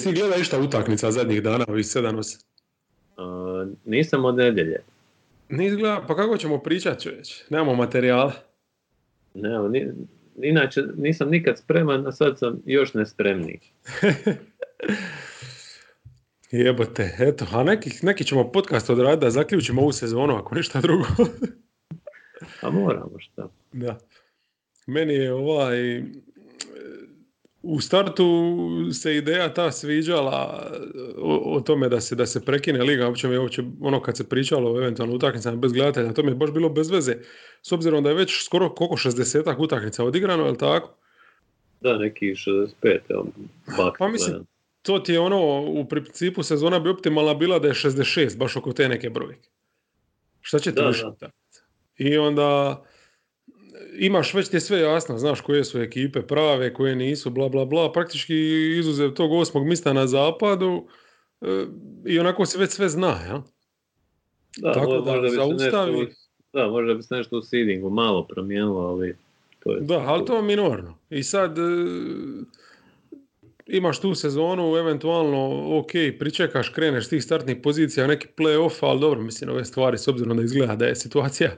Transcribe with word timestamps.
jesi 0.00 0.14
ti 0.14 0.20
gleda 0.20 0.36
išta 0.36 0.60
utakmica 0.60 1.10
zadnjih 1.10 1.42
dana, 1.42 1.64
ovih 1.68 1.86
7 1.86 2.44
Uh, 3.16 3.68
nisam 3.84 4.24
od 4.24 4.36
nedjelje. 4.36 4.80
Nis 5.48 5.76
gleda, 5.76 6.04
pa 6.08 6.16
kako 6.16 6.36
ćemo 6.36 6.58
pričat 6.58 7.02
čovječ? 7.02 7.42
Nemamo 7.50 7.74
materijala. 7.74 8.32
Ne, 9.34 9.68
ni, 9.68 9.92
inače 10.42 10.82
nisam 10.96 11.28
nikad 11.28 11.58
spreman, 11.58 12.06
a 12.06 12.12
sad 12.12 12.38
sam 12.38 12.62
još 12.66 12.94
nespremniji. 12.94 13.60
Jebote, 16.50 17.16
eto, 17.18 17.46
a 17.52 17.64
neki, 17.64 17.90
neki 18.02 18.24
ćemo 18.24 18.52
podcast 18.52 18.90
odraditi 18.90 19.24
da 19.24 19.30
zaključimo 19.30 19.82
ovu 19.82 19.92
sezonu, 19.92 20.36
ako 20.36 20.54
ništa 20.54 20.80
drugo. 20.80 21.06
a 22.62 22.70
moramo 22.70 23.18
šta. 23.18 23.48
Da. 23.72 23.98
Meni 24.86 25.14
je 25.14 25.32
ovaj, 25.32 26.02
u 27.62 27.80
startu 27.80 28.56
se 28.92 29.16
ideja 29.16 29.54
ta 29.54 29.72
sviđala 29.72 30.70
o, 31.18 31.56
o, 31.56 31.60
tome 31.60 31.88
da 31.88 32.00
se, 32.00 32.14
da 32.14 32.26
se 32.26 32.44
prekine 32.44 32.82
liga, 32.82 33.06
uopće 33.06 33.28
mi 33.28 33.36
uopće 33.36 33.62
ono 33.80 34.02
kad 34.02 34.16
se 34.16 34.28
pričalo 34.28 34.72
o 34.72 34.78
eventualno 34.78 35.14
utakmicama 35.14 35.56
bez 35.56 35.72
gledatelja, 35.72 36.12
to 36.12 36.22
mi 36.22 36.30
je 36.30 36.34
baš 36.34 36.50
bilo 36.50 36.68
bez 36.68 36.90
veze, 36.90 37.16
s 37.62 37.72
obzirom 37.72 38.04
da 38.04 38.08
je 38.08 38.14
već 38.14 38.44
skoro 38.44 38.74
koliko 38.74 38.96
60 38.96 39.54
utakmica 39.58 40.04
odigrano, 40.04 40.44
je 40.44 40.50
li 40.50 40.58
tako? 40.58 40.94
Da, 41.80 41.98
neki 41.98 42.26
65, 42.26 42.98
evo, 43.08 43.26
Pa 43.98 44.08
mislim, 44.08 44.46
to 44.82 44.98
ti 44.98 45.12
je 45.12 45.20
ono, 45.20 45.60
u 45.60 45.84
principu 45.88 46.42
sezona 46.42 46.78
bi 46.78 46.90
optimalna 46.90 47.34
bila 47.34 47.58
da 47.58 47.68
je 47.68 47.74
66, 47.74 48.36
baš 48.36 48.56
oko 48.56 48.72
te 48.72 48.88
neke 48.88 49.10
brojke. 49.10 49.48
Šta 50.40 50.58
će 50.58 50.74
ti 50.74 50.80
više 50.86 51.06
I 51.98 52.18
onda 52.18 52.82
imaš 53.98 54.34
već 54.34 54.48
ti 54.48 54.56
je 54.56 54.60
sve 54.60 54.80
jasno, 54.80 55.18
znaš 55.18 55.40
koje 55.40 55.64
su 55.64 55.80
ekipe 55.80 56.22
prave, 56.22 56.74
koje 56.74 56.96
nisu, 56.96 57.30
bla 57.30 57.48
bla 57.48 57.64
bla, 57.64 57.92
praktički 57.92 58.34
izuzev 58.78 59.10
tog 59.10 59.32
osmog 59.32 59.66
mista 59.66 59.92
na 59.92 60.06
zapadu 60.06 60.86
e, 61.40 61.66
i 62.06 62.18
onako 62.18 62.46
se 62.46 62.58
već 62.58 62.70
sve 62.70 62.88
zna, 62.88 63.18
ja? 63.28 63.42
Da, 64.58 64.72
Tako 64.72 65.00
da, 65.00 65.12
možda 65.12 65.28
zaustavi... 65.28 65.98
Nešto, 65.98 66.14
da, 66.52 66.68
možda 66.68 66.94
bi 66.94 67.02
se 67.02 67.14
nešto 67.14 67.36
u 67.36 67.42
seedingu 67.42 67.90
malo 67.90 68.26
promijenilo, 68.26 68.80
ali 68.80 69.16
to 69.58 69.72
je... 69.72 69.80
Da, 69.80 69.98
ali 69.98 70.24
to 70.24 70.36
je 70.36 70.42
minorno. 70.42 70.98
I 71.10 71.22
sad 71.22 71.58
e, 71.58 71.62
imaš 73.66 74.00
tu 74.00 74.14
sezonu, 74.14 74.76
eventualno, 74.76 75.68
ok, 75.78 75.90
pričekaš, 76.18 76.68
kreneš 76.68 77.08
tih 77.08 77.24
startnih 77.24 77.56
pozicija, 77.62 78.06
neki 78.06 78.26
play-off, 78.36 78.78
ali 78.80 79.00
dobro, 79.00 79.20
mislim, 79.20 79.50
ove 79.50 79.64
stvari, 79.64 79.98
s 79.98 80.08
obzirom 80.08 80.36
da 80.36 80.42
izgleda 80.42 80.76
da 80.76 80.86
je 80.86 80.96
situacija 80.96 81.50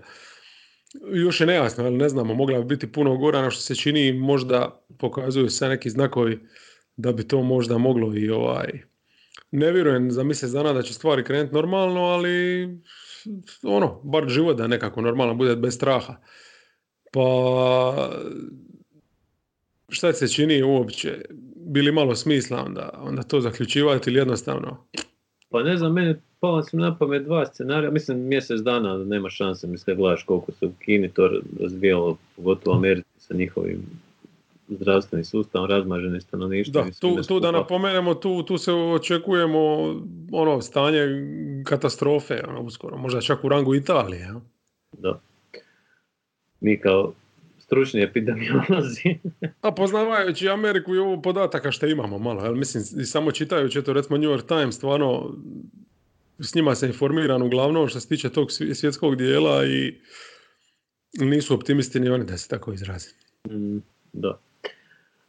još 1.15 1.41
je 1.41 1.47
nejasno, 1.47 1.85
ali 1.85 1.97
ne 1.97 2.09
znamo, 2.09 2.35
mogla 2.35 2.59
bi 2.59 2.65
biti 2.65 2.93
puno 2.93 3.17
gora 3.17 3.43
na 3.43 3.51
što 3.51 3.62
se 3.62 3.75
čini, 3.75 4.12
možda 4.12 4.85
pokazuju 4.98 5.48
se 5.48 5.69
neki 5.69 5.91
znakovi 5.91 6.41
da 6.97 7.12
bi 7.12 7.29
to 7.29 7.43
možda 7.43 7.79
moglo 7.79 8.17
i 8.17 8.31
ovaj... 8.31 8.83
Ne 9.51 9.73
vjerujem 9.73 10.11
za 10.11 10.23
mjesec 10.25 10.51
dana 10.51 10.73
da 10.73 10.83
će 10.83 10.95
stvari 10.95 11.25
krenuti 11.25 11.55
normalno, 11.55 12.01
ali 12.01 12.69
ono, 13.63 14.01
bar 14.05 14.29
život 14.29 14.57
da 14.57 14.67
nekako 14.67 15.01
normalno 15.01 15.35
bude 15.35 15.57
bez 15.57 15.75
straha. 15.75 16.17
Pa 17.13 18.11
šta 19.89 20.13
se 20.13 20.29
čini 20.29 20.63
uopće? 20.63 21.25
Bili 21.57 21.93
malo 21.93 22.15
smisla 22.15 22.65
onda, 22.65 22.91
onda 23.03 23.23
to 23.23 23.41
zaključivati 23.41 24.11
ili 24.11 24.19
jednostavno? 24.19 24.86
Pa 25.51 25.63
ne 25.63 25.77
znam, 25.77 25.92
meni 25.92 26.14
palo 26.42 26.63
sam 26.63 26.80
na 26.80 26.97
pamet 26.98 27.25
dva 27.25 27.47
scenarija, 27.47 27.91
mislim 27.91 28.19
mjesec 28.19 28.61
dana 28.61 28.98
nema 28.98 29.30
šanse, 29.30 29.67
mislim 29.67 29.97
gledaš 29.97 30.23
koliko 30.23 30.53
se 30.53 30.67
u 30.67 30.73
Kini 30.85 31.08
to 31.08 31.30
razvijalo, 31.61 32.17
pogotovo 32.36 32.77
u 32.77 32.79
Americi 32.79 33.08
sa 33.19 33.35
njihovim 33.35 33.83
zdravstvenim 34.69 35.25
sustavom, 35.25 35.70
razmaženi 35.70 36.20
stanovništvo. 36.20 36.83
Da, 36.83 36.91
tu, 37.01 37.23
tu 37.23 37.41
da 37.41 37.51
napomenemo, 37.51 38.14
tu, 38.14 38.42
tu 38.42 38.58
se 38.58 38.73
očekujemo 38.73 39.61
ono 40.33 40.61
stanje 40.61 41.01
katastrofe, 41.64 42.42
ono, 42.48 42.61
uskoro, 42.61 42.97
možda 42.97 43.20
čak 43.20 43.45
u 43.45 43.48
rangu 43.48 43.74
Italije. 43.74 44.20
Ja? 44.20 44.41
Da. 44.98 45.20
Mi 46.61 46.80
kao 46.80 47.13
stručni 47.59 48.03
epidemiolozi. 48.03 49.19
A 49.61 49.73
poznavajući 49.73 50.48
Ameriku 50.48 50.95
i 50.95 50.98
ovo 50.98 51.23
podataka 51.23 51.73
što 51.73 51.86
imamo 51.86 52.19
malo, 52.19 52.45
jel? 52.45 52.55
mislim, 52.55 53.03
i 53.03 53.05
samo 53.05 53.33
čitajući 53.33 53.83
to 53.83 53.92
recimo 53.92 54.19
New 54.19 54.30
York 54.30 54.47
Times, 54.47 54.77
stvarno 54.77 55.35
s 56.42 56.55
njima 56.55 56.75
se 56.75 56.86
informiran 56.86 57.42
uglavnom 57.42 57.89
što 57.89 58.01
se 58.01 58.08
tiče 58.08 58.30
tog 58.30 58.53
svjetskog 58.53 59.17
dijela 59.17 59.64
i 59.67 59.95
nisu 61.19 61.55
optimisti 61.55 62.01
ni 62.01 62.08
oni 62.08 62.25
da 62.25 62.36
se 62.36 62.48
tako 62.48 62.73
izrazi. 62.73 63.08
Mm, 63.51 63.79
da. 64.13 64.39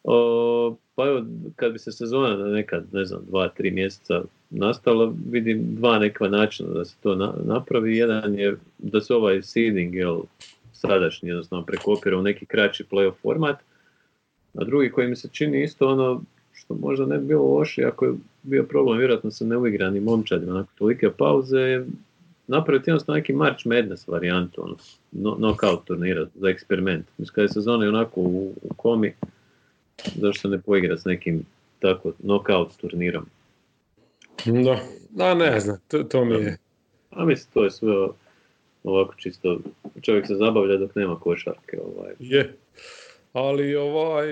O, 0.04 0.78
pa 0.96 1.08
evo, 1.08 1.26
kad 1.56 1.72
bi 1.72 1.80
se 1.80 1.92
sezona 1.92 2.36
nekad, 2.36 2.86
ne 2.92 3.06
znam, 3.06 3.26
dva, 3.28 3.50
tri 3.50 3.72
mjeseca 3.72 4.24
nastala, 4.50 5.14
vidim 5.30 5.76
dva 5.76 6.00
neka 6.00 6.28
načina 6.28 6.70
da 6.70 6.86
se 6.86 6.96
to 7.04 7.16
napravi. 7.46 7.98
Jedan 7.98 8.40
je 8.40 8.58
da 8.78 9.02
se 9.02 9.16
ovaj 9.16 9.42
seeding, 9.44 9.96
jel, 9.96 10.22
sadašnji, 10.74 11.30
jednostavno 11.30 11.66
prekopira 11.66 12.18
u 12.18 12.22
neki 12.22 12.46
kraći 12.46 12.84
playoff 12.92 13.14
format, 13.22 13.60
a 14.54 14.64
drugi 14.64 14.92
koji 14.92 15.08
mi 15.08 15.16
se 15.16 15.30
čini 15.32 15.64
isto 15.64 15.88
ono 15.88 16.24
što 16.54 16.74
možda 16.74 17.06
ne 17.06 17.18
bi 17.18 17.26
bilo 17.26 17.44
loše 17.44 17.86
ako 17.86 18.06
je 18.06 18.14
bio 18.44 18.64
problem 18.64 18.98
vjerojatno 18.98 19.32
sa 19.32 19.46
neuigranim 19.46 20.04
momčadima 20.04 20.54
nakon 20.54 20.76
tolike 20.78 21.10
pauze, 21.18 21.86
napraviti 22.48 22.90
jednostavno 22.90 23.18
neki 23.18 23.34
March 23.34 23.66
Madness 23.66 24.08
varijantu, 24.08 24.64
ono, 24.64 24.76
no, 25.12 25.36
knockout 25.36 25.86
turnira 25.86 26.28
za 26.36 26.50
eksperiment. 26.50 27.06
Mislim, 27.18 27.34
kada 27.34 27.44
je 27.44 27.50
sezona 27.50 27.88
onako 27.88 28.22
u, 28.22 28.54
u 28.62 28.74
komi, 28.74 29.14
zašto 30.16 30.42
se 30.42 30.48
ne 30.48 30.62
poigra 30.62 30.98
s 30.98 31.06
nekim 31.06 31.46
tako 31.80 32.12
knockout 32.22 32.78
turnirom? 32.78 33.26
Da, 34.46 34.80
da 35.10 35.34
ne 35.34 35.60
znam, 35.60 35.78
to, 35.88 36.04
to 36.04 36.26
mi 36.26 36.36
je... 36.36 36.58
A 37.10 37.26
mislim, 37.26 37.50
to 37.54 37.64
je 37.64 37.72
sve 37.72 37.94
ovako 38.84 39.14
čisto, 39.18 39.60
čovjek 40.02 40.28
se 40.28 40.36
zabavlja 40.36 40.78
dok 40.78 40.96
nema 40.96 41.20
košarke. 41.20 41.80
Ovaj. 41.80 42.14
Je, 42.20 42.56
ali 43.34 43.76
ovaj, 43.76 44.28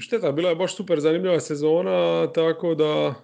šteta, 0.00 0.32
bila 0.32 0.48
je 0.48 0.56
baš 0.56 0.76
super 0.76 1.00
zanimljiva 1.00 1.40
sezona, 1.40 2.32
tako 2.32 2.74
da 2.74 3.14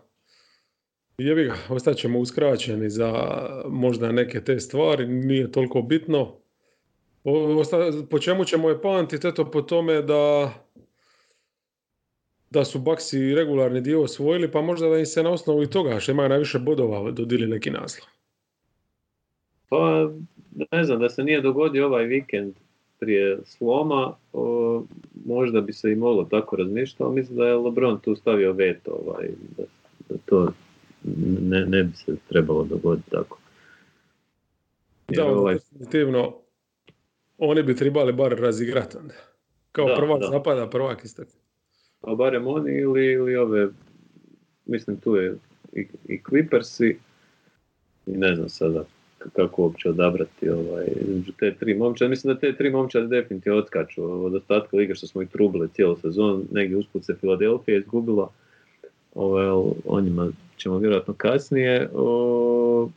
jebi 1.19 1.45
ga, 1.45 1.55
ostat 1.69 1.97
ćemo 1.97 2.19
uskraćeni 2.19 2.91
za 2.91 3.13
možda 3.69 4.13
neke 4.13 4.41
te 4.41 4.61
stvari, 4.61 5.07
nije 5.07 5.53
toliko 5.53 5.83
bitno. 5.83 6.37
Po 8.11 8.19
čemu 8.19 8.45
ćemo 8.45 8.69
je 8.69 8.83
pamtiti? 8.83 9.27
Eto 9.27 9.51
po 9.51 9.63
tome 9.63 10.03
da 10.03 10.53
da 12.51 12.65
su 12.65 12.79
Baksi 12.79 13.35
regularni 13.35 13.81
dio 13.81 14.03
osvojili, 14.03 14.51
pa 14.51 14.61
možda 14.61 14.89
da 14.89 14.99
im 14.99 15.07
se 15.07 15.23
na 15.23 15.31
osnovu 15.31 15.63
i 15.63 15.71
toga 15.71 16.01
što 16.01 16.13
imaju 16.13 16.29
najviše 16.29 16.59
bodova 16.59 17.11
dodili 17.11 17.47
neki 17.47 17.71
naslov. 17.71 18.09
Pa, 19.69 20.11
ne 20.73 20.85
znam, 20.85 21.01
da 21.01 21.09
se 21.09 21.23
nije 21.23 21.41
dogodio 21.41 21.87
ovaj 21.87 22.05
vikend 22.05 22.55
prije 23.03 23.39
sloma, 23.45 24.15
možda 25.25 25.61
bi 25.61 25.73
se 25.73 25.93
i 25.93 25.95
moglo 25.95 26.25
tako 26.25 26.57
razmišljati, 26.57 27.03
ali 27.03 27.15
mislim 27.15 27.39
da 27.39 27.47
je 27.47 27.57
LeBron 27.57 28.01
tu 28.01 28.17
stavio 28.17 28.53
veto, 28.53 28.91
ovaj, 28.91 29.29
da, 29.57 29.63
da 30.09 30.15
to 30.25 30.53
ne, 31.43 31.67
ne 31.67 31.83
bi 31.83 31.97
se 31.97 32.17
trebalo 32.29 32.65
dogoditi 32.65 33.11
tako. 33.11 33.39
da, 35.09 35.27
ovaj... 35.27 35.55
definitivno, 35.55 36.35
oni 37.39 37.63
bi 37.63 37.77
trebali 37.77 38.13
bar 38.13 38.37
razigrati 38.39 38.97
onda. 38.97 39.15
Kao 39.73 39.89
da, 39.89 39.95
prvak 39.95 40.21
da. 40.21 40.27
zapada, 40.27 40.71
prvak 40.71 41.05
istak. 41.05 41.29
A 42.01 42.15
barem 42.15 42.47
oni 42.47 42.73
ili, 42.73 43.07
ili 43.07 43.37
ove, 43.37 43.69
mislim 44.67 44.97
tu 44.97 45.17
je 45.17 45.37
i, 45.73 45.87
i 46.09 46.23
Clippersi, 46.23 46.97
i 48.07 48.13
ne 48.17 48.35
znam 48.35 48.49
sada 48.49 48.85
kako 49.33 49.63
uopće 49.63 49.89
odabrati 49.89 50.49
ovaj, 50.49 50.87
te 51.39 51.55
tri 51.55 51.75
momčade. 51.75 52.09
Mislim 52.09 52.35
da 52.35 52.41
te 52.41 52.57
tri 52.57 52.71
momčade 52.71 53.07
definitivno 53.07 53.59
otkaču 53.59 54.25
od 54.25 54.35
ostatka 54.35 54.77
lige 54.77 54.95
što 54.95 55.07
smo 55.07 55.23
ih 55.23 55.29
trubili 55.29 55.69
cijelu 55.69 55.97
sezon. 55.97 56.45
Negdje 56.51 56.77
usput 56.77 57.05
se 57.05 57.15
Filadelfija 57.15 57.79
izgubila. 57.79 58.29
Ovaj, 59.15 59.47
o 59.87 60.01
njima 60.01 60.29
ćemo 60.57 60.79
vjerojatno 60.79 61.15
kasnije. 61.15 61.89
O, 61.95 62.89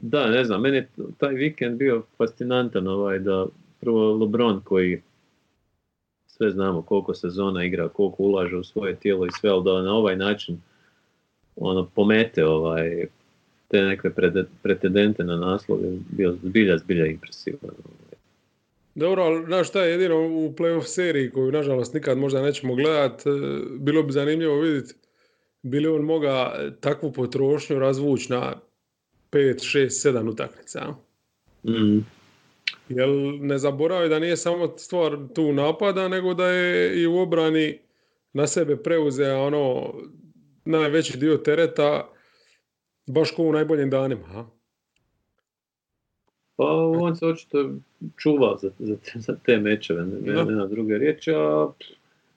da, 0.00 0.30
ne 0.30 0.44
znam, 0.44 0.60
meni 0.60 0.76
je 0.76 0.88
taj 1.18 1.34
vikend 1.34 1.78
bio 1.78 2.02
fascinantan 2.16 2.88
ovaj, 2.88 3.18
da 3.18 3.46
prvo 3.80 4.12
LeBron 4.12 4.60
koji 4.64 5.02
sve 6.26 6.50
znamo 6.50 6.82
koliko 6.82 7.14
sezona 7.14 7.64
igra, 7.64 7.88
koliko 7.88 8.22
ulaže 8.22 8.56
u 8.56 8.64
svoje 8.64 8.96
tijelo 8.96 9.26
i 9.26 9.32
sve, 9.40 9.50
ali 9.50 9.64
da 9.64 9.82
na 9.82 9.94
ovaj 9.94 10.16
način 10.16 10.60
ono, 11.56 11.86
pomete 11.94 12.46
ovaj, 12.46 13.06
te 13.72 13.82
neke 13.82 14.10
pretendente 14.62 15.24
na 15.24 15.36
naslov 15.36 15.84
je 15.84 15.98
bio 16.10 16.36
zbilja, 16.42 16.78
zbilja 16.78 17.06
impresivan. 17.06 17.70
Dobro, 18.94 19.22
ali 19.22 19.46
znaš 19.46 19.68
šta 19.68 19.84
je 19.84 19.90
jedino 19.90 20.16
u 20.16 20.54
playoff 20.58 20.86
seriji 20.86 21.30
koju 21.30 21.52
nažalost 21.52 21.94
nikad 21.94 22.18
možda 22.18 22.42
nećemo 22.42 22.74
gledat, 22.74 23.26
e, 23.26 23.30
bilo 23.78 24.02
bi 24.02 24.12
zanimljivo 24.12 24.60
vidjeti 24.60 24.94
bili 25.62 25.88
on 25.88 26.02
moga 26.02 26.54
takvu 26.80 27.12
potrošnju 27.12 27.78
razvući 27.78 28.32
na 28.32 28.54
5, 29.30 29.78
6, 29.78 30.10
7 30.10 30.30
utakmica. 30.30 30.94
Mm. 31.64 31.98
Jel 32.88 33.38
ne 33.40 33.58
zaboravi 33.58 34.08
da 34.08 34.18
nije 34.18 34.36
samo 34.36 34.78
stvar 34.78 35.18
tu 35.34 35.52
napada, 35.52 36.08
nego 36.08 36.34
da 36.34 36.46
je 36.46 37.02
i 37.02 37.06
u 37.06 37.18
obrani 37.18 37.78
na 38.32 38.46
sebe 38.46 38.76
preuzeo 38.76 39.42
ono 39.42 39.94
najveći 40.64 41.18
dio 41.18 41.36
tereta 41.36 42.11
baš 43.06 43.30
ko 43.30 43.42
u 43.42 43.52
najboljim 43.52 43.90
danima. 43.90 44.26
Ha? 44.26 44.44
Pa 46.56 46.64
on 47.00 47.16
se 47.16 47.26
očito 47.26 47.70
čuva 48.16 48.58
za, 48.62 48.70
za, 48.78 48.96
za 49.14 49.36
te 49.46 49.58
mečeve, 49.58 50.04
ne, 50.04 50.44
ne, 50.44 50.44
na 50.44 50.66
druge 50.66 50.98
riječi, 50.98 51.32
a 51.34 51.68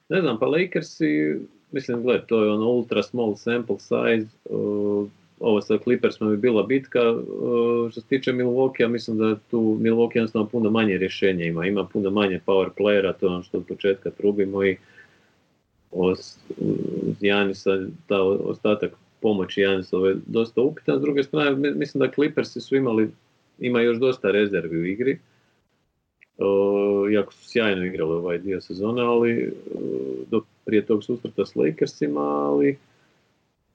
ne 0.10 0.22
znam, 0.22 0.40
pa 0.40 0.46
Lakersi, 0.46 1.40
mislim, 1.72 2.04
gled, 2.04 2.26
to 2.26 2.44
je 2.44 2.52
ono 2.52 2.70
ultra 2.70 3.04
small 3.04 3.36
sample 3.36 3.80
size, 3.80 4.28
uh, 4.46 5.08
ovo 5.40 5.62
sa 5.62 5.78
Clippersima 5.78 6.30
bi 6.30 6.38
bila 6.38 6.64
bitka, 6.64 7.12
uh, 7.12 7.92
što 7.92 8.02
se 8.02 8.08
tiče 8.08 8.32
Milwaukee, 8.32 8.88
mislim 8.88 9.18
da 9.18 9.36
tu 9.52 9.60
Milwaukee 9.60 10.16
jednostavno 10.18 10.48
puno 10.48 10.70
manje 10.70 10.98
rješenja 10.98 11.46
ima, 11.46 11.66
ima 11.66 11.86
puno 11.86 12.10
manje 12.10 12.40
power 12.46 12.70
playera, 12.78 13.14
to 13.20 13.26
je 13.26 13.34
ono 13.34 13.44
što 13.44 13.58
od 13.58 13.66
početka 13.68 14.10
trubimo 14.10 14.64
i 14.64 14.78
Janisa, 17.22 17.70
ta 18.08 18.22
ostatak 18.24 18.92
pomoći 19.26 19.62
Janisove 19.62 20.10
je 20.10 20.16
dosta 20.26 20.62
upitan. 20.62 21.00
S 21.00 21.02
druge 21.02 21.24
strane, 21.24 21.72
mislim 21.72 22.00
da 22.00 22.12
Clippersi 22.12 22.62
su 22.62 22.76
imali, 22.76 23.10
ima 23.60 23.82
još 23.82 23.98
dosta 23.98 24.32
rezervi 24.32 24.78
u 24.78 24.86
igri. 24.86 25.20
O, 26.38 27.08
jako 27.10 27.34
su 27.34 27.50
sjajno 27.50 27.86
igrali 27.86 28.12
ovaj 28.14 28.38
dio 28.38 28.62
sezone, 28.62 29.02
ali 29.02 29.54
do 30.30 30.42
prije 30.66 30.86
tog 30.86 31.04
susreta 31.04 31.46
s 31.46 31.56
Lakersima, 31.56 32.22
ali 32.22 32.78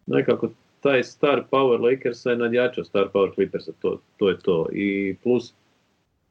nekako 0.06 0.50
taj 0.80 1.04
star 1.04 1.42
power 1.50 1.80
Lakersa 1.80 2.30
je 2.30 2.36
nadjačao 2.36 2.84
star 2.84 3.08
power 3.12 3.34
Clippersa, 3.34 3.72
to, 3.80 4.00
to 4.16 4.28
je 4.28 4.38
to. 4.38 4.68
I 4.72 5.16
plus 5.22 5.52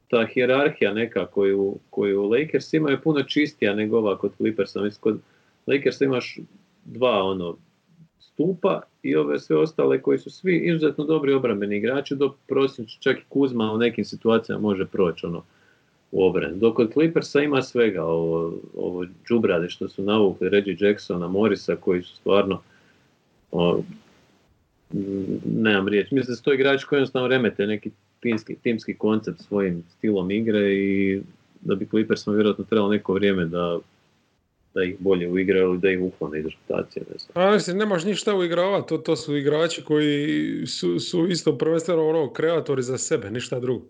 ta 0.08 0.26
hjerarhija 0.34 0.94
neka 0.94 1.26
koju, 1.26 1.76
koju 1.90 2.24
Lakers 2.24 2.74
ima 2.74 2.90
je 2.90 3.02
puno 3.02 3.24
čistija 3.24 3.76
nego 3.76 3.98
ova 3.98 4.18
kod 4.18 4.32
Clippersa. 4.38 4.82
Mislim, 4.82 5.02
kod 5.02 5.20
Lakersa 5.68 6.06
imaš 6.06 6.38
dva 6.86 7.24
ono 7.24 7.58
stupa 8.20 8.82
i 9.04 9.16
ove 9.16 9.40
sve 9.40 9.58
ostale 9.58 10.02
koji 10.02 10.20
su 10.20 10.30
svi 10.30 10.58
izuzetno 10.58 11.04
dobri 11.04 11.34
obrambeni 11.34 11.78
igrači, 11.78 12.16
dok 12.16 12.36
prosječno 12.48 13.00
čak 13.00 13.18
i 13.18 13.24
Kuzma 13.30 13.72
u 13.72 13.78
nekim 13.78 14.06
situacijama 14.06 14.62
može 14.62 14.86
proći 14.86 15.26
ono, 15.26 15.44
u 16.12 16.26
obrani. 16.26 16.58
Dok 16.58 16.76
kod 16.76 16.94
Clippersa 16.94 17.42
ima 17.42 17.62
svega, 17.62 18.04
ovo, 18.04 18.54
ovo 18.76 19.06
džubrade 19.28 19.70
što 19.70 19.90
su 19.90 20.04
navukli 20.04 20.50
Reggie 20.50 20.78
Jacksona, 20.80 21.28
Morisa 21.28 21.76
koji 21.76 22.04
su 22.04 22.16
stvarno 22.16 22.62
o, 23.52 23.82
nemam 25.46 25.88
riječ. 25.88 26.12
Mislim 26.12 26.32
da 26.32 26.36
su 26.36 26.44
to 26.44 26.54
igrači 26.54 26.86
koji 26.86 26.98
jednostavno 26.98 27.28
remete 27.28 27.68
neki 27.68 27.92
timski, 28.20 28.56
timski 28.56 28.94
koncept 28.94 29.42
svojim 29.42 29.84
stilom 29.98 30.32
igre 30.32 30.74
i 30.74 31.22
da 31.62 31.76
bi 31.76 31.88
Clippersima 31.88 32.36
vjerojatno 32.36 32.64
trebalo 32.64 32.92
neko 32.92 33.14
vrijeme 33.14 33.46
da 33.46 33.80
da 34.74 34.84
ih 34.84 34.96
bolje 35.00 35.30
uigraju 35.30 35.70
ili 35.70 35.80
da 35.80 35.90
ih 35.90 36.02
uklone 36.02 36.40
iz 36.40 36.46
reputacije. 36.46 37.04
Ne 37.10 37.42
A 37.44 37.52
mislim, 37.52 37.78
nemaš 37.78 38.06
ništa 38.06 38.36
uigravati, 38.36 38.90
to, 38.90 38.98
to 38.98 39.16
su 39.16 39.38
igrači 39.38 39.84
koji 39.84 40.66
su, 40.68 41.00
su 41.00 41.28
isto 41.28 41.58
prvenstveno 41.58 42.08
ono, 42.08 42.34
kreatori 42.34 42.84
za 42.84 42.98
sebe, 42.98 43.32
ništa 43.32 43.60
drugo. 43.60 43.86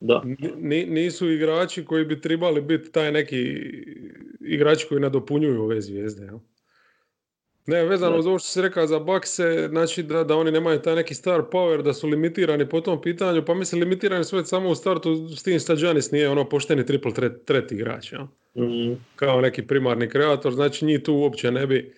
Da. 0.00 0.22
nisu 0.86 1.30
igrači 1.30 1.84
koji 1.84 2.04
bi 2.04 2.20
trebali 2.20 2.60
biti 2.60 2.92
taj 2.92 3.12
neki 3.12 3.42
igrači 4.40 4.86
koji 4.88 5.00
nadopunjuju 5.00 5.62
ove 5.62 5.80
zvijezde. 5.80 6.24
Jel? 6.24 6.38
Ne, 7.66 7.84
vezano 7.84 8.22
za 8.22 8.28
ovo 8.28 8.38
što 8.38 8.48
si 8.48 8.62
rekao 8.62 8.86
za 8.86 8.98
bakse, 8.98 9.68
znači 9.70 10.02
da, 10.02 10.24
da 10.24 10.36
oni 10.36 10.50
nemaju 10.50 10.82
taj 10.82 10.94
neki 10.94 11.14
star 11.14 11.42
power, 11.52 11.82
da 11.82 11.92
su 11.92 12.08
limitirani 12.08 12.68
po 12.68 12.80
tom 12.80 13.00
pitanju, 13.02 13.44
pa 13.44 13.54
mislim 13.54 13.80
limitirani 13.80 14.24
su 14.24 14.36
već 14.36 14.46
samo 14.46 14.68
u 14.68 14.74
startu, 14.74 15.28
s 15.36 15.42
tim 15.42 15.60
Stađanis 15.60 16.10
nije 16.10 16.28
ono 16.28 16.48
pošteni 16.48 16.86
triple 16.86 17.12
threat, 17.12 17.32
threat 17.44 17.72
igrač, 17.72 18.12
ja? 18.12 18.28
mm 18.56 18.96
kao 19.16 19.40
neki 19.40 19.66
primarni 19.66 20.08
kreator, 20.08 20.52
znači 20.52 20.84
njih 20.84 21.02
tu 21.02 21.14
uopće 21.14 21.50
ne 21.50 21.66
bi 21.66 21.94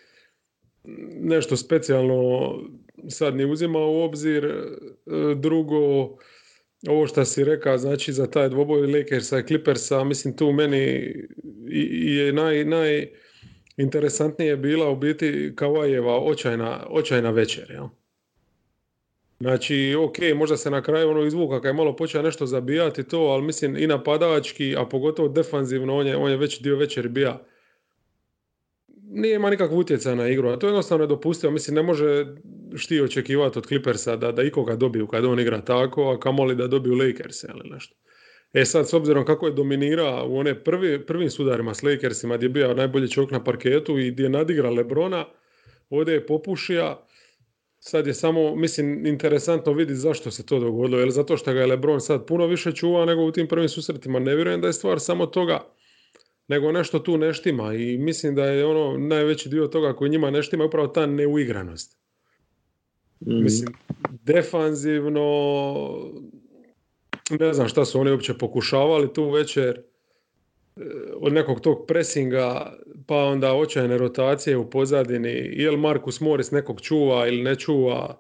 nešto 1.21 1.57
specijalno 1.57 2.55
sad 3.09 3.37
ni 3.37 3.45
uzimao 3.45 3.91
u 3.91 4.03
obzir. 4.03 4.45
E, 4.45 4.65
drugo, 5.35 5.79
ovo 6.89 7.07
što 7.07 7.25
si 7.25 7.45
rekao, 7.45 7.79
znači 7.79 8.13
za 8.13 8.27
taj 8.27 8.49
dvoboj 8.49 8.87
Lakersa 8.87 9.39
i 9.39 9.47
Clippersa, 9.47 10.05
mislim 10.05 10.37
tu 10.37 10.53
meni 10.53 11.15
je 12.17 12.33
naj, 12.33 12.65
naj 12.65 13.09
interesantnije 13.79 14.57
bila 14.57 14.91
u 14.91 14.97
biti 14.97 15.53
Kavajeva 15.57 16.19
očajna, 16.19 16.87
očajna 16.91 17.31
večer. 17.31 17.71
Ja? 17.71 17.89
Znači, 19.41 19.95
ok, 19.99 20.17
možda 20.35 20.57
se 20.57 20.71
na 20.71 20.83
kraju 20.83 21.11
ono 21.11 21.25
izvuka 21.25 21.61
kad 21.61 21.69
je 21.69 21.73
malo 21.73 21.97
počeo 21.97 22.23
nešto 22.23 22.47
zabijati 22.47 23.09
to, 23.09 23.19
ali 23.19 23.43
mislim 23.43 23.77
i 23.77 23.87
napadački, 23.87 24.77
a 24.77 24.85
pogotovo 24.85 25.29
defanzivno, 25.29 25.97
on 25.97 26.07
je, 26.07 26.17
on 26.17 26.31
je 26.31 26.37
već 26.37 26.63
dio 26.63 26.77
večeri 26.77 27.09
bija. 27.09 27.43
Nije 29.11 29.35
ima 29.35 29.51
nikakvog 29.51 29.79
utjecaja 29.79 30.15
na 30.15 30.29
igru, 30.29 30.49
a 30.49 30.59
to 30.59 30.67
je 30.67 30.71
jednostavno 30.71 31.05
nedopustio. 31.05 31.51
Mislim, 31.51 31.75
ne 31.75 31.83
može 31.83 32.27
šti 32.77 33.01
očekivati 33.01 33.59
od 33.59 33.67
Clippersa 33.67 34.17
da, 34.17 34.33
da 34.33 34.43
ikoga 34.43 34.77
dobiju 34.77 35.07
kad 35.07 35.25
on 35.25 35.41
igra 35.41 35.61
tako, 35.61 36.11
a 36.11 36.21
kamoli 36.21 36.55
da 36.55 36.67
dobiju 36.67 36.95
Lakers 36.95 37.43
ili 37.43 37.71
nešto. 37.71 37.97
E 38.53 38.65
sad, 38.65 38.89
s 38.89 38.93
obzirom 38.93 39.25
kako 39.25 39.47
je 39.47 39.53
dominira 39.53 40.25
u 40.25 40.37
one 40.37 40.65
prvi, 40.65 41.07
prvim 41.07 41.31
sudarima 41.31 41.75
s 41.75 41.83
Lakersima 41.83 42.37
gdje 42.37 42.45
je 42.45 42.51
bio 42.51 42.75
najbolji 42.75 43.11
čovjek 43.11 43.31
na 43.31 43.45
parketu 43.45 43.99
i 43.99 44.11
gdje 44.11 44.23
je 44.23 44.29
nadigra 44.29 44.71
Lebrona, 44.71 45.27
ovdje 45.91 46.15
je 46.15 46.27
popušija. 46.27 47.05
Sad 47.81 48.07
je 48.07 48.15
samo, 48.15 48.57
mislim, 48.57 49.07
interesantno 49.07 49.73
vidjeti 49.73 50.01
zašto 50.01 50.31
se 50.31 50.47
to 50.47 50.59
dogodilo. 50.59 50.99
Jer 50.99 51.11
zato 51.11 51.37
što 51.37 51.53
ga 51.53 51.61
je 51.61 51.67
Lebron 51.67 52.01
sad 52.01 52.27
puno 52.27 52.47
više 52.47 52.73
čuva 52.73 53.05
nego 53.05 53.23
u 53.23 53.33
tim 53.33 53.49
prvim 53.49 53.69
susretima. 53.69 54.19
Ne 54.19 54.35
vjerujem 54.35 54.61
da 54.61 54.67
je 54.67 54.73
stvar 54.73 55.01
samo 55.01 55.27
toga, 55.27 55.61
nego 56.49 56.73
nešto 56.73 56.99
tu 56.99 57.19
neštima. 57.19 57.75
I 57.75 57.99
mislim 57.99 58.35
da 58.35 58.45
je 58.45 58.67
ono 58.67 58.99
najveći 58.99 59.49
dio 59.49 59.67
toga 59.67 59.93
koji 59.93 60.11
njima 60.11 60.31
neštima 60.31 60.65
upravo 60.65 60.89
ta 60.89 61.07
neuigranost. 61.07 61.99
mm 63.21 63.43
Mislim, 63.43 63.75
defanzivno, 64.25 65.25
ne 67.31 67.53
znam 67.53 67.69
šta 67.69 67.85
su 67.85 68.01
oni 68.01 68.11
uopće 68.11 68.35
pokušavali 68.35 69.13
tu 69.13 69.31
večer 69.31 69.81
e, 70.77 70.83
od 71.17 71.33
nekog 71.33 71.61
tog 71.61 71.85
presinga 71.87 72.77
pa 73.07 73.17
onda 73.17 73.55
očajne 73.55 73.99
rotacije 73.99 74.57
u 74.57 74.71
pozadini 74.71 75.51
je 75.53 75.71
li 75.71 75.77
Markus 75.77 76.21
Morris 76.21 76.51
nekog 76.51 76.81
čuva 76.81 77.27
ili 77.29 77.43
ne 77.43 77.55
čuva 77.55 78.19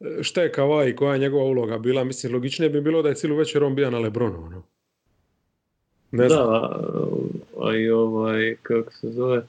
e, 0.00 0.22
šta 0.22 0.42
je 0.42 0.52
Kavaj 0.52 0.96
koja 0.96 1.12
je 1.12 1.18
njegova 1.18 1.44
uloga 1.44 1.78
bila 1.78 2.04
mislim 2.04 2.32
logičnije 2.32 2.70
bi 2.70 2.80
bilo 2.80 3.02
da 3.02 3.08
je 3.08 3.14
cijelu 3.14 3.36
večer 3.36 3.64
on 3.64 3.74
bio 3.74 3.90
na 3.90 3.98
Lebronu 3.98 4.44
ono. 4.46 4.62
ne 6.10 6.28
znam. 6.28 6.46
da 6.46 6.78
a 7.60 7.76
i 7.76 7.90
ovaj 7.90 8.56
kako 8.62 8.92
se 8.92 9.08
zove 9.10 9.42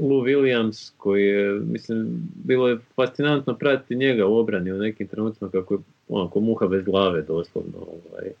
Lou 0.00 0.22
Williams 0.22 0.92
koji 0.96 1.26
je, 1.26 1.60
mislim, 1.60 2.06
bilo 2.44 2.68
je 2.68 2.78
fascinantno 2.96 3.54
pratiti 3.58 3.96
njega 3.96 4.26
u 4.26 4.36
obrani 4.36 4.72
u 4.72 4.78
nekim 4.78 5.08
trenucima 5.08 5.50
kako 5.50 5.74
je 5.74 5.80
ono, 6.08 6.30
ko 6.30 6.40
muha 6.40 6.66
bez 6.66 6.84
glave 6.84 7.22
doslovno. 7.22 7.78
Ovaj, 7.78 8.32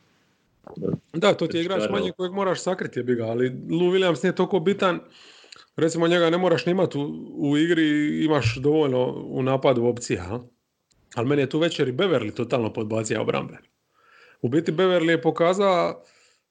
da, 1.12 1.34
to 1.34 1.46
ti 1.46 1.56
je 1.56 1.62
igrač 1.62 1.90
manje 1.90 2.12
kojeg 2.12 2.32
moraš 2.32 2.62
sakriti 2.62 3.00
je 3.00 3.04
biga, 3.04 3.24
ali 3.24 3.48
Lou 3.48 3.92
Williams 3.92 4.24
nije 4.24 4.34
toliko 4.34 4.60
bitan, 4.60 5.00
recimo 5.76 6.08
njega 6.08 6.30
ne 6.30 6.38
moraš 6.38 6.66
nimati 6.66 6.98
u, 6.98 7.02
u 7.50 7.56
igri, 7.58 8.18
imaš 8.24 8.56
dovoljno 8.56 9.24
u 9.26 9.42
napadu 9.42 9.84
opcija, 9.84 10.40
ali 11.14 11.28
meni 11.28 11.42
je 11.42 11.48
tu 11.48 11.58
večer 11.58 11.88
i 11.88 11.92
Beverly 11.92 12.34
totalno 12.34 12.72
podbacija 12.72 13.22
obrambe. 13.22 13.58
U 14.42 14.48
biti 14.48 14.72
Beverly 14.72 15.10
je 15.10 15.22
pokazao 15.22 16.02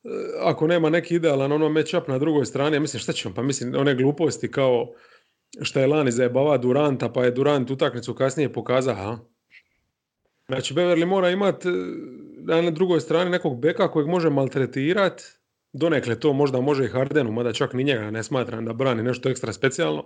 E, 0.03 0.09
ako 0.39 0.67
nema 0.67 0.89
neki 0.89 1.15
idealan 1.15 1.51
ono 1.51 1.69
matchup 1.69 2.07
na 2.07 2.17
drugoj 2.17 2.45
strani, 2.45 2.75
ja 2.75 2.79
mislim 2.79 2.99
šta 2.99 3.13
ćemo, 3.13 3.35
pa 3.35 3.41
mislim 3.41 3.75
one 3.75 3.95
gluposti 3.95 4.51
kao 4.51 4.93
šta 5.61 5.79
je 5.79 5.87
lani 5.87 6.11
zajebava 6.11 6.57
Duranta, 6.57 7.09
pa 7.09 7.23
je 7.23 7.31
Durant 7.31 7.71
utakmicu 7.71 8.13
kasnije 8.13 8.53
pokazao, 8.53 8.95
ha? 8.95 9.19
Znači 10.51 10.73
Beverly 10.73 11.05
mora 11.05 11.29
imati 11.29 11.69
e, 11.69 12.61
na 12.61 12.71
drugoj 12.71 12.99
strani 12.99 13.29
nekog 13.29 13.59
beka 13.59 13.91
kojeg 13.91 14.07
može 14.07 14.29
maltretirati, 14.29 15.23
donekle 15.73 16.19
to 16.19 16.33
možda 16.33 16.61
može 16.61 16.85
i 16.85 16.87
Hardenu, 16.87 17.31
mada 17.31 17.53
čak 17.53 17.73
ni 17.73 17.83
njega 17.83 18.11
ne 18.11 18.23
smatram 18.23 18.65
da 18.65 18.73
brani 18.73 19.03
nešto 19.03 19.29
ekstra 19.29 19.53
specijalno. 19.53 20.05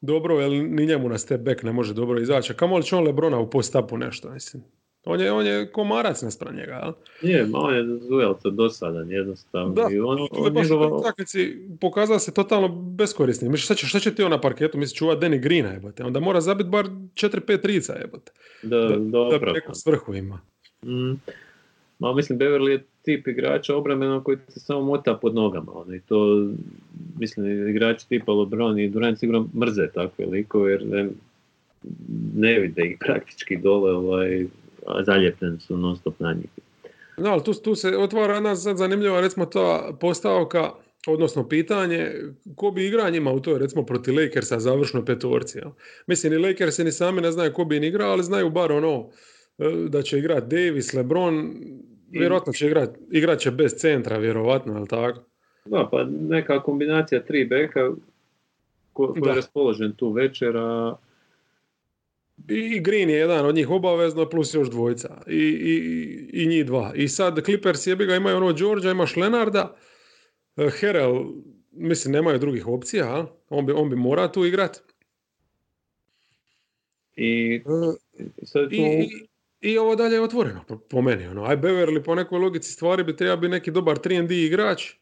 Dobro, 0.00 0.40
jer 0.40 0.50
ni 0.50 0.86
njemu 0.86 1.08
na 1.08 1.18
step 1.18 1.40
back 1.40 1.62
ne 1.62 1.72
može 1.72 1.94
dobro 1.94 2.20
izaći. 2.20 2.54
Kamo 2.54 2.76
li 2.76 2.82
će 2.82 2.96
on 2.96 3.04
Lebrona 3.04 3.38
u 3.38 3.50
post-upu 3.50 3.96
nešto, 3.96 4.30
mislim. 4.30 4.62
On 5.04 5.20
je, 5.20 5.32
on 5.32 5.46
je 5.46 5.70
komarac 5.72 6.22
naspram 6.22 6.56
njega, 6.56 6.72
jel? 6.72 6.92
Nije, 7.22 7.48
on 7.52 7.74
je 7.74 7.98
Zuelca 8.08 8.50
dosadan 8.50 9.10
jednostavno. 9.10 9.74
Da, 9.74 9.88
I 9.92 10.00
on, 10.00 10.18
on, 10.20 10.28
on 10.32 10.52
njegova... 10.52 11.12
pokazao 11.80 12.18
se 12.18 12.34
totalno 12.34 12.68
beskorisni. 12.68 13.48
Misliš, 13.48 13.64
šta 13.64 13.74
će, 13.74 13.86
šta 13.86 13.98
će 13.98 14.14
ti 14.14 14.22
on 14.22 14.30
na 14.30 14.40
parketu? 14.40 14.78
Misliš, 14.78 14.98
čuva 14.98 15.16
Danny 15.16 15.40
Greena, 15.40 15.68
jebate. 15.68 16.04
Onda 16.04 16.20
mora 16.20 16.40
zabiti 16.40 16.70
bar 16.70 16.86
4-5 16.86 17.62
trica, 17.62 17.92
jebate. 17.92 18.32
Da, 18.62 18.78
da, 18.78 18.96
dobro. 18.96 19.52
Da 19.52 19.52
neku 19.52 19.74
svrhu 19.74 20.14
ima. 20.14 20.40
Mm. 20.84 21.12
Ma, 21.98 22.14
mislim, 22.14 22.38
Beverly 22.38 22.68
je 22.68 22.84
tip 23.02 23.28
igrača 23.28 23.76
obrambeno 23.76 24.22
koji 24.24 24.36
se 24.48 24.60
samo 24.60 24.80
mota 24.80 25.14
pod 25.14 25.34
nogama. 25.34 25.72
Ono, 25.72 25.94
I 25.94 26.00
to, 26.00 26.48
mislim, 27.18 27.68
igrači 27.68 28.08
tipa 28.08 28.32
LeBron 28.32 28.78
i 28.78 28.88
Durant 28.88 29.18
sigurno 29.18 29.48
mrze 29.54 29.88
takve 29.94 30.26
likove, 30.26 30.72
jer 30.72 30.86
ne, 30.86 31.08
ne 32.36 32.58
vide 32.58 32.82
ih 32.82 32.96
praktički 33.00 33.56
dole 33.56 33.92
ovaj, 33.92 34.46
zaljepljeni 35.06 35.60
su 35.60 35.76
non 35.76 35.96
stop 35.96 36.20
na 36.20 36.32
njih. 36.32 36.50
No, 37.16 37.30
ali 37.30 37.44
tu, 37.44 37.52
tu 37.52 37.74
se 37.74 37.96
otvara 37.96 38.34
jedna 38.34 38.54
zanimljiva 38.54 39.20
recimo 39.20 39.46
ta 39.46 39.92
postavka 40.00 40.70
odnosno 41.06 41.48
pitanje 41.48 42.12
ko 42.56 42.70
bi 42.70 42.86
igra 42.86 43.10
njima 43.10 43.32
u 43.32 43.40
toj 43.40 43.58
recimo 43.58 43.86
protiv 43.86 44.14
Lakersa 44.14 44.60
završnoj 44.60 45.04
petorci. 45.04 45.58
Ja. 45.58 45.72
Mislim, 46.06 46.32
ni 46.32 46.38
Lakersi 46.38 46.84
ni 46.84 46.92
sami 46.92 47.20
ne 47.20 47.32
znaju 47.32 47.52
ko 47.52 47.64
bi 47.64 47.76
im 47.76 47.84
igrao, 47.84 48.10
ali 48.10 48.22
znaju 48.22 48.50
bar 48.50 48.72
ono 48.72 49.08
e, 49.58 49.70
da 49.88 50.02
će 50.02 50.18
igrati 50.18 50.56
Davis, 50.56 50.92
LeBron, 50.92 51.54
vjerojatno 52.10 52.52
će 52.52 52.66
igrati, 52.66 53.00
igrat 53.10 53.38
će 53.38 53.50
bez 53.50 53.74
centra, 53.74 54.18
vjerojatno, 54.18 54.74
jel 54.74 54.86
tako? 54.86 55.20
Da, 55.64 55.88
pa 55.90 56.04
neka 56.04 56.62
kombinacija 56.62 57.24
tri 57.24 57.44
beka 57.44 57.90
ko, 58.92 59.14
ko 59.20 59.28
je 59.28 59.34
raspoložen 59.34 59.92
tu 59.92 60.12
večera. 60.12 60.96
I 62.48 62.80
Green 62.80 63.10
je 63.10 63.16
jedan 63.16 63.46
od 63.46 63.54
njih 63.54 63.70
obavezno, 63.70 64.28
plus 64.28 64.54
još 64.54 64.70
dvojica. 64.70 65.22
I, 65.26 65.36
i, 65.36 66.42
i 66.42 66.46
njih 66.46 66.66
dva. 66.66 66.92
I 66.94 67.08
sad 67.08 67.44
Clippers 67.44 67.86
jebi 67.86 68.06
ga 68.06 68.16
imaju 68.16 68.36
ono 68.36 68.52
Georgia, 68.52 68.90
imaš 68.90 69.16
Lenarda, 69.16 69.76
e, 70.56 70.70
Herel, 70.70 71.24
mislim 71.70 72.12
nemaju 72.12 72.38
drugih 72.38 72.66
opcija, 72.66 73.26
on 73.48 73.66
bi, 73.66 73.72
on 73.72 73.90
bi 73.90 73.96
morao 73.96 74.28
tu 74.28 74.44
igrat. 74.44 74.82
I, 77.16 77.62
e, 78.18 78.24
sad 78.42 78.68
tu... 78.68 78.74
I, 78.74 79.08
i, 79.60 79.78
ovo 79.78 79.96
dalje 79.96 80.14
je 80.14 80.20
otvoreno 80.20 80.64
po, 80.68 80.78
po 80.78 81.02
meni. 81.02 81.26
Ono. 81.26 81.44
Aj 81.44 81.56
Beverly 81.56 82.04
po 82.04 82.14
nekoj 82.14 82.38
logici 82.38 82.72
stvari 82.72 83.04
bi 83.04 83.16
trebao 83.16 83.36
biti 83.36 83.50
neki 83.50 83.70
dobar 83.70 83.96
3D 83.96 84.46
igrač 84.46 84.94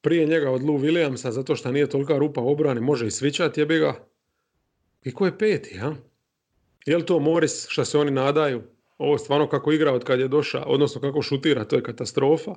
prije 0.00 0.26
njega 0.26 0.50
od 0.50 0.62
Lou 0.62 0.78
Williamsa 0.78 1.30
zato 1.30 1.56
što 1.56 1.72
nije 1.72 1.88
tolika 1.88 2.18
rupa 2.18 2.40
u 2.40 2.50
obrani, 2.50 2.80
može 2.80 3.06
i 3.06 3.10
svičat 3.10 3.58
jebi 3.58 3.78
ga. 3.78 4.08
I 5.06 5.12
ko 5.12 5.26
je 5.26 5.38
peti, 5.38 5.78
ha? 5.78 5.94
Je 6.86 6.96
li 6.96 7.06
to 7.06 7.18
Morris 7.18 7.66
što 7.68 7.84
se 7.84 7.98
oni 7.98 8.10
nadaju? 8.10 8.62
Ovo 8.98 9.18
stvarno 9.18 9.48
kako 9.48 9.72
igra 9.72 9.92
od 9.92 10.04
kad 10.04 10.20
je 10.20 10.28
došao, 10.28 10.62
odnosno 10.66 11.00
kako 11.00 11.22
šutira, 11.22 11.64
to 11.64 11.76
je 11.76 11.82
katastrofa. 11.82 12.54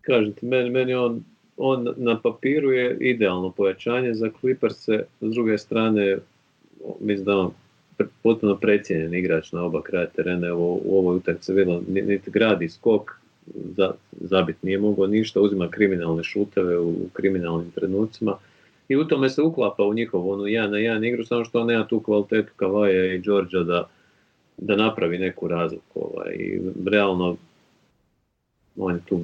Kažete, 0.00 0.46
meni, 0.46 0.70
meni 0.70 0.94
on, 0.94 1.24
on 1.56 1.94
na 1.96 2.20
papiru 2.20 2.72
je 2.72 2.96
idealno 3.00 3.50
pojačanje 3.50 4.14
za 4.14 4.30
Clippers-e, 4.40 5.04
s 5.20 5.34
druge 5.34 5.58
strane, 5.58 6.18
mislim 7.00 7.24
da 7.24 7.36
on 7.36 7.50
potpuno 8.22 8.56
precijenjen 8.56 9.14
igrač 9.14 9.52
na 9.52 9.64
oba 9.64 9.82
kraja 9.82 10.06
terena, 10.06 10.54
u, 10.54 10.80
u 10.84 10.98
ovoj 10.98 11.16
utakmici 11.16 11.52
vidjelo, 11.52 11.82
niti 11.88 12.30
gradi 12.30 12.68
skok, 12.68 13.20
za, 13.76 13.92
zabit 14.20 14.62
nije 14.62 14.78
mogao 14.78 15.06
ništa, 15.06 15.40
uzima 15.40 15.70
kriminalne 15.70 16.24
šuteve 16.24 16.78
u, 16.78 16.94
kriminalnim 17.12 17.70
trenucima 17.70 18.38
i 18.88 18.96
u 18.96 19.04
tome 19.04 19.30
se 19.30 19.42
uklapa 19.42 19.84
u 19.84 19.94
njihovu 19.94 20.30
onu 20.30 20.46
jedan 20.46 20.70
na 20.70 20.78
jedan 20.78 21.04
igru, 21.04 21.24
samo 21.24 21.44
što 21.44 21.60
on 21.60 21.66
nema 21.66 21.86
tu 21.86 22.00
kvalitetu 22.00 22.52
Kavaja 22.56 23.14
i 23.14 23.18
Đorđa 23.18 23.62
da, 23.62 23.88
da 24.56 24.76
napravi 24.76 25.18
neku 25.18 25.48
razliku. 25.48 26.00
Ovaj. 26.00 26.34
I 26.34 26.60
realno 26.86 27.36
on 28.76 28.94
je 28.94 29.00
tu 29.08 29.20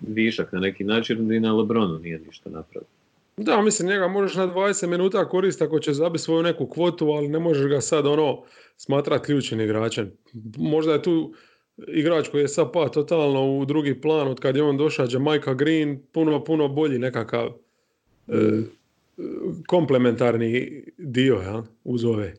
višak 0.00 0.52
na 0.52 0.60
neki 0.60 0.84
način 0.84 1.32
i 1.32 1.40
na 1.40 1.52
Lebronu 1.52 1.98
nije 1.98 2.18
ništa 2.18 2.50
napravio. 2.50 2.88
Da, 3.36 3.62
mislim, 3.62 3.88
njega 3.88 4.08
možeš 4.08 4.36
na 4.36 4.46
20 4.46 4.86
minuta 4.86 5.28
koristiti 5.28 5.64
ako 5.64 5.78
će 5.78 5.92
zabiti 5.92 6.22
svoju 6.22 6.42
neku 6.42 6.66
kvotu, 6.66 7.08
ali 7.08 7.28
ne 7.28 7.38
možeš 7.38 7.66
ga 7.66 7.80
sad 7.80 8.06
ono 8.06 8.42
smatrati 8.76 9.24
ključnim 9.24 9.60
igračem. 9.60 10.12
Možda 10.56 10.92
je 10.92 11.02
tu 11.02 11.32
igrač 11.88 12.28
koji 12.28 12.40
je 12.42 12.48
sad 12.48 12.72
pa 12.72 12.88
totalno 12.88 13.58
u 13.58 13.64
drugi 13.64 14.00
plan 14.00 14.28
od 14.28 14.40
kad 14.40 14.56
je 14.56 14.62
on 14.62 14.76
došao, 14.76 15.06
Jamaica 15.10 15.54
Green, 15.54 16.02
puno, 16.12 16.44
puno 16.44 16.68
bolji 16.68 16.98
nekakav. 16.98 17.52
Komplementarni 19.66 20.84
dio 20.98 21.34
ja, 21.34 21.62
uz 21.84 22.04
ove. 22.04 22.34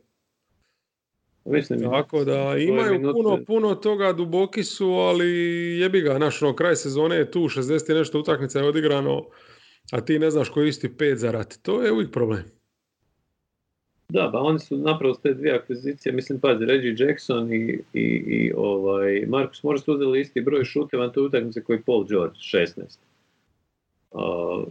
Mislim, 1.45 1.81
Tako 1.81 2.23
da 2.23 2.57
imaju 2.57 3.13
puno, 3.13 3.39
puno 3.47 3.75
toga, 3.75 4.13
duboki 4.13 4.63
su, 4.63 4.89
ali 4.89 5.27
jebi 5.79 6.01
ga, 6.01 6.17
naš 6.17 6.41
ono, 6.41 6.55
kraj 6.55 6.75
sezone 6.75 7.15
je 7.15 7.31
tu, 7.31 7.39
60 7.39 7.91
i 7.91 7.95
nešto 7.95 8.19
utakmica 8.19 8.59
je 8.59 8.67
odigrano, 8.67 9.25
a 9.91 10.01
ti 10.01 10.19
ne 10.19 10.31
znaš 10.31 10.49
koji 10.49 10.69
isti 10.69 10.97
pet 10.97 11.17
za 11.17 11.31
rat. 11.31 11.57
To 11.61 11.83
je 11.83 11.91
uvijek 11.91 12.11
problem. 12.11 12.43
Da, 14.09 14.29
pa 14.33 14.39
oni 14.39 14.59
su 14.59 14.77
napravo 14.77 15.13
te 15.13 15.33
dvije 15.33 15.55
akvizicije, 15.55 16.13
mislim, 16.13 16.39
pazi, 16.39 16.65
Reggie 16.65 16.95
Jackson 16.97 17.53
i, 17.53 17.79
i, 17.93 18.23
i 18.27 18.53
ovaj, 18.57 19.25
Marcus 19.27 19.63
Morris 19.63 19.83
su 19.83 19.93
uzeli 19.93 20.21
isti 20.21 20.41
broj 20.41 20.63
šuteva 20.63 21.05
na 21.05 21.11
toj 21.11 21.25
utakmici 21.25 21.63
koji 21.63 21.81
Paul 21.81 22.05
George, 22.07 22.35
16. 22.35 22.97
Uh, 24.11 24.63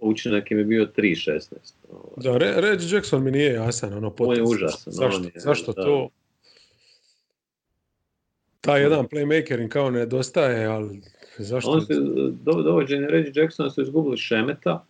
učinak 0.00 0.50
im 0.50 0.58
je 0.58 0.64
bio 0.64 0.88
3-16. 0.96 1.50
Ovaj. 1.90 2.12
Da, 2.16 2.38
Re, 2.38 2.54
Reggie 2.56 2.88
Jackson 2.96 3.24
mi 3.24 3.30
nije 3.30 3.52
jasan, 3.52 3.92
ono 3.92 4.14
On 4.18 4.36
je 4.36 4.42
užasan. 4.42 4.92
Zašto, 4.92 5.24
je, 5.24 5.32
zašto 5.34 5.72
to? 5.72 6.08
Taj 8.60 8.82
jedan 8.82 9.06
playmaker 9.08 9.60
im 9.60 9.68
kao 9.68 9.90
nedostaje, 9.90 10.66
ali 10.66 11.00
zašto? 11.38 11.70
On 11.70 11.80
se, 11.80 11.94
do, 12.44 12.52
dovođenje 12.52 13.06
Reggie 13.06 13.42
Jacksona 13.42 13.70
su 13.70 13.82
izgubili 13.82 14.16
Šemeta, 14.16 14.84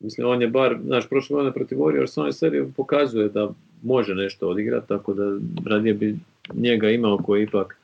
Mislim, 0.00 0.26
on 0.26 0.42
je 0.42 0.48
bar, 0.48 0.78
znaš, 0.84 1.08
prošle 1.08 1.34
godine 1.34 1.52
protiv 1.52 1.78
Warriors, 1.78 2.20
on 2.20 2.26
je 2.26 2.32
sebi 2.32 2.72
pokazuje 2.76 3.28
da 3.28 3.50
može 3.82 4.14
nešto 4.14 4.48
odigrati, 4.48 4.88
tako 4.88 5.14
da 5.14 5.38
radije 5.66 5.94
bi 5.94 6.16
njega 6.54 6.90
imao 6.90 7.18
koji 7.18 7.42
ipak 7.42 7.76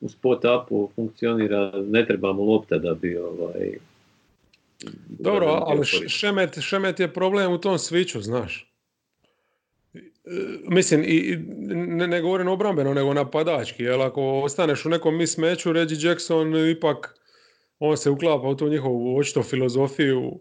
u 0.00 0.08
spot 0.08 0.44
upu 0.44 0.90
funkcionira, 0.94 1.72
ne 1.88 2.06
treba 2.06 2.32
mu 2.32 2.42
lopta 2.42 2.78
da 2.78 2.94
bi 2.94 3.16
ovaj... 3.16 3.72
Dobro, 5.08 5.46
ali 5.46 5.84
šemet, 6.08 6.60
šemet 6.60 7.00
je 7.00 7.12
problem 7.12 7.52
u 7.52 7.58
tom 7.58 7.78
sviću, 7.78 8.20
znaš. 8.20 8.72
E, 9.94 10.00
mislim, 10.68 11.02
i, 11.06 11.38
ne, 11.74 12.06
ne 12.06 12.20
govorim 12.20 12.48
obrambeno, 12.48 12.94
nego 12.94 13.14
napadački, 13.14 13.82
jer 13.82 14.00
ako 14.00 14.40
ostaneš 14.40 14.86
u 14.86 14.88
nekom 14.88 15.16
mismeću, 15.16 15.72
Reggie 15.72 15.98
Jackson 16.00 16.70
ipak, 16.70 17.14
on 17.78 17.96
se 17.96 18.10
uklapa 18.10 18.48
u 18.48 18.56
tu 18.56 18.68
njihovu 18.68 19.18
očito 19.18 19.42
filozofiju, 19.42 20.40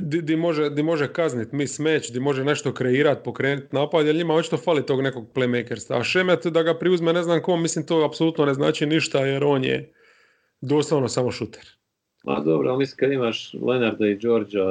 di, 0.00 0.22
di, 0.22 0.36
može, 0.36 0.70
di 0.70 0.82
može 0.82 1.12
kazniti 1.12 1.56
mis 1.56 1.78
meč, 1.78 2.10
di 2.10 2.20
može 2.20 2.44
nešto 2.44 2.74
kreirati, 2.74 3.20
pokrenuti 3.24 3.68
napad, 3.72 4.06
jer 4.06 4.16
njima 4.16 4.34
očito 4.34 4.56
fali 4.56 4.86
tog 4.86 5.02
nekog 5.02 5.28
playmakerstva. 5.34 6.00
A 6.00 6.04
Šemet 6.04 6.46
da 6.46 6.62
ga 6.62 6.78
priuzme 6.78 7.12
ne 7.12 7.22
znam 7.22 7.42
kom, 7.42 7.62
mislim 7.62 7.86
to 7.86 8.04
apsolutno 8.04 8.44
ne 8.44 8.54
znači 8.54 8.86
ništa 8.86 9.26
jer 9.26 9.44
on 9.44 9.64
je 9.64 9.92
doslovno 10.60 11.08
samo 11.08 11.30
šuter. 11.30 11.75
Ma 12.26 12.40
dobro, 12.40 12.68
ali 12.68 12.78
mislim 12.78 12.96
kad 12.96 13.12
imaš 13.12 13.54
Lenarda 13.54 14.06
i 14.06 14.14
Đorđa, 14.14 14.64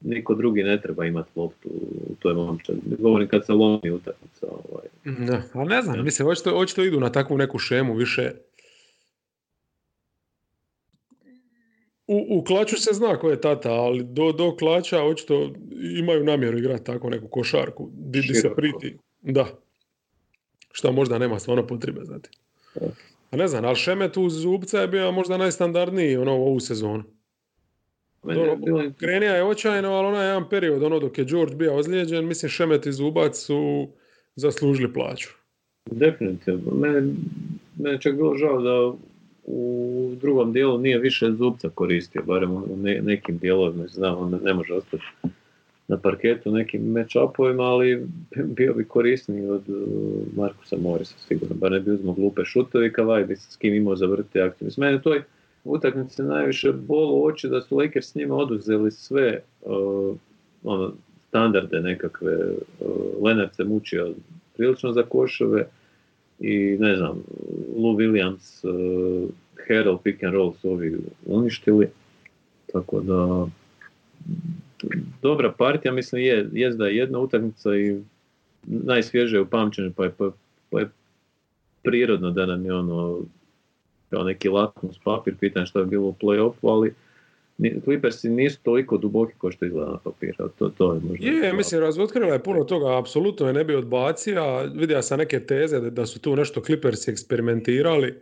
niko 0.00 0.34
drugi 0.34 0.62
ne 0.62 0.80
treba 0.80 1.06
imati 1.06 1.30
loptu 1.36 1.68
u 2.08 2.14
toj 2.18 2.34
momčadi. 2.34 2.80
Govorim 2.98 3.28
kad 3.28 3.46
se 3.46 3.52
lomi 3.52 3.90
utakmica. 3.90 4.46
Ovaj. 4.46 5.16
Da, 5.26 5.42
ali 5.52 5.68
ne 5.68 5.82
znam, 5.82 6.04
mislim, 6.04 6.28
očito, 6.28 6.50
očito 6.50 6.84
idu 6.84 7.00
na 7.00 7.12
takvu 7.12 7.38
neku 7.38 7.58
šemu 7.58 7.94
više 7.94 8.32
u, 12.06 12.38
u 12.38 12.44
klaču 12.44 12.76
se 12.76 12.90
zna 12.92 13.18
ko 13.18 13.30
je 13.30 13.40
tata, 13.40 13.70
ali 13.70 14.04
do, 14.04 14.32
do 14.32 14.56
klača 14.56 15.02
očito 15.02 15.52
imaju 15.98 16.24
namjeru 16.24 16.58
igrati 16.58 16.84
tako 16.84 17.10
neku 17.10 17.28
košarku. 17.28 17.90
Di, 17.92 18.20
di 18.20 18.34
se 18.34 18.54
priti. 18.56 18.96
Da. 19.22 19.46
Što 20.72 20.92
možda 20.92 21.18
nema 21.18 21.38
stvarno 21.38 21.66
potrebe, 21.66 22.04
znati. 22.04 22.30
A 23.32 23.36
ne 23.36 23.48
znam, 23.48 23.64
ali 23.64 23.76
Šemet 23.76 24.16
uz 24.16 24.32
Zubca 24.32 24.80
je 24.80 24.88
bio 24.88 25.12
možda 25.12 25.36
najstandardniji 25.36 26.16
ono, 26.16 26.32
ovu 26.32 26.60
sezonu. 26.60 27.02
Ono, 28.22 28.92
krenija 28.98 29.36
je 29.36 29.44
očajno, 29.44 29.88
ali 29.88 30.06
onaj 30.06 30.26
jedan 30.26 30.48
period, 30.48 30.82
ono 30.82 30.98
dok 30.98 31.18
je 31.18 31.24
George 31.24 31.54
bio 31.54 31.76
ozlijeđen, 31.76 32.26
mislim 32.26 32.50
Šemet 32.50 32.86
i 32.86 32.92
Zubac 32.92 33.36
su 33.36 33.88
zaslužili 34.36 34.92
plaću. 34.92 35.28
Definitivno. 35.90 36.74
Mene, 36.74 37.02
mene 37.78 38.00
čak 38.00 38.16
bilo 38.16 38.36
žao 38.36 38.62
da 38.62 38.96
u 39.44 40.12
drugom 40.20 40.52
dijelu 40.52 40.78
nije 40.78 40.98
više 40.98 41.32
zubca 41.38 41.68
koristio, 41.68 42.22
barem 42.22 42.52
u 42.52 42.78
nekim 43.02 43.38
dijelovima, 43.38 43.86
znam, 43.86 44.18
on 44.18 44.40
ne 44.44 44.54
može 44.54 44.74
ostati 44.74 45.04
na 45.92 45.98
parketu 45.98 46.50
nekim 46.50 46.82
match-upovima, 46.82 47.62
ali 47.62 48.06
bio 48.44 48.74
bi 48.74 48.84
korisniji 48.84 49.46
od 49.46 49.68
uh, 49.68 49.76
Markusa 50.36 50.76
Morisa 50.76 51.14
sigurno, 51.28 51.56
bar 51.56 51.72
ne 51.72 51.80
bi 51.80 51.90
uzmao 51.90 52.14
glupe 52.14 52.44
šutovi, 52.44 52.92
Kavaj 52.92 53.24
bi 53.24 53.36
s 53.36 53.56
kim 53.56 53.74
imao 53.74 53.96
zavrti 53.96 54.40
aktivno. 54.40 54.70
S 54.70 54.76
mene 54.76 55.02
toj 55.02 55.22
utakmici 55.64 56.22
najviše 56.22 56.72
bolo 56.72 57.22
oči 57.22 57.48
da 57.48 57.60
su 57.60 57.78
Lakers 57.78 58.10
s 58.10 58.14
njima 58.14 58.36
oduzeli 58.36 58.90
sve 58.90 59.40
uh, 59.62 60.16
ono, 60.64 60.92
standarde 61.28 61.80
nekakve. 61.80 62.36
Uh, 62.80 63.24
Lenart 63.24 63.56
se 63.56 63.64
mučio 63.64 64.14
prilično 64.56 64.92
za 64.92 65.02
košove, 65.02 65.66
i 66.40 66.76
ne 66.80 66.96
znam, 66.96 67.22
Lou 67.76 67.96
Williams, 67.96 68.64
uh, 68.64 69.28
Harold 69.68 70.00
Pick 70.02 70.22
and 70.22 70.34
Roll 70.34 70.52
su 70.60 70.70
ovi 70.70 70.96
uništili, 71.26 71.88
tako 72.72 73.00
da 73.00 73.46
dobra 75.22 75.52
partija, 75.52 75.92
mislim 75.92 76.22
je, 76.22 76.48
jest 76.52 76.78
da 76.78 76.86
je 76.86 76.96
jedna 76.96 77.18
utakmica 77.18 77.76
i 77.76 78.00
najsvježije 78.66 79.40
u 79.40 79.46
pamćenju, 79.46 79.92
pa 79.96 80.04
je, 80.04 80.10
pa, 80.18 80.30
pa 80.70 80.80
je 80.80 80.88
prirodno 81.82 82.30
da 82.30 82.46
nam 82.46 82.64
je 82.64 82.74
ono 82.74 83.20
kao 84.10 84.24
neki 84.24 84.48
lakmus 84.48 84.98
papir, 85.04 85.34
pitanje 85.40 85.66
što 85.66 85.78
je 85.80 85.86
bilo 85.86 86.06
u 86.06 86.14
play-offu, 86.20 86.72
ali 86.72 86.94
Clippersi 87.84 88.28
nisu 88.28 88.58
toliko 88.62 88.96
duboki 88.96 89.32
kao 89.40 89.52
što 89.52 89.64
izgleda 89.64 89.90
na 89.90 89.98
papiru. 89.98 90.48
To, 90.58 90.68
to 90.68 90.94
je 90.94 91.00
možda... 91.00 91.26
Je, 91.26 91.52
mislim, 91.52 91.80
razotkrila 91.80 92.32
je 92.32 92.42
puno 92.42 92.64
toga, 92.64 92.98
apsolutno 92.98 93.46
je 93.46 93.52
ne 93.52 93.64
bi 93.64 93.74
odbacio. 93.74 94.70
Vidio 94.74 95.02
sam 95.02 95.18
neke 95.18 95.40
teze 95.40 95.80
da, 95.80 95.90
da 95.90 96.06
su 96.06 96.20
tu 96.20 96.36
nešto 96.36 96.60
Clippersi 96.60 97.10
eksperimentirali, 97.10 98.14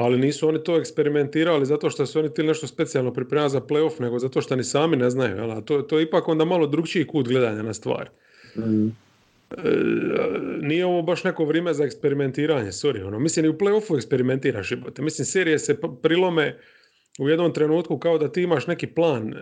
ali 0.00 0.18
nisu 0.18 0.48
oni 0.48 0.64
to 0.64 0.76
eksperimentirali 0.76 1.66
zato 1.66 1.90
što 1.90 2.06
su 2.06 2.18
oni 2.18 2.34
ti 2.34 2.42
nešto 2.42 2.66
specijalno 2.66 3.12
pripremali 3.12 3.50
za 3.50 3.60
playoff, 3.60 4.00
nego 4.00 4.18
zato 4.18 4.40
što 4.40 4.56
ni 4.56 4.64
sami 4.64 4.96
ne 4.96 5.10
znaju. 5.10 5.36
Jel? 5.36 5.52
A 5.52 5.60
to, 5.60 5.82
to 5.82 5.98
je 5.98 6.02
ipak 6.02 6.28
onda 6.28 6.44
malo 6.44 6.66
drugčiji 6.66 7.06
kut 7.06 7.28
gledanja 7.28 7.62
na 7.62 7.74
stvar. 7.74 8.10
Mm. 8.56 8.86
E, 8.86 9.70
nije 10.62 10.86
ovo 10.86 11.02
baš 11.02 11.24
neko 11.24 11.44
vrijeme 11.44 11.74
za 11.74 11.84
eksperimentiranje, 11.84 12.70
sorry. 12.70 13.06
Ono. 13.06 13.18
Mislim, 13.18 13.44
i 13.44 13.48
u 13.48 13.58
playoffu 13.58 13.96
eksperimentiraš 13.96 14.70
jebote. 14.70 15.02
Mislim, 15.02 15.26
serije 15.26 15.58
se 15.58 15.76
prilome 16.02 16.58
u 17.18 17.28
jednom 17.28 17.52
trenutku 17.52 17.98
kao 17.98 18.18
da 18.18 18.32
ti 18.32 18.42
imaš 18.42 18.66
neki 18.66 18.86
plan 18.86 19.34
e, 19.34 19.36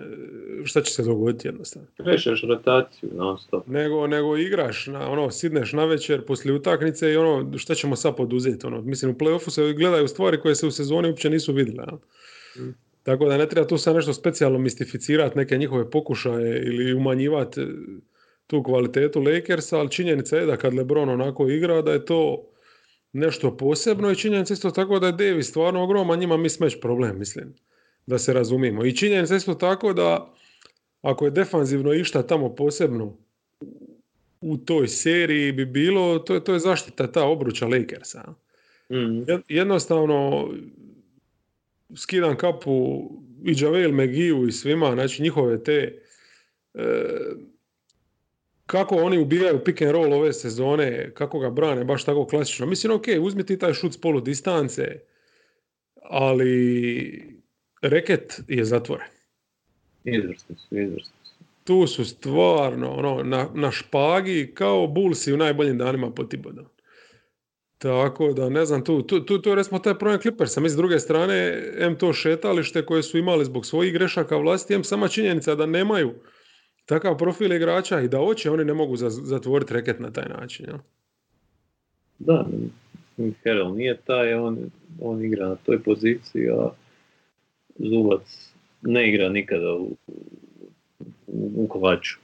šta 0.65 0.83
će 0.83 0.93
se 0.93 1.03
dogoditi 1.03 1.49
jednostavno. 1.49 1.89
Krešeš 1.97 2.43
rotaciju 2.43 3.11
non 3.15 3.39
stop. 3.39 3.67
Nego, 3.67 4.07
nego 4.07 4.37
igraš, 4.37 4.87
na, 4.87 5.11
ono, 5.11 5.31
sidneš 5.31 5.73
na 5.73 5.85
večer 5.85 6.27
poslije 6.27 6.55
utakmice 6.55 7.13
i 7.13 7.17
ono, 7.17 7.59
šta 7.59 7.75
ćemo 7.75 7.97
sad 7.97 8.17
poduzeti. 8.17 8.67
Ono. 8.67 8.81
Mislim, 8.81 9.11
u 9.11 9.15
playoffu 9.15 9.51
se 9.51 9.73
gledaju 9.73 10.09
stvari 10.09 10.41
koje 10.41 10.55
se 10.55 10.67
u 10.67 10.71
sezoni 10.71 11.09
uopće 11.09 11.31
nisu 11.31 11.53
vidjele. 11.53 11.87
Mm. 12.57 12.75
Tako 13.03 13.29
da 13.29 13.37
ne 13.37 13.49
treba 13.49 13.67
tu 13.67 13.79
sad 13.79 13.97
nešto 13.97 14.13
specijalno 14.13 14.59
mistificirati, 14.59 15.39
neke 15.39 15.59
njihove 15.59 15.91
pokušaje 15.91 16.63
ili 16.67 16.95
umanjivati 16.95 17.61
e, 17.61 17.67
tu 18.47 18.63
kvalitetu 18.63 19.21
Lakersa, 19.21 19.79
ali 19.79 19.91
činjenica 19.91 20.37
je 20.37 20.47
da 20.47 20.57
kad 20.57 20.75
LeBron 20.75 21.09
onako 21.09 21.49
igra, 21.49 21.83
da 21.83 21.93
je 21.93 22.05
to 22.05 22.49
nešto 23.13 23.57
posebno 23.57 24.11
i 24.11 24.17
činjenica 24.17 24.55
isto 24.55 24.71
tako 24.71 24.99
da 24.99 25.07
je 25.07 25.13
Davis 25.13 25.49
stvarno 25.49 25.83
ogroman, 25.83 26.19
njima 26.19 26.37
mi 26.37 26.49
smeć 26.49 26.81
problem, 26.81 27.19
mislim, 27.19 27.55
da 28.07 28.19
se 28.19 28.33
razumimo. 28.33 28.85
I 28.85 28.97
činjenica 28.97 29.37
isto 29.37 29.55
tako 29.55 29.93
da 29.93 30.35
ako 31.03 31.25
je 31.25 31.31
defanzivno 31.31 31.93
išta 31.93 32.23
tamo 32.23 32.55
posebno 32.55 33.17
u 34.41 34.57
toj 34.57 34.89
seriji 34.89 35.53
bi 35.53 35.67
bilo, 35.67 36.19
to 36.19 36.35
je, 36.35 36.45
to 36.45 36.53
je 36.53 36.59
zaštita 36.59 37.13
ta 37.13 37.25
obruča 37.25 37.67
Lakersa. 37.67 38.35
Mm. 38.91 39.41
Jednostavno, 39.49 40.49
skidam 41.97 42.37
kapu 42.37 43.11
i 43.45 43.55
Javel 43.59 43.93
Megiju 43.93 44.49
i 44.49 44.53
svima, 44.53 44.93
znači 44.93 45.23
njihove 45.23 45.65
te 45.65 46.03
e, 46.75 47.05
kako 48.69 48.97
oni 48.97 49.19
ubijaju 49.19 49.65
pick 49.65 49.83
and 49.83 49.91
roll 49.91 50.13
ove 50.13 50.33
sezone, 50.33 51.11
kako 51.15 51.39
ga 51.39 51.51
brane, 51.51 51.85
baš 51.85 52.05
tako 52.05 52.27
klasično. 52.27 52.67
Mislim, 52.67 52.93
ok, 52.93 53.05
uzmi 53.21 53.47
ti 53.47 53.59
taj 53.59 53.75
šut 53.75 53.93
s 53.93 54.01
polu 54.01 54.21
distance, 54.21 55.01
ali 56.03 57.39
reket 57.83 58.41
je 58.49 58.65
zatvoren. 58.65 59.07
Izvrsni 60.05 60.57
su, 60.57 60.79
izvrsni. 60.79 61.13
Tu 61.65 61.87
su 61.87 62.05
stvarno 62.05 62.93
ono, 62.93 63.23
na, 63.23 63.49
na 63.55 63.71
špagi 63.71 64.53
kao 64.55 64.87
bulsi 64.87 65.33
u 65.33 65.37
najboljim 65.37 65.79
danima 65.79 66.11
po 66.11 66.25
Tibodom. 66.25 66.67
Tako 67.79 68.33
da, 68.33 68.49
ne 68.49 68.65
znam, 68.65 68.85
tu, 68.85 69.03
tu, 69.03 69.21
tu, 69.21 69.43
tu 69.43 69.51
je 69.51 69.57
recimo 69.57 69.79
taj 69.79 69.99
problem 69.99 70.21
Clippersa. 70.21 70.61
Mi 70.61 70.69
s 70.69 70.77
druge 70.77 70.99
strane, 70.99 71.63
M 71.79 71.97
to 71.99 72.13
šetalište 72.13 72.87
koje 72.87 73.03
su 73.03 73.19
imali 73.19 73.45
zbog 73.45 73.67
svojih 73.67 73.93
grešaka 73.93 74.37
vlasti, 74.37 74.75
M 74.75 74.85
sama 74.85 75.09
činjenica 75.09 75.55
da 75.55 75.67
nemaju 75.67 76.15
takav 76.89 77.19
profil 77.19 77.53
igrača 77.53 78.01
i 78.01 78.09
da 78.09 78.19
hoće, 78.19 78.51
oni 78.51 78.65
ne 78.65 78.75
mogu 78.75 78.97
zatvoriti 78.97 79.75
reket 79.75 80.01
na 80.01 80.11
taj 80.11 80.29
način. 80.29 80.67
Ja? 80.67 80.79
Da, 82.19 82.47
Herel 83.43 83.75
nije 83.75 83.97
taj, 83.97 84.35
on, 84.35 84.59
on 85.01 85.25
igra 85.25 85.49
na 85.49 85.57
toj 85.57 85.83
poziciji, 85.83 86.51
a 86.51 86.69
Zubac 87.79 88.53
ne 88.83 89.09
igra 89.09 89.29
nikada 89.29 89.73
u, 89.73 89.97
u, 91.27 91.51
u 91.57 91.69
kovaču. 91.69 92.19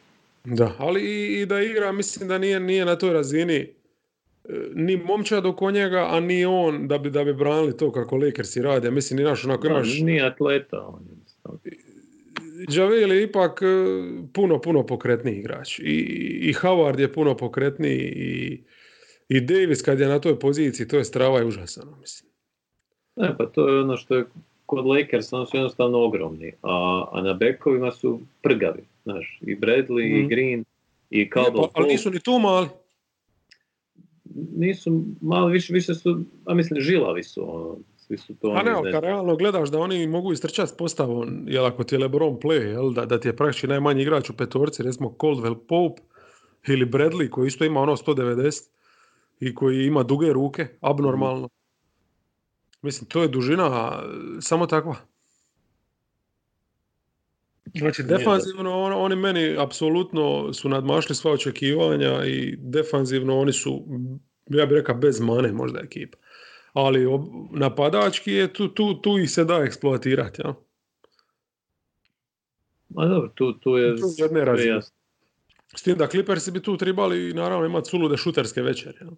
Da, 0.44 0.72
ali 0.79 1.03
i, 1.03 1.40
i 1.40 1.46
da 1.46 1.61
igra, 1.61 1.92
mislim 1.92 2.29
da 2.29 2.38
nije, 2.38 2.61
nije 2.61 2.85
na 2.85 2.96
toj 2.96 3.12
razini 3.12 3.55
e, 3.55 3.68
ni 4.74 4.96
momčad 4.96 5.46
oko 5.46 5.70
njega, 5.70 6.07
a 6.11 6.20
ni 6.20 6.44
on 6.44 6.88
da 6.88 6.98
bi, 6.98 7.11
da 7.11 7.24
bi 7.24 7.35
branili 7.35 7.77
to 7.77 7.92
kako 7.92 8.16
Lakersi 8.16 8.62
rade. 8.62 8.90
Mislim, 8.90 9.18
ni 9.18 9.24
naš 9.24 9.44
onako 9.44 9.66
imaš... 9.66 10.00
Nije 10.00 10.27
atleta 10.27 10.87
on. 10.87 11.03
Javel 12.68 13.12
je 13.12 13.22
ipak 13.22 13.62
e, 13.62 13.66
puno, 14.33 14.61
puno 14.61 14.87
pokretniji 14.87 15.38
igrač. 15.38 15.79
I, 15.79 15.83
i 16.42 16.53
Howard 16.53 17.00
je 17.00 17.12
puno 17.12 17.37
pokretniji 17.37 18.12
i, 18.16 18.62
i 19.29 19.40
Davis 19.40 19.83
kad 19.83 20.00
je 20.00 20.09
na 20.09 20.18
toj 20.18 20.38
poziciji, 20.38 20.88
to 20.88 20.96
je 20.96 21.05
strava 21.05 21.42
i 21.42 21.44
užasano, 21.44 21.96
mislim. 22.00 22.31
Ne, 23.16 23.37
pa 23.38 23.46
to 23.46 23.68
je 23.68 23.81
ono 23.81 23.96
što 23.96 24.14
je 24.14 24.24
kod 24.66 24.87
Lakers, 24.87 25.33
oni 25.33 25.46
su 25.46 25.57
jednostavno 25.57 25.98
ogromni, 25.98 26.53
a, 26.62 27.05
a 27.12 27.22
na 27.22 27.33
bekovima 27.33 27.90
su 27.90 28.20
prgavi, 28.42 28.83
znaš, 29.03 29.38
i 29.40 29.57
Bradley, 29.57 30.11
mm. 30.11 30.16
i 30.16 30.18
mhm. 30.18 30.29
Green, 30.29 30.64
i 31.11 31.31
Caldwell. 31.31 31.72
Pa, 31.72 31.81
ali 31.81 31.88
nisu 31.88 32.11
ni 32.11 32.20
tu 32.20 32.38
mali. 32.38 32.68
Nisu 34.57 35.05
mali, 35.20 35.53
više, 35.53 35.72
više 35.72 35.94
su, 35.94 36.20
a 36.44 36.55
mislim, 36.55 36.81
žilavi 36.81 37.22
su, 37.22 37.55
ono, 37.57 37.79
svi 38.07 38.19
su 38.19 38.35
to... 38.35 38.49
A 38.49 38.62
ne, 38.62 38.71
ali 38.71 38.93
kad 38.93 39.03
realno 39.03 39.37
gledaš 39.37 39.71
da 39.71 39.79
oni 39.79 40.07
mogu 40.07 40.33
istrčati 40.33 40.71
s 40.71 40.77
postavom, 40.77 41.45
jel 41.47 41.67
ako 41.67 41.85
ti 41.85 41.95
je 41.95 41.99
LeBron 41.99 42.38
play, 42.40 42.62
jel, 42.62 42.93
da, 42.93 43.07
da 43.07 43.21
ti 43.21 43.29
je 43.29 43.37
praktički 43.37 43.67
najmanji 43.67 44.03
igrač 44.03 44.31
u 44.31 44.37
petorci, 44.37 44.83
recimo 44.83 45.17
Coldwell 45.19 45.67
Pope 45.69 46.03
ili 46.69 46.87
Bradley 46.87 47.31
koji 47.31 47.47
isto 47.47 47.64
ima 47.64 47.81
ono 47.81 47.97
190 47.97 48.62
i 49.40 49.55
koji 49.55 49.87
ima 49.87 50.03
duge 50.03 50.33
ruke, 50.33 50.67
abnormalno. 50.81 51.49
Mislim, 52.83 53.09
to 53.09 53.23
je 53.23 53.29
dužina 53.29 54.03
samo 54.40 54.67
takva. 54.67 54.97
Znači, 57.75 58.03
defanzivno 58.03 58.81
on, 58.81 58.93
oni 58.93 59.17
meni 59.17 59.57
apsolutno 59.59 60.53
su 60.53 60.69
nadmašli 60.69 61.14
sva 61.14 61.33
očekivanja 61.33 62.25
i 62.27 62.57
defanzivno 62.59 63.38
oni 63.38 63.53
su, 63.53 63.85
ja 64.51 64.67
bih 64.67 64.77
rekao, 64.77 64.95
bez 64.95 65.21
mane 65.21 65.53
možda 65.53 65.81
ekipa 65.81 66.19
ali 66.75 67.07
napadački 67.51 68.33
je 68.33 68.53
tu, 68.53 68.69
tu, 68.69 68.95
tu 68.95 69.19
ih 69.19 69.31
se 69.31 69.45
da 69.45 69.55
eksploatirati. 69.55 70.43
Ja? 70.45 70.55
Ma 72.89 73.07
dobro, 73.07 73.31
tu, 73.35 73.53
tu 73.53 73.77
je 73.77 73.97
tu 73.97 74.07
jedne 74.19 74.45
razine. 74.45 74.81
S 75.77 75.83
tim 75.83 75.99
da 75.99 76.07
Clippersi 76.07 76.51
bi 76.51 76.63
tu 76.63 76.77
trebali 76.77 77.33
naravno 77.35 77.67
imati 77.67 77.91
sulude 77.91 78.17
šuterske 78.17 78.63
večere. 78.63 78.99
Ja? 79.01 79.11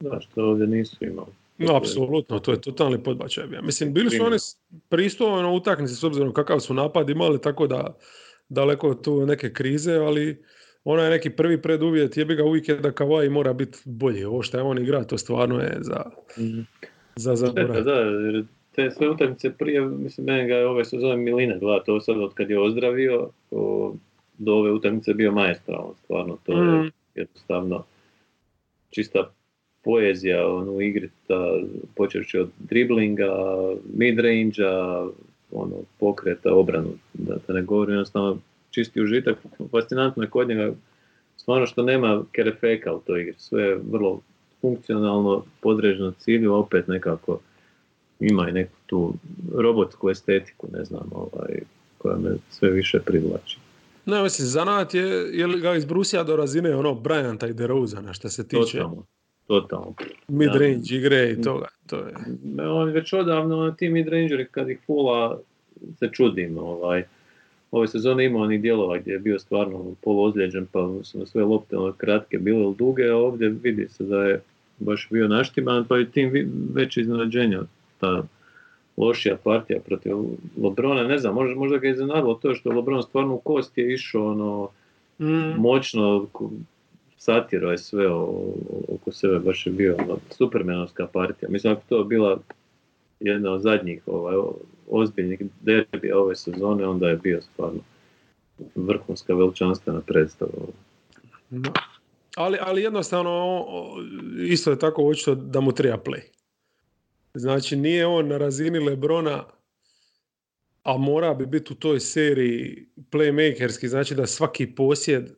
Da, 0.00 0.20
što 0.20 0.44
ovdje 0.44 0.66
nisu 0.66 1.04
imali. 1.04 1.32
No, 1.58 1.76
apsolutno, 1.76 2.38
to 2.38 2.52
je 2.52 2.60
totalni 2.60 3.02
podbačaj. 3.02 3.44
Ja. 3.52 3.62
Mislim, 3.62 3.94
bili 3.94 4.10
su 4.10 4.24
oni 4.24 4.36
pristojno 4.88 5.54
utaknici 5.54 5.94
s 5.94 6.04
obzirom 6.04 6.32
kakav 6.32 6.60
su 6.60 6.74
napad 6.74 7.10
imali, 7.10 7.40
tako 7.40 7.66
da 7.66 7.96
daleko 8.48 8.94
tu 8.94 9.26
neke 9.26 9.52
krize, 9.52 9.94
ali 9.94 10.44
onaj 10.84 11.10
neki 11.10 11.30
prvi 11.30 11.62
preduvjet 11.62 12.16
je 12.16 12.24
bi 12.24 12.34
ga 12.34 12.44
uvijek 12.44 12.68
je 12.68 12.76
da 12.76 12.92
Kawhi 12.92 13.30
mora 13.30 13.52
biti 13.52 13.78
bolji. 13.84 14.24
Ovo 14.24 14.42
što 14.42 14.56
je 14.56 14.62
on 14.62 14.78
igra, 14.78 15.04
to 15.04 15.18
stvarno 15.18 15.60
je 15.60 15.78
za, 15.80 16.04
mm. 16.38 16.66
za 17.16 17.34
zaborav. 17.34 17.82
Da, 17.82 17.92
jer 17.92 18.44
te 18.74 18.90
sve 18.90 19.08
utakmice 19.08 19.50
prije, 19.50 19.80
mislim, 19.80 20.26
meni 20.26 20.48
ga 20.48 20.54
je 20.54 20.66
ove 20.66 20.84
sezone 20.84 21.16
Milina 21.16 21.58
gleda, 21.58 21.84
to 21.84 22.00
sad 22.00 22.20
od 22.20 22.34
kad 22.34 22.50
je 22.50 22.60
ozdravio, 22.60 23.28
o, 23.50 23.94
do 24.38 24.54
ove 24.54 24.70
utakmice 24.70 25.14
bio 25.14 25.32
majestralan, 25.32 25.94
stvarno, 26.04 26.38
to 26.46 26.56
mm. 26.56 26.84
je 26.84 26.90
jednostavno 27.14 27.84
čista 28.90 29.30
poezija 29.84 30.48
on, 30.48 30.68
u 30.68 30.80
igri, 30.80 31.10
ta, 31.26 31.60
počevši 31.96 32.38
od 32.38 32.50
driblinga, 32.58 33.30
midrange 33.94 34.62
ono, 35.50 35.76
pokreta, 35.98 36.54
obranu, 36.54 36.90
da, 37.14 37.34
da 37.48 37.54
ne 37.54 37.62
govorim, 37.62 37.94
jednostavno 37.94 38.38
čisti 38.72 39.00
užitak. 39.00 39.36
Fascinantno 39.70 40.22
je 40.22 40.30
kod 40.30 40.48
njega 40.48 40.72
stvarno 41.36 41.66
što 41.66 41.82
nema 41.82 42.24
kerefeka 42.32 42.92
u 42.92 43.00
toj 43.00 43.20
igri. 43.20 43.34
Sve 43.38 43.62
je 43.62 43.80
vrlo 43.90 44.20
funkcionalno, 44.60 45.44
podreženo 45.60 46.12
cilju, 46.18 46.54
opet 46.54 46.88
nekako 46.88 47.38
ima 48.20 48.48
i 48.48 48.52
neku 48.52 48.76
tu 48.86 49.14
robotsku 49.54 50.10
estetiku, 50.10 50.68
ne 50.72 50.84
znam, 50.84 51.10
ovaj, 51.12 51.58
koja 51.98 52.16
me 52.16 52.30
sve 52.50 52.70
više 52.70 53.00
privlači. 53.00 53.58
Ne, 54.06 54.22
mislim, 54.22 54.48
zanat 54.48 54.94
je, 54.94 55.04
je 55.38 55.46
li 55.46 55.60
ga 55.60 55.74
izbrusija 55.74 56.24
do 56.24 56.36
razine 56.36 56.76
ono 56.76 56.94
Bryanta 56.94 57.50
i 57.50 57.52
DeRozana 57.52 58.12
što 58.12 58.28
se 58.28 58.48
tiče 58.48 58.78
totalno, 58.78 59.02
totalno. 59.46 59.94
mid-range 60.28 60.96
igre 60.96 61.30
i 61.32 61.42
toga. 61.42 61.66
To 61.86 61.96
je. 61.96 62.14
On 62.68 62.90
već 62.90 63.12
odavno 63.12 63.70
ti 63.70 63.88
mid-rangeri 63.88 64.46
kad 64.50 64.70
ih 64.70 64.78
fula 64.86 65.40
se 65.98 66.08
čudim, 66.12 66.58
ovaj, 66.58 67.04
ove 67.72 67.88
sezone 67.88 68.24
imao 68.24 68.42
onih 68.42 68.60
dijelova 68.60 68.98
gdje 68.98 69.12
je 69.12 69.18
bio 69.18 69.38
stvarno 69.38 69.84
poluozljeđen 70.02 70.66
pa 70.72 70.90
su 71.02 71.26
sve 71.26 71.44
lopte 71.44 71.76
ono 71.76 71.92
kratke 71.92 72.38
bile 72.38 72.60
ili 72.60 72.74
duge, 72.74 73.08
a 73.08 73.16
ovdje 73.16 73.48
vidi 73.48 73.88
se 73.88 74.04
da 74.04 74.24
je 74.24 74.40
baš 74.78 75.08
bio 75.10 75.28
naštiman, 75.28 75.84
pa 75.88 75.98
i 75.98 76.10
tim 76.10 76.52
veće 76.74 77.00
iznenađenja 77.00 77.62
ta 78.00 78.22
lošija 78.96 79.36
partija 79.44 79.80
protiv 79.80 80.16
Lebrona, 80.62 81.02
ne 81.02 81.18
znam, 81.18 81.34
možda, 81.34 81.54
možda 81.54 81.78
ga 81.78 81.86
je 81.86 81.92
iznenadilo 81.92 82.34
to 82.34 82.54
što 82.54 82.70
Lebron 82.70 83.02
stvarno 83.02 83.34
u 83.34 83.38
kost 83.38 83.78
je 83.78 83.94
išao 83.94 84.26
ono, 84.26 84.68
mm. 85.18 85.60
moćno 85.60 86.26
satiro 87.16 87.70
je 87.70 87.78
sve 87.78 88.08
oko 88.88 89.12
sebe, 89.12 89.38
baš 89.38 89.66
je 89.66 89.72
bio 89.72 89.96
ono, 89.98 90.18
supermenovska 90.30 91.06
partija. 91.06 91.48
Mislim, 91.48 91.72
ako 91.72 91.82
to 91.88 92.04
bila 92.04 92.38
jedna 93.20 93.50
od 93.50 93.62
zadnjih 93.62 94.02
ovaj, 94.06 94.36
ozbiljnih 94.88 95.42
derbija 95.60 96.18
ove 96.18 96.36
sezone, 96.36 96.86
onda 96.86 97.08
je 97.08 97.16
bio 97.16 97.42
stvarno 97.42 97.80
vrhunska 98.74 99.34
veličanstvena 99.34 100.00
predstava. 100.00 100.50
Ali, 102.36 102.58
ali 102.60 102.82
jednostavno 102.82 103.64
isto 104.46 104.70
je 104.70 104.78
tako 104.78 105.04
očito 105.04 105.34
da 105.34 105.60
mu 105.60 105.72
treba 105.72 105.98
play. 105.98 106.22
Znači 107.34 107.76
nije 107.76 108.06
on 108.06 108.28
na 108.28 108.38
razini 108.38 108.78
Lebrona, 108.78 109.44
a 110.82 110.96
mora 110.98 111.34
bi 111.34 111.46
biti 111.46 111.72
u 111.72 111.76
toj 111.76 112.00
seriji 112.00 112.88
playmakerski, 113.10 113.86
znači 113.86 114.14
da 114.14 114.26
svaki 114.26 114.74
posjed, 114.74 115.30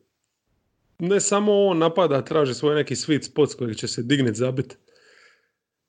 ne 0.99 1.19
samo 1.19 1.65
on 1.65 1.77
napada, 1.77 2.21
traži 2.21 2.53
svoj 2.53 2.75
neki 2.75 2.95
sweet 2.95 3.21
spot 3.21 3.51
s 3.51 3.55
kojeg 3.55 3.75
će 3.75 3.87
se 3.87 4.03
dignit 4.03 4.35
zabit, 4.35 4.77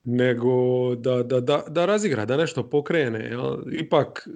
nego 0.07 0.95
da, 0.95 1.23
da, 1.23 1.41
da, 1.41 1.63
da 1.69 1.87
razigra, 1.87 2.25
da 2.25 2.37
nešto 2.37 2.63
pokrene. 2.63 3.19
Jel? 3.19 3.57
Ipak 3.73 4.29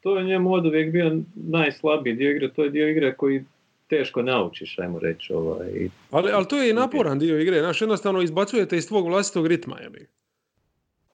To 0.00 0.18
je 0.18 0.24
njemu 0.24 0.52
od 0.52 0.66
uvijek 0.66 0.92
bio 0.92 1.18
najslabiji 1.34 2.14
dio 2.14 2.30
igre, 2.30 2.52
to 2.52 2.64
je 2.64 2.70
dio 2.70 2.88
igre 2.88 3.14
koji 3.14 3.44
teško 3.88 4.22
naučiš, 4.22 4.78
ajmo 4.78 4.98
reći. 4.98 5.32
Ovaj. 5.32 5.88
Ali, 6.10 6.30
ali 6.32 6.48
to 6.48 6.62
je 6.62 6.70
i 6.70 6.72
naporan 6.72 7.18
dio 7.18 7.40
igre, 7.40 7.60
znaš, 7.60 7.80
jednostavno 7.80 8.22
izbacujete 8.22 8.76
iz 8.76 8.88
tvog 8.88 9.08
vlastitog 9.08 9.46
ritma, 9.46 9.76
jebi. 9.82 10.06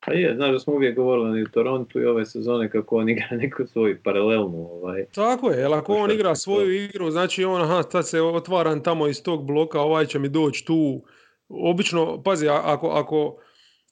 Pa 0.07 0.13
je, 0.13 0.35
znaš 0.37 0.53
da 0.53 0.59
smo 0.59 0.73
uvijek 0.73 0.97
govorili 0.97 1.43
u 1.43 1.49
Torontu 1.49 2.01
i 2.01 2.05
ove 2.05 2.27
sezone 2.27 2.71
kako 2.71 2.97
on 2.97 3.09
igra 3.09 3.27
neku 3.43 3.67
svoju 3.67 3.99
paralelnu. 4.05 4.69
Ovaj. 4.73 5.05
Tako 5.15 5.51
je, 5.51 5.59
jer 5.59 5.73
ako 5.73 5.95
on 5.95 6.11
igra 6.11 6.35
svoju 6.35 6.85
igru, 6.85 7.11
znači 7.11 7.45
on, 7.45 7.63
aha, 7.63 7.83
sad 7.83 8.09
se 8.09 8.23
otvaram 8.23 8.83
tamo 8.83 9.09
iz 9.09 9.23
tog 9.23 9.45
bloka, 9.45 9.81
ovaj 9.81 10.07
će 10.07 10.19
mi 10.19 10.29
doći 10.29 10.67
tu. 10.67 11.03
Obično, 11.49 12.23
pazi, 12.23 12.49
ako, 12.49 12.89
ako 12.89 13.39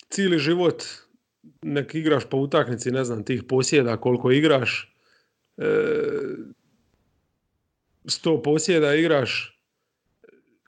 cijeli 0.08 0.38
život 0.38 0.84
nek 1.62 1.94
igraš 1.94 2.24
po 2.24 2.36
utakmici, 2.36 2.90
ne 2.90 3.04
znam, 3.04 3.24
tih 3.24 3.42
posjeda 3.48 3.96
koliko 3.96 4.30
igraš, 4.30 4.94
e, 5.56 5.64
100 8.04 8.42
posjeda 8.42 8.94
igraš, 8.94 9.56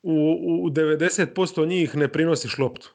u, 0.03 0.63
u 0.65 0.71
90% 0.71 1.69
njih 1.69 1.97
ne 1.97 2.09
prinosiš 2.09 2.59
loptu. 2.59 2.95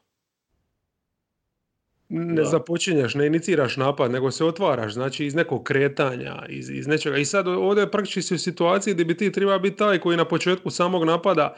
Ne 2.09 2.35
Da. 2.35 2.43
započinjaš, 2.43 3.15
ne 3.15 3.27
iniciraš 3.27 3.77
napad, 3.77 4.11
nego 4.11 4.31
se 4.31 4.45
otvaraš, 4.45 4.93
znači 4.93 5.25
iz 5.25 5.35
nekog 5.35 5.63
kretanja, 5.63 6.45
iz, 6.49 6.69
iz 6.69 6.87
nečega. 6.87 7.17
I 7.17 7.25
sad 7.25 7.47
ovdje 7.47 7.91
praktički 7.91 8.21
si 8.21 8.35
u 8.35 8.37
situaciji 8.37 8.93
gdje 8.93 9.05
bi 9.05 9.17
ti 9.17 9.31
treba 9.31 9.59
biti 9.59 9.77
taj 9.77 9.99
koji 9.99 10.17
na 10.17 10.25
početku 10.25 10.69
samog 10.69 11.03
napada 11.03 11.55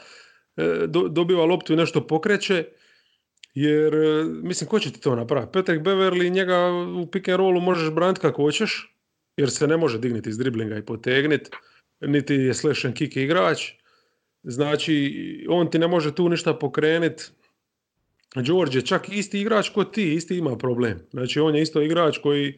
do- 0.88 1.08
dobiva 1.08 1.46
loptu 1.46 1.74
i 1.74 1.76
nešto 1.76 2.08
pokreće, 2.08 2.66
jer, 3.54 3.96
e, 3.96 4.24
mislim, 4.24 4.68
ko 4.68 4.80
će 4.80 4.92
ti 4.92 5.02
to 5.02 5.16
napraviti? 5.16 5.52
Patrick 5.54 5.84
Beverly, 5.84 6.32
njega 6.32 6.72
u 7.02 7.08
pick 7.12 7.28
and 7.28 7.38
rollu 7.38 7.62
možeš 7.62 7.92
braniti 7.92 8.22
kako 8.22 8.42
hoćeš, 8.42 8.96
jer 9.38 9.52
se 9.52 9.68
ne 9.68 9.78
može 9.78 10.00
digniti 10.00 10.30
iz 10.30 10.38
driblinga 10.38 10.78
i 10.78 10.86
potegniti, 10.86 11.50
niti 12.02 12.34
je 12.34 12.54
slash 12.54 12.86
and 12.86 12.96
kick 12.96 13.16
igrač. 13.16 13.72
Znači, 14.44 15.14
on 15.50 15.70
ti 15.72 15.80
ne 15.80 15.88
može 15.88 16.16
tu 16.16 16.30
ništa 16.30 16.54
pokrenuti. 16.54 17.24
George 18.36 18.78
je 18.78 18.86
čak 18.86 19.10
isti 19.10 19.42
igrač 19.42 19.70
ko 19.70 19.84
ti, 19.84 20.14
isti 20.14 20.38
ima 20.38 20.58
problem. 20.58 21.00
Znači, 21.12 21.40
on 21.40 21.56
je 21.56 21.62
isto 21.62 21.82
igrač 21.82 22.18
koji 22.18 22.48
e, 22.50 22.56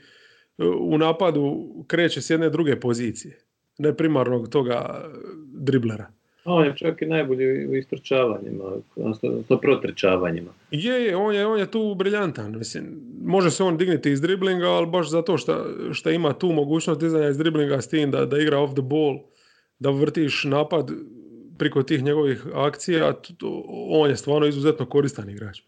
u 0.63 0.97
napadu 0.97 1.67
kreće 1.87 2.21
s 2.21 2.29
jedne 2.29 2.49
druge 2.49 2.79
pozicije. 2.79 3.39
Ne 3.77 3.97
primarnog 3.97 4.49
toga 4.49 4.73
e, 4.73 5.07
driblera. 5.45 6.11
On 6.49 6.65
je 6.65 6.73
čak 6.77 7.01
i 7.01 7.05
najbolji 7.05 7.67
u 7.67 7.75
istrčavanjima, 7.75 8.63
odnosno 8.95 9.57
protrčavanjima. 9.61 10.51
Je, 10.71 11.05
je, 11.05 11.15
on 11.15 11.35
je, 11.35 11.45
on 11.45 11.59
je 11.59 11.71
tu 11.71 11.95
briljantan. 11.95 12.57
Mislim, 12.57 12.85
može 13.23 13.51
se 13.51 13.63
on 13.63 13.77
digniti 13.77 14.11
iz 14.11 14.21
driblinga, 14.21 14.67
ali 14.67 14.87
baš 14.87 15.09
zato 15.09 15.35
što 15.91 16.09
ima 16.09 16.33
tu 16.33 16.51
mogućnost 16.51 16.99
dizanja 16.99 17.29
iz 17.29 17.37
driblinga 17.37 17.81
s 17.81 17.89
tim 17.89 18.11
da, 18.11 18.25
da 18.25 18.39
igra 18.39 18.59
off 18.59 18.73
the 18.73 18.81
ball, 18.81 19.19
da 19.79 19.89
vrtiš 19.89 20.43
napad 20.43 20.91
priko 21.57 21.83
tih 21.83 22.03
njegovih 22.03 22.45
akcija, 22.53 23.13
on 23.89 24.09
je 24.09 24.17
stvarno 24.17 24.47
izuzetno 24.47 24.85
koristan 24.85 25.29
igrač. 25.29 25.61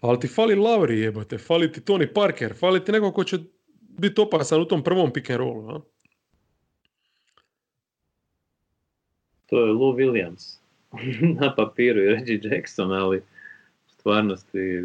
Ali 0.00 0.20
ti 0.20 0.28
fali 0.28 0.54
Lauri 0.54 1.00
jebote, 1.00 1.38
fali 1.38 1.72
ti 1.72 1.80
Tony 1.80 2.06
Parker, 2.14 2.54
fali 2.54 2.84
ti 2.84 2.92
neko 2.92 3.12
ko 3.12 3.24
će 3.24 3.38
biti 3.98 4.20
opasan 4.20 4.60
u 4.60 4.64
tom 4.64 4.82
prvom 4.82 5.12
pick 5.12 5.30
and 5.30 5.38
rollu. 5.38 5.82
To 9.46 9.66
je 9.66 9.72
Lou 9.72 9.96
Williams 9.96 10.58
na 11.40 11.54
papiru 11.54 12.02
i 12.02 12.08
Reggie 12.08 12.40
Jackson, 12.42 12.92
ali 12.92 13.18
u 13.18 13.22
stvarnosti 13.88 14.84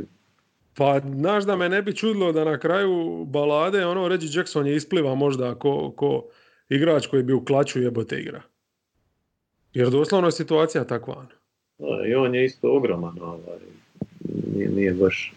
Pa, 0.74 1.00
znaš 1.00 1.43
da 1.43 1.56
me 1.56 1.69
ne 1.69 1.82
bi 1.82 1.95
čudilo 1.95 2.32
da 2.32 2.43
na 2.43 2.60
kraju 2.60 3.26
balade, 3.26 3.86
ono, 3.86 4.08
Reggie 4.08 4.30
Jackson 4.34 4.67
je 4.67 4.76
ispliva 4.76 5.15
možda 5.15 5.56
ko, 5.56 5.91
ko 5.95 6.26
igrač 6.69 7.08
koji 7.08 7.24
bi 7.24 7.34
u 7.34 7.45
klaču 7.45 7.82
jebote 7.82 8.19
igra. 8.19 8.41
Jer 9.74 9.89
doslovno 9.89 10.28
je 10.28 10.32
situacija 10.32 10.84
takva. 10.84 11.17
ono. 11.17 11.28
da, 11.78 12.08
i 12.08 12.13
on 12.15 12.36
je 12.36 12.45
isto 12.45 12.72
ogroman, 12.72 13.17
ovaj, 13.22 13.60
nije, 14.56 14.69
nije 14.69 14.93
baš 14.93 15.34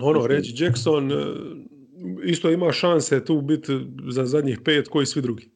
Ono, 0.00 0.26
Reggie 0.26 0.54
Jackson 0.56 1.12
e, 1.12 1.16
isto 2.24 2.50
ima 2.50 2.72
šanse 2.72 3.24
tu 3.24 3.40
biti 3.40 3.78
za 4.08 4.26
zadnjih 4.26 4.58
pet 4.64 4.88
koji 4.88 5.06
svi 5.06 5.22
drugi. 5.22 5.48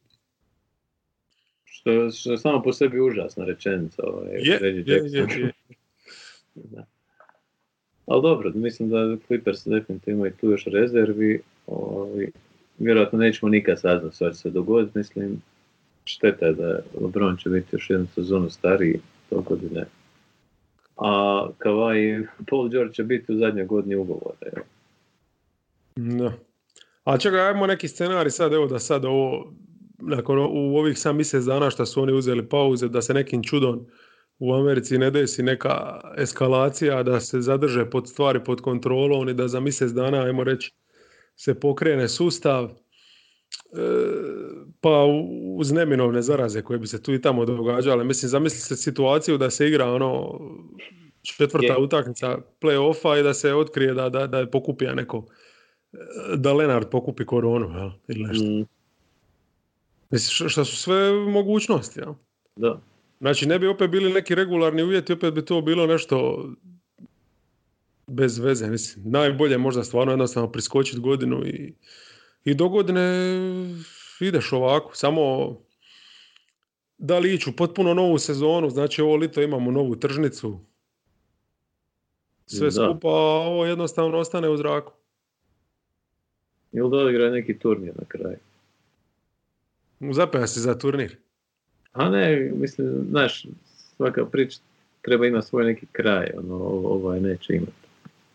Što, 1.82 1.90
je- 1.90 2.10
što 2.10 2.36
samo 2.36 2.62
po 2.62 2.72
sebi 2.72 3.00
užasna 3.00 3.44
rečenica. 3.44 4.02
Ovaj, 4.06 4.28
Je, 4.32 4.58
je, 4.62 4.84
je, 4.86 5.28
je. 5.38 5.52
Da. 6.54 6.84
Ali 8.06 8.22
dobro, 8.22 8.52
mislim 8.54 8.90
da 8.90 9.16
Clippers 9.26 9.66
definitivno 9.66 10.18
imaju 10.18 10.32
tu 10.40 10.50
još 10.50 10.64
rezervi. 10.64 11.40
Ovaj, 11.66 12.26
vjerojatno 12.78 13.18
nećemo 13.18 13.50
nikad 13.50 13.80
saznati 13.80 14.16
što 14.16 14.30
će 14.30 14.36
se 14.36 14.50
dogoditi. 14.50 14.98
Mislim, 14.98 15.42
šteta 16.04 16.46
je 16.46 16.52
da 16.52 16.78
LeBron 17.00 17.36
će 17.36 17.48
biti 17.48 17.68
još 17.72 17.90
jednu 17.90 18.06
sezonu 18.14 18.50
stariji 18.50 19.00
to 19.30 19.40
godine. 19.40 19.84
A 20.96 21.46
Kawhi 21.58 22.26
Paul 22.48 22.68
George 22.68 22.94
će 22.94 23.04
biti 23.04 23.32
u 23.32 23.38
zadnjoj 23.38 23.66
godini 23.66 23.96
ugovora. 23.96 24.62
Da. 25.96 26.32
A 27.04 27.18
čekaj, 27.18 27.40
ajmo 27.40 27.66
neki 27.66 27.88
scenarij 27.88 28.30
sad, 28.30 28.52
evo 28.52 28.66
da 28.66 28.78
sad 28.78 29.04
ovo, 29.04 29.52
nakon 30.06 30.38
u 30.38 30.76
ovih 30.76 30.98
sam 30.98 31.16
mjesec 31.16 31.44
dana 31.44 31.70
što 31.70 31.86
su 31.86 32.02
oni 32.02 32.12
uzeli 32.12 32.48
pauze, 32.48 32.88
da 32.88 33.02
se 33.02 33.14
nekim 33.14 33.42
čudom 33.42 33.86
u 34.38 34.54
Americi 34.54 34.98
ne 34.98 35.10
desi 35.10 35.42
neka 35.42 36.00
eskalacija, 36.16 37.02
da 37.02 37.20
se 37.20 37.40
zadrže 37.40 37.90
pod 37.90 38.08
stvari 38.08 38.44
pod 38.44 38.60
kontrolom 38.60 39.28
i 39.28 39.34
da 39.34 39.48
za 39.48 39.60
mjesec 39.60 39.90
dana, 39.90 40.22
ajmo 40.22 40.44
reći, 40.44 40.72
se 41.36 41.60
pokrene 41.60 42.08
sustav, 42.08 42.64
e, 42.64 42.70
pa 44.80 45.04
uz 45.56 45.72
neminovne 45.72 46.22
zaraze 46.22 46.62
koje 46.62 46.78
bi 46.78 46.86
se 46.86 47.02
tu 47.02 47.14
i 47.14 47.20
tamo 47.20 47.44
događale. 47.44 48.04
Mislim, 48.04 48.28
zamislite 48.28 48.76
situaciju 48.76 49.38
da 49.38 49.50
se 49.50 49.68
igra 49.68 49.92
ono 49.92 50.40
četvrta 51.22 51.72
Je. 51.72 51.78
utakmica 51.78 52.38
play-offa 52.60 53.20
i 53.20 53.22
da 53.22 53.34
se 53.34 53.54
otkrije 53.54 53.94
da, 53.94 54.08
da, 54.08 54.26
da 54.26 54.38
je 54.38 54.50
pokupija 54.50 54.94
neko 54.94 55.26
da 56.36 56.52
Lenard 56.52 56.88
pokupi 56.90 57.26
koronu 57.26 57.78
jel? 57.78 57.90
ili 58.08 58.24
nešto. 58.24 58.44
Mm, 58.44 58.64
Mislim, 60.12 60.48
što, 60.48 60.64
su 60.64 60.76
sve 60.76 61.12
mogućnosti. 61.12 62.00
Jel? 62.00 62.14
da. 62.56 62.80
Znači, 63.20 63.46
ne 63.46 63.58
bi 63.58 63.66
opet 63.66 63.90
bili 63.90 64.12
neki 64.12 64.34
regularni 64.34 64.82
uvjeti, 64.82 65.12
opet 65.12 65.34
bi 65.34 65.44
to 65.44 65.60
bilo 65.60 65.86
nešto 65.86 66.46
bez 68.06 68.38
veze. 68.38 68.70
Mislim, 68.70 69.10
najbolje 69.10 69.52
je 69.52 69.58
možda 69.58 69.84
stvarno 69.84 70.12
jednostavno 70.12 70.52
priskočiti 70.52 71.00
godinu 71.00 71.46
i, 71.46 71.74
i 72.44 72.54
do 72.54 72.68
godine 72.68 73.36
ideš 74.20 74.52
ovako. 74.52 74.96
Samo 74.96 75.56
da 76.98 77.18
li 77.18 77.34
ići 77.34 77.50
u 77.50 77.56
potpuno 77.56 77.94
novu 77.94 78.18
sezonu, 78.18 78.70
znači 78.70 79.02
ovo 79.02 79.16
lito 79.16 79.42
imamo 79.42 79.70
novu 79.70 79.96
tržnicu, 79.96 80.60
sve 82.46 82.66
Da. 82.66 82.70
skupa, 82.70 83.08
a 83.08 83.46
ovo 83.48 83.66
jednostavno 83.66 84.18
ostane 84.18 84.48
u 84.48 84.56
zraku. 84.56 84.92
Ili 86.72 86.90
da 86.90 86.96
odigra 86.96 87.30
neki 87.30 87.58
turnir 87.58 87.92
na 87.98 88.04
kraju. 88.08 88.36
Zapaja 90.10 90.46
se 90.46 90.60
za 90.60 90.78
turnir. 90.78 91.16
A 91.92 92.08
ne, 92.08 92.50
mislim, 92.54 93.06
znaš, 93.10 93.46
svaka 93.96 94.24
priča 94.26 94.58
treba 95.02 95.26
imati 95.26 95.46
svoj 95.46 95.64
neki 95.64 95.86
kraj, 95.92 96.30
ono, 96.38 96.54
ovaj 96.64 97.20
neće 97.20 97.54
imati. 97.54 97.72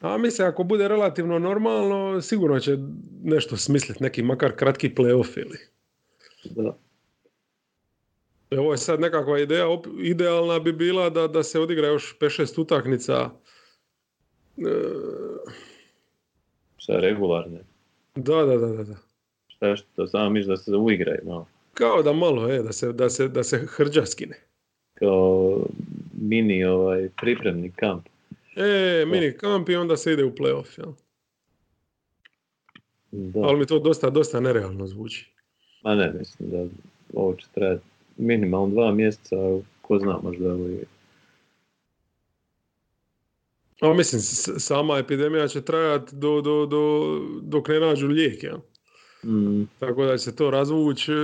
A 0.01 0.17
mislim, 0.17 0.47
ako 0.47 0.63
bude 0.63 0.87
relativno 0.87 1.39
normalno, 1.39 2.21
sigurno 2.21 2.59
će 2.59 2.77
nešto 3.23 3.57
smisliti, 3.57 4.03
neki 4.03 4.23
makar 4.23 4.51
kratki 4.55 4.89
playoff 4.89 5.39
ili. 5.39 5.57
Da. 6.43 6.75
Ovo 8.51 8.71
je 8.71 8.77
sad 8.77 8.99
nekakva 8.99 9.39
ideja, 9.39 9.65
op- 9.67 9.99
idealna 10.03 10.59
bi 10.59 10.71
bila 10.71 11.09
da, 11.09 11.27
da 11.27 11.43
se 11.43 11.59
odigra 11.59 11.87
još 11.87 12.17
5-6 12.19 12.61
utakmica. 12.61 13.29
E, 14.57 14.71
Šta 16.77 16.93
regularne? 16.93 17.59
da, 18.15 18.35
da, 18.45 18.57
da, 18.57 18.67
da, 18.67 18.83
da. 18.83 18.95
Šta 19.47 19.75
što 19.75 19.87
to 19.95 20.07
samo 20.07 20.29
misliš 20.29 20.47
da 20.47 20.57
se 20.57 20.75
uigraju 20.75 21.19
malo. 21.25 21.47
Kao 21.77 22.03
da 22.03 22.13
malo, 22.13 22.51
e, 22.51 22.63
da 22.63 22.71
se, 22.71 22.93
da 22.93 23.09
se, 23.09 23.27
da 23.27 23.43
se 23.43 23.57
hrđa 23.69 24.05
skine. 24.05 24.35
Kao 24.93 25.57
mini 26.21 26.65
ovaj 26.65 27.09
pripremni 27.21 27.71
kamp. 27.71 28.05
E, 28.55 29.05
mini 29.07 29.37
kamp 29.37 29.69
i 29.69 29.75
onda 29.75 29.97
se 29.97 30.13
ide 30.13 30.23
u 30.23 30.31
playoff, 30.31 30.79
jel? 30.79 30.93
Da. 33.11 33.39
Ali 33.39 33.59
mi 33.59 33.65
to 33.65 33.79
dosta, 33.79 34.09
dosta 34.09 34.39
nerealno 34.39 34.87
zvuči. 34.87 35.31
Ma 35.83 35.95
ne, 35.95 36.13
mislim 36.19 36.49
da 36.49 36.65
ovo 37.13 37.35
će 37.35 37.47
trajati 37.53 37.83
minimalno 38.17 38.67
dva 38.67 38.91
mjeseca, 38.91 39.35
ko 39.81 39.99
zna 39.99 40.19
možda 40.23 40.53
ovaj 40.53 40.77
A 43.81 43.93
mislim, 43.93 44.21
sama 44.59 44.97
epidemija 44.97 45.47
će 45.47 45.61
trajati 45.61 46.15
do, 46.15 46.41
do, 46.41 46.65
do, 46.65 47.03
dok 47.41 47.67
ne 47.67 47.79
nađu 47.79 48.07
lijek, 48.07 48.43
ja? 48.43 48.57
Mm. 49.23 49.63
Tako 49.79 50.05
da 50.05 50.17
će 50.17 50.23
se 50.23 50.35
to 50.35 50.51
razvući 50.51 51.11
e, 51.11 51.15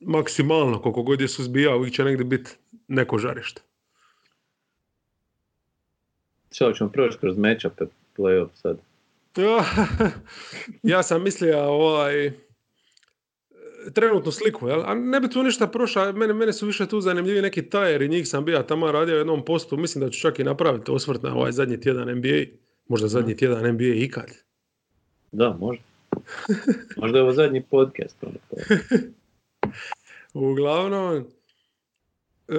maksimalno, 0.00 0.82
koliko 0.82 1.02
god 1.02 1.20
je 1.20 1.28
suzbija, 1.28 1.76
uvijek 1.76 1.94
će 1.94 2.04
negdje 2.04 2.24
biti 2.24 2.50
neko 2.88 3.18
žarište. 3.18 3.62
Što 6.52 6.72
ćemo 6.72 6.90
proći 6.90 7.18
kroz 7.18 7.38
matchup 7.38 7.72
playoff 8.16 8.48
sad? 8.54 8.78
ja 10.82 11.02
sam 11.02 11.22
mislio 11.22 11.62
ovaj, 11.62 12.32
trenutnu 13.94 14.32
sliku, 14.32 14.68
jel? 14.68 14.82
a 14.84 14.94
ne 14.94 15.20
bi 15.20 15.30
tu 15.30 15.42
ništa 15.42 15.66
prošao, 15.66 16.12
mene, 16.12 16.34
mene 16.34 16.52
su 16.52 16.66
više 16.66 16.86
tu 16.86 17.00
zanimljivi 17.00 17.42
neki 17.42 17.70
tajeri, 17.70 18.08
njih 18.08 18.28
sam 18.28 18.44
bio 18.44 18.62
tamo 18.62 18.92
radio 18.92 19.14
u 19.14 19.18
jednom 19.18 19.44
postu, 19.44 19.76
mislim 19.76 20.04
da 20.04 20.10
ću 20.10 20.20
čak 20.20 20.38
i 20.38 20.44
napraviti 20.44 20.90
osvrt 20.90 21.22
na 21.22 21.34
ovaj 21.34 21.52
zadnji 21.52 21.80
tjedan 21.80 22.18
NBA, 22.18 22.58
možda 22.88 23.08
zadnji 23.08 23.36
tjedan 23.36 23.74
NBA 23.74 23.94
ikad. 23.94 24.30
Da, 25.32 25.56
možda. 25.60 25.84
možda 27.00 27.18
je 27.18 27.22
ovo 27.22 27.32
zadnji 27.32 27.62
podcast. 27.70 28.16
Ono, 28.22 28.36
Uglavnom, 30.50 31.24
e, 32.48 32.58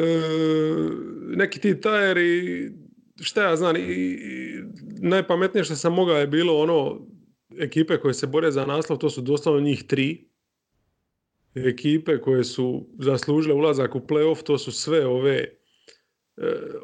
neki 1.36 1.60
ti 1.60 1.82
tajeri, 1.82 2.72
šta 3.22 3.50
ja 3.50 3.56
znam, 3.56 3.76
i, 3.76 4.20
najpametnije 5.02 5.64
što 5.64 5.76
sam 5.76 5.94
mogao 5.94 6.18
je 6.18 6.28
bilo 6.28 6.58
ono, 6.58 7.08
ekipe 7.60 7.98
koje 7.98 8.14
se 8.14 8.28
bore 8.28 8.52
za 8.52 8.66
naslov, 8.66 9.00
to 9.00 9.10
su 9.10 9.22
doslovno 9.22 9.62
njih 9.62 9.84
tri, 9.84 10.30
ekipe 11.56 12.18
koje 12.18 12.44
su 12.44 12.88
zaslužile 13.00 13.54
ulazak 13.54 13.96
u 13.96 14.00
playoff, 14.00 14.44
to 14.44 14.58
su 14.58 14.72
sve 14.72 15.06
ove 15.06 15.38
e, 15.38 15.52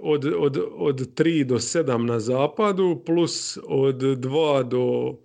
od, 0.01 0.25
od, 0.37 0.57
od 0.71 1.19
3 1.19 1.43
do 1.43 1.55
7 1.55 1.97
na 1.97 2.19
zapadu, 2.19 3.03
plus 3.05 3.57
od 3.67 3.95
2 3.95 4.63
do 4.63 5.15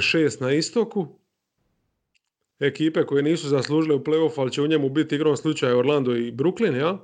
6 0.00 0.40
na 0.40 0.52
istoku. 0.52 1.06
Ekipe 2.60 3.04
koje 3.06 3.22
nisu 3.22 3.48
zaslužile 3.48 3.94
u 3.94 4.04
playoff, 4.04 4.32
ali 4.36 4.52
će 4.52 4.62
u 4.62 4.66
njemu 4.66 4.88
biti 4.88 5.14
igrom 5.14 5.36
slučaja 5.36 5.78
Orlando 5.78 6.16
i 6.16 6.32
Brooklyn, 6.32 6.76
ja? 6.76 6.98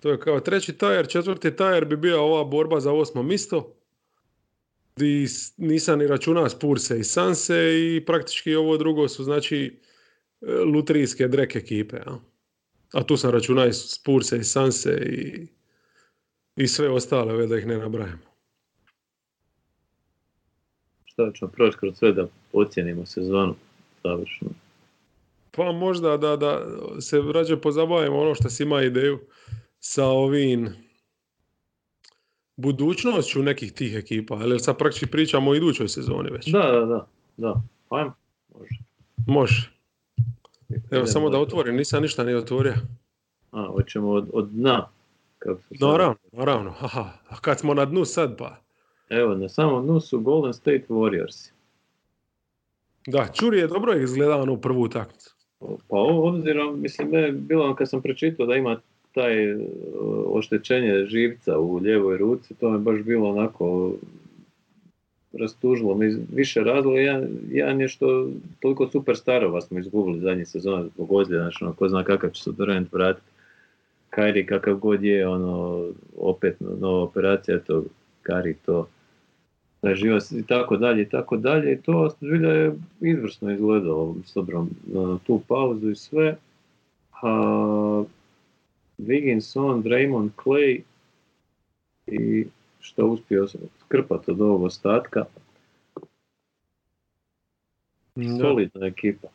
To 0.00 0.10
je 0.10 0.20
kao 0.20 0.40
treći 0.40 0.72
tajer, 0.72 1.08
četvrti 1.08 1.56
tajer 1.56 1.84
bi 1.84 1.96
bio 1.96 2.22
ova 2.22 2.44
borba 2.44 2.80
za 2.80 2.92
osmo 2.92 3.22
misto. 3.22 3.76
Di 4.96 5.26
nisam 5.56 5.98
ni 5.98 6.06
računao 6.06 6.48
Spurse 6.48 6.98
i 6.98 7.04
Sanse 7.04 7.56
i 7.80 8.04
praktički 8.06 8.54
ovo 8.54 8.76
drugo 8.76 9.08
su 9.08 9.24
znači 9.24 9.80
lutrijske 10.74 11.28
drek 11.28 11.56
ekipe. 11.56 11.96
Ja? 11.96 12.18
A 12.92 13.02
tu 13.02 13.16
sam 13.16 13.30
računao 13.30 13.66
i 13.66 13.72
Spurse 13.72 14.36
i 14.36 14.44
Sanse 14.44 14.92
i, 14.92 15.46
i 16.56 16.68
sve 16.68 16.88
ostale, 16.88 17.46
da 17.46 17.58
ih 17.58 17.66
ne 17.66 17.78
nabrajamo. 17.78 18.29
Šta 21.20 21.38
ćemo 21.38 21.50
proći 21.50 21.78
kroz 21.78 21.94
sve 21.98 22.12
da 22.12 22.26
ocijenimo 22.52 23.06
sezonu 23.06 23.54
završno? 24.04 24.48
Pa 25.50 25.72
možda 25.72 26.16
da, 26.16 26.36
da 26.36 26.66
se 27.00 27.22
rađe 27.34 27.56
pozabavimo 27.56 28.20
ono 28.20 28.34
što 28.34 28.50
si 28.50 28.62
ima 28.62 28.82
ideju 28.82 29.20
sa 29.80 30.06
ovim 30.06 30.68
budućnošću 32.56 33.42
nekih 33.42 33.72
tih 33.72 33.94
ekipa, 33.94 34.34
ali 34.34 34.60
sad 34.60 34.78
praktički 34.78 35.06
pričamo 35.06 35.50
o 35.50 35.54
idućoj 35.54 35.88
sezoni 35.88 36.30
već. 36.30 36.46
Da, 36.46 36.72
da, 36.72 36.86
da, 36.86 37.06
da. 37.36 37.62
Ajmo, 37.88 38.14
može. 38.54 38.78
Može. 39.26 39.70
Evo, 40.90 41.06
samo 41.06 41.30
da 41.30 41.38
otvorim, 41.38 41.76
nisam 41.76 42.02
ništa 42.02 42.24
ni 42.24 42.34
otvorio. 42.34 42.74
A, 43.50 43.66
hoćemo 43.66 44.10
od, 44.10 44.30
od 44.32 44.48
dna. 44.48 44.88
Kako 45.38 45.60
se 45.60 45.84
naravno, 45.84 46.16
naravno. 46.32 46.74
Aha, 46.80 47.10
a 47.28 47.40
kad 47.40 47.58
smo 47.58 47.74
na 47.74 47.84
dnu 47.84 48.04
sad 48.04 48.36
pa? 48.38 48.56
Evo, 49.10 49.34
na 49.34 49.48
samom 49.48 49.84
dnu 49.84 50.00
su 50.00 50.20
Golden 50.20 50.54
State 50.54 50.84
Warriors. 50.88 51.50
Da, 53.06 53.26
Čuri 53.34 53.58
je 53.58 53.66
dobro 53.66 53.96
izgledao 53.96 54.42
ono 54.42 54.56
prvu 54.56 54.82
utakmicu. 54.82 55.34
Pa 55.58 55.96
obzirom, 55.98 56.80
mislim, 56.80 57.10
ne, 57.10 57.32
bilo 57.32 57.74
kad 57.74 57.90
sam 57.90 58.02
pročitao 58.02 58.46
da 58.46 58.54
ima 58.54 58.80
taj 59.14 59.34
oštećenje 60.26 61.06
živca 61.06 61.58
u 61.58 61.80
ljevoj 61.80 62.18
ruci, 62.18 62.54
to 62.54 62.70
mi 62.70 62.78
baš 62.78 63.02
bilo 63.02 63.30
onako 63.30 63.92
rastužilo 65.32 65.94
mi 65.94 66.16
više 66.32 66.60
razloga. 66.60 67.00
Jedan, 67.00 67.28
jedan 67.50 67.80
je 67.80 67.88
što 67.88 68.28
toliko 68.60 68.88
super 68.88 69.16
starova 69.16 69.60
smo 69.60 69.78
izgubili 69.78 70.20
zadnji 70.20 70.44
sezon 70.44 70.90
zbog 70.94 71.12
ozljeda, 71.12 71.42
znači 71.42 71.64
ono, 71.64 71.72
ko 71.72 71.88
zna 71.88 72.04
kakav 72.04 72.30
će 72.30 72.42
se 72.42 72.50
Durant 72.52 72.92
vratiti. 72.92 73.26
Kairi 74.10 74.46
kakav 74.46 74.76
god 74.76 75.04
je, 75.04 75.28
ono, 75.28 75.84
opet 76.18 76.56
nova 76.60 77.02
operacija, 77.02 77.58
to 77.58 77.84
Kari 78.22 78.54
to 78.66 78.88
preživio 79.80 80.18
i 80.30 80.42
tako 80.46 80.76
dalje 80.76 81.02
i 81.02 81.08
tako 81.08 81.36
dalje. 81.36 81.72
I 81.72 81.82
to 81.82 82.08
zbilja 82.20 82.52
je 82.52 82.74
izvrsno 83.00 83.52
izgledalo 83.52 84.16
s 84.24 84.36
obzirom 84.36 84.70
na 84.86 85.18
tu 85.26 85.40
pauzu 85.48 85.90
i 85.90 85.94
sve. 85.94 86.36
A, 87.22 88.04
Wigginson, 88.98 89.82
Draymond, 89.82 90.30
Clay 90.44 90.80
i 92.06 92.46
što 92.80 93.06
uspio 93.06 93.48
skrpati 93.80 94.30
od 94.30 94.40
ovog 94.40 94.62
ostatka. 94.62 95.24
Solidna 98.40 98.86
ekipa. 98.86 99.28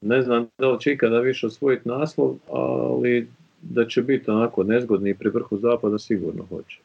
Ne 0.00 0.22
znam 0.22 0.48
da 0.58 0.70
li 0.70 0.80
će 0.80 0.92
ikada 0.92 1.20
više 1.20 1.46
osvojiti 1.46 1.88
naslov, 1.88 2.36
ali 2.50 3.28
da 3.62 3.86
će 3.86 4.02
biti 4.02 4.30
onako 4.30 4.62
nezgodni 4.62 5.14
pri 5.14 5.30
vrhu 5.30 5.58
zapada 5.58 5.98
sigurno 5.98 6.44
hoće. 6.44 6.78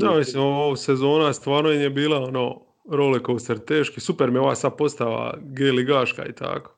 Da, 0.00 0.14
mislim, 0.14 0.42
ovo 0.42 0.76
sezona 0.76 1.32
stvarno 1.32 1.70
je 1.70 1.90
bila 1.90 2.20
ono 2.20 2.60
rollercoaster 2.90 3.58
teški. 3.58 4.00
Super 4.00 4.30
mi 4.30 4.36
je 4.36 4.40
ova 4.40 4.54
sad 4.54 4.76
postava 4.76 5.34
G-ligaška 5.42 6.26
i 6.26 6.32
tako 6.32 6.76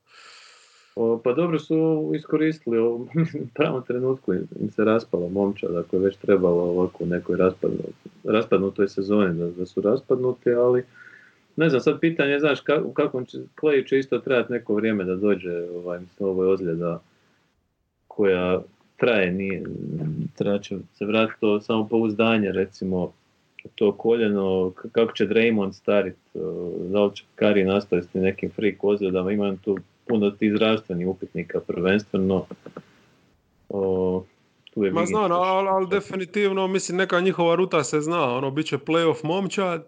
pa 1.25 1.33
dobro 1.33 1.59
su 1.59 2.11
iskoristili 2.15 2.81
u 2.81 3.07
pravom 3.55 3.83
trenutku 3.83 4.35
im 4.35 4.71
se 4.71 4.85
raspalo 4.85 5.29
momča, 5.29 5.69
dakle 5.69 5.99
već 5.99 6.17
trebalo 6.17 6.63
ovako 6.63 7.05
nekoj 7.07 7.37
raspadnutoj 8.25 8.89
sezoni 8.89 9.35
da, 9.35 9.51
da 9.51 9.67
su 9.67 9.81
raspadnuti, 9.81 10.51
ali 10.51 10.83
ne 11.57 11.69
znam, 11.69 11.81
sad 11.81 12.01
pitanje, 12.01 12.39
znaš, 12.39 12.61
u 12.85 12.93
kakvom 12.93 13.27
će, 13.27 13.39
Clay 13.61 13.89
će 13.89 13.99
isto 13.99 14.19
trebati 14.19 14.53
neko 14.53 14.75
vrijeme 14.75 15.05
da 15.05 15.17
dođe, 15.17 15.69
ovaj, 15.77 16.01
mislim, 16.01 16.29
ovo 16.29 16.45
je 16.45 16.51
ozljeda 16.51 17.01
koja 18.09 18.63
traje, 18.99 19.33
nije, 19.33 19.63
treba 20.35 20.59
će 20.59 20.77
se 20.95 21.05
vratiti 21.05 21.41
to 21.41 21.61
samo 21.61 21.89
pouzdanje, 21.89 22.53
recimo, 22.53 23.13
to 23.75 23.93
koljeno, 23.93 24.73
kako 24.93 25.13
će 25.13 25.27
Draymond 25.27 25.73
stariti, 25.73 26.19
da 26.91 27.05
li 27.05 27.15
će 27.15 27.25
Kari 27.35 27.65
nastaviti 27.65 28.19
nekim 28.19 28.51
freak 28.51 28.85
ozljedama, 28.85 29.33
imam 29.33 29.57
tu 29.57 29.79
puno 30.07 30.31
tih 30.31 30.53
zdravstvenih 30.55 31.09
upitnika 31.09 31.61
prvenstveno. 31.61 32.47
O, 33.69 34.25
tu 34.75 34.85
je 34.85 34.93
Ma 34.93 35.05
znam, 35.07 35.33
ali, 35.33 35.69
ali 35.69 35.87
definitivno, 35.91 36.67
mislim, 36.67 36.99
neka 36.99 37.21
njihova 37.21 37.55
ruta 37.55 37.85
se 37.85 38.01
zna, 38.01 38.37
ono, 38.37 38.51
bit 38.51 38.67
će 38.67 38.79
playoff 38.79 39.25
momčad, 39.25 39.87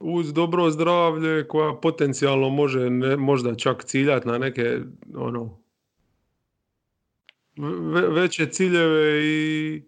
uz 0.00 0.32
dobro 0.32 0.70
zdravlje 0.70 1.48
koja 1.48 1.74
potencijalno 1.74 2.48
može 2.48 2.90
ne, 2.90 3.16
možda 3.16 3.54
čak 3.54 3.84
ciljati 3.84 4.28
na 4.28 4.38
neke 4.38 4.78
ono 5.14 5.59
veće 8.10 8.46
ciljeve 8.46 9.24
i, 9.24 9.82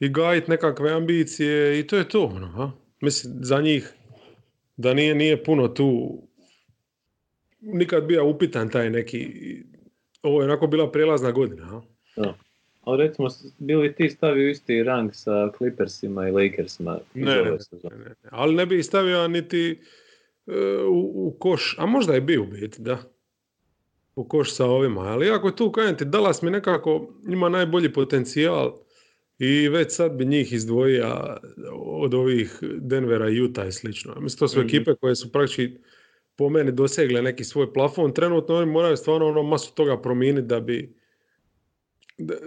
i 0.00 0.08
gajit 0.08 0.48
nekakve 0.48 0.92
ambicije 0.92 1.80
i 1.80 1.86
to 1.86 1.96
je 1.96 2.08
to. 2.08 2.24
Ono, 2.24 2.46
ha? 2.46 2.70
Mislim, 3.00 3.34
za 3.40 3.60
njih 3.60 3.92
da 4.76 4.94
nije, 4.94 5.14
nije 5.14 5.44
puno 5.44 5.68
tu 5.68 6.18
nikad 7.60 8.04
bio 8.04 8.26
upitan 8.26 8.70
taj 8.70 8.90
neki, 8.90 9.28
ovo 10.22 10.40
je 10.40 10.44
onako 10.44 10.66
bila 10.66 10.90
prijelazna 10.90 11.30
godina. 11.30 11.82
Da. 12.16 12.34
Ali 12.82 13.06
recimo, 13.06 13.28
bili 13.58 13.94
ti 13.94 14.08
stavio 14.08 14.50
isti 14.50 14.82
rang 14.82 15.10
sa 15.14 15.50
Clippersima 15.58 16.28
i 16.28 16.30
Lakersima? 16.30 16.98
Ne, 17.14 17.34
ne, 17.34 17.42
ne, 17.42 17.50
ne, 17.90 18.14
ali 18.30 18.54
ne 18.54 18.66
bi 18.66 18.82
stavio 18.82 19.28
niti 19.28 19.80
uh, 20.46 20.54
u, 20.88 21.26
u, 21.26 21.36
koš, 21.38 21.76
a 21.78 21.86
možda 21.86 22.14
je 22.14 22.20
bio 22.20 22.42
u 22.42 22.46
biti, 22.46 22.82
da. 22.82 22.98
U 24.16 24.28
koš 24.28 24.54
sa 24.54 24.64
ovima, 24.64 25.00
ali 25.00 25.30
ako 25.30 25.50
tu 25.50 25.72
kajem 25.72 25.96
ti, 25.96 26.04
Dallas 26.04 26.42
mi 26.42 26.50
nekako 26.50 27.08
ima 27.28 27.48
najbolji 27.48 27.92
potencijal 27.92 28.78
i 29.38 29.68
već 29.68 29.92
sad 29.92 30.12
bi 30.12 30.24
njih 30.24 30.52
izdvojio 30.52 31.38
od 31.74 32.14
ovih 32.14 32.58
Denvera, 32.62 33.26
Utah 33.44 33.68
i 33.68 33.72
slično. 33.72 34.14
Mislim, 34.20 34.38
to 34.38 34.48
su 34.48 34.58
mm-hmm. 34.58 34.68
ekipe 34.68 34.94
koje 34.94 35.16
su 35.16 35.32
praktički 35.32 35.70
po 36.36 36.48
meni 36.48 36.72
dosegle 36.72 37.22
neki 37.22 37.44
svoj 37.44 37.72
plafon. 37.72 38.12
Trenutno 38.12 38.54
oni 38.54 38.72
moraju 38.72 38.96
stvarno 38.96 39.26
ono 39.26 39.42
masu 39.42 39.74
toga 39.74 40.02
promijeniti 40.02 40.46
da 40.46 40.60
bi 40.60 40.94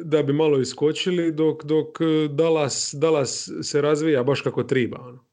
da, 0.04 0.24
bi 0.24 0.34
malo 0.34 0.60
iskočili 0.60 1.32
dok, 1.32 1.64
dok 1.64 2.02
e, 2.02 2.28
Dallas, 2.30 2.96
Dallas 2.98 3.50
se 3.62 3.82
razvija 3.82 4.24
baš 4.24 4.42
kako 4.42 4.64
triba. 4.64 4.98
Ono. 5.02 5.26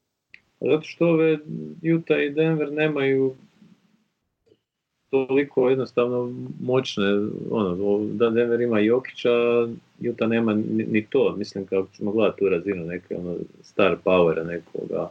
Zato 0.61 0.81
što 0.83 1.07
ove 1.07 1.37
Utah 1.95 2.17
i 2.23 2.29
Denver 2.29 2.71
nemaju 2.71 3.35
toliko 5.09 5.69
jednostavno 5.69 6.33
moćne, 6.61 7.03
ono, 7.51 7.99
da 8.13 8.29
Denver 8.29 8.61
ima 8.61 8.79
Jokića, 8.79 9.29
Juta 9.99 10.27
nema 10.27 10.53
ni, 10.53 11.05
to, 11.09 11.35
mislim 11.37 11.65
kako 11.65 11.87
ćemo 11.97 12.11
gledati 12.11 12.39
tu 12.39 12.49
razinu 12.49 12.85
neke, 12.85 13.15
ono, 13.15 13.35
star 13.61 13.97
powera 14.05 14.43
nekoga. 14.43 15.09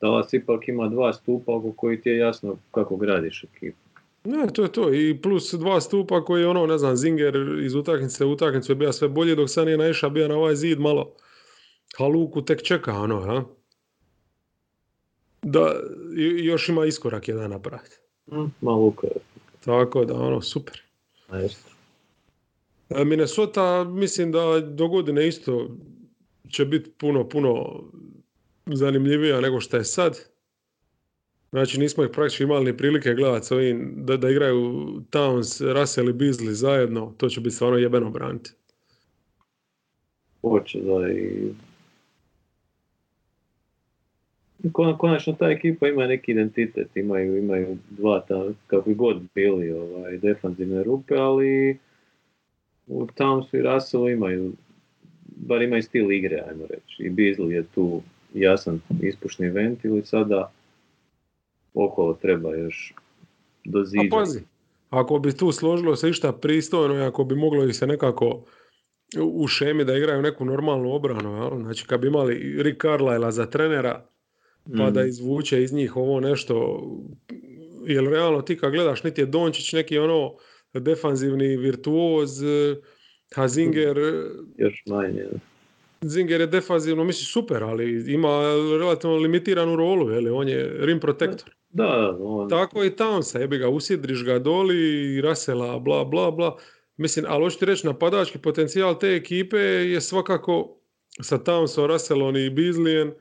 Dallas 0.00 0.32
ipak 0.32 0.68
ima 0.68 0.88
dva 0.88 1.12
stupa 1.12 1.52
oko 1.52 1.72
koji 1.72 2.00
ti 2.00 2.08
je 2.08 2.18
jasno 2.18 2.56
kako 2.70 2.96
gradiš 2.96 3.44
ekipu. 3.44 3.76
Ne, 4.24 4.46
to 4.52 4.62
je 4.62 4.72
to. 4.72 4.94
I 4.94 5.18
plus 5.22 5.54
dva 5.54 5.80
stupa 5.80 6.24
koji 6.24 6.40
je 6.40 6.48
ono, 6.48 6.66
ne 6.66 6.78
znam, 6.78 6.96
Zinger 6.96 7.34
iz 7.64 7.74
utakmice 7.74 8.24
u 8.24 8.32
utakmicu 8.32 8.72
je 8.72 8.76
bio 8.76 8.92
sve 8.92 9.08
bolji 9.08 9.36
dok 9.36 9.50
sad 9.50 9.66
nije 9.66 9.78
naišao 9.78 10.10
bio 10.10 10.28
na 10.28 10.36
ovaj 10.36 10.54
zid 10.54 10.80
malo. 10.80 11.12
Haluku 11.98 12.44
tek 12.44 12.62
čeka 12.62 12.92
ono, 12.92 13.20
ha? 13.20 13.44
Da, 15.42 15.72
još 16.42 16.68
ima 16.68 16.86
iskorak 16.86 17.28
jedan 17.28 17.50
napraviti. 17.50 18.03
Mm, 18.26 18.50
malo 18.60 18.94
Tako 19.64 20.04
da, 20.04 20.14
ono, 20.14 20.40
super. 20.40 20.82
E, 22.90 23.04
Minnesota, 23.04 23.84
mislim 23.84 24.32
da 24.32 24.60
do 24.60 24.88
godine 24.88 25.28
isto 25.28 25.68
će 26.50 26.64
biti 26.64 26.90
puno, 26.90 27.28
puno 27.28 27.82
zanimljivija 28.66 29.40
nego 29.40 29.60
što 29.60 29.76
je 29.76 29.84
sad. 29.84 30.18
Znači 31.50 31.80
nismo 31.80 32.04
ih 32.04 32.10
praktički 32.12 32.42
imali 32.42 32.64
ni 32.64 32.76
prilike 32.76 33.14
gledati 33.14 33.46
s 33.46 33.50
ovim 33.50 33.94
da, 33.96 34.16
da 34.16 34.30
igraju 34.30 34.62
Towns, 35.10 35.72
Russell 35.72 36.08
i 36.08 36.12
Beasley 36.12 36.50
zajedno. 36.50 37.14
To 37.16 37.28
će 37.28 37.40
biti 37.40 37.54
stvarno 37.54 37.78
jebeno 37.78 38.10
braniti. 38.10 38.50
Hoće 40.42 40.80
da 40.80 41.08
i 41.12 41.52
konačno 44.72 45.32
ta 45.32 45.50
ekipa 45.50 45.88
ima 45.88 46.06
neki 46.06 46.32
identitet, 46.32 46.96
imaju, 46.96 47.38
imaju 47.38 47.78
dva 47.90 48.20
tam, 48.20 48.56
kako 48.66 48.94
god 48.94 49.22
bili 49.34 49.72
ovaj, 49.72 50.18
defanzivne 50.18 50.82
rupe, 50.82 51.14
ali 51.16 51.78
u 52.86 53.06
Townsu 53.06 53.56
i 53.56 53.62
Russellu 53.62 54.08
imaju, 54.08 54.52
bar 55.26 55.62
imaju 55.62 55.82
stil 55.82 56.12
igre, 56.12 56.42
ajmo 56.48 56.66
reći. 56.70 57.02
I 57.02 57.10
Beasley 57.10 57.50
je 57.50 57.64
tu 57.74 58.02
jasan 58.34 58.80
ispušni 59.02 59.50
ventil 59.50 59.98
i 59.98 60.02
sada 60.02 60.52
okolo 61.74 62.14
treba 62.14 62.54
još 62.54 62.94
doziđati. 63.64 64.08
A 64.12 64.18
pazi, 64.18 64.40
ako 64.90 65.18
bi 65.18 65.36
tu 65.36 65.52
složilo 65.52 65.96
se 65.96 66.08
išta 66.08 66.32
pristojno 66.32 66.94
i 66.94 67.06
ako 67.06 67.24
bi 67.24 67.34
moglo 67.34 67.64
ih 67.64 67.76
se 67.76 67.86
nekako 67.86 68.44
u 69.22 69.46
šemi 69.46 69.84
da 69.84 69.96
igraju 69.96 70.22
neku 70.22 70.44
normalnu 70.44 70.92
obranu, 70.92 71.60
znači 71.62 71.86
kad 71.86 72.00
bi 72.00 72.06
imali 72.06 72.62
Rick 72.62 72.82
Carlisle 72.82 73.32
za 73.32 73.46
trenera, 73.46 74.04
pa 74.78 74.90
da 74.90 75.04
mm. 75.04 75.08
izvuče 75.08 75.62
iz 75.62 75.72
njih 75.72 75.96
ovo 75.96 76.20
nešto, 76.20 76.82
jer 77.86 78.04
realno 78.04 78.42
ti 78.42 78.58
kad 78.58 78.72
gledaš 78.72 79.02
niti 79.02 79.20
je 79.20 79.26
Dončić 79.26 79.72
neki 79.72 79.98
ono 79.98 80.34
defanzivni 80.72 81.56
virtuoz, 81.56 82.42
Hazinger... 83.34 83.96
Još 84.56 84.82
manje. 84.86 85.26
Zinger 86.02 86.40
je 86.40 86.46
defanzivno, 86.46 87.04
misli 87.04 87.24
super, 87.24 87.62
ali 87.62 88.12
ima 88.12 88.40
relativno 88.78 89.16
limitiranu 89.16 89.76
rolu, 89.76 90.10
jel? 90.10 90.36
on 90.36 90.48
je 90.48 90.76
rim 90.80 91.00
protektor. 91.00 91.54
Da, 91.70 92.16
on... 92.20 92.48
Tako 92.48 92.84
i 92.84 92.90
Townsa, 92.90 93.40
jebi 93.40 93.58
ga, 93.58 93.68
usidriš 93.68 94.24
ga 94.24 94.38
doli, 94.38 95.20
Rasela, 95.20 95.78
bla, 95.78 96.04
bla, 96.04 96.30
bla. 96.30 96.56
Mislim, 96.96 97.24
ali 97.28 97.44
hoću 97.44 97.58
ti 97.58 97.64
reći, 97.64 97.86
napadački 97.86 98.38
potencijal 98.38 98.98
te 98.98 99.08
ekipe 99.08 99.58
je 99.58 100.00
svakako 100.00 100.80
sa 101.22 101.38
Townsom, 101.38 101.86
Russellom 101.86 102.36
i 102.36 102.50
Beasleyen 102.50 103.12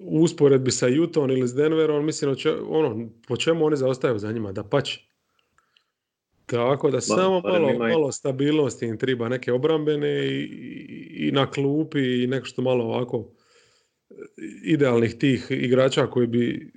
u 0.00 0.22
usporedbi 0.22 0.70
sa 0.70 0.86
Utahom 1.02 1.30
ili 1.30 1.48
s 1.48 1.54
Denverom, 1.54 2.06
mislim, 2.06 2.36
ono, 2.68 3.08
po 3.28 3.36
čemu 3.36 3.64
oni 3.64 3.76
zaostaju 3.76 4.18
za 4.18 4.32
njima, 4.32 4.52
da 4.52 4.64
pače. 4.64 5.00
Tako 6.46 6.90
da 6.90 7.00
samo 7.00 7.40
malo, 7.40 7.78
malo 7.78 8.12
stabilnosti 8.12 8.86
im 8.86 8.98
treba, 8.98 9.28
neke 9.28 9.52
obrambene 9.52 10.26
i, 10.26 10.42
i 11.28 11.32
na 11.32 11.50
klupi 11.50 12.22
i 12.22 12.26
nešto 12.26 12.62
malo 12.62 12.84
ovako 12.84 13.30
idealnih 14.64 15.14
tih 15.18 15.46
igrača 15.50 16.06
koji 16.06 16.26
bi 16.26 16.72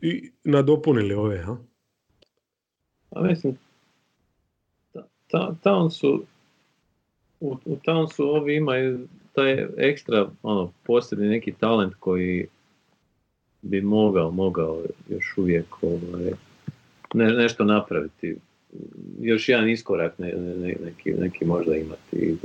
i 0.00 0.30
nadopunili 0.44 1.14
ove. 1.14 1.38
Ha? 1.38 1.56
A 3.10 3.22
mislim, 3.22 3.58
ta, 5.62 5.90
su 5.90 6.24
u, 7.40 7.56
u 7.64 7.76
Townsu 7.76 8.22
ovi 8.22 8.56
imaju 8.56 9.08
taj 9.32 9.66
ekstra, 9.76 10.30
ono, 10.42 10.72
posebni 10.86 11.28
neki 11.28 11.52
talent 11.52 11.94
koji 11.98 12.46
bi 13.62 13.80
mogao, 13.80 14.30
mogao 14.30 14.82
još 15.08 15.34
uvijek 15.36 15.82
ovaj, 15.82 16.30
ne, 17.14 17.32
nešto 17.32 17.64
napraviti. 17.64 18.36
Još 19.20 19.48
jedan 19.48 19.68
iskorak 19.68 20.18
ne, 20.18 20.32
ne, 20.32 20.76
neki, 20.84 21.12
neki 21.12 21.44
možda 21.44 21.76
imati. 21.76 22.36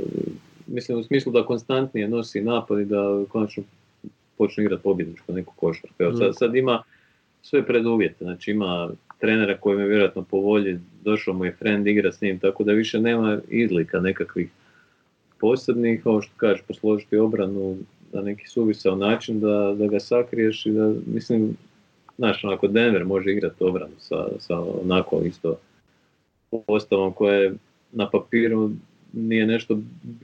Mislim 0.66 0.98
u 0.98 1.02
smislu 1.04 1.32
da 1.32 1.46
konstantnije 1.46 2.08
nosi 2.08 2.40
napad 2.40 2.80
i 2.80 2.84
da 2.84 3.24
konačno 3.28 3.62
počne 4.38 4.64
igrati 4.64 4.82
pobjedničku 4.82 5.32
neku 5.32 5.54
košarku. 5.56 6.02
Evo, 6.02 6.12
sad, 6.16 6.30
mm. 6.30 6.32
sad 6.32 6.54
ima 6.54 6.82
sve 7.42 7.66
preduvjete, 7.66 8.24
znači 8.24 8.50
ima 8.50 8.90
trenera 9.18 9.56
koji 9.56 9.78
me 9.78 9.86
vjerojatno 9.86 10.22
po 10.22 10.36
volji, 10.36 10.78
došao 11.04 11.34
mu 11.34 11.44
je 11.44 11.52
friend 11.52 11.86
igra 11.86 12.12
s 12.12 12.20
njim, 12.20 12.38
tako 12.38 12.64
da 12.64 12.72
više 12.72 13.00
nema 13.00 13.38
izlika 13.48 14.00
nekakvih 14.00 14.50
posebnih, 15.40 16.02
kao 16.02 16.22
što 16.22 16.32
kažeš, 16.36 16.62
posložiti 16.62 17.16
obranu 17.16 17.76
na 18.12 18.22
neki 18.22 18.48
suvisao 18.48 18.96
način 18.96 19.40
da, 19.40 19.74
da 19.78 19.86
ga 19.86 20.00
sakriješ 20.00 20.66
i 20.66 20.70
da, 20.70 20.92
mislim, 21.06 21.56
znaš, 22.18 22.44
onako 22.44 22.68
Denver 22.68 23.04
može 23.04 23.32
igrati 23.32 23.64
obranu 23.64 23.94
sa, 23.98 24.28
sa 24.38 24.60
onako 24.60 25.22
isto 25.24 25.58
postavom 26.66 27.12
koja 27.12 27.34
je 27.34 27.54
na 27.92 28.10
papiru 28.10 28.70
nije 29.12 29.46
nešto 29.46 29.78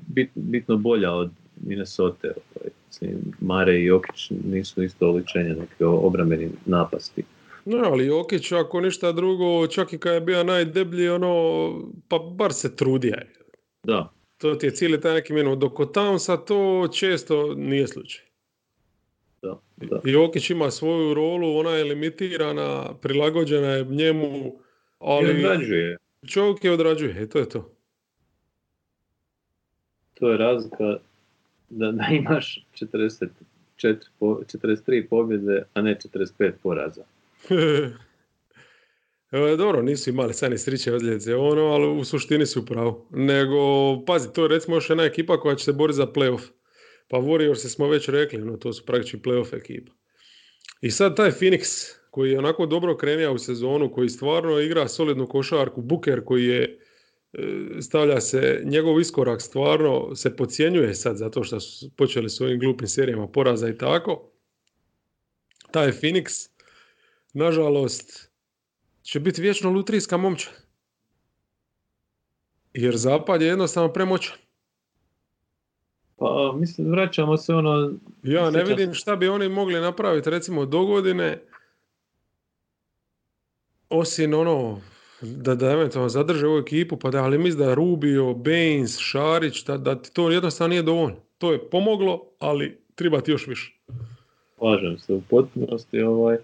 bit, 0.07 0.31
bitno 0.35 0.77
bolja 0.77 1.13
od 1.13 1.31
Minnesota. 1.67 2.29
Ovaj, 2.29 2.71
mislim, 2.89 3.35
Mare 3.41 3.81
i 3.81 3.85
Jokić 3.85 4.31
nisu 4.45 4.83
isto 4.83 5.11
oličenje 5.11 5.55
neke 5.55 5.85
obrambeni 5.85 6.51
napasti. 6.67 7.23
No, 7.65 7.79
ali 7.79 8.07
Jokić, 8.07 8.53
ako 8.53 8.81
ništa 8.81 9.13
drugo, 9.13 9.67
čak 9.67 9.93
i 9.93 9.99
kad 9.99 10.15
je 10.15 10.21
bio 10.21 10.45
najdeblji, 10.45 11.09
ono, 11.09 11.73
pa 12.09 12.19
bar 12.19 12.53
se 12.53 12.77
trudija. 12.77 13.23
Da, 13.83 14.13
to 14.43 14.55
ti 14.55 14.67
je 14.67 14.71
cijeli 14.71 15.01
taj 15.01 15.15
neki 15.15 15.33
minut. 15.33 15.59
Dok 15.59 15.75
kod 15.75 15.97
Townsa 15.97 16.45
to 16.47 16.89
često 16.93 17.55
nije 17.55 17.89
slučaj. 17.89 18.25
Da, 19.43 19.61
da. 19.77 20.01
Jokić 20.05 20.51
ima 20.51 20.71
svoju 20.71 21.15
rolu, 21.15 21.59
ona 21.59 21.71
je 21.71 21.85
limitirana, 21.85 22.95
prilagođena 23.03 23.69
je 23.69 23.85
njemu, 23.85 24.55
ali... 24.99 25.27
I 25.27 25.45
odrađuje. 25.45 25.97
Čovjek 26.27 26.65
je 26.65 26.73
odrađuje, 26.73 27.29
to 27.29 27.39
je 27.39 27.49
to. 27.49 27.75
To 30.15 30.31
je 30.31 30.39
razlika 30.39 30.97
da, 31.71 31.93
da 31.93 32.05
imaš 32.13 32.67
44, 32.81 33.29
43 33.79 35.09
pobjede, 35.09 35.63
a 35.75 35.83
ne 35.83 35.99
45 36.17 36.53
poraza. 36.63 37.05
E, 39.33 39.57
dobro, 39.57 39.83
nisu 39.83 40.11
imali 40.11 40.35
sani 40.35 40.59
sriće 40.59 40.95
ozljedice, 40.95 41.35
ono, 41.35 41.63
ali 41.63 42.01
u 42.01 42.05
suštini 42.05 42.47
su 42.47 42.67
pravu. 42.67 43.07
Nego, 43.11 43.57
pazi, 44.07 44.33
to 44.33 44.43
je 44.43 44.49
recimo 44.49 44.77
još 44.77 44.91
jedna 44.91 45.05
ekipa 45.05 45.41
koja 45.41 45.57
će 45.57 45.65
se 45.65 45.73
boriti 45.73 45.97
za 45.97 46.07
playoff. 46.07 46.43
Pa 47.09 47.17
Warriors 47.17 47.69
smo 47.69 47.89
već 47.89 48.09
rekli, 48.09 48.43
ono, 48.43 48.57
to 48.57 48.73
su 48.73 48.87
praktički 48.87 49.17
playoff 49.17 49.57
ekipa. 49.57 49.93
I 50.81 50.91
sad 50.91 51.17
taj 51.17 51.31
Phoenix, 51.31 51.93
koji 52.11 52.31
je 52.31 52.39
onako 52.39 52.67
dobro 52.67 52.97
krenio 52.97 53.33
u 53.33 53.39
sezonu, 53.39 53.93
koji 53.93 54.09
stvarno 54.09 54.61
igra 54.61 54.89
solidnu 54.89 55.29
košarku, 55.29 55.83
Booker 55.83 56.25
koji 56.25 56.45
je 56.45 56.79
e, 57.33 57.39
stavlja 57.83 58.21
se, 58.21 58.63
njegov 58.65 59.01
iskorak 59.01 59.43
stvarno 59.43 60.17
se 60.17 60.37
podcjenjuje 60.37 60.95
sad 60.95 61.17
zato 61.17 61.45
što 61.45 61.61
su 61.61 61.91
počeli 61.97 62.31
s 62.31 62.41
ovim 62.41 62.61
glupim 62.61 62.89
serijama 62.89 63.29
poraza 63.29 63.69
i 63.69 63.79
tako. 63.79 64.33
Taj 65.71 65.93
Phoenix, 65.93 66.49
nažalost, 67.35 68.32
će 69.03 69.21
biti 69.21 69.43
vječno 69.43 69.71
lutrijska 69.71 70.17
momča. 70.17 70.51
Jer 72.73 72.97
zapad 72.97 73.43
je 73.43 73.49
jednostavno 73.49 73.93
premoćan. 73.93 74.37
Pa 76.17 76.53
mislim, 76.57 76.91
vraćamo 76.91 77.37
se 77.37 77.55
ono... 77.55 77.93
Ja 78.23 78.51
ne 78.51 78.65
vidim 78.65 78.95
šta 78.95 79.17
bi 79.17 79.29
oni 79.29 79.49
mogli 79.49 79.81
napraviti 79.81 80.31
recimo 80.31 80.67
do 80.67 80.85
godine 80.85 81.43
osim 83.89 84.35
ono 84.35 84.81
da, 85.21 85.55
da 85.55 85.71
eventualno 85.71 86.09
zadrže 86.09 86.47
ovu 86.47 86.59
ekipu, 86.59 86.97
pa 86.97 87.11
da, 87.11 87.25
ali 87.25 87.39
mislim 87.39 87.67
da 87.67 87.75
Rubio, 87.75 88.35
Baines, 88.35 88.99
Šarić, 88.99 89.65
da, 89.65 89.77
da 89.77 90.03
ti 90.03 90.13
to 90.13 90.31
jednostavno 90.31 90.69
nije 90.69 90.83
dovoljno. 90.83 91.17
To 91.39 91.53
je 91.53 91.71
pomoglo, 91.71 92.23
ali 92.39 92.79
treba 92.95 93.21
ti 93.21 93.31
još 93.31 93.47
više. 93.47 93.79
Slažem 94.59 94.99
se 94.99 95.13
u 95.13 95.23
potpunosti. 95.31 96.03
Ovaj, 96.03 96.37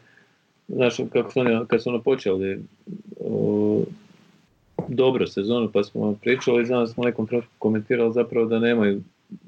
Znaš, 0.69 0.97
kako 1.13 1.31
su 1.31 1.41
kad 1.69 1.83
su 1.83 1.89
ono 1.89 2.03
počeli 2.03 2.61
o, 3.21 3.83
dobro 4.89 5.27
sezonu, 5.27 5.71
pa 5.73 5.83
smo 5.85 6.19
pričali, 6.23 6.67
znam 6.67 6.87
smo 6.87 7.05
nekom 7.05 7.29
komentirali 7.59 8.13
zapravo 8.13 8.47
da 8.47 8.59
nemaju, 8.59 9.03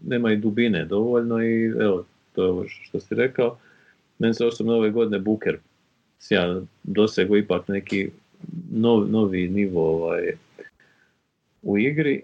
nemaju 0.06 0.40
dubine 0.40 0.84
dovoljno 0.84 1.42
i 1.42 1.64
evo, 1.64 2.04
to 2.34 2.44
je 2.44 2.50
ovo 2.50 2.64
što 2.68 3.00
si 3.00 3.14
rekao. 3.14 3.56
Meni 4.18 4.34
se 4.34 4.46
osobno 4.46 4.74
ove 4.74 4.90
godine 4.90 5.18
Buker 5.18 5.58
sjajan 6.18 6.66
dosegu 6.82 7.36
ipak 7.36 7.68
neki 7.68 8.10
nov, 8.72 9.10
novi 9.10 9.48
nivo 9.48 9.90
ovaj, 9.90 10.32
u 11.62 11.78
igri. 11.78 12.22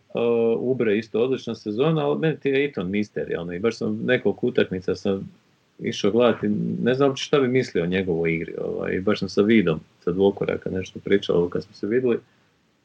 Ubre 0.59 0.99
isto 0.99 1.21
odlična 1.21 1.55
sezona, 1.55 2.07
ali 2.07 2.19
meni 2.19 2.37
ti 2.41 2.49
je 2.49 2.65
Eton 2.65 2.91
mister, 2.91 3.35
ono, 3.39 3.53
i 3.53 3.59
baš 3.59 3.77
sam 3.77 4.01
nekoliko 4.05 4.47
utakmica 4.47 4.95
sam 4.95 5.31
išao 5.79 6.11
gledati, 6.11 6.49
ne 6.83 6.95
znam 6.95 7.09
uopće 7.09 7.25
šta 7.25 7.41
bi 7.41 7.49
mislio 7.49 7.85
o 7.85 7.87
njegovoj 7.87 8.35
igri, 8.35 8.55
ovaj, 8.59 9.01
baš 9.01 9.19
sam 9.19 9.29
sa 9.29 9.43
Vidom, 9.43 9.81
sa 10.05 10.13
dvokoraka 10.13 10.71
nešto 10.71 10.99
pričao 11.05 11.49
kad 11.49 11.65
smo 11.65 11.75
se 11.75 11.87
vidjeli. 11.87 12.19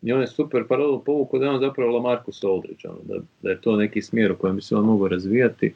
I 0.02 0.14
on 0.14 0.22
je 0.22 0.28
super 0.28 0.68
paralelu 0.68 1.04
povuku 1.04 1.40
da 1.40 1.46
je 1.46 1.52
on 1.52 1.60
zapravo 1.60 1.92
Lamarcus 1.92 2.44
Aldridge, 2.44 2.90
ono, 2.90 3.00
da, 3.04 3.16
da 3.42 3.50
je 3.50 3.62
to 3.62 3.76
neki 3.76 4.02
smjer 4.02 4.32
u 4.32 4.36
kojem 4.36 4.56
bi 4.56 4.62
se 4.62 4.76
on 4.76 4.86
mogao 4.86 5.08
razvijati. 5.08 5.74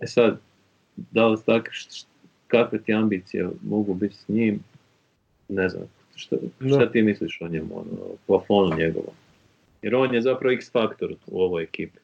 E 0.00 0.06
sad, 0.06 0.38
da 0.96 1.26
li 1.26 1.38
tak, 1.46 1.70
kakve 2.46 2.82
ti 2.82 2.92
ambicije 2.92 3.48
mogu 3.62 3.94
biti 3.94 4.14
s 4.14 4.28
njim, 4.28 4.60
ne 5.48 5.68
znam, 5.68 5.84
šta, 6.14 6.36
šta 6.68 6.92
ti 6.92 7.02
misliš 7.02 7.40
o 7.40 7.48
njemu, 7.48 7.78
ono, 7.78 8.16
plafonu 8.26 8.76
njegovom? 8.76 9.14
Jer 9.82 9.94
on 9.94 10.14
je 10.14 10.22
zapravo 10.22 10.52
X 10.52 10.72
faktor 10.72 11.14
u 11.26 11.42
ovoj 11.42 11.62
ekipi. 11.62 11.98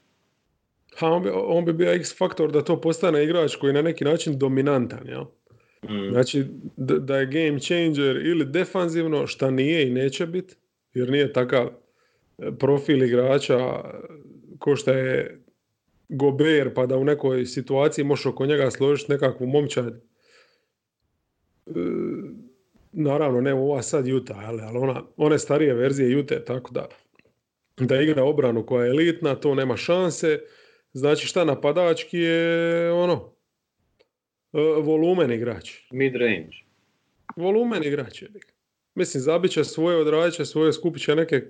Ha, 0.98 1.08
on, 1.08 1.22
bi, 1.22 1.30
on 1.34 1.64
bi 1.64 1.72
bio 1.72 1.92
X 1.92 2.18
faktor 2.18 2.52
da 2.52 2.64
to 2.64 2.80
postane 2.80 3.24
igrač 3.24 3.56
koji 3.56 3.68
je 3.68 3.74
na 3.74 3.82
neki 3.82 4.04
način 4.04 4.38
dominantan, 4.38 5.06
jel? 5.06 5.24
Mm. 5.82 6.10
Znači, 6.12 6.44
da, 6.76 6.98
da 6.98 7.16
je 7.16 7.26
game 7.26 7.60
changer 7.60 8.16
ili 8.26 8.44
defanzivno, 8.44 9.26
šta 9.26 9.50
nije 9.50 9.86
i 9.88 9.90
neće 9.90 10.26
biti, 10.26 10.56
jer 10.94 11.10
nije 11.10 11.32
takav 11.32 11.66
e, 11.66 11.72
profil 12.58 13.02
igrača 13.02 13.58
ko 14.58 14.76
što 14.76 14.92
je 14.92 15.40
Gober, 16.08 16.74
pa 16.74 16.86
da 16.86 16.96
u 16.96 17.04
nekoj 17.04 17.46
situaciji 17.46 18.04
možeš 18.04 18.26
oko 18.26 18.46
njega 18.46 18.70
složiti 18.70 19.12
nekakvu 19.12 19.46
momčad. 19.46 20.02
E, 21.66 21.70
naravno, 22.92 23.40
ne 23.40 23.54
ova 23.54 23.82
sad 23.82 24.06
Juta, 24.06 24.42
ali 24.44 24.62
ona, 24.62 25.02
one 25.16 25.38
starije 25.38 25.74
verzije 25.74 26.10
Jute, 26.10 26.44
tako 26.44 26.70
da 26.72 26.88
da 27.86 28.00
igra 28.00 28.24
obranu 28.24 28.66
koja 28.66 28.84
je 28.84 28.90
elitna, 28.90 29.34
to 29.34 29.54
nema 29.54 29.76
šanse. 29.76 30.40
Znači 30.92 31.26
šta 31.26 31.44
napadački 31.44 32.18
je 32.18 32.92
ono 32.92 33.32
e, 34.52 34.58
volumen 34.82 35.32
igrač. 35.32 35.70
Mid 35.90 36.16
range. 36.16 36.56
Volumen 37.36 37.84
igrač 37.84 38.22
je. 38.22 38.28
Mislim, 38.94 39.20
zabit 39.20 39.50
će 39.50 39.64
svoje, 39.64 39.96
odradit 39.96 40.34
će 40.34 40.44
svoje, 40.44 40.72
skupit 40.72 41.02
će 41.02 41.16
neke 41.16 41.42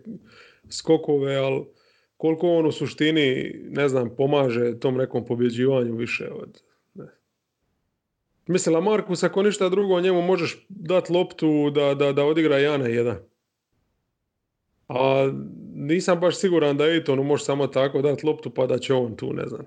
skokove, 0.68 1.36
ali 1.36 1.64
koliko 2.16 2.48
on 2.48 2.66
u 2.66 2.72
suštini, 2.72 3.54
ne 3.70 3.88
znam, 3.88 4.16
pomaže 4.16 4.78
tom 4.80 4.96
nekom 4.96 5.24
pobjeđivanju 5.26 5.96
više 5.96 6.30
od... 6.30 6.62
Ne. 6.94 7.06
Mislim, 8.46 8.74
Lamarcus, 8.74 9.22
ako 9.22 9.42
ništa 9.42 9.68
drugo, 9.68 10.00
njemu 10.00 10.22
možeš 10.22 10.66
dati 10.68 11.12
loptu 11.12 11.70
da, 11.70 11.94
da, 11.94 12.12
da 12.12 12.24
odigra 12.24 12.58
Jana 12.58 12.86
jedan. 12.86 13.18
A 14.88 15.32
nisam 15.80 16.20
baš 16.20 16.38
siguran 16.38 16.76
da 16.76 16.84
Ejtonu 16.84 17.24
može 17.24 17.44
samo 17.44 17.66
tako 17.66 18.02
dati 18.02 18.26
loptu 18.26 18.50
pa 18.50 18.66
da 18.66 18.78
će 18.78 18.94
on 18.94 19.16
tu, 19.16 19.32
ne 19.32 19.46
znam, 19.46 19.64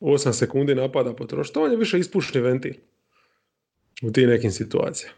8 0.00 0.32
sekundi 0.32 0.74
napada 0.74 1.12
potrošiti. 1.12 1.58
On 1.58 1.70
je 1.70 1.76
više 1.76 1.98
ispušni 1.98 2.40
ventil 2.40 2.72
u 4.02 4.12
tim 4.12 4.28
nekim 4.28 4.50
situacijama. 4.50 5.14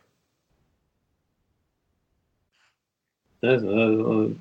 Ne 3.43 3.59
znam, 3.59 3.75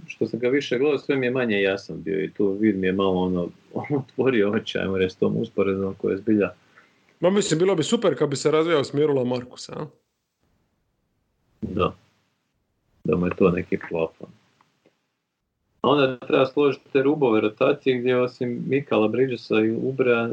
što 0.08 0.28
sam 0.28 0.40
ga 0.40 0.48
više 0.48 0.78
gledao, 0.78 1.00
sve 1.00 1.16
mi 1.16 1.26
je 1.26 1.32
manje 1.32 1.62
jasan 1.62 2.04
bio 2.04 2.24
i 2.24 2.32
tu 2.32 2.58
vid 2.60 2.78
mi 2.78 2.88
je 2.88 2.94
malo 2.94 3.22
ono, 3.22 3.50
otvorio 4.00 4.52
oči, 4.52 4.78
ajmo 4.78 4.98
reći, 4.98 5.20
tom 5.20 5.38
usporednom 5.38 5.96
koje 5.98 6.14
je 6.14 6.18
zbilja. 6.18 6.54
Ma 7.20 7.30
mislim, 7.30 7.60
bilo 7.60 7.76
bi 7.76 7.84
super 7.84 8.18
kad 8.18 8.30
bi 8.30 8.36
se 8.36 8.52
razvijao 8.52 8.84
smjeru 8.84 9.26
Markusa, 9.26 9.74
a? 9.74 9.86
Da. 11.62 11.96
Da 13.04 13.16
mu 13.16 13.26
je 13.26 13.32
to 13.38 13.52
neki 13.52 13.78
plafon. 13.90 14.28
A 15.86 15.90
onda 15.90 16.18
treba 16.18 16.46
složiti 16.46 16.86
te 16.94 17.02
rubove 17.04 17.42
rotacije 17.42 18.00
gdje 18.00 18.18
osim 18.18 18.64
Mikala 18.68 19.08
Bridgesa 19.08 19.56
i 19.60 19.72
Ubrea, 19.72 20.30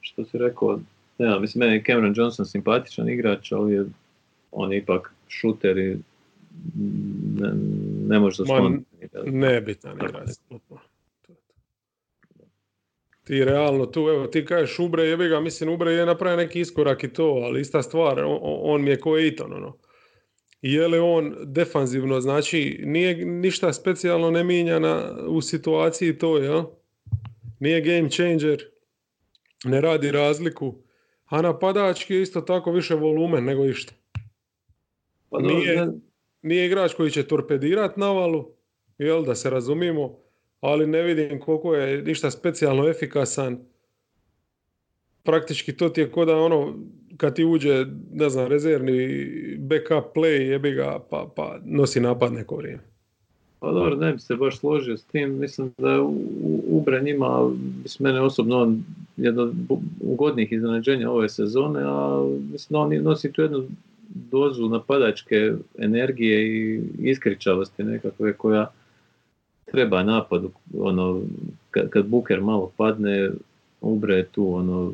što 0.00 0.24
si 0.24 0.38
rekao, 0.38 0.80
ne 1.18 1.40
mislim, 1.40 1.60
meni 1.60 1.74
je 1.74 1.84
Cameron 1.84 2.14
Johnson 2.16 2.46
simpatičan 2.46 3.08
igrač, 3.08 3.52
ali 3.52 3.72
je 3.72 3.84
on 4.52 4.72
je 4.72 4.78
ipak 4.78 5.14
šuter 5.28 5.78
i 5.78 5.96
ne, 7.40 7.52
ne 8.08 8.18
može 8.18 8.36
zasloniti. 8.36 8.84
Nebitan 9.24 9.96
igrač. 9.96 10.28
Ti 13.24 13.44
realno 13.44 13.86
tu, 13.86 14.00
evo 14.00 14.26
ti 14.26 14.44
kažeš 14.44 14.78
Ubre, 14.78 15.02
jebi 15.02 15.28
ga, 15.28 15.40
mislim 15.40 15.70
Ubre 15.70 15.92
je 15.92 16.06
napravio 16.06 16.36
neki 16.36 16.60
iskorak 16.60 17.04
i 17.04 17.12
to, 17.12 17.24
ali 17.24 17.60
ista 17.60 17.82
stvar, 17.82 18.20
on, 18.20 18.38
on 18.42 18.82
mi 18.82 18.90
je 18.90 19.00
ko 19.00 19.18
Eton, 19.18 19.52
ono 19.52 19.76
je 20.66 20.88
li 20.88 20.98
on 20.98 21.34
defanzivno, 21.42 22.20
znači 22.20 22.80
nije 22.84 23.24
ništa 23.24 23.72
specijalno 23.72 24.30
ne 24.30 24.44
mijenja 24.44 24.78
na, 24.78 25.16
u 25.26 25.40
situaciji 25.40 26.18
to, 26.18 26.38
ja? 26.38 26.64
Nije 27.60 27.80
game 27.80 28.10
changer, 28.10 28.64
ne 29.64 29.80
radi 29.80 30.10
razliku, 30.10 30.74
a 31.26 31.42
napadački 31.42 32.14
je 32.14 32.22
isto 32.22 32.40
tako 32.40 32.72
više 32.72 32.94
volumen 32.94 33.44
nego 33.44 33.64
išta. 33.64 33.92
Pa 35.30 35.40
nije, 35.40 35.88
nije 36.42 36.66
igrač 36.66 36.94
koji 36.94 37.10
će 37.10 37.22
torpedirati 37.22 38.00
navalu, 38.00 38.52
jel, 38.98 39.24
da 39.24 39.34
se 39.34 39.50
razumijemo, 39.50 40.18
ali 40.60 40.86
ne 40.86 41.02
vidim 41.02 41.40
koliko 41.40 41.74
je 41.74 42.02
ništa 42.02 42.30
specijalno 42.30 42.88
efikasan. 42.88 43.66
Praktički 45.24 45.72
to 45.72 45.88
ti 45.88 46.00
je 46.00 46.10
kod 46.10 46.28
da 46.28 46.36
ono, 46.36 46.74
kad 47.16 47.34
ti 47.34 47.44
uđe, 47.44 47.86
ne 48.12 48.30
znam, 48.30 48.46
rezervni 48.46 49.26
backup 49.58 50.16
play, 50.16 50.40
jebi 50.40 50.72
ga, 50.72 50.98
pa, 51.10 51.26
pa 51.36 51.58
nosi 51.64 52.00
napad 52.00 52.32
neko 52.32 52.56
vrijeme. 52.56 52.82
Pa 53.60 53.72
dobro, 53.72 53.96
ne 53.96 54.12
bi 54.12 54.18
se 54.18 54.36
baš 54.36 54.58
složio 54.58 54.96
s 54.96 55.04
tim. 55.04 55.38
Mislim 55.38 55.72
da 55.78 55.90
je 55.90 56.00
Ubran 56.68 57.06
s 57.84 58.00
mene 58.00 58.20
osobno, 58.20 58.58
on 58.58 58.84
jedno 59.16 59.42
od 59.42 59.52
ugodnijih 60.00 60.52
iznenađenja 60.52 61.10
ove 61.10 61.28
sezone, 61.28 61.80
a 61.84 62.26
mislim 62.52 62.72
da 62.72 62.78
on 62.78 63.02
nosi 63.02 63.32
tu 63.32 63.42
jednu 63.42 63.64
dozu 64.14 64.68
napadačke 64.68 65.52
energije 65.78 66.46
i 66.46 66.82
iskričavosti 66.98 67.84
nekakve 67.84 68.32
koja 68.32 68.70
treba 69.64 70.02
napadu. 70.02 70.50
Ono, 70.78 71.22
kad, 71.70 71.90
kad 71.90 72.06
Buker 72.06 72.40
malo 72.40 72.72
padne, 72.76 73.30
Ubre 73.80 74.14
je 74.14 74.24
tu 74.24 74.54
ono, 74.54 74.92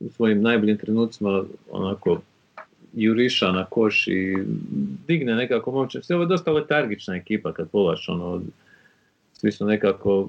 u 0.00 0.10
svojim 0.10 0.42
najboljim 0.42 0.78
trenucima 0.78 1.44
onako 1.70 2.20
juriša 2.94 3.52
na 3.52 3.64
koš 3.64 4.08
i 4.08 4.36
digne 5.06 5.34
nekako 5.34 5.72
moće. 5.72 6.02
Sve 6.02 6.16
ovo 6.16 6.22
je 6.22 6.28
dosta 6.28 6.52
letargična 6.52 7.16
ekipa 7.16 7.52
kad 7.52 7.70
polaš 7.70 8.08
ono, 8.08 8.42
svi 9.32 9.52
su 9.52 9.66
nekako 9.66 10.28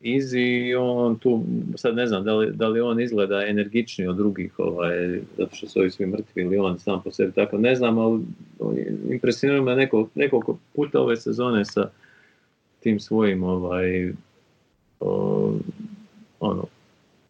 easy 0.00 0.68
i 0.68 0.74
on 0.74 1.18
tu, 1.18 1.44
sad 1.76 1.94
ne 1.94 2.06
znam 2.06 2.24
da 2.52 2.68
li, 2.68 2.80
on 2.80 3.00
izgleda 3.00 3.46
energičniji 3.46 4.08
od 4.08 4.16
drugih, 4.16 4.58
ovaj, 4.58 5.20
zato 5.38 5.54
što 5.54 5.68
su 5.68 5.80
ovi 5.80 5.90
svi 5.90 6.06
mrtvi 6.06 6.42
ili 6.42 6.58
on 6.58 6.78
sam 6.78 7.02
po 7.02 7.10
sebi 7.10 7.32
tako, 7.32 7.58
ne 7.58 7.74
znam, 7.74 7.98
ali 7.98 8.22
impresionira 9.10 9.62
me 9.62 9.76
neko, 9.76 10.08
nekoliko 10.14 10.58
puta 10.74 11.00
ove 11.00 11.16
sezone 11.16 11.64
sa 11.64 11.90
tim 12.80 13.00
svojim 13.00 13.42
ovaj, 13.42 14.12
ono, 16.40 16.64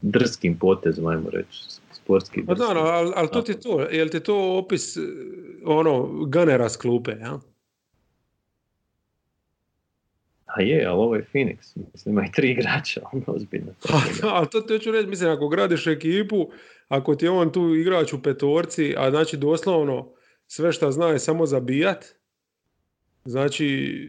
drskim 0.03 0.59
potezom, 0.59 1.07
ajmo 1.07 1.30
reći, 1.30 1.64
sportski. 1.92 2.46
Pa 2.46 2.55
da, 2.55 2.64
ali, 2.68 3.12
ali 3.16 3.28
to 3.32 3.42
ti 3.42 3.61
to, 3.61 3.80
jel 3.80 4.09
ti 4.09 4.20
to 4.20 4.59
opis 4.59 4.96
ono, 5.64 6.24
ganera 6.24 6.68
s 6.68 6.76
klupe, 6.76 7.11
ja? 7.20 7.40
A 10.57 10.62
je, 10.62 10.86
ali 10.86 10.98
ovo 10.98 11.14
je 11.14 11.26
Phoenix, 11.32 11.76
mislim, 11.92 12.14
ima 12.14 12.26
i 12.26 12.32
tri 12.32 12.51
igrača, 12.51 13.01
ono 13.12 13.24
ozbiljno. 13.26 13.72
ali 14.22 14.46
to 14.51 14.61
ti 14.61 14.72
hoću 14.72 14.90
reći, 14.90 15.09
mislim, 15.09 15.30
ako 15.30 15.48
gradiš 15.48 15.86
ekipu, 15.86 16.51
ako 16.88 17.14
ti 17.14 17.24
je 17.24 17.30
on 17.30 17.53
tu 17.53 17.74
igrač 17.74 18.12
u 18.12 18.22
petorci, 18.22 18.94
a 18.96 19.11
znači 19.11 19.36
doslovno 19.36 20.12
sve 20.46 20.72
što 20.72 20.90
zna 20.90 21.09
je 21.09 21.18
samo 21.18 21.46
zabijat, 21.46 22.05
znači, 23.24 24.09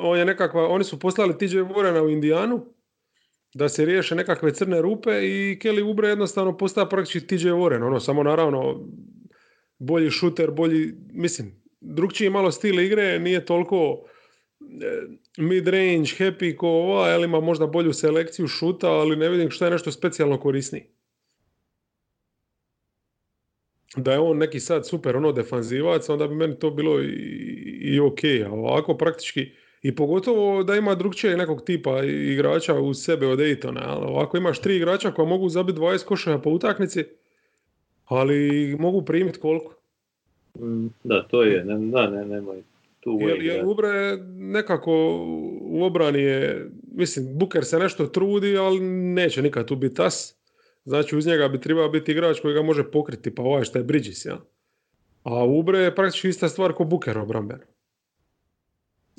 on 0.00 0.18
je 0.18 0.24
nekakva, 0.24 0.68
oni 0.68 0.84
su 0.84 0.98
poslali 0.98 1.38
TJ 1.38 1.56
Warrena 1.56 2.02
u 2.02 2.08
Indijanu, 2.08 2.66
da 3.54 3.68
se 3.68 3.84
riješe 3.84 4.14
nekakve 4.14 4.54
crne 4.54 4.82
rupe 4.82 5.10
i 5.10 5.58
Kelly 5.62 5.86
Oubre 5.86 6.08
jednostavno 6.08 6.56
postaje 6.56 6.88
praktički 6.88 7.26
TJ 7.26 7.48
Warren, 7.48 7.86
ono, 7.86 8.00
samo 8.00 8.22
naravno 8.22 8.88
bolji 9.78 10.10
šuter, 10.10 10.50
bolji, 10.50 10.94
mislim, 11.12 11.62
drugčiji 11.80 12.30
malo 12.30 12.50
stil 12.50 12.80
igre, 12.80 13.18
nije 13.18 13.44
toliko 13.44 14.04
e, 14.60 15.02
mid-range, 15.38 16.16
happy 16.18 16.56
ko 16.56 16.68
ova, 16.68 17.02
ali 17.02 17.24
ima 17.24 17.40
možda 17.40 17.66
bolju 17.66 17.92
selekciju 17.92 18.48
šuta, 18.48 18.90
ali 18.90 19.16
ne 19.16 19.28
vidim 19.28 19.50
što 19.50 19.64
je 19.64 19.70
nešto 19.70 19.92
specijalno 19.92 20.40
korisniji. 20.40 20.84
Da 23.96 24.12
je 24.12 24.18
on 24.18 24.38
neki 24.38 24.60
sad 24.60 24.88
super 24.88 25.16
ono 25.16 25.32
defanzivac, 25.32 26.08
onda 26.08 26.28
bi 26.28 26.34
meni 26.34 26.58
to 26.58 26.70
bilo 26.70 27.02
i, 27.02 27.06
i 27.82 28.00
ok, 28.00 28.18
a 28.46 28.50
ovako 28.50 28.96
praktički 28.96 29.50
i 29.82 29.94
pogotovo 29.94 30.62
da 30.62 30.76
ima 30.76 30.94
drugčije 30.94 31.36
nekog 31.36 31.64
tipa 31.64 32.02
igrača 32.04 32.74
u 32.74 32.94
sebe 32.94 33.26
od 33.26 33.40
Ejtona. 33.40 33.98
Ovako 33.98 34.36
imaš 34.36 34.60
tri 34.60 34.76
igrača 34.76 35.10
koja 35.10 35.28
mogu 35.28 35.48
zabiti 35.48 35.78
20 35.78 36.04
košaja 36.04 36.38
po 36.38 36.50
utakmici, 36.50 37.04
ali 38.04 38.76
mogu 38.78 39.04
primiti 39.04 39.38
koliko? 39.38 39.74
Da, 41.04 41.22
to 41.22 41.42
je, 41.42 41.64
ne, 41.64 41.90
da, 41.90 42.10
ne, 42.10 42.24
nemoj 42.24 42.62
tu 43.00 43.18
Jer, 43.20 43.42
jer 43.42 43.66
Ubre 43.66 44.16
nekako 44.36 44.92
u 45.60 45.84
obrani 45.84 46.22
je, 46.22 46.70
mislim, 46.92 47.38
Buker 47.38 47.64
se 47.64 47.78
nešto 47.78 48.06
trudi, 48.06 48.56
ali 48.56 48.80
neće 48.80 49.42
nikad 49.42 49.66
tu 49.66 49.76
biti 49.76 50.02
as. 50.02 50.34
Znači 50.84 51.16
uz 51.16 51.26
njega 51.26 51.48
bi 51.48 51.60
trebao 51.60 51.88
biti 51.88 52.12
igrač 52.12 52.40
koji 52.40 52.54
ga 52.54 52.62
može 52.62 52.90
pokriti, 52.90 53.34
pa 53.34 53.42
ovaj 53.42 53.64
što 53.64 53.78
je 53.78 53.84
Bridges, 53.84 54.24
ja. 54.24 54.38
A 55.22 55.44
Ubre 55.44 55.78
je 55.78 55.94
praktički 55.94 56.28
ista 56.28 56.48
stvar 56.48 56.72
kao 56.72 56.86
Buker 56.86 57.18
obrambeno. 57.18 57.62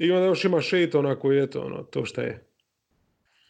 I 0.02 0.12
onda 0.12 0.26
još 0.26 0.45
ima 0.45 0.58
Shaytona 0.58 1.16
koji 1.16 1.38
je 1.38 1.47
to, 1.47 1.62
ono, 1.62 1.84
to 1.84 2.06
što 2.06 2.22
je. 2.22 2.43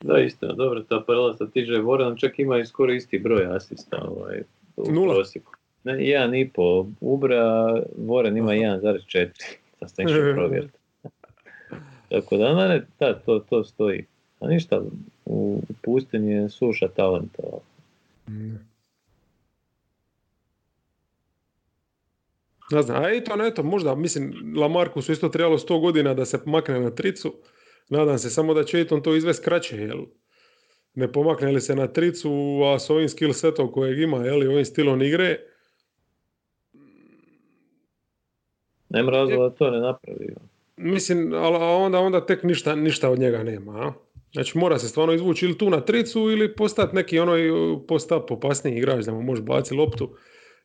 Da, 0.02 0.20
istina, 0.20 0.54
dobro, 0.54 0.84
ta 0.84 1.04
paralela 1.08 1.34
sa 1.34 1.48
TJ 1.48 1.60
Warrenom 1.60 2.20
čak 2.20 2.40
ima 2.40 2.58
i 2.60 2.66
skoro 2.66 2.94
isti 2.94 3.20
broj 3.20 3.46
asista 3.56 3.98
ovaj, 4.08 4.42
u 4.78 4.92
Nula. 4.92 5.14
prosjeku. 5.14 5.52
Ne, 5.84 6.06
jedan 6.08 6.36
i 6.36 6.50
po. 6.50 6.86
Ubra, 7.00 7.44
Warren 7.98 8.38
ima 8.38 8.52
1,4. 8.52 9.30
Sad 9.80 9.90
ste 9.90 10.04
išli 10.04 10.34
provjeriti. 10.36 10.78
Tako 12.10 12.38
da, 12.38 12.68
ne, 12.68 12.86
da, 13.00 13.20
to, 13.20 13.40
to 13.40 13.64
stoji. 13.64 14.06
A 14.40 14.48
ništa, 14.48 14.82
u 15.26 15.62
pustinji 15.82 16.32
je 16.32 16.50
suša 16.50 16.88
talenta. 16.88 17.44
Ne 22.72 22.82
znam, 22.82 23.04
a 23.04 23.10
eto, 23.10 23.36
ne, 23.36 23.48
eto, 23.48 23.64
možda, 23.64 23.96
mislim, 23.96 24.34
Lamarku 24.58 25.02
su 25.02 25.12
isto 25.12 25.30
trebalo 25.30 25.58
100 25.58 25.82
godina 25.82 26.14
da 26.14 26.26
se 26.26 26.40
makne 26.46 26.80
na 26.80 26.90
tricu. 26.90 27.34
Nadam 27.90 28.18
se 28.18 28.30
samo 28.30 28.54
da 28.54 28.64
će 28.64 28.78
Aiton 28.78 29.02
to 29.04 29.16
izvesti 29.16 29.44
kraće, 29.46 29.78
jel? 29.78 30.00
Ne 30.94 31.12
pomakne 31.12 31.52
li 31.52 31.62
se 31.62 31.76
na 31.76 31.88
tricu, 31.88 32.62
a 32.74 32.80
s 32.80 32.90
ovim 32.90 33.10
skill 33.10 33.34
setom 33.34 33.72
kojeg 33.72 34.00
ima, 34.00 34.18
jel, 34.18 34.44
i 34.44 34.48
ovim 34.48 34.66
stilom 34.66 35.02
igre, 35.02 35.38
Nema 38.94 39.12
razloga 39.12 39.44
da 39.44 39.56
to 39.56 39.72
ne 39.72 39.80
napravi. 39.80 40.36
mislim, 40.78 41.34
ali 41.34 41.56
a 41.56 41.68
onda, 41.68 42.00
onda 42.00 42.26
tek 42.26 42.44
ništa, 42.44 42.76
ništa 42.76 43.10
od 43.10 43.20
njega 43.20 43.44
nema, 43.44 43.72
a? 43.72 43.94
Znači 44.34 44.58
mora 44.58 44.80
se 44.80 44.88
stvarno 44.88 45.14
izvući 45.14 45.46
ili 45.46 45.58
tu 45.58 45.70
na 45.70 45.82
tricu 45.82 46.20
ili 46.20 46.56
postati 46.56 46.96
neki 46.96 47.20
onoj 47.20 47.50
post-up 47.88 48.32
opasniji 48.32 48.78
igrač 48.78 49.06
da 49.06 49.12
mu 49.14 49.22
može 49.22 49.42
baciti 49.42 49.76
loptu. 49.76 50.16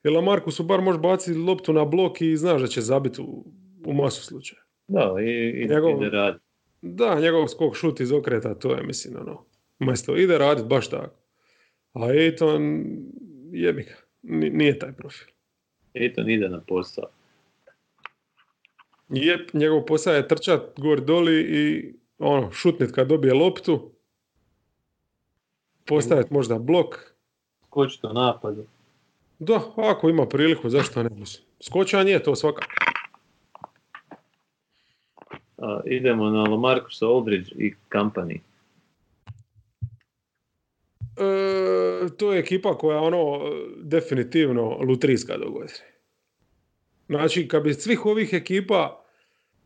Jer 0.04 0.12
Lamarku 0.14 0.50
su 0.50 0.62
bar 0.64 0.80
može 0.80 0.98
baciti 0.98 1.38
loptu 1.38 1.72
na 1.72 1.84
blok 1.84 2.20
i 2.20 2.36
znaš 2.36 2.60
da 2.60 2.66
će 2.66 2.80
zabiti 2.80 3.20
u, 3.20 3.44
u 3.86 3.94
masu 3.94 4.22
slučaja. 4.24 4.60
Da, 4.88 5.14
i, 5.20 5.50
i 5.62 5.68
Njegov- 5.68 5.96
ide 5.96 6.10
radi. 6.10 6.38
Da, 6.82 7.20
njegov 7.20 7.48
skok 7.48 7.76
šut 7.76 8.00
iz 8.00 8.12
okreta, 8.12 8.54
to 8.54 8.72
je 8.72 8.82
mislim 8.82 9.16
ono, 9.16 9.44
mesto 9.78 10.16
ide 10.16 10.38
radit 10.38 10.66
baš 10.66 10.90
tako. 10.90 11.14
A 11.92 12.12
Ejton, 12.12 12.84
jebi 13.52 13.82
ga, 13.82 13.94
ni- 14.22 14.50
nije 14.50 14.78
taj 14.78 14.92
profil. 14.92 15.26
Aiton 15.94 16.30
ide 16.30 16.48
na 16.48 16.60
posao. 16.60 17.04
Jep, 19.08 19.52
njegov 19.54 19.84
posao 19.84 20.14
je 20.14 20.28
trčat 20.28 20.60
gor 20.76 21.00
doli 21.00 21.40
i 21.40 21.94
ono, 22.18 22.52
šutnit 22.52 22.92
kad 22.92 23.08
dobije 23.08 23.34
loptu, 23.34 23.90
postaviti 25.84 26.34
možda 26.34 26.58
blok. 26.58 26.96
Skočiti 27.66 28.06
u 28.06 28.12
napadu. 28.12 28.66
Da, 29.38 29.72
ako 29.76 30.08
ima 30.08 30.26
priliku, 30.26 30.68
zašto 30.70 31.02
ne 31.02 31.10
mislim. 31.10 31.46
Skočan 31.60 32.08
je 32.08 32.22
to 32.22 32.36
svakako. 32.36 32.72
A, 35.58 35.80
idemo 35.86 36.30
na 36.30 36.42
Lamarcusa 36.42 37.06
Aldridge 37.06 37.50
i 37.58 37.74
Company. 37.92 38.38
E, 41.16 42.16
to 42.16 42.32
je 42.32 42.38
ekipa 42.38 42.78
koja 42.78 43.00
ono 43.00 43.40
definitivno 43.76 44.78
lutrijska 44.78 45.38
do 45.38 45.50
godine. 45.50 45.96
Znači, 47.08 47.48
kad 47.48 47.62
bi 47.62 47.74
svih 47.74 48.06
ovih 48.06 48.28
ekipa 48.32 49.04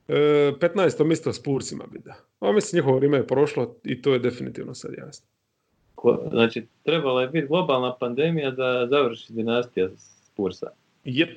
e, 0.09 0.12
15. 0.61 1.05
mjesto 1.05 1.33
s 1.33 1.43
Pursima 1.43 1.85
bi 1.93 1.99
da. 1.99 2.14
A 2.41 2.53
mislim, 2.53 2.79
njihovo 2.79 2.97
vrijeme 2.97 3.16
je 3.16 3.27
prošlo 3.27 3.77
i 3.85 4.03
to 4.03 4.12
je 4.12 4.18
definitivno 4.18 4.75
sad 4.75 4.93
jasno. 4.99 5.27
Znači, 6.30 6.66
trebala 6.82 7.22
je 7.22 7.28
biti 7.28 7.46
globalna 7.46 7.96
pandemija 8.01 8.51
da 8.51 8.88
završi 8.90 9.32
dinastija 9.32 9.88
Spursa. 9.96 10.70
Jep. 11.05 11.28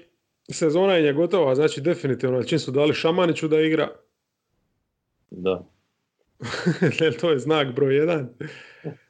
Sezona 0.50 0.94
je 0.94 1.14
gotova, 1.14 1.56
znači 1.56 1.82
definitivno 1.82 2.44
čim 2.44 2.60
su 2.60 2.72
dali 2.72 2.94
Šamaniću 2.94 3.48
da 3.48 3.60
igra, 3.62 3.90
Da. 5.36 5.64
to 7.22 7.32
je 7.32 7.40
znak 7.40 7.76
broj 7.76 7.96
jedan. 7.96 8.30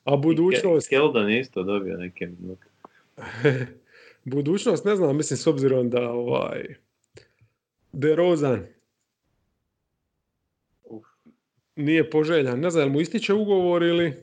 A 0.03 0.15
budućnost, 0.15 0.89
Keldon 0.89 1.29
je 1.29 1.39
isto 1.39 1.63
dobio 1.63 1.97
neke 1.97 2.27
minute. 2.27 2.67
budućnost 4.33 4.85
ne 4.85 4.95
znam, 4.95 5.17
mislim 5.17 5.37
s 5.37 5.47
obzirom 5.47 5.89
da 5.89 6.11
ovaj 6.11 6.75
DeRozan 7.91 8.65
Uf. 10.83 11.05
nije 11.75 12.09
poželjan. 12.09 12.59
Ne 12.59 12.69
znam, 12.69 12.83
jel 12.83 12.93
mu 12.93 13.01
ističe 13.01 13.33
ugovor 13.33 13.83
ili, 13.83 14.13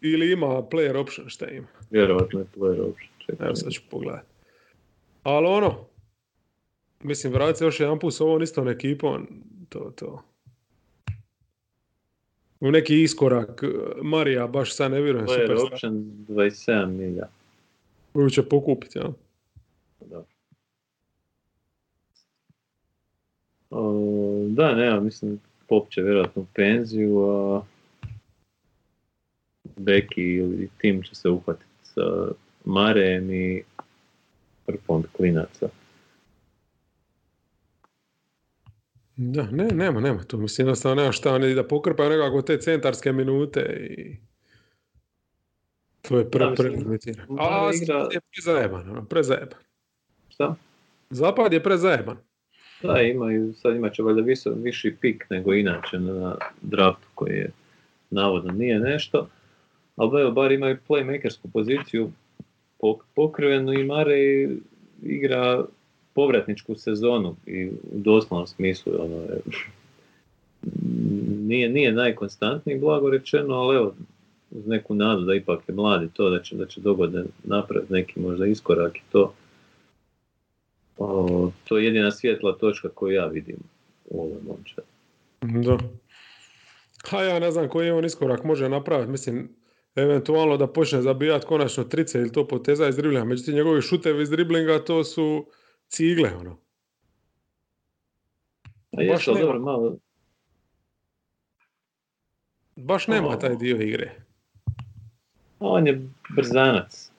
ili 0.00 0.32
ima 0.32 0.46
player 0.46 0.96
option, 0.96 1.28
šta 1.28 1.48
ima. 1.48 1.66
vjerovatno 1.90 2.38
je 2.38 2.46
player 2.56 2.90
option. 2.90 3.10
Čekaj. 3.18 3.46
Evo 3.46 3.56
sad 3.56 3.72
ću 3.72 3.82
pogledati. 3.90 4.26
Ali 5.22 5.46
ono, 5.46 5.86
mislim, 7.02 7.32
vratiti 7.32 7.58
se 7.58 7.64
još 7.64 7.80
jedan 7.80 7.98
put 7.98 8.14
s 8.14 8.20
ovom 8.20 8.42
istom 8.42 8.68
ekipom, 8.68 9.28
to, 9.68 9.92
to. 9.96 10.22
U 12.60 12.70
neki 12.70 13.02
iskorak, 13.02 13.62
Marija, 14.02 14.46
baš 14.46 14.74
sad 14.76 14.90
ne 14.90 15.00
vjerujem, 15.00 15.26
Player 15.26 15.58
super 15.60 15.72
option 15.72 15.92
27 16.28 16.86
milja. 16.86 17.26
koju 18.12 18.30
će 18.30 18.42
pokupiti, 18.42 18.98
ja. 18.98 19.12
Da. 20.00 20.24
O, 23.70 24.46
da, 24.48 24.74
ne, 24.74 25.00
mislim, 25.00 25.40
Pop 25.68 25.90
će 25.90 26.02
vjerojatno 26.02 26.42
u 26.42 26.46
penziju, 26.54 27.18
a 27.18 27.62
Beki 29.80 30.22
ili 30.22 30.68
tim 30.78 31.02
će 31.02 31.14
se 31.14 31.28
uhvatiti 31.28 31.66
sa 31.82 32.02
Marejem 32.64 33.30
i 33.32 33.62
Frfond 34.66 35.04
klinaca. 35.16 35.68
Da, 39.16 39.42
ne, 39.50 39.64
nema, 39.64 40.00
nema 40.00 40.22
tu. 40.24 40.38
Mislim, 40.38 40.66
jednostavno 40.66 41.02
nema 41.02 41.12
šta, 41.12 41.34
oni 41.34 41.54
da 41.54 41.64
pokrpaju 41.68 42.10
nekako 42.10 42.42
te 42.42 42.58
centarske 42.58 43.12
minute 43.12 43.60
i 43.90 44.16
to 46.02 46.18
je 46.18 46.30
pre. 46.30 46.44
Mare 46.46 46.70
A 47.38 47.70
igra- 47.72 47.86
Zapad 47.86 48.12
je 48.12 48.20
prezajeban, 48.32 48.90
ono, 48.90 49.04
prezajeban. 49.04 49.58
Šta? 50.28 50.54
Zapad 51.10 51.52
je 51.52 51.62
prezajeban. 51.62 52.16
Da, 52.82 53.00
imaju, 53.00 53.54
sad 53.54 53.76
imat 53.76 53.94
će 53.94 54.02
valjda 54.02 54.20
viso, 54.22 54.50
viši 54.50 54.96
pik 55.00 55.26
nego 55.30 55.54
inače 55.54 55.98
na 55.98 56.36
draftu 56.62 57.06
koji 57.14 57.32
je 57.36 57.50
navodno 58.10 58.52
nije 58.52 58.80
nešto. 58.80 59.28
Ali 60.00 60.20
evo, 60.20 60.30
bar 60.30 60.52
imaju 60.52 60.76
playmakersku 60.88 61.48
poziciju 61.52 62.10
pok- 62.78 63.04
pokrivenu 63.14 63.72
i 63.72 63.84
Mare 63.84 64.48
igra 65.02 65.64
povratničku 66.14 66.74
sezonu 66.74 67.36
i 67.46 67.66
u 67.66 67.72
doslovnom 67.92 68.46
smislu 68.46 68.92
ono 68.98 69.16
je, 69.16 69.40
nije, 71.48 71.68
nije 71.68 71.92
najkonstantniji 71.92 72.78
blago 72.78 73.10
rečeno, 73.10 73.54
ali 73.54 73.76
evo 73.76 73.94
uz 74.50 74.66
neku 74.66 74.94
nadu 74.94 75.24
da 75.24 75.34
ipak 75.34 75.68
je 75.68 75.74
mladi 75.74 76.08
to, 76.12 76.30
da 76.30 76.42
će, 76.42 76.56
da 76.56 76.66
će 76.66 76.80
dogodne 76.80 77.24
napraviti 77.44 77.92
neki 77.92 78.20
možda 78.20 78.46
iskorak 78.46 78.96
i 78.96 79.02
to. 79.12 79.34
O, 80.98 81.50
to 81.68 81.78
je 81.78 81.84
jedina 81.84 82.10
svjetla 82.10 82.56
točka 82.56 82.88
koju 82.88 83.12
ja 83.12 83.26
vidim 83.26 83.56
u 84.04 84.20
ovom 84.20 84.38
momčadu. 84.46 84.86
Da. 85.40 85.78
Ha 87.04 87.22
ja 87.22 87.38
ne 87.38 87.50
znam 87.50 87.68
koji 87.68 87.90
on 87.90 88.04
iskorak 88.04 88.44
može 88.44 88.68
napraviti. 88.68 89.10
Mislim, 89.10 89.48
eventualno 89.96 90.56
da 90.56 90.66
počne 90.66 91.02
zabijati 91.02 91.46
konačno 91.46 91.84
trice 91.84 92.18
ili 92.18 92.32
to 92.32 92.48
poteza 92.48 92.88
iz 92.88 92.96
driblinga. 92.96 93.24
Međutim, 93.24 93.54
njegovi 93.54 93.82
šutevi 93.82 94.22
iz 94.22 94.30
driblinga 94.30 94.84
to 94.84 95.04
su 95.04 95.46
cigle, 95.88 96.34
ono. 96.34 96.56
A 98.92 98.96
Baš 99.08 99.26
nema. 99.26 99.40
dobro, 99.40 99.58
malo, 99.60 99.96
Baš 102.76 103.06
nema 103.06 103.28
O. 103.28 103.36
taj 103.36 103.56
dio 103.56 103.76
igre. 103.76 104.14
on 105.60 105.86
je 105.86 106.08
brzanac, 106.30 107.10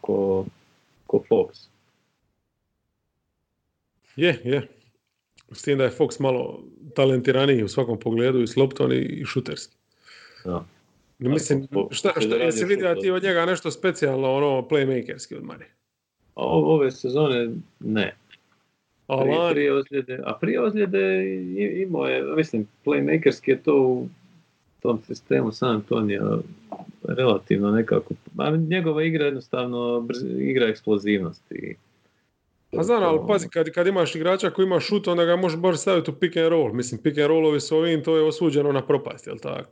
ko, 0.00 0.44
ko 1.06 1.22
Fox. 1.30 1.66
Je, 4.16 4.40
je. 4.44 4.68
S 5.52 5.62
tim 5.62 5.78
da 5.78 5.84
je 5.84 5.90
Fox 5.90 6.20
malo 6.20 6.62
talentiraniji 6.94 7.64
u 7.64 7.68
svakom 7.68 8.00
pogledu 8.00 8.40
i 8.42 8.46
s 8.46 8.56
loptom 8.56 8.92
i- 8.92 8.96
i 8.96 9.24
šuterski. 9.24 9.74
Da. 10.44 10.64
Mislim, 11.18 11.66
šta, 11.90 12.10
šta, 12.10 12.30
radio 12.30 12.44
jesi 12.44 12.64
vidio 12.64 12.94
ti 12.94 13.10
od- 13.10 13.22
njega 13.22 13.46
nešto 13.46 13.70
specijalno, 13.70 14.32
ono, 14.32 14.68
playmakerski 14.70 15.36
od 15.36 15.42
o- 16.34 16.74
ove 16.74 16.90
sezone 16.90 17.48
ne. 17.80 18.14
A 19.06 19.22
Prije, 19.22 19.50
prije 19.50 19.72
ozljede, 19.72 20.20
a 20.24 20.34
prije 20.34 20.60
ozljede 20.60 21.24
imao 21.82 22.06
je, 22.06 22.22
mislim, 22.22 22.68
playmakerski 22.84 23.50
je 23.50 23.62
to 23.62 23.74
u 23.76 24.08
tom 24.80 25.00
sistemu 25.06 25.52
San 25.52 25.70
Antonio 25.70 26.42
relativno 27.08 27.70
nekako, 27.70 28.14
a 28.38 28.50
njegova 28.50 29.02
igra 29.02 29.24
jednostavno 29.24 30.00
brz, 30.00 30.18
igra 30.38 30.66
eksplozivnosti. 30.66 31.76
Pa 32.70 32.82
znam, 32.82 33.02
ali 33.02 33.18
pazi, 33.28 33.48
kad, 33.48 33.70
kad 33.70 33.86
imaš 33.86 34.14
igrača 34.14 34.50
koji 34.50 34.66
ima 34.66 34.80
šut, 34.80 35.08
onda 35.08 35.24
ga 35.24 35.36
možeš 35.36 35.58
baš 35.60 35.78
staviti 35.78 36.10
u 36.10 36.14
pick 36.14 36.36
and 36.36 36.48
roll. 36.48 36.72
Mislim, 36.72 37.00
pick 37.02 37.18
and 37.18 37.26
rollovi 37.26 37.60
su 37.60 37.76
ovim, 37.76 38.02
to 38.02 38.16
je 38.16 38.22
osuđeno 38.22 38.72
na 38.72 38.86
propast, 38.86 39.26
jel 39.26 39.36
tako? 39.38 39.70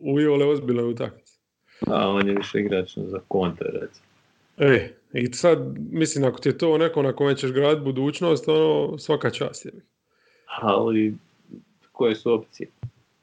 U, 0.00 0.20
Iole 0.20 0.46
ozbiljnoj 0.46 0.90
utakmici. 0.90 1.38
A 1.86 2.08
on 2.08 2.28
je 2.28 2.34
više 2.34 2.60
igrač 2.60 2.98
za 2.98 3.20
kontre, 3.28 3.70
recimo. 3.72 4.06
E, 4.58 4.94
i 5.12 5.32
sad, 5.32 5.58
mislim, 5.90 6.24
ako 6.24 6.40
ti 6.40 6.48
je 6.48 6.58
to 6.58 6.78
neko 6.78 7.02
na 7.02 7.12
kome 7.12 7.36
ćeš 7.36 7.52
graditi 7.52 7.84
budućnost, 7.84 8.48
ono, 8.48 8.98
svaka 8.98 9.30
čast 9.30 9.66
je. 9.66 9.72
Ali, 10.62 11.14
koje 11.92 12.14
su 12.14 12.32
opcije? 12.32 12.68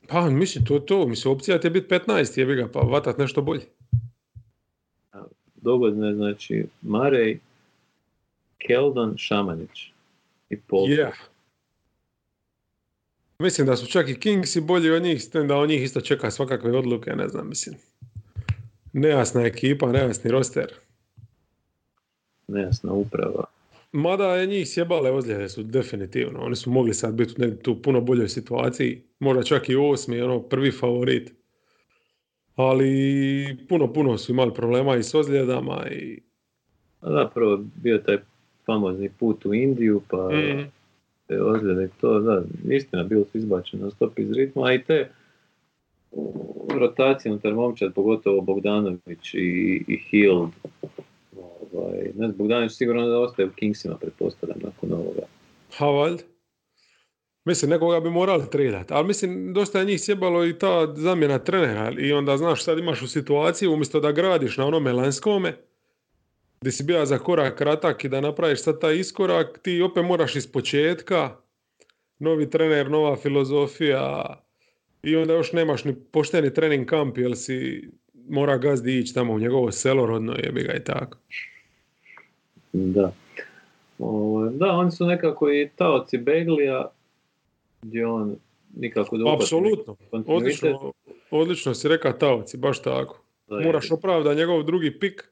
Pa, 0.08 0.30
mislim, 0.30 0.66
to 0.66 0.74
je 0.74 0.86
to. 0.86 1.08
Mislim, 1.08 1.34
opcija 1.34 1.60
ti 1.60 1.68
je 1.68 1.72
biti 1.72 1.96
15, 1.96 2.40
jebi 2.40 2.56
ga, 2.56 2.68
pa 2.74 2.80
vatat 2.80 3.18
nešto 3.18 3.42
bolje. 3.42 3.66
Dogodne, 5.56 6.14
znači, 6.14 6.66
Marej, 6.82 7.40
Keldon, 8.58 9.18
Šamanić 9.18 9.92
i 10.50 10.60
Pol. 10.60 10.86
Yeah. 10.88 11.14
Mislim 13.40 13.68
da 13.68 13.76
su 13.76 13.88
čak 13.88 14.10
i 14.10 14.20
Kingsi 14.20 14.62
bolji 14.62 14.92
od 14.92 15.04
njih, 15.04 15.24
s 15.24 15.30
da 15.30 15.56
od 15.56 15.70
njih 15.70 15.84
isto 15.84 16.02
čeka 16.02 16.32
svakakve 16.32 16.78
odluke, 16.78 17.16
ne 17.16 17.28
znam, 17.28 17.50
mislim. 17.50 17.76
Nejasna 18.94 19.42
ekipa, 19.42 19.92
nejasni 19.92 20.32
roster. 20.32 20.74
Nejasna 22.48 22.94
uprava. 22.94 23.44
Mada 23.92 24.36
je 24.36 24.48
njih 24.48 24.70
sjebale 24.70 25.12
ozljede 25.12 25.50
su 25.50 25.64
definitivno. 25.64 26.40
Oni 26.40 26.56
su 26.56 26.70
mogli 26.70 26.94
sad 26.94 27.14
biti 27.14 27.46
u 27.46 27.56
tu 27.56 27.82
puno 27.82 28.02
boljoj 28.02 28.30
situaciji. 28.30 29.04
Možda 29.20 29.44
čak 29.44 29.70
i 29.70 29.76
osmi, 29.76 30.22
ono, 30.22 30.42
prvi 30.42 30.72
favorit. 30.72 31.34
Ali 32.56 33.58
puno, 33.70 33.94
puno 33.94 34.18
su 34.18 34.32
imali 34.32 34.54
problema 34.54 34.96
i 34.96 35.04
s 35.04 35.14
ozljedama 35.14 35.86
i... 35.92 36.22
Zapravo 37.02 37.60
bio 37.76 37.98
taj 37.98 38.18
famozni 38.66 39.10
put 39.10 39.46
u 39.46 39.54
Indiju, 39.54 40.02
pa 40.10 40.30
Mm. 40.30 40.77
Te 41.28 41.42
ozljede 41.42 41.90
to, 42.02 42.20
da, 42.20 42.44
istina, 42.70 43.04
bilo 43.04 43.26
su 43.32 43.38
izbačeni 43.38 43.84
na 43.84 43.92
stop 43.92 44.20
iz 44.20 44.32
ritma, 44.32 44.68
a 44.68 44.74
i 44.74 44.84
te 44.84 45.10
rotacije 46.80 47.32
unutar 47.32 47.54
momčad, 47.54 47.94
pogotovo 47.94 48.42
Bogdanović 48.42 49.34
i, 49.34 49.84
i 49.88 49.98
Hield, 49.98 50.50
ovaj, 51.74 52.04
ne 52.04 52.28
znam, 52.28 52.34
Bogdanović 52.38 52.72
sigurno 52.72 53.08
da 53.08 53.20
ostaje 53.20 53.48
u 53.48 53.52
Kingsima, 53.52 53.96
pretpostavljam, 53.96 54.60
nakon 54.64 54.94
ovoga. 54.94 55.22
Ha, 55.78 55.86
valjda. 55.86 56.24
Mislim, 57.46 57.72
nekoga 57.72 58.00
bi 58.00 58.10
morali 58.10 58.50
tradati. 58.52 58.94
Ali 58.94 59.08
mislim, 59.08 59.54
dosta 59.54 59.80
je 59.80 59.86
njih 59.86 60.02
sjebalo 60.02 60.46
i 60.46 60.60
ta 60.60 60.94
zamjena 60.96 61.40
trenera. 61.40 61.92
I 62.00 62.14
onda, 62.14 62.38
znaš, 62.38 62.64
sad 62.64 62.80
imaš 62.80 63.02
u 63.02 63.08
situaciji, 63.08 63.70
umjesto 63.70 64.00
da 64.00 64.12
gradiš 64.12 64.58
na 64.58 64.66
onome 64.66 64.94
lanskome, 64.94 65.54
gdje 66.62 66.72
si 66.72 66.84
bio 66.84 67.06
za 67.06 67.18
korak 67.18 67.58
kratak 67.58 68.04
i 68.04 68.10
da 68.10 68.22
napraviš 68.22 68.64
sad 68.64 68.82
taj 68.82 68.96
iskorak, 68.96 69.60
ti 69.62 69.82
opet 69.82 70.06
moraš 70.06 70.36
iz 70.36 70.52
početka, 70.52 71.36
novi 72.20 72.50
trener, 72.50 72.92
nova 72.92 73.16
filozofija, 73.16 74.38
i 75.04 75.16
onda 75.16 75.34
još 75.34 75.54
nemaš 75.54 75.84
ni 75.84 75.96
pošteni 76.12 76.54
trening 76.54 76.86
kamp, 76.86 77.18
jer 77.18 77.38
si 77.38 77.90
mora 78.30 78.58
gazdi 78.58 79.00
ići 79.00 79.14
tamo 79.14 79.34
u 79.34 79.40
njegovo 79.40 79.72
selo 79.72 80.06
rodno, 80.06 80.36
jebi 80.44 80.64
ga 80.64 80.74
i 80.74 80.84
tako. 80.84 81.18
Da. 82.74 83.12
Ovaj, 84.00 84.50
da, 84.54 84.66
oni 84.66 84.92
su 84.92 85.06
nekako 85.06 85.52
i 85.52 85.70
taoci 85.76 86.18
Beglija, 86.18 86.92
gdje 87.82 88.06
on 88.06 88.36
nikako 88.76 89.18
da 89.18 89.34
Apsolutno. 89.34 89.96
Odlično, 90.12 90.92
odlično 91.32 91.74
si 91.74 91.88
rekao 91.88 92.12
Taoci, 92.12 92.58
baš 92.58 92.82
tako. 92.82 93.22
Da, 93.48 93.60
Moraš 93.60 93.92
opravda 93.92 94.34
njegov 94.34 94.64
drugi 94.64 95.00
pik, 95.00 95.32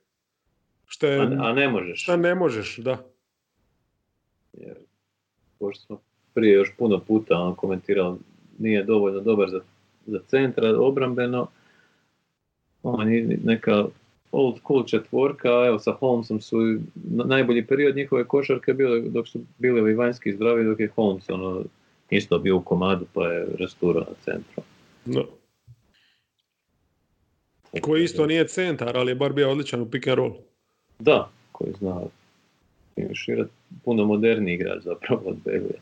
što 0.88 1.08
je, 1.08 1.20
a, 1.22 1.30
a 1.40 1.54
ne 1.54 1.70
možeš. 1.70 2.04
šta 2.04 2.18
ne 2.18 2.36
možeš, 2.36 2.78
da. 2.78 2.98
jer 4.54 4.76
pošto 5.60 5.86
smo 5.86 6.00
prije 6.34 6.54
još 6.54 6.72
puno 6.78 7.00
puta 7.00 7.38
on 7.38 7.56
komentirao 7.56 8.18
nije 8.60 8.84
dovoljno 8.84 9.20
dobar 9.20 9.50
za, 9.50 9.60
za 10.06 10.20
centra 10.28 10.80
obrambeno 10.80 11.48
on 12.84 13.14
je 13.14 13.40
neka 13.44 13.86
old 14.32 14.58
school 14.58 14.86
četvorka, 14.86 15.50
a 15.50 15.68
evo 15.68 15.80
sa 15.80 15.92
Holmesom 15.92 16.42
su 16.42 16.58
na- 16.94 17.24
najbolji 17.24 17.68
period 17.68 17.96
njihove 17.96 18.28
košarke 18.28 18.74
bio 18.74 19.02
dok 19.02 19.28
su 19.28 19.40
bili 19.58 19.82
ovi 19.82 19.94
vanjski 19.94 20.34
zdravi 20.34 20.66
dok 20.66 20.80
je 20.80 20.88
Holmes 20.96 21.30
ono, 21.30 21.64
isto 22.10 22.40
bio 22.40 22.58
u 22.58 22.62
komadu 22.62 23.06
pa 23.14 23.28
je 23.28 23.48
rasturao 23.60 24.04
na 24.04 24.16
centru. 24.26 24.64
da. 25.06 25.22
Koji 27.82 28.04
isto 28.04 28.26
nije 28.26 28.48
centar, 28.48 28.98
ali 28.98 29.12
je 29.12 29.16
bar 29.16 29.34
bio 29.34 29.52
odličan 29.52 29.82
u 29.82 29.92
pick 29.92 30.08
and 30.08 30.18
roll. 30.18 30.34
Da, 31.00 31.30
koji 31.52 31.74
zna 31.80 32.02
finiširati 32.96 33.52
puno 33.84 34.06
moderniji 34.06 34.54
igrač 34.54 34.84
zapravo 34.84 35.22
od 35.26 35.36
Beglija. 35.46 35.80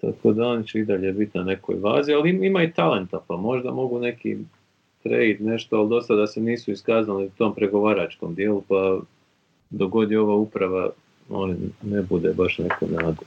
Tako 0.00 0.32
da 0.32 0.46
on 0.48 0.62
će 0.64 0.78
i 0.78 0.84
dalje 0.84 1.12
biti 1.12 1.38
na 1.38 1.44
nekoj 1.44 1.76
vazi, 1.80 2.12
ali 2.12 2.30
im- 2.30 2.44
ima 2.44 2.62
i 2.62 2.72
talenta, 2.72 3.20
pa 3.28 3.36
možda 3.36 3.70
mogu 3.70 3.98
neki 3.98 4.36
trade 5.02 5.36
nešto, 5.40 5.76
ali 5.76 5.88
do 5.88 6.02
sada 6.02 6.26
se 6.26 6.40
nisu 6.40 6.72
iskazali 6.72 7.26
u 7.26 7.30
tom 7.30 7.54
pregovaračkom 7.54 8.34
dijelu, 8.34 8.62
pa 8.68 9.00
dogodi 9.70 10.16
ova 10.16 10.34
uprava, 10.34 10.90
on 11.28 11.56
ne 11.82 12.02
bude 12.02 12.32
baš 12.32 12.58
neko 12.58 12.86
nadu. 12.86 13.22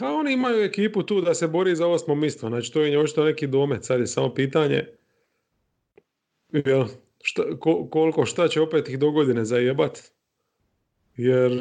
A 0.00 0.12
oni 0.12 0.32
imaju 0.32 0.64
ekipu 0.64 1.02
tu 1.02 1.20
da 1.20 1.34
se 1.34 1.48
bori 1.48 1.76
za 1.76 1.86
osmo 1.86 2.14
mjesto, 2.14 2.48
znači 2.48 2.72
to 2.72 2.82
je 2.82 3.00
očito 3.00 3.24
neki 3.24 3.46
domet, 3.46 3.84
sad 3.84 4.00
je 4.00 4.06
samo 4.06 4.34
pitanje 4.34 4.84
šta, 7.22 7.42
ko- 7.60 7.88
koliko 7.90 8.26
šta 8.26 8.48
će 8.48 8.60
opet 8.60 8.88
ih 8.88 8.98
do 8.98 9.10
godine 9.10 9.44
zajebat. 9.44 9.98
Jer, 11.16 11.52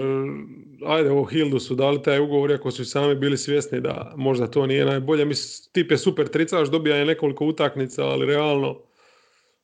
ajde, 0.85 1.11
ovo 1.11 1.23
Hildu 1.23 1.59
su 1.59 1.75
dali 1.75 2.01
taj 2.03 2.19
ugovor, 2.19 2.51
iako 2.51 2.71
su 2.71 2.81
i 2.81 2.85
sami 2.85 3.15
bili 3.15 3.37
svjesni 3.37 3.81
da 3.81 4.13
možda 4.17 4.47
to 4.47 4.65
nije 4.65 4.85
najbolje. 4.85 5.25
Mislim, 5.25 5.71
tip 5.73 5.91
je 5.91 5.97
super 5.97 6.27
tricaš, 6.27 6.69
dobija 6.69 6.95
je 6.95 7.05
nekoliko 7.05 7.45
utakmica, 7.45 8.05
ali 8.05 8.25
realno, 8.25 8.79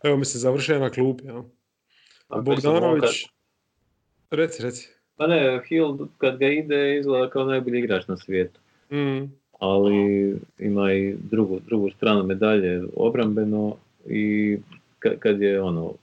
evo 0.03 0.17
mi 0.17 0.25
se 0.25 0.39
završuje 0.39 0.79
na 0.79 0.89
klupi. 0.89 1.25
Ja. 1.25 1.43
Bogdanović, 2.41 3.25
reci, 4.31 4.63
reci. 4.63 4.89
Pa 5.15 5.27
ne, 5.27 5.61
Hill 5.69 5.97
kad 6.17 6.37
ga 6.37 6.47
ide 6.47 6.97
izgleda 6.97 7.29
kao 7.29 7.45
najbolji 7.45 7.79
igrač 7.79 8.07
na 8.07 8.17
svijetu. 8.17 8.59
Mm, 8.91 9.31
ali 9.59 10.35
ima 10.59 10.93
i 10.93 11.15
drugu, 11.31 11.59
drugu 11.67 11.89
stranu 11.91 12.23
medalje 12.23 12.83
obrambeno 12.95 13.75
i 14.05 14.57
kad, 15.03 15.19
kad 15.19 15.41
je 15.41 15.61
ono 15.61 15.93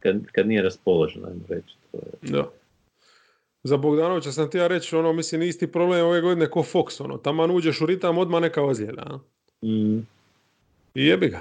kad, 0.00 0.26
kad 0.32 0.46
nije 0.48 0.62
raspoložen, 0.62 1.24
ajmo 1.24 1.40
reći. 1.48 1.76
To 1.90 1.98
je. 1.98 2.32
da. 2.32 2.48
Za 3.62 3.76
Bogdanovića 3.76 4.32
sam 4.32 4.50
ti 4.50 4.58
ja 4.58 4.66
reći, 4.66 4.96
ono, 4.96 5.12
mislim, 5.12 5.42
isti 5.42 5.72
problem 5.72 6.06
ove 6.06 6.20
godine 6.20 6.50
ko 6.50 6.60
Fox, 6.60 7.04
ono, 7.04 7.18
taman 7.18 7.50
uđeš 7.50 7.80
u 7.80 7.86
ritam, 7.86 8.18
odmah 8.18 8.42
neka 8.42 8.62
ozljeda. 8.62 9.20
Mm, 9.62 9.98
I 10.94 11.06
jebi 11.06 11.28
ga. 11.28 11.40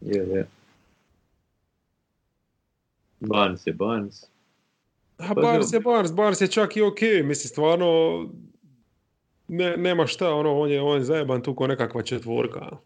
je, 0.00 0.18
je. 0.28 0.46
Barnes 3.20 3.66
je 3.66 3.72
Barnes. 3.72 4.22
A 5.18 5.34
Pa 5.34 5.40
Barnes 5.40 5.72
je 5.72 5.80
Barnes, 5.80 6.12
Barnes 6.12 6.40
je 6.40 6.48
čak 6.48 6.76
i 6.76 6.82
ok, 6.82 7.00
mislim, 7.00 7.48
stvarno, 7.48 8.20
ne, 9.48 9.76
nema 9.76 10.06
šta, 10.06 10.34
ono, 10.34 10.58
on 10.58 10.70
je, 10.70 10.80
on 10.80 10.98
je 10.98 11.04
zajeban 11.04 11.42
tu 11.42 11.54
ko 11.54 11.66
nekakva 11.66 12.02
četvorka. 12.02 12.76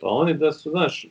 Pa 0.00 0.08
oni 0.08 0.34
da 0.34 0.52
su, 0.52 0.70
znaš, 0.70 1.06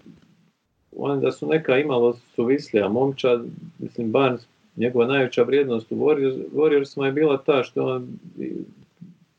oni 0.96 1.22
da 1.22 1.32
su 1.32 1.48
neka 1.48 1.78
imalo 1.78 2.14
suvislija 2.36 2.88
momčad, 2.88 3.46
mislim 3.80 4.12
Barnes, 4.12 4.42
njegova 4.76 5.08
najveća 5.08 5.44
vrijednost 5.44 5.92
u 5.92 5.96
Warriors, 5.96 6.44
Warriorsima 6.54 7.06
je 7.06 7.12
bila 7.12 7.38
ta 7.38 7.64
što 7.64 7.80
je 7.82 7.96
on 7.96 8.08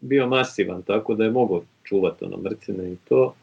bio 0.01 0.27
masivan, 0.27 0.83
tako 0.83 1.15
da 1.15 1.25
je 1.25 1.31
mogao 1.31 1.63
čuvati 1.85 2.25
ono 2.25 2.37
mrcine 2.37 2.93
i 2.93 2.97
to. 3.09 3.35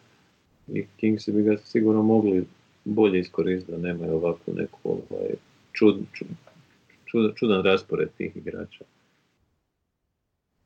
I 0.68 0.86
Kingsi 0.98 1.32
bi 1.32 1.44
ga 1.44 1.58
sigurno 1.58 2.04
mogli 2.04 2.46
bolje 2.86 3.20
iskoristiti 3.20 3.72
da 3.72 3.78
nemaju 3.78 4.14
ovakvu 4.14 4.54
neku 4.54 4.78
ovaj, 4.84 5.30
čud, 5.72 5.96
čud, 6.14 6.28
čud- 7.06 7.36
čudan 7.36 7.64
raspored 7.64 8.10
tih 8.18 8.38
igrača. 8.38 8.86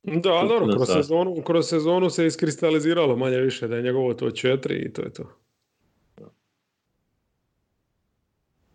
Da, 0.03 0.29
ali 0.29 0.49
dobro, 0.49 0.75
kroz 0.75 0.89
sezonu, 0.93 1.41
kroz 1.45 1.69
sezonu 1.69 2.09
se 2.09 2.25
iskristaliziralo 2.25 3.15
manje 3.15 3.37
više 3.37 3.67
da 3.67 3.75
je 3.75 3.83
njegovo 3.83 4.13
to 4.13 4.31
četiri 4.31 4.75
i 4.75 4.93
to 4.93 5.01
je 5.01 5.13
to. 5.13 5.23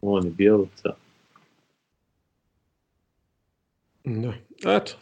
On 0.07 0.27
i 0.27 0.31
Bjelica. 0.31 0.95
Da. 4.05 4.33
Eto, 4.67 4.93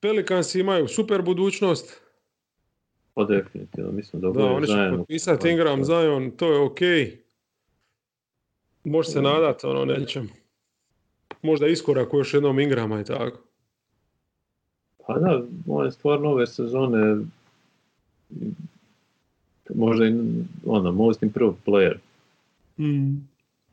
Pelicans 0.00 0.54
imaju 0.54 0.88
super 0.88 1.22
budućnost, 1.22 2.00
Pa 3.14 3.24
definitivno, 3.24 3.92
mislim 3.92 4.22
da 4.22 4.30
Da, 4.30 4.44
oni 4.44 4.66
će 4.66 4.92
potpisati 4.96 5.50
Ingram, 5.50 5.84
Zion, 5.84 6.30
to 6.30 6.52
je 6.52 6.58
ok. 6.58 6.78
Može 8.84 9.10
se 9.10 9.22
nadat 9.22 9.64
ono 9.64 9.84
nečem. 9.84 10.28
Možda 11.42 11.66
iskorak 11.66 12.14
u 12.14 12.18
još 12.18 12.34
jednom 12.34 12.60
Ingrama 12.60 13.00
i 13.00 13.04
tako. 13.04 13.38
Pa 15.06 15.18
da, 15.18 15.42
on 15.68 15.86
je 15.86 15.92
stvarno 15.92 16.28
ove 16.30 16.46
sezone 16.46 17.16
možda 19.74 20.06
i 20.06 20.14
ono, 20.66 20.92
most 20.92 21.22
improved 21.22 21.56
player, 21.66 21.96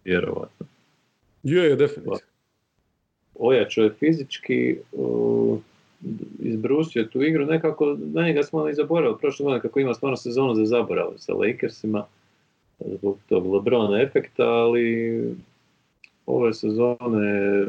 vjerovatno. 0.05 0.65
Je, 1.47 1.63
je, 1.63 1.75
definitivno. 1.75 2.17
ojačao 3.35 3.83
je 3.83 3.93
fizički, 3.99 4.77
uh, 4.91 5.57
izbrusio 6.39 7.03
tu 7.03 7.23
igru, 7.23 7.45
nekako 7.45 7.97
na 8.13 8.23
njega 8.23 8.43
smo 8.43 8.69
i 8.69 8.73
zaboravili 8.73 9.17
prošle 9.21 9.43
godine 9.43 9.61
kako 9.61 9.79
ima 9.79 9.93
stvarno 9.93 10.17
sezonu 10.17 10.55
za 10.55 10.65
zaborav 10.65 11.13
sa 11.17 11.33
Lakersima 11.33 12.05
zbog 12.79 13.17
tog 13.29 13.53
Lebrona 13.53 14.01
efekta, 14.01 14.43
ali 14.43 15.21
ove 16.25 16.53
sezone 16.53 17.65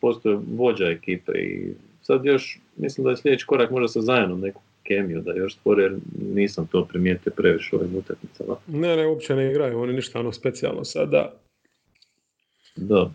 postoje 0.00 0.38
vođa 0.56 0.86
ekipe 0.86 1.32
i 1.32 1.72
sad 2.02 2.24
još 2.24 2.60
mislim 2.76 3.04
da 3.04 3.10
je 3.10 3.16
sljedeći 3.16 3.46
korak 3.46 3.70
možda 3.70 3.88
sa 3.88 4.00
Zajanom 4.00 4.40
neku 4.40 4.62
kemiju 4.82 5.20
da 5.20 5.32
još 5.32 5.54
stvore 5.54 5.82
jer 5.82 5.96
nisam 6.34 6.66
to 6.66 6.84
primijetio 6.84 7.32
previše 7.36 7.76
ovim 7.76 7.96
utakmicama. 7.96 8.56
Ne, 8.66 8.96
ne, 8.96 9.06
uopće 9.06 9.36
ne 9.36 9.50
igraju, 9.50 9.80
oni 9.80 9.92
ništa 9.92 10.20
ono 10.20 10.32
specijalno 10.32 10.84
sada. 10.84 11.32
Da. 12.76 13.10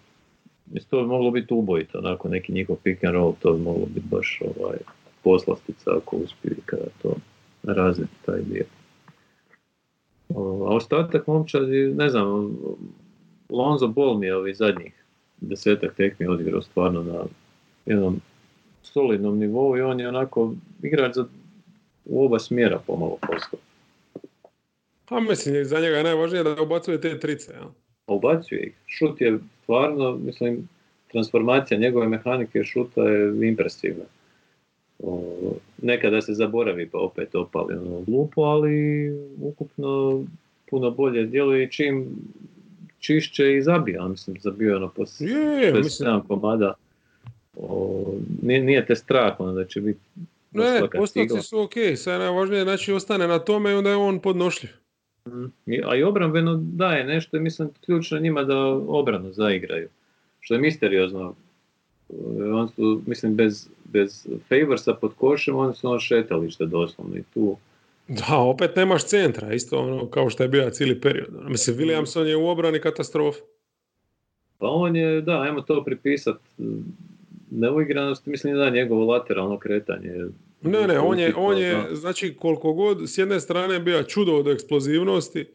Mislim, 0.65 0.89
to 0.89 1.01
bi 1.01 1.07
moglo 1.07 1.31
biti 1.31 1.53
ubojito, 1.53 1.97
onako 1.97 2.29
neki 2.29 2.53
njihov 2.53 2.75
pick 2.83 3.03
and 3.03 3.13
roll, 3.13 3.33
to 3.39 3.53
bi 3.53 3.61
moglo 3.61 3.85
biti 3.85 4.07
baš 4.11 4.41
ovaj, 4.41 4.77
poslastica 5.23 5.97
ako 5.97 6.15
uspiju 6.17 6.55
kada 6.65 6.85
to 7.01 7.15
razviti 7.63 8.13
taj 8.25 8.41
dio. 8.41 8.65
A 10.29 10.75
ostatak 10.75 11.27
momčadi, 11.27 11.93
ne 11.97 12.09
znam, 12.09 12.57
Lonzo 13.49 13.87
Ball 13.87 14.17
mi 14.17 14.25
je 14.25 14.35
ovih 14.35 14.57
zadnjih 14.57 15.03
desetak 15.41 15.95
tekmi 15.95 16.27
odigrao 16.27 16.61
stvarno 16.61 17.03
na 17.03 17.23
jednom 17.85 18.21
solidnom 18.83 19.37
nivou 19.37 19.77
i 19.77 19.81
on 19.81 19.99
je 19.99 20.07
onako 20.07 20.53
igrač 20.81 21.15
za 21.15 21.25
u 22.05 22.25
oba 22.25 22.39
smjera 22.39 22.79
pomalo 22.87 23.17
postao. 23.27 23.59
Pa 25.05 25.19
mislim, 25.19 25.65
za 25.65 25.79
njega 25.79 25.97
je 25.97 26.03
najvažnije 26.03 26.43
da 26.43 26.61
ubacuje 26.61 27.01
te 27.01 27.19
trice, 27.19 27.53
ja? 27.53 27.71
Ubacuje 28.07 28.63
ih. 28.63 28.73
Šut 28.87 29.21
je 29.21 29.39
stvarno, 29.63 30.17
mislim, 30.17 30.69
transformacija 31.11 31.79
njegove 31.79 32.07
mehanike 32.07 32.63
šuta 32.63 33.01
je 33.01 33.47
impresivna. 33.47 34.03
O, 34.99 35.21
nekada 35.81 36.21
se 36.21 36.33
zaboravi 36.33 36.89
pa 36.89 36.97
opet 36.99 37.35
opali 37.35 37.75
ono 37.75 38.01
glupo, 38.01 38.41
ali 38.41 39.09
ukupno 39.41 40.23
puno 40.69 40.91
bolje 40.91 41.25
djeluje 41.25 41.63
i 41.63 41.71
čim 41.71 42.15
čišće 42.99 43.57
i 43.57 43.61
zabija, 43.61 44.07
mislim, 44.07 44.37
zabio 44.39 44.69
je 44.69 44.75
ono 44.75 44.89
poslije 44.89 45.31
Je, 45.31 45.73
mislim, 45.73 46.09
7 46.09 46.27
komada. 46.27 46.73
O, 47.57 48.03
nije, 48.41 48.63
nije 48.63 48.85
te 48.85 48.95
strah 48.95 49.39
ono 49.39 49.53
da 49.53 49.65
će 49.65 49.81
biti 49.81 49.99
ne, 50.51 50.81
stigla. 51.07 51.41
su 51.41 51.59
ok, 51.59 51.73
sad 51.95 52.13
je 52.13 52.19
najvažnije 52.19 52.63
znači 52.63 52.93
ostane 52.93 53.27
na 53.27 53.39
tome 53.39 53.71
i 53.71 53.73
onda 53.73 53.89
je 53.89 53.95
on 53.95 54.19
podnošljiv. 54.19 54.71
A 55.85 55.95
i 55.95 56.03
obrambeno 56.03 56.55
daje 56.55 57.03
nešto 57.03 57.37
i 57.37 57.39
mislim 57.39 57.69
ključno 57.85 58.19
njima 58.19 58.43
da 58.43 58.57
obranu 58.87 59.31
zaigraju. 59.31 59.89
Što 60.39 60.53
je 60.53 60.59
misteriozno. 60.59 61.35
E, 62.09 62.43
On 62.43 62.69
su, 62.69 63.01
mislim, 63.05 63.35
bez, 63.35 63.69
bez 63.83 64.27
favorsa 64.49 64.93
pod 64.93 65.13
košem, 65.13 65.55
oni 65.55 65.75
su 65.75 65.89
ono 65.89 65.99
šetalište 65.99 66.65
doslovno 66.65 67.17
i 67.17 67.23
tu. 67.33 67.57
Da, 68.07 68.37
opet 68.37 68.75
nemaš 68.75 69.05
centra, 69.05 69.53
isto 69.53 69.77
ono 69.77 70.07
kao 70.07 70.29
što 70.29 70.43
je 70.43 70.49
bio 70.49 70.69
cijeli 70.69 71.01
period. 71.01 71.29
Mislim, 71.47 71.77
Williamson 71.77 72.23
je 72.23 72.35
u 72.35 72.47
obrani 72.47 72.79
katastrofa. 72.79 73.39
Pa 74.57 74.67
on 74.67 74.95
je, 74.95 75.21
da, 75.21 75.41
ajmo 75.41 75.61
to 75.61 75.83
pripisat 75.83 76.37
neuigranosti, 77.51 78.29
mislim 78.29 78.55
da 78.57 78.69
njegovo 78.69 79.05
lateralno 79.05 79.59
kretanje. 79.59 80.25
Ne, 80.65 80.87
ne, 80.87 80.99
on 80.99 81.19
je, 81.19 81.33
on 81.37 81.57
je, 81.57 81.87
znači 81.91 82.35
koliko 82.35 82.73
god 82.73 83.09
s 83.09 83.17
jedne 83.17 83.39
strane 83.39 83.79
bio 83.79 84.03
čudo 84.03 84.33
od 84.33 84.47
eksplozivnosti, 84.47 85.45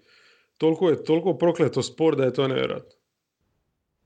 toliko 0.58 0.88
je 0.88 1.04
toliko 1.04 1.34
prokleto 1.34 1.82
spor 1.82 2.16
da 2.16 2.24
je 2.24 2.32
to 2.34 2.48
nevjerojatno. 2.48 2.96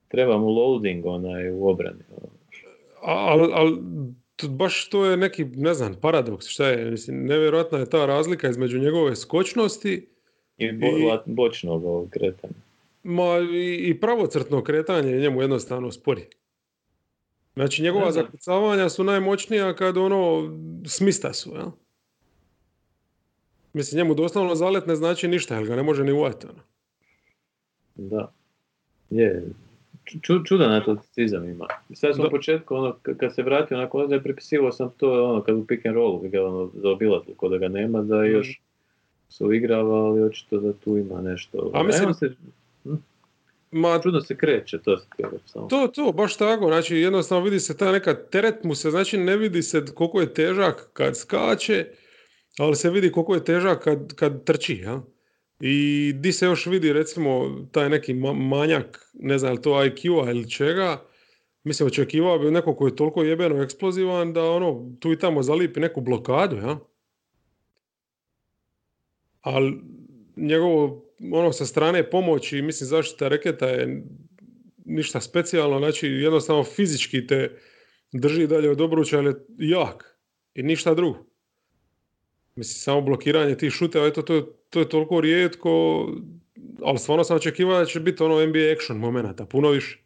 Treba 0.09 0.39
mu 0.39 0.49
loading 0.49 1.07
onaj 1.07 1.51
u 1.51 1.69
obrani. 1.69 2.05
ono. 2.11 2.29
Ali 3.03 3.53
al, 3.53 3.77
baš 4.49 4.89
to 4.89 5.05
je 5.05 5.17
neki, 5.17 5.45
ne 5.45 5.75
znam, 5.75 5.95
paradoks, 6.01 6.47
šta 6.47 6.69
je, 6.69 6.91
mislim, 6.91 7.27
nevjerojatna 7.27 7.79
je 7.79 7.91
ta 7.91 8.07
razlika 8.07 8.49
između 8.49 8.79
njegove 8.79 9.17
skočnosti 9.17 10.09
I, 10.59 10.73
bo, 10.73 10.87
I- 10.87 11.19
bočnog 11.27 12.11
kretanja. 12.11 12.55
Ma 13.03 13.39
i, 13.53 13.89
i 13.89 14.01
pravocrtno 14.01 14.63
kretanje 14.63 15.11
je 15.11 15.21
njemu 15.21 15.41
jednostavno 15.43 15.91
spori. 15.91 16.27
Znači 17.55 17.83
njegova 17.83 18.13
zakucavanja 18.13 18.89
su 18.89 19.05
najmoćnija 19.05 19.75
kad 19.75 19.97
ono 19.97 20.51
smista 20.87 21.33
su, 21.33 21.51
jel? 21.51 21.69
Mislim, 23.73 23.97
njemu 23.99 24.15
doslovno 24.15 24.55
zalet 24.55 24.87
ne 24.87 24.97
znači 24.97 25.29
ništa, 25.29 25.55
jer 25.55 25.67
ga 25.67 25.77
ne 25.77 25.83
može 25.83 26.05
ni 26.05 26.13
uvati. 26.13 26.47
Ono. 26.47 26.61
Da. 27.97 28.33
Je. 29.11 29.43
Ču, 30.23 30.45
čudan 30.45 30.73
atleticizam 30.73 31.49
ima. 31.49 31.67
Sad 31.93 32.15
sam 32.15 32.23
Da. 32.23 32.29
u 32.29 32.31
početku, 32.31 32.75
ono, 32.75 32.97
kad 33.19 33.35
se 33.35 33.43
vratio 33.43 33.77
nakon 33.77 34.03
onda 34.03 34.21
prepisivao 34.21 34.73
sam 34.73 34.91
to, 34.91 35.25
ono, 35.25 35.43
kad 35.43 35.57
u 35.57 35.67
pick 35.67 35.87
and 35.87 35.95
rollu 35.95 36.19
ga 36.21 36.45
ono, 36.45 36.71
zaobilazili, 36.75 37.37
ko 37.37 37.49
da 37.49 37.59
ga 37.59 37.69
nema, 37.69 38.03
da 38.03 38.17
Mhm. 38.17 38.31
još 38.31 38.61
se 39.29 39.45
uigrava, 39.45 39.95
ali 39.97 40.23
očito 40.23 40.59
da 40.59 40.73
tu 40.73 40.97
ima 40.97 41.21
nešto. 41.23 41.71
A 41.75 41.83
mislim- 41.83 42.09
on 42.09 42.15
se, 42.15 42.33
Ma, 43.75 44.01
čudno 44.03 44.21
se 44.21 44.37
kreće, 44.37 44.79
to 44.79 44.99
samo. 45.47 45.67
to, 45.69 45.89
to, 45.89 46.13
baš 46.13 46.37
tako, 46.37 46.67
znači 46.67 46.97
jednostavno 46.97 47.45
vidi 47.45 47.61
se 47.61 47.77
ta 47.77 47.93
neka 47.93 48.15
teret 48.15 48.65
mu 48.65 48.75
se, 48.75 48.91
znači 48.91 49.19
ne 49.19 49.37
vidi 49.37 49.63
se 49.63 49.85
koliko 49.95 50.21
je 50.21 50.35
težak 50.35 50.91
kad 50.93 51.17
skače, 51.17 51.87
ali 52.59 52.77
se 52.77 52.91
vidi 52.91 53.13
koliko 53.13 53.35
je 53.35 53.45
težak 53.45 53.85
kad, 53.85 54.15
kad 54.15 54.45
trči, 54.45 54.75
jel? 54.75 55.01
I 55.61 56.13
di 56.13 56.33
se 56.33 56.47
još 56.47 56.67
vidi 56.67 56.93
recimo 56.93 57.61
taj 57.73 57.89
neki 57.89 58.15
ma- 58.15 58.49
manjak, 58.49 59.11
ne 59.15 59.39
znam 59.39 59.53
li 59.53 59.63
to 59.63 59.71
IQ-a 59.71 60.31
ili 60.31 60.51
čega, 60.51 61.05
mislim 61.65 61.87
očekivao 61.87 62.39
bi 62.39 62.51
neko 62.51 62.77
koji 62.77 62.91
je 62.91 62.97
toliko 62.97 63.23
jebeno 63.23 63.63
eksplozivan 63.63 64.33
da 64.33 64.51
ono 64.51 64.97
tu 65.01 65.13
i 65.13 65.19
tamo 65.19 65.43
zalipi 65.43 65.81
neku 65.81 66.01
blokadu, 66.01 66.57
ja? 66.57 66.79
Ali 69.41 69.81
njegovo 70.37 71.04
ono 71.33 71.53
sa 71.53 71.67
strane 71.67 72.11
pomoći, 72.11 72.63
mislim 72.63 72.89
zaštita 72.89 73.29
reketa 73.29 73.67
je 73.67 74.03
ništa 74.85 75.21
specijalno, 75.21 75.79
znači 75.79 76.07
jednostavno 76.09 76.65
fizički 76.65 77.27
te 77.27 77.51
drži 78.13 78.47
dalje 78.47 78.71
od 78.71 78.81
obruča, 78.81 79.19
ali 79.19 79.29
je 79.29 79.35
jak 79.71 80.19
i 80.55 80.63
ništa 80.63 80.95
drugo. 80.95 81.19
Mislim, 82.57 82.75
samo 82.75 83.01
blokiranje 83.01 83.55
tih 83.55 83.73
šuteva, 83.73 84.07
eto, 84.07 84.23
to, 84.23 84.35
je- 84.35 84.45
to 84.71 84.81
je 84.81 84.89
toliko 84.89 85.21
rijetko, 85.21 85.71
ali 86.83 86.99
stvarno 86.99 87.25
sam 87.25 87.37
očekivao 87.37 87.79
da 87.79 87.85
će 87.85 88.01
biti 88.01 88.23
ono 88.23 88.47
NBA 88.47 88.73
action 88.77 88.99
momenata, 88.99 89.47
puno 89.47 89.71
više. 89.71 89.99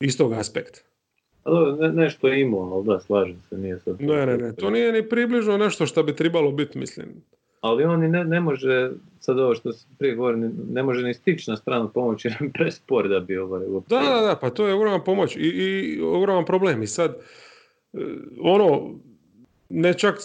Iz 0.00 0.18
tog 0.18 0.32
aspekta. 0.32 0.80
A 1.44 1.50
dobro, 1.50 1.76
ne, 1.76 1.92
nešto 1.92 2.28
je 2.28 2.40
imao, 2.40 2.60
ali 2.60 2.86
da, 2.86 3.00
slažem 3.00 3.42
se, 3.48 3.58
nije 3.58 3.78
sad... 3.78 4.00
Ne, 4.00 4.26
ne, 4.26 4.36
ne, 4.36 4.54
to 4.56 4.70
nije 4.70 4.92
ni 4.92 5.08
približno 5.08 5.56
nešto 5.56 5.86
što 5.86 6.02
bi 6.02 6.16
trebalo 6.16 6.52
biti, 6.52 6.78
mislim. 6.78 7.06
Ali 7.60 7.84
on 7.84 8.00
ne, 8.00 8.24
ne 8.24 8.40
može, 8.40 8.90
sad 9.20 9.38
ovo 9.38 9.54
što 9.54 9.70
prije 9.98 10.14
govorio, 10.14 10.50
ne, 10.70 10.82
može 10.82 11.02
ni 11.02 11.14
stići 11.14 11.50
na 11.50 11.56
stranu 11.56 11.90
pomoći, 11.94 12.28
jer 12.28 12.36
je 12.40 12.52
prespor 12.52 13.08
da 13.08 13.20
bi 13.20 13.38
ovaj 13.38 13.66
uopće... 13.66 13.94
Da, 13.94 14.00
da, 14.00 14.26
da, 14.26 14.36
pa 14.40 14.50
to 14.50 14.66
je 14.66 14.74
ogroman 14.74 15.04
pomoć 15.04 15.36
i, 15.36 15.40
i 15.40 16.00
ogroman 16.00 16.44
problem. 16.44 16.82
I 16.82 16.86
sad, 16.86 17.16
e, 17.92 17.98
ono, 18.40 18.94
ne 19.68 19.94
čak 19.94 20.18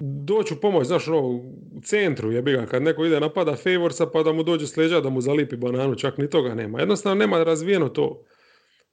doći 0.00 0.54
u 0.54 0.56
pomoć, 0.56 0.86
znaš, 0.86 1.08
ono, 1.08 1.20
u 1.20 1.80
centru 1.82 2.32
je 2.32 2.42
ga, 2.42 2.66
kad 2.66 2.82
neko 2.82 3.04
ide 3.04 3.20
napada 3.20 3.56
favorsa 3.56 4.06
pa 4.06 4.22
da 4.22 4.32
mu 4.32 4.42
dođe 4.42 4.66
s 4.66 4.76
leđa 4.76 5.00
da 5.00 5.10
mu 5.10 5.20
zalipi 5.20 5.56
bananu, 5.56 5.94
čak 5.94 6.18
ni 6.18 6.30
toga 6.30 6.54
nema. 6.54 6.80
Jednostavno 6.80 7.18
nema 7.18 7.44
razvijeno 7.44 7.88
to, 7.88 8.22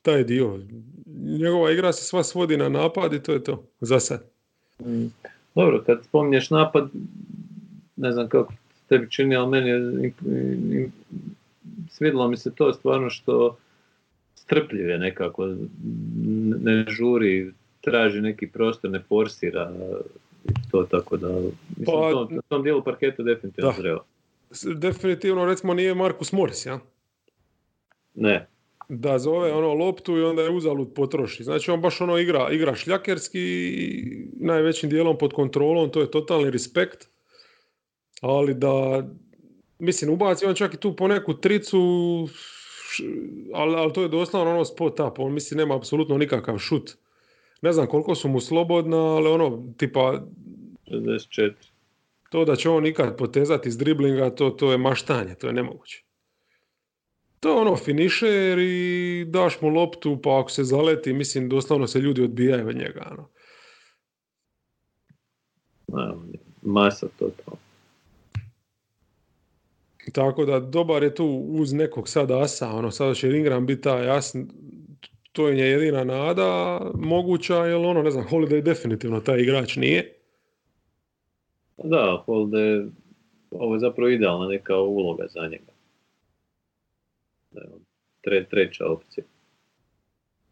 taj 0.02 0.24
dio. 0.24 0.60
Njegova 1.40 1.72
igra 1.72 1.94
se 1.94 2.04
sva 2.04 2.24
svodi 2.24 2.58
na 2.58 2.70
napad 2.70 3.14
i 3.14 3.24
to 3.24 3.34
je 3.34 3.44
to, 3.44 3.64
za 3.80 4.00
sad. 4.00 4.30
Mm. 4.80 5.06
Dobro, 5.56 5.84
kad 5.86 6.04
spominješ 6.04 6.50
napad, 6.50 6.90
ne 7.96 8.12
znam 8.12 8.30
kako 8.30 8.54
tebi 8.90 9.10
čini, 9.12 9.36
ali 9.36 9.50
meni 9.50 9.70
je 9.70 10.12
svidjelo 11.90 12.28
mi 12.28 12.38
se 12.38 12.56
to 12.56 12.74
stvarno 12.74 13.10
što 13.10 13.58
strpljiv 14.36 14.90
je 14.90 14.98
nekako, 14.98 15.56
ne 16.62 16.86
žuri, 16.90 17.52
traži 17.82 18.22
neki 18.22 18.48
prostor, 18.48 18.92
ne 18.92 19.00
forsira 19.00 19.72
i 20.46 20.54
to 20.72 20.84
tako 20.84 21.18
da, 21.18 21.28
mislim, 21.78 21.86
Pa- 21.86 22.12
to, 22.12 22.28
na 22.32 22.42
tom 22.42 22.64
dijelu 22.64 22.84
parketa 22.84 23.24
definitivno 23.24 23.72
Da. 23.72 23.78
zreo. 23.78 24.00
Definitivno, 24.76 25.46
recimo, 25.46 25.74
nije 25.74 25.96
Markus 25.96 26.32
Morris, 26.32 26.66
ja? 26.66 26.80
Ne, 28.16 28.48
da 28.90 29.20
zove 29.20 29.54
ono 29.54 29.74
loptu 29.74 30.18
i 30.18 30.24
onda 30.24 30.42
je 30.42 30.50
uzalud 30.50 30.94
potroši. 30.96 31.44
Znači 31.44 31.72
on 31.72 31.82
baš 31.82 32.02
ono 32.02 32.18
igra, 32.18 32.52
igra 32.52 32.76
šljakerski 32.76 33.40
i 33.42 34.26
najvećim 34.40 34.90
dijelom 34.90 35.18
pod 35.18 35.34
kontrolom, 35.34 35.90
to 35.90 36.02
je 36.02 36.12
totalni 36.12 36.50
respekt. 36.50 37.10
Ali 38.24 38.54
da, 38.54 39.04
mislim, 39.80 40.12
ubaci 40.12 40.46
on 40.46 40.56
čak 40.56 40.74
i 40.74 40.78
tu 40.78 40.96
po 40.96 41.08
neku 41.08 41.34
tricu, 41.34 41.80
ali, 43.54 43.76
ali 43.76 43.94
to 43.94 44.02
je 44.02 44.10
doslovno 44.10 44.52
ono 44.52 44.66
spot 44.66 45.00
up, 45.00 45.20
on 45.20 45.34
misli 45.34 45.58
nema 45.58 45.76
apsolutno 45.76 46.18
nikakav 46.18 46.58
šut. 46.58 46.96
Ne 47.62 47.74
znam 47.74 47.88
koliko 47.88 48.16
su 48.16 48.30
mu 48.30 48.40
slobodna, 48.40 48.98
ali 48.98 49.28
ono, 49.28 49.74
tipa, 49.78 50.22
64. 50.88 51.54
to 52.30 52.46
da 52.46 52.56
će 52.56 52.70
on 52.70 52.86
ikad 52.86 53.18
potezati 53.18 53.70
iz 53.70 53.78
driblinga, 53.78 54.30
to, 54.30 54.50
to 54.50 54.72
je 54.72 54.78
maštanje, 54.78 55.36
to 55.36 55.48
je 55.48 55.54
nemoguće. 55.54 56.04
To 57.40 57.50
je 57.50 57.56
ono 57.56 57.76
finišer 57.76 58.60
i 58.60 59.26
daš 59.28 59.62
mu 59.62 59.70
loptu 59.70 60.20
pa 60.24 60.40
ako 60.40 60.52
se 60.52 60.64
zaleti, 60.64 61.14
mislim 61.14 61.50
doslovno 61.50 61.88
se 61.88 62.00
ljudi 62.00 62.24
odbijaju 62.24 62.68
od 62.68 62.76
njega. 62.76 63.12
Ono. 63.12 63.30
Masa 66.62 67.08
to 67.20 67.30
to. 67.30 67.63
Tako 70.12 70.46
da 70.46 70.60
dobar 70.60 71.04
je 71.04 71.16
tu 71.16 71.26
uz 71.50 71.74
nekog 71.74 72.10
sad 72.10 72.32
asa, 72.32 72.70
ono 72.70 72.92
sada 72.92 73.14
će 73.14 73.30
Ingram 73.30 73.66
biti 73.66 73.82
taj 73.82 74.06
jasn, 74.06 74.42
to 75.32 75.48
je 75.48 75.70
jedina 75.70 76.04
nada 76.04 76.80
moguća, 76.96 77.56
jer 77.56 77.76
ono 77.76 78.02
ne 78.02 78.12
znam, 78.12 78.28
Holiday 78.28 78.62
definitivno 78.62 79.20
taj 79.20 79.40
igrač 79.40 79.76
nije. 79.76 80.14
Da, 81.78 82.24
Holiday, 82.28 82.90
ovo 83.52 83.76
je 83.76 83.80
zapravo 83.80 84.10
idealna 84.10 84.48
neka 84.48 84.78
uloga 84.78 85.26
za 85.30 85.42
njega. 85.42 85.72
Tre, 88.22 88.46
treća 88.50 88.86
opcija. 88.86 89.24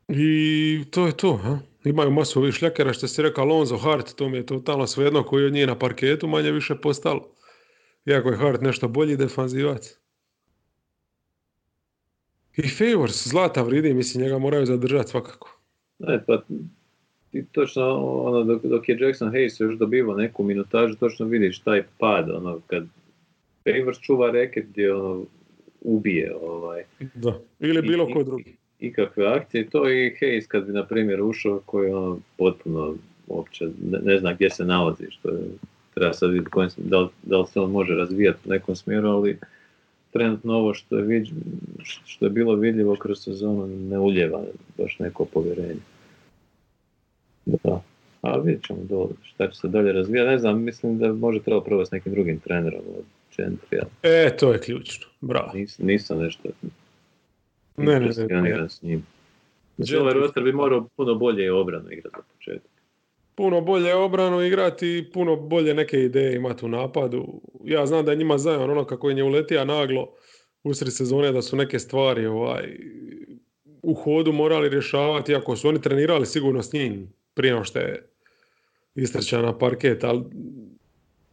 I 0.08 0.84
to 0.92 1.06
je 1.06 1.18
to, 1.18 1.34
ha? 1.34 1.60
Imaju 1.84 2.12
masu 2.12 2.40
ovih 2.40 2.54
šljakera 2.54 2.94
što 2.94 3.08
si 3.08 3.22
rekao 3.22 3.44
Alonso 3.44 3.78
Hart, 3.78 4.16
to 4.16 4.30
mi 4.30 4.38
je 4.38 4.46
totalno 4.46 4.88
svejedno 4.88 5.24
koji 5.24 5.46
od 5.46 5.54
njih 5.54 5.68
na 5.68 5.80
parketu 5.80 6.28
manje 6.28 6.52
više 6.52 6.76
postalo. 6.76 7.28
Iako 8.06 8.30
je 8.30 8.38
Hart 8.38 8.62
nešto 8.62 8.88
bolji 8.88 9.18
defanzivac. 9.18 9.98
I 12.58 12.70
Favors, 12.70 13.28
zlata 13.28 13.62
vridi, 13.62 13.94
mislim, 13.94 14.24
njega 14.24 14.38
moraju 14.38 14.66
zadržati 14.66 15.10
svakako. 15.10 15.60
Ne, 16.00 16.24
pa 16.28 16.42
ti 17.32 17.46
točno 17.52 17.84
ono, 18.06 18.44
dok, 18.44 18.64
dok 18.64 18.90
je 18.90 18.98
Jackson 19.00 19.32
Hayes 19.32 19.64
još 19.64 19.76
dobivao 19.76 20.16
neku 20.16 20.44
minutažu, 20.44 20.96
točno 20.96 21.26
vidiš 21.26 21.60
taj 21.60 21.84
pad, 21.98 22.30
ono, 22.30 22.60
kad 22.68 22.86
Favors 23.64 24.00
čuva 24.00 24.32
reket 24.32 24.66
gdje 24.70 24.94
ono, 24.94 25.26
ubije. 25.82 26.36
Ovaj. 26.36 26.84
Da, 27.14 27.40
ili 27.60 27.82
bilo 27.82 28.14
ko 28.14 28.24
drugi. 28.24 28.56
Ikakve 28.80 29.28
akcije, 29.28 29.70
to 29.70 29.90
i 29.90 30.16
Hayes 30.22 30.48
kad 30.48 30.66
bi, 30.66 30.74
na 30.74 30.86
primjer, 30.86 31.22
ušao 31.22 31.62
koji 31.66 31.92
ono 31.92 32.20
potpuno 32.38 32.96
uopće 33.28 33.66
ne, 33.66 34.00
ne 34.04 34.20
zna 34.20 34.34
gdje 34.34 34.50
se 34.50 34.66
nalazi, 34.66 35.04
što 35.10 35.30
je, 35.30 35.44
treba 35.94 36.14
sad 36.14 36.32
vidjeti 36.32 36.50
da, 36.78 37.00
li, 37.00 37.08
da 37.24 37.38
li 37.38 37.48
se 37.48 37.60
on 37.60 37.72
može 37.72 37.94
razvijati 37.94 38.40
u 38.46 38.50
nekom 38.50 38.76
smjeru, 38.76 39.10
ali 39.10 39.40
trenutno 40.12 40.54
ovo 40.54 40.74
što 40.74 40.98
je, 40.98 41.26
što 41.84 42.26
je 42.26 42.30
bilo 42.30 42.56
vidljivo 42.56 42.96
kroz 42.96 43.24
sezonu 43.24 43.68
ne 43.68 44.00
uljeva 44.00 44.44
baš 44.78 45.00
neko 45.00 45.26
povjerenje. 45.26 45.82
Da, 47.46 47.82
ali 48.22 48.46
vidjet 48.46 48.66
ćemo 48.66 48.80
dole 48.90 49.10
šta 49.24 49.48
će 49.48 49.60
se 49.60 49.68
dalje 49.68 49.92
razvijati. 49.92 50.30
Ne 50.30 50.38
znam, 50.38 50.64
mislim 50.64 51.00
da 51.00 51.14
može 51.14 51.40
treba 51.40 51.64
probati 51.64 51.88
s 51.88 51.92
nekim 51.92 52.14
drugim 52.14 52.40
trenerom 52.40 52.82
od 52.98 53.06
Gentrija. 53.38 53.84
E, 54.04 54.38
to 54.40 54.54
je 54.54 54.60
ključno, 54.60 55.08
bravo. 55.22 55.52
Nis, 55.54 55.80
nisam 55.80 56.20
nešto 56.20 56.50
ne, 57.78 58.00
ne, 58.00 58.10
ne, 58.30 58.42
ne. 58.42 58.70
s 58.70 58.82
njim. 58.82 59.06
Znači, 59.78 59.96
ovaj 59.96 60.14
roster 60.14 60.44
bi 60.44 60.54
morao 60.54 60.88
puno 60.96 61.16
bolje 61.16 61.52
obranu 61.52 61.92
igrati 61.92 62.16
za 62.18 62.24
početak 62.34 62.71
puno 63.42 63.62
bolje 63.62 63.96
obranu 63.96 64.42
igrati 64.42 64.98
i 64.98 65.12
puno 65.12 65.36
bolje 65.36 65.74
neke 65.74 66.00
ideje 66.00 66.36
imati 66.36 66.66
u 66.66 66.68
napadu. 66.68 67.42
Ja 67.64 67.86
znam 67.86 68.06
da 68.06 68.12
je 68.12 68.18
njima 68.18 68.38
zajedno 68.38 68.72
ono 68.72 68.86
kako 68.86 69.10
je 69.10 69.16
nje 69.16 69.24
uletija 69.24 69.66
naglo 69.66 70.14
usred 70.64 70.94
sezone 70.94 71.32
da 71.32 71.42
su 71.42 71.56
neke 71.56 71.80
stvari 71.80 72.26
ovaj, 72.26 72.78
u 73.82 73.94
hodu 73.94 74.32
morali 74.32 74.70
rješavati, 74.70 75.36
ako 75.36 75.56
su 75.56 75.68
oni 75.68 75.82
trenirali 75.82 76.26
sigurno 76.26 76.64
s 76.64 76.74
njim 76.74 77.14
prije 77.34 77.64
što 77.64 77.80
je 77.80 78.10
istrčan 78.96 79.46
na 79.46 79.58
parket, 79.58 80.04
ali 80.04 80.24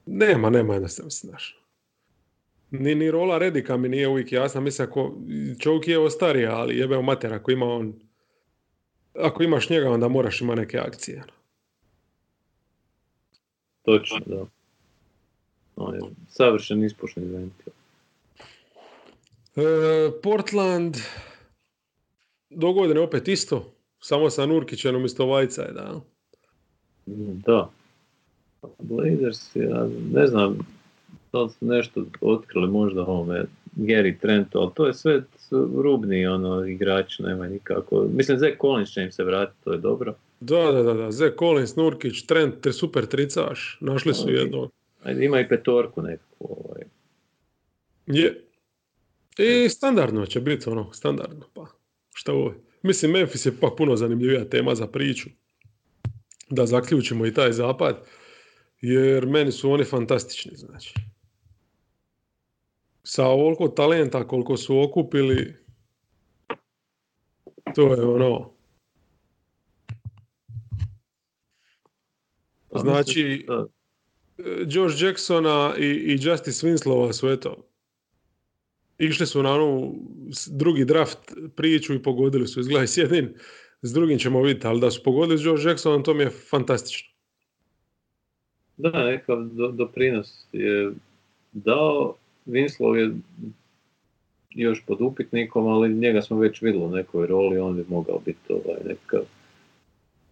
nema, 0.06 0.50
nema 0.50 0.74
jednostavno, 0.74 1.10
znaš. 1.10 1.64
Ni, 2.70 2.94
ni 2.94 3.10
rola 3.10 3.38
Redika 3.38 3.76
mi 3.76 3.88
nije 3.88 4.08
uvijek 4.08 4.32
jasna, 4.32 4.60
mislim 4.60 4.88
ako 4.88 5.14
čovjek 5.58 5.88
je 5.88 5.98
ostarija, 5.98 6.56
ali 6.56 6.78
jebeo 6.78 7.02
mater, 7.02 7.34
ako 7.34 7.50
ima 7.50 7.66
on 7.66 7.94
ako 9.14 9.42
imaš 9.42 9.70
njega 9.70 9.90
onda 9.90 10.08
moraš 10.08 10.40
ima 10.40 10.54
neke 10.54 10.78
akcije. 10.78 11.22
Točno, 13.88 14.18
da. 14.26 14.46
On 15.76 15.94
je 15.94 16.00
savršen 16.28 16.84
ispušni 16.84 17.24
ventil. 17.24 17.72
E, 19.56 19.62
Portland 20.22 20.96
dogodine 22.50 23.00
opet 23.00 23.28
isto, 23.28 23.72
samo 24.00 24.30
sa 24.30 24.46
Nurkićem 24.46 24.96
umjesto 24.96 25.26
Vajca 25.26 25.62
je, 25.62 25.72
da? 25.72 26.00
Da. 27.46 27.70
Blazers, 28.78 29.56
ja 29.56 29.88
ne 30.12 30.26
znam, 30.26 30.58
to 31.30 31.48
su 31.48 31.66
nešto 31.66 32.04
otkrili 32.20 32.68
možda 32.68 33.02
ovome 33.02 33.44
Gary 33.76 34.20
Trent, 34.20 34.56
ali 34.56 34.70
to 34.74 34.86
je 34.86 34.94
sve 34.94 35.22
rubni 35.82 36.26
ono, 36.26 36.64
igrač, 36.64 37.18
nema 37.18 37.48
nikako. 37.48 38.06
Mislim, 38.14 38.38
Zach 38.38 38.56
Collins 38.60 38.90
će 38.90 39.02
im 39.02 39.12
se 39.12 39.24
vratiti, 39.24 39.64
to 39.64 39.72
je 39.72 39.78
dobro. 39.78 40.14
Da, 40.40 40.72
da, 40.72 40.82
da, 40.82 40.94
da. 40.94 41.10
Zach 41.10 41.36
Collins, 41.38 41.76
Nurkić, 41.76 42.26
Trent, 42.26 42.60
te 42.60 42.72
super 42.72 43.06
tricaš. 43.06 43.78
Našli 43.80 44.14
su 44.14 44.30
jedno. 44.30 44.70
Ajde, 45.02 45.24
ima 45.24 45.40
i 45.40 45.48
petorku 45.48 46.02
nekako. 46.02 46.34
Ovaj. 46.38 46.82
Je. 48.06 48.44
I 49.38 49.68
standardno 49.68 50.26
će 50.26 50.40
biti 50.40 50.70
ono, 50.70 50.92
standardno. 50.92 51.46
Pa, 51.54 51.66
šta 52.14 52.32
ovo 52.32 52.54
Mislim, 52.82 53.12
Memphis 53.12 53.46
je 53.46 53.56
pak 53.60 53.72
puno 53.76 53.96
zanimljivija 53.96 54.48
tema 54.48 54.74
za 54.74 54.86
priču. 54.86 55.28
Da 56.50 56.66
zaključimo 56.66 57.26
i 57.26 57.34
taj 57.34 57.52
zapad. 57.52 58.04
Jer 58.80 59.26
meni 59.26 59.52
su 59.52 59.70
oni 59.70 59.84
fantastični, 59.84 60.56
znači. 60.56 60.94
Sa 63.02 63.26
ovoliko 63.26 63.68
talenta 63.68 64.28
koliko 64.28 64.56
su 64.56 64.80
okupili, 64.80 65.56
to 67.74 67.94
je 67.94 68.02
ono, 68.02 68.52
Znači, 72.74 73.46
George 74.66 75.06
Jacksona 75.06 75.74
i, 75.78 75.84
i 75.84 76.18
Justice 76.20 76.66
Winslova 76.66 77.12
su 77.12 77.28
eto, 77.28 77.56
išli 78.98 79.26
su 79.26 79.42
na 79.42 79.54
onu 79.54 79.94
drugi 80.50 80.84
draft 80.84 81.18
priču 81.56 81.94
i 81.94 82.02
pogodili 82.02 82.46
su. 82.46 82.60
Izgleda 82.60 82.86
s 82.86 82.96
jednim, 82.96 83.34
s 83.82 83.92
drugim 83.92 84.18
ćemo 84.18 84.42
vidjeti, 84.42 84.66
ali 84.66 84.80
da 84.80 84.90
su 84.90 85.02
pogodili 85.02 85.38
s 85.38 85.42
George 85.42 85.68
Jacksonom, 85.68 86.04
to 86.04 86.14
mi 86.14 86.22
je 86.22 86.30
fantastično. 86.30 87.08
Da, 88.76 89.04
nekav 89.04 89.44
doprinos 89.72 90.46
je 90.52 90.92
dao. 91.52 92.14
Winslow 92.46 92.94
je 92.94 93.10
još 94.50 94.84
pod 94.86 95.00
upitnikom, 95.00 95.66
ali 95.66 95.94
njega 95.94 96.22
smo 96.22 96.38
već 96.38 96.62
vidjeli 96.62 96.86
u 96.86 96.90
nekoj 96.90 97.26
roli, 97.26 97.58
on 97.58 97.76
bi 97.76 97.84
mogao 97.88 98.18
biti 98.24 98.38
ovaj, 98.48 98.80
nekav 98.84 99.20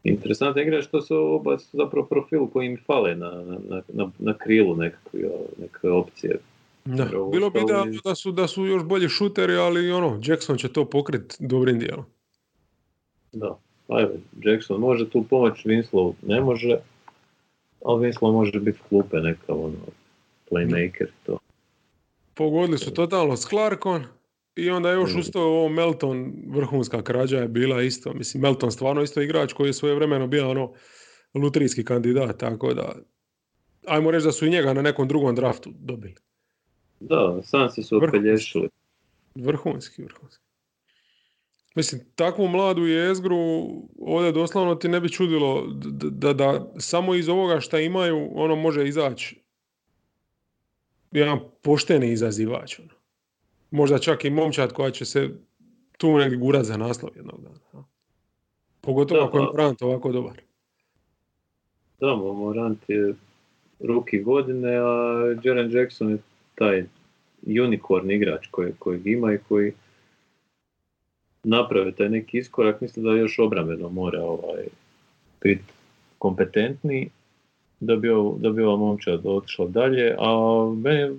Interesantna 0.08 0.62
igra 0.62 0.82
što 0.82 1.02
su 1.02 1.16
oba 1.16 1.56
zapravo 1.72 2.06
profil 2.06 2.46
koji 2.46 2.66
im 2.66 2.78
fale 2.86 3.14
na, 3.14 3.30
na, 3.68 3.82
na, 3.88 4.10
na 4.18 4.34
krilu 4.34 4.76
nekakve, 4.76 5.20
nekakve 5.58 5.90
opcije. 5.90 6.38
Da. 6.84 7.04
Bilo 7.32 7.50
bi 7.50 7.60
da, 7.68 7.84
da, 8.04 8.14
su, 8.14 8.32
da 8.32 8.46
su 8.48 8.66
još 8.66 8.84
bolji 8.84 9.08
šuteri, 9.08 9.56
ali 9.56 9.90
ono, 9.90 10.20
Jackson 10.24 10.56
će 10.56 10.68
to 10.68 10.84
pokrit 10.84 11.36
dobrim 11.38 11.78
dijelom. 11.78 12.04
Da, 13.32 13.58
ajde, 13.88 14.12
Jackson 14.42 14.80
može 14.80 15.10
tu 15.10 15.24
pomoć, 15.30 15.64
Winslow 15.64 16.12
ne 16.22 16.40
može, 16.40 16.78
ali 17.84 18.06
Winslow 18.06 18.32
može 18.32 18.60
biti 18.60 18.78
klupe 18.88 19.16
neka 19.16 19.54
ono, 19.54 19.76
playmaker 20.50 21.06
to. 21.26 21.38
Pogodili 22.34 22.78
su 22.78 22.94
totalno 22.94 23.36
s 23.36 23.46
Clarkon, 23.48 24.04
i 24.56 24.70
onda 24.70 24.90
je 24.90 24.94
još 24.94 25.14
mm. 25.14 25.18
ustao 25.18 25.42
ovo 25.42 25.68
Melton, 25.68 26.32
vrhunska 26.48 27.02
krađa 27.02 27.38
je 27.38 27.48
bila 27.48 27.82
isto. 27.82 28.12
Mislim, 28.14 28.42
Melton 28.42 28.72
stvarno 28.72 29.02
isto 29.02 29.22
igrač 29.22 29.52
koji 29.52 29.68
je 29.68 29.72
svoje 29.72 29.94
vremeno 29.94 30.26
bio 30.26 30.50
ono 30.50 30.72
lutrijski 31.34 31.84
kandidat, 31.84 32.38
tako 32.38 32.74
da 32.74 32.96
ajmo 33.86 34.10
reći 34.10 34.24
da 34.24 34.32
su 34.32 34.46
i 34.46 34.50
njega 34.50 34.72
na 34.72 34.82
nekom 34.82 35.08
drugom 35.08 35.34
draftu 35.34 35.70
dobili. 35.78 36.14
Da, 37.00 37.40
sam 37.42 37.70
se 37.70 37.82
su 37.82 37.96
opelješili. 37.96 38.68
Vrhunski, 39.34 40.02
vrhunski. 40.02 40.44
Mislim, 41.74 42.00
takvu 42.14 42.48
mladu 42.48 42.86
jezgru 42.86 43.36
ovdje 43.98 44.32
doslovno 44.32 44.74
ti 44.74 44.88
ne 44.88 45.00
bi 45.00 45.08
čudilo 45.08 45.66
da, 45.66 46.10
da, 46.10 46.32
da 46.32 46.72
samo 46.78 47.14
iz 47.14 47.28
ovoga 47.28 47.60
šta 47.60 47.80
imaju 47.80 48.30
ono 48.34 48.56
može 48.56 48.88
izaći 48.88 49.42
jedan 51.12 51.38
pošteni 51.62 52.12
izazivač. 52.12 52.78
Ono 52.78 52.95
možda 53.76 53.98
čak 53.98 54.24
i 54.24 54.30
momčad 54.30 54.72
koja 54.72 54.90
će 54.90 55.04
se 55.04 55.30
tu 55.98 56.18
negdje 56.18 56.38
gurat 56.38 56.64
za 56.64 56.76
naslov 56.76 57.10
jednog 57.16 57.40
dana. 57.42 57.84
Pogotovo 58.80 59.20
ako 59.20 59.38
je 59.38 59.44
Morant 59.44 59.82
ovako 59.82 60.12
dobar. 60.12 60.40
Da, 62.00 62.14
Morant 62.16 62.78
je 62.88 63.14
ruki 63.80 64.18
godine, 64.18 64.76
a 64.76 65.16
Jaren 65.42 65.70
Jackson 65.72 66.10
je 66.10 66.18
taj 66.54 66.84
unicorn 67.66 68.10
igrač 68.10 68.46
koji, 68.50 68.72
kojeg 68.78 69.06
ima 69.06 69.32
i 69.32 69.38
koji 69.48 69.72
naprave 71.44 71.92
taj 71.92 72.08
neki 72.08 72.38
iskorak. 72.38 72.80
Mislim 72.80 73.04
da 73.04 73.10
još 73.10 73.38
obrambeno 73.38 73.88
mora 73.88 74.22
ovaj, 74.22 74.64
biti 75.42 75.72
kompetentni 76.18 77.10
da 77.80 77.96
bi, 77.96 78.08
da 78.38 78.50
bi 78.50 78.62
ova 78.62 78.76
momčad 78.76 79.20
otišla 79.24 79.66
dalje, 79.66 80.16
a 80.18 80.30
meni 80.76 80.98
je 80.98 81.14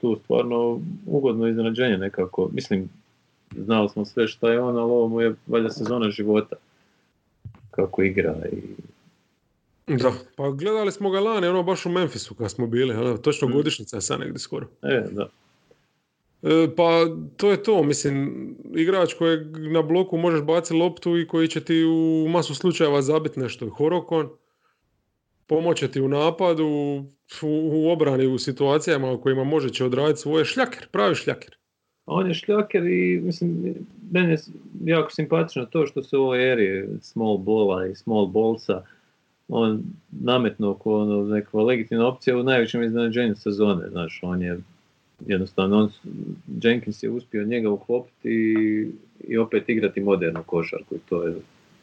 tu 0.00 0.18
stvarno 0.24 0.80
ugodno 1.06 1.48
iznenađenje 1.48 1.98
nekako, 1.98 2.48
mislim, 2.52 2.88
znali 3.56 3.88
smo 3.88 4.04
sve 4.04 4.28
šta 4.28 4.52
je 4.52 4.60
on, 4.60 4.76
ali 4.76 4.90
ovo 4.90 5.08
mu 5.08 5.20
je 5.20 5.34
valjda 5.46 5.70
sezona 5.70 6.10
života. 6.10 6.56
Kako 7.70 8.02
igra 8.02 8.36
i... 8.52 8.56
Da, 9.86 10.12
pa 10.36 10.50
gledali 10.50 10.92
smo 10.92 11.10
ga 11.10 11.20
lani, 11.20 11.46
ono 11.46 11.62
baš 11.62 11.86
u 11.86 11.90
Memphisu 11.90 12.34
kad 12.34 12.50
smo 12.50 12.66
bili, 12.66 12.94
ono, 12.94 13.16
točno 13.16 13.48
Mm. 13.48 13.52
godišnjica 13.52 13.96
je 13.96 14.00
sad 14.00 14.20
negdje 14.20 14.38
skoro. 14.38 14.66
E, 14.82 15.04
da. 15.10 15.28
E, 16.42 16.68
pa 16.76 17.06
to 17.36 17.50
je 17.50 17.62
to, 17.62 17.82
mislim, 17.82 18.46
igrač 18.74 19.14
kojeg 19.14 19.56
na 19.56 19.82
bloku 19.82 20.16
možeš 20.16 20.42
baciti 20.42 20.74
loptu 20.74 21.18
i 21.18 21.26
koji 21.26 21.48
će 21.48 21.60
ti 21.64 21.84
u 21.84 22.28
masu 22.28 22.54
slučajeva 22.54 23.02
zabiti 23.02 23.40
nešto. 23.40 23.68
Horokon, 23.68 24.28
pomoće 25.46 25.88
ti 25.88 26.00
u 26.00 26.08
napadu, 26.08 26.66
u, 26.66 27.70
u 27.72 27.90
obrani 27.90 28.26
u 28.26 28.38
situacijama 28.38 29.12
u 29.12 29.20
kojima 29.20 29.44
može 29.44 29.70
će 29.70 29.84
odraditi 29.84 30.20
svoje 30.20 30.44
šljaker, 30.44 30.86
pravi 30.90 31.14
šljaker. 31.14 31.56
On 32.06 32.28
je 32.28 32.34
šljaker 32.34 32.86
i 32.86 33.20
mislim, 33.20 33.74
meni 34.10 34.32
je 34.32 34.38
jako 34.84 35.10
simpatično 35.10 35.64
to 35.64 35.86
što 35.86 36.02
se 36.02 36.16
u 36.16 36.22
ovoj 36.22 36.52
eri 36.52 36.88
small 37.00 37.38
balla 37.38 37.86
i 37.86 37.94
small 37.94 38.26
ballsa 38.26 38.82
on 39.48 39.82
nametnuo 40.10 40.74
kao 40.74 41.02
ono 41.02 41.24
neka 41.24 41.58
legitimna 41.58 42.06
opcija 42.06 42.38
u 42.38 42.42
najvećem 42.42 42.82
iznenađenju 42.82 43.34
sezone, 43.36 43.88
znaš, 43.88 44.20
on 44.22 44.42
je 44.42 44.58
jednostavno, 45.26 45.78
on, 45.78 45.90
Jenkins 46.62 47.02
je 47.02 47.10
uspio 47.10 47.44
njega 47.44 47.70
uklopiti 47.70 48.28
i, 48.28 48.88
i 49.28 49.38
opet 49.38 49.68
igrati 49.68 50.00
modernu 50.00 50.42
košarku 50.46 50.94
i 50.94 50.98
to 51.08 51.22
je 51.22 51.34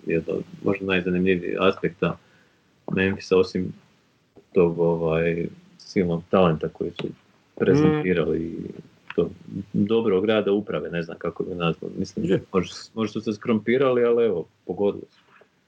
jedno 0.05 0.33
možda 0.63 0.85
najzanimljiviji 0.85 1.55
aspekta 1.59 2.17
Memphisa 2.91 3.37
osim 3.37 3.73
tog 4.53 4.79
ovaj, 4.79 5.47
silnog 5.77 6.23
talenta 6.29 6.69
koji 6.69 6.91
su 7.01 7.07
prezentirali 7.55 8.39
i 8.39 8.55
to 9.15 9.29
dobrog 9.73 10.25
rada 10.25 10.51
uprave, 10.51 10.89
ne 10.89 11.03
znam 11.03 11.17
kako 11.17 11.43
bi 11.43 11.55
nazvao. 11.55 11.91
Mislim, 11.97 12.25
Je. 12.25 12.43
možda, 12.53 12.75
možda 12.93 13.11
su 13.13 13.21
se 13.21 13.33
skrompirali, 13.33 14.03
ali 14.03 14.25
evo, 14.25 14.45
pogodili 14.65 15.05
su. 15.11 15.19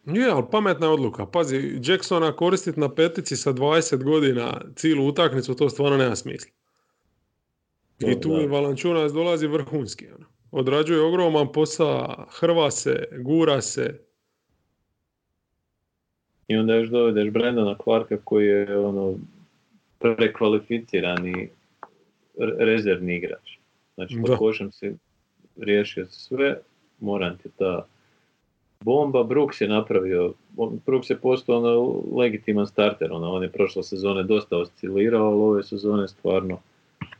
Je, 0.05 0.29
ali 0.29 0.43
pametna 0.51 0.87
je 0.87 0.93
odluka. 0.93 1.25
Pazi, 1.25 1.79
Jacksona 1.83 2.35
koristiti 2.35 2.79
na 2.79 2.89
petici 2.89 3.35
sa 3.35 3.53
20 3.53 4.03
godina 4.03 4.61
cijelu 4.75 5.07
utakmicu, 5.07 5.55
to 5.55 5.69
stvarno 5.69 5.97
nema 5.97 6.15
smisla. 6.15 6.51
I 7.99 8.21
tu 8.21 8.35
da. 8.35 8.41
i 8.41 8.47
Valančunas 8.47 9.13
dolazi 9.13 9.47
vrhunski. 9.47 10.07
Ono. 10.07 10.25
Odrađuje 10.51 11.01
ogroman 11.01 11.51
posao, 11.51 12.25
hrva 12.29 12.71
se, 12.71 13.03
gura 13.19 13.61
se. 13.61 13.99
I 16.51 16.57
onda 16.57 16.75
još 16.75 16.89
dovedeš 16.89 17.29
Brandona 17.29 17.75
Clarka 17.83 18.17
koji 18.23 18.47
je 18.47 18.77
ono 18.79 19.15
prekvalificirani 19.99 21.49
re- 22.39 22.55
rezervni 22.57 23.15
igrač. 23.15 23.57
Znači, 23.95 24.17
pod 24.25 24.37
košem 24.37 24.71
si 24.71 24.95
riješio 25.57 26.05
sve, 26.05 26.57
moram 26.99 27.37
ti 27.37 27.49
ta 27.57 27.85
bomba. 28.79 29.23
Brooks 29.23 29.61
je 29.61 29.67
napravio, 29.67 30.33
on- 30.57 30.79
Brooks 30.85 31.09
je 31.09 31.17
postao 31.17 31.57
ono 31.57 32.01
legitiman 32.21 32.67
starter, 32.67 33.11
ono, 33.11 33.31
on 33.31 33.43
je 33.43 33.51
prošle 33.51 33.83
sezone 33.83 34.23
dosta 34.23 34.57
oscilirao, 34.57 35.25
ali 35.27 35.41
ove 35.41 35.63
sezone 35.63 36.07
stvarno 36.07 36.59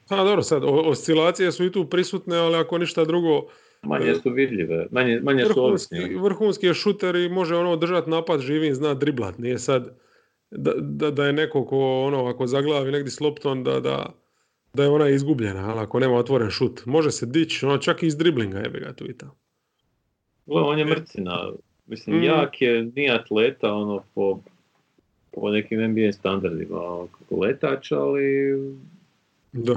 A 0.10 0.24
dobro, 0.24 0.44
sad, 0.44 0.64
oscilacije 0.66 1.52
su 1.52 1.66
i 1.66 1.72
tu 1.72 1.86
prisutne, 1.86 2.38
ali 2.38 2.56
ako 2.56 2.78
ništa 2.78 3.06
drugo, 3.06 3.46
manje 3.84 4.16
su 4.16 4.30
vidljive, 4.30 4.88
manje, 4.92 5.20
manje 5.24 5.44
su 5.46 5.50
vrhunski, 5.50 5.96
ovisni. 5.96 6.16
vrhunski 6.16 6.66
je 6.66 6.74
šuter 6.74 7.16
i 7.16 7.30
može 7.30 7.56
ono 7.56 7.76
držati 7.76 8.10
napad 8.10 8.40
živim, 8.40 8.76
zna 8.76 8.94
driblat. 8.94 9.38
Nije 9.38 9.60
sad 9.60 9.98
da, 10.52 10.74
da, 10.78 11.12
da 11.12 11.26
je 11.26 11.34
neko 11.34 11.66
ko 11.66 12.04
ono, 12.04 12.26
ako 12.26 12.48
zaglavi 12.48 12.92
negdje 12.92 13.12
s 13.12 13.20
loptom, 13.20 13.64
da, 13.64 13.80
da, 13.80 14.14
da 14.74 14.84
je 14.84 14.90
ona 14.90 15.10
izgubljena, 15.10 15.70
ali 15.72 15.80
ako 15.80 16.00
nema 16.00 16.16
otvoren 16.16 16.50
šut. 16.50 16.86
Može 16.86 17.12
se 17.12 17.26
dići, 17.26 17.66
ono, 17.66 17.78
čak 17.78 18.04
i 18.04 18.08
iz 18.08 18.18
driblinga 18.18 18.58
je 18.58 18.70
ga 18.70 18.94
tu 18.94 19.10
i 19.10 19.18
tamo. 19.18 19.36
On 20.46 20.80
je 20.80 20.86
mrcina, 20.86 21.52
mislim, 21.88 22.18
Mm. 22.20 22.24
jak 22.24 22.62
je, 22.62 22.84
nije 22.96 23.12
atleta, 23.12 23.74
ono, 23.74 24.04
po, 24.16 24.40
po 25.32 25.50
nekim 25.52 25.92
NBA 25.92 26.12
standardima, 26.12 26.82
ono, 26.82 27.08
kako 27.08 27.36
letač, 27.42 27.92
ali 27.92 28.24
Da. 29.54 29.76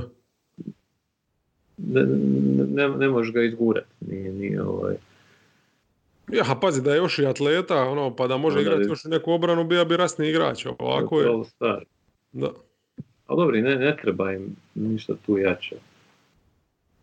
Ne, 1.77 2.03
ne, 2.69 2.89
ne 2.89 3.09
možeš 3.09 3.33
ga 3.33 3.43
izgurati, 3.43 3.87
nije, 4.01 4.33
nije 4.33 4.63
ovaj... 4.63 4.95
Ja, 6.33 6.45
a 6.49 6.55
pazi 6.61 6.83
da 6.83 6.91
je 6.93 6.97
još 6.97 7.19
i 7.19 7.27
atleta, 7.27 7.83
ono, 7.83 8.17
pa 8.17 8.27
da 8.27 8.37
može 8.37 8.61
igrati 8.61 8.79
bi- 8.85 8.89
još 8.89 9.05
neku 9.05 9.33
obranu, 9.33 9.65
bija 9.65 9.85
bi 9.85 9.97
rasni 9.97 10.29
igrač. 10.29 10.67
Ovako 10.79 11.21
je, 11.21 11.45
star. 11.45 11.85
da. 12.33 12.51
Ali 13.27 13.39
dobro, 13.41 13.57
ne, 13.61 13.77
ne 13.77 13.97
treba 14.03 14.33
im 14.33 14.57
ništa 14.75 15.15
tu 15.27 15.39
jače. 15.39 15.77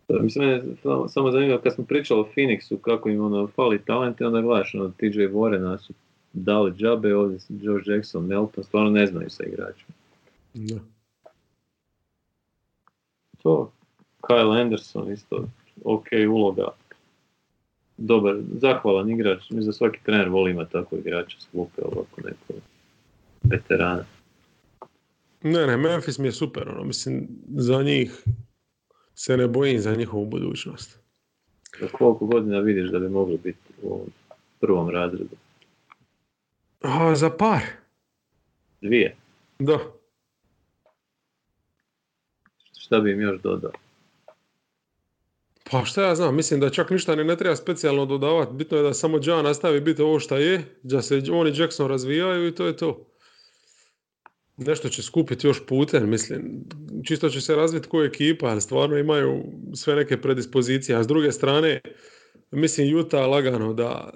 Da, 0.08 0.18
Mislim, 0.22 0.44
mene 0.48 0.56
je 0.56 0.76
samo, 0.82 1.08
samo 1.08 1.30
zanimljivo, 1.30 1.60
kad 1.60 1.74
smo 1.74 1.84
pričali 1.84 2.20
o 2.20 2.28
Phoenixu, 2.36 2.78
kako 2.80 3.08
im 3.08 3.24
ono 3.24 3.46
fali 3.46 3.84
talente, 3.84 4.26
onda 4.26 4.40
gledaš, 4.40 4.74
ono, 4.74 4.88
TJ 4.88 5.06
Warrena 5.18 5.78
su 5.78 5.92
dali 6.32 6.72
džabe, 6.72 7.14
ovdje 7.16 7.38
su 7.40 7.52
Joe 7.60 7.80
Jackson, 7.86 8.26
Melton, 8.26 8.64
stvarno 8.64 8.90
ne 8.90 9.06
znaju 9.06 9.30
sa 9.30 9.44
igračima. 9.44 9.92
da. 10.54 10.76
To, 13.42 13.72
Kyle 14.28 14.60
Anderson 14.60 15.12
isto, 15.12 15.48
ok 15.84 16.06
uloga. 16.28 16.68
Dobar, 17.96 18.36
zahvalan 18.60 19.10
igrač, 19.10 19.50
mislim 19.50 19.66
da 19.66 19.72
svaki 19.72 19.98
trener 20.04 20.28
voli 20.28 20.50
imati 20.50 20.72
tako 20.72 20.96
igrača 20.96 21.40
s 21.40 21.46
klupe, 21.52 21.82
ovako 21.82 22.20
neko 22.24 22.60
veterana. 23.42 24.04
Ne, 25.42 25.66
ne, 25.66 25.76
Memphis 25.76 26.18
mi 26.18 26.28
je 26.28 26.32
super, 26.32 26.68
ono, 26.68 26.84
mislim, 26.84 27.28
za 27.48 27.82
njih 27.82 28.24
se 29.14 29.36
ne 29.36 29.48
bojim 29.48 29.78
za 29.78 29.94
njihovu 29.94 30.26
budućnost. 30.26 30.98
Za 31.80 31.88
koliko 31.88 32.26
godina 32.26 32.58
vidiš 32.58 32.90
da 32.90 32.98
bi 32.98 33.08
mogli 33.08 33.38
biti 33.38 33.58
u 33.82 33.92
ovom 33.94 34.10
prvom 34.60 34.90
razredu? 34.90 35.36
A, 36.80 37.14
za 37.14 37.30
par, 37.30 37.60
Dvije. 38.80 39.16
da. 39.58 39.78
Šta 42.78 43.00
bi 43.00 43.12
im 43.12 43.20
još 43.20 43.40
dodao? 43.40 43.72
Pa 45.72 45.84
šta 45.84 46.02
ja 46.02 46.14
znam, 46.14 46.36
mislim 46.36 46.60
da 46.60 46.70
čak 46.70 46.90
ništa 46.90 47.16
ni 47.16 47.24
ne 47.24 47.36
treba 47.36 47.56
specijalno 47.56 48.06
dodavati. 48.06 48.52
Bitno 48.54 48.76
je 48.76 48.82
da 48.82 48.94
samo 48.94 49.20
Ja 49.26 49.42
nastavi 49.42 49.80
biti 49.80 50.02
ovo 50.02 50.18
šta 50.20 50.38
je, 50.38 50.64
da 50.82 51.02
se 51.02 51.22
on 51.32 51.48
i 51.48 51.52
Jackson 51.60 51.88
razvijaju 51.88 52.48
i 52.48 52.54
to 52.54 52.66
je 52.66 52.76
to. 52.76 53.06
Nešto 54.56 54.88
će 54.88 55.02
skupiti 55.02 55.46
još 55.46 55.66
putem, 55.66 56.10
mislim. 56.10 56.64
Čisto 57.04 57.28
će 57.28 57.40
se 57.40 57.56
razviti 57.56 57.88
ko 57.88 58.02
ekipa, 58.02 58.46
ali 58.46 58.60
stvarno 58.60 58.98
imaju 58.98 59.44
sve 59.74 59.94
neke 59.94 60.20
predispozicije. 60.20 60.96
A 60.96 61.02
s 61.02 61.06
druge 61.06 61.32
strane, 61.32 61.80
mislim 62.50 62.96
Utah 62.96 63.28
lagano 63.28 63.72
da 63.72 64.12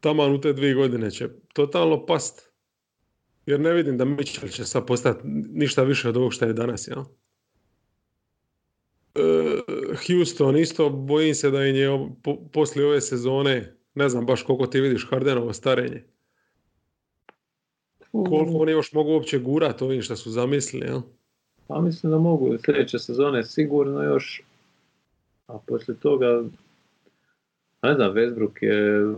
taman 0.00 0.32
u 0.32 0.40
te 0.40 0.52
dvije 0.52 0.74
godine 0.74 1.10
će 1.10 1.28
totalno 1.52 2.06
past. 2.06 2.50
Jer 3.46 3.60
ne 3.60 3.72
vidim 3.72 3.98
da 3.98 4.04
Mitchell 4.04 4.52
će 4.52 4.64
sad 4.64 4.86
postati 4.86 5.20
ništa 5.52 5.82
više 5.82 6.08
od 6.08 6.16
ovog 6.16 6.32
što 6.32 6.44
je 6.44 6.52
danas, 6.52 6.88
jel? 6.88 7.00
E, 7.00 7.23
Houston 10.06 10.56
isto, 10.56 10.90
bojim 10.90 11.34
se 11.34 11.50
da 11.50 11.66
im 11.66 11.76
je 11.76 12.08
po, 12.22 12.36
poslije 12.52 12.86
ove 12.86 13.00
sezone, 13.00 13.74
ne 13.94 14.08
znam 14.08 14.26
baš 14.26 14.42
koliko 14.42 14.66
ti 14.66 14.80
vidiš 14.80 15.06
Hardenovo 15.10 15.52
starenje. 15.52 16.02
Koliko 18.12 18.58
oni 18.58 18.72
još 18.72 18.92
mogu 18.92 19.10
uopće 19.10 19.38
gurati 19.38 19.84
ovim 19.84 20.02
što 20.02 20.16
su 20.16 20.30
zamislili, 20.30 20.86
jel? 20.86 21.00
Pa 21.66 21.80
mislim 21.80 22.12
da 22.12 22.18
mogu 22.18 22.58
sljedeće 22.64 22.98
sezone 22.98 23.44
sigurno 23.44 24.02
još, 24.02 24.42
a 25.46 25.58
poslije 25.66 25.96
toga, 25.96 26.44
ne 27.82 27.94
znam, 27.94 28.12
Westbrook 28.12 28.62
je 28.62 29.14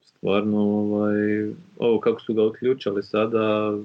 stvarno, 0.00 0.58
ovaj, 0.58 1.50
ovo 1.78 2.00
kako 2.00 2.20
su 2.20 2.34
ga 2.34 2.42
otključali 2.42 3.02
sada, 3.02 3.76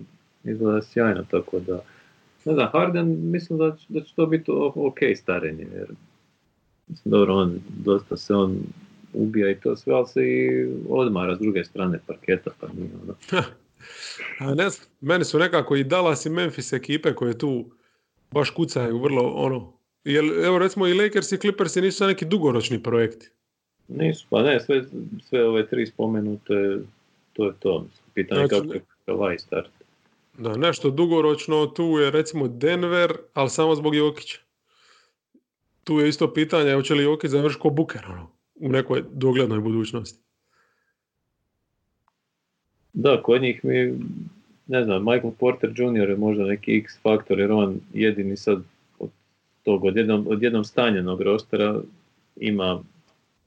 izgleda 0.43 0.81
sjajno, 0.81 1.25
tako 1.31 1.59
da, 1.59 1.83
ne 2.45 2.53
znam, 2.53 2.67
Harden 2.71 3.31
mislim 3.31 3.59
da, 3.59 3.75
će- 3.77 3.85
da 3.89 4.01
će 4.01 4.15
to 4.15 4.25
biti 4.25 4.51
ok 4.75 4.97
starenje, 5.15 5.67
jer 5.75 5.87
mislim, 6.87 7.11
dobro, 7.11 7.35
on, 7.35 7.59
dosta 7.69 8.17
se 8.17 8.33
on 8.33 8.57
ubija 9.13 9.51
i 9.51 9.59
to 9.59 9.75
sve, 9.75 9.93
ali 9.93 10.07
se 10.07 10.21
i 10.23 10.67
odmara 10.89 11.35
s 11.35 11.39
druge 11.39 11.63
strane 11.63 11.99
parketa, 12.07 12.51
pa 12.59 12.67
nije 12.67 12.89
ono. 13.03 13.15
A 14.39 14.53
ne 14.55 14.69
znam, 14.69 14.87
meni 15.01 15.25
su 15.25 15.39
nekako 15.39 15.75
i 15.75 15.83
Dallas 15.83 16.25
i 16.25 16.29
Memphis 16.29 16.73
ekipe 16.73 17.13
koje 17.15 17.37
tu 17.37 17.65
baš 18.31 18.49
kucaju 18.49 18.97
vrlo 18.97 19.23
ono. 19.35 19.73
Jer, 20.03 20.25
evo 20.45 20.59
recimo 20.59 20.87
i 20.87 20.93
Lakers 20.93 21.31
i 21.31 21.37
Clippers 21.37 21.75
nisu 21.75 21.97
sad 21.97 22.07
neki 22.07 22.25
dugoročni 22.25 22.83
projekti. 22.83 23.29
Nisu, 23.87 24.25
pa 24.29 24.43
ne, 24.43 24.59
sve, 24.59 24.83
sve 25.23 25.47
ove 25.47 25.67
tri 25.67 25.85
spomenute, 25.87 26.77
to 27.33 27.45
je 27.45 27.53
to. 27.59 27.85
Pitanje 28.13 28.47
Znači, 28.47 28.61
kako 28.61 28.73
je 28.73 28.81
Kawhi 29.07 29.37
start. 29.39 29.69
Da, 30.37 30.57
nešto 30.57 30.89
dugoročno, 30.89 31.65
tu 31.65 31.83
je 31.83 32.11
recimo 32.11 32.47
Denver, 32.47 33.13
ali 33.33 33.49
samo 33.49 33.75
zbog 33.75 33.95
Jokića. 33.95 34.37
Tu 35.83 35.99
je 35.99 36.09
isto 36.09 36.33
pitanje, 36.33 36.73
hoće 36.73 36.93
li 36.93 37.03
Jokić 37.03 37.31
završiti 37.31 37.61
ko 37.61 37.69
Buker 37.69 38.01
ono, 38.09 38.27
u 38.55 38.69
nekoj 38.69 39.03
doglednoj 39.11 39.59
budućnosti. 39.59 40.19
Da, 42.93 43.21
kod 43.23 43.41
njih 43.41 43.65
mi, 43.65 43.93
ne 44.67 44.83
znam, 44.83 45.03
Michael 45.03 45.31
Porter 45.39 45.69
Jr. 45.69 46.09
je 46.09 46.15
možda 46.15 46.43
neki 46.43 46.77
X 46.77 47.01
faktor, 47.01 47.39
jer 47.39 47.51
on 47.51 47.79
jedini 47.93 48.37
sad 48.37 48.63
od 48.99 49.09
tog 49.63 49.83
odjednom, 49.83 50.27
odjednom 50.27 50.63
stanjenog 50.63 51.21
rostera 51.21 51.81
ima 52.35 52.83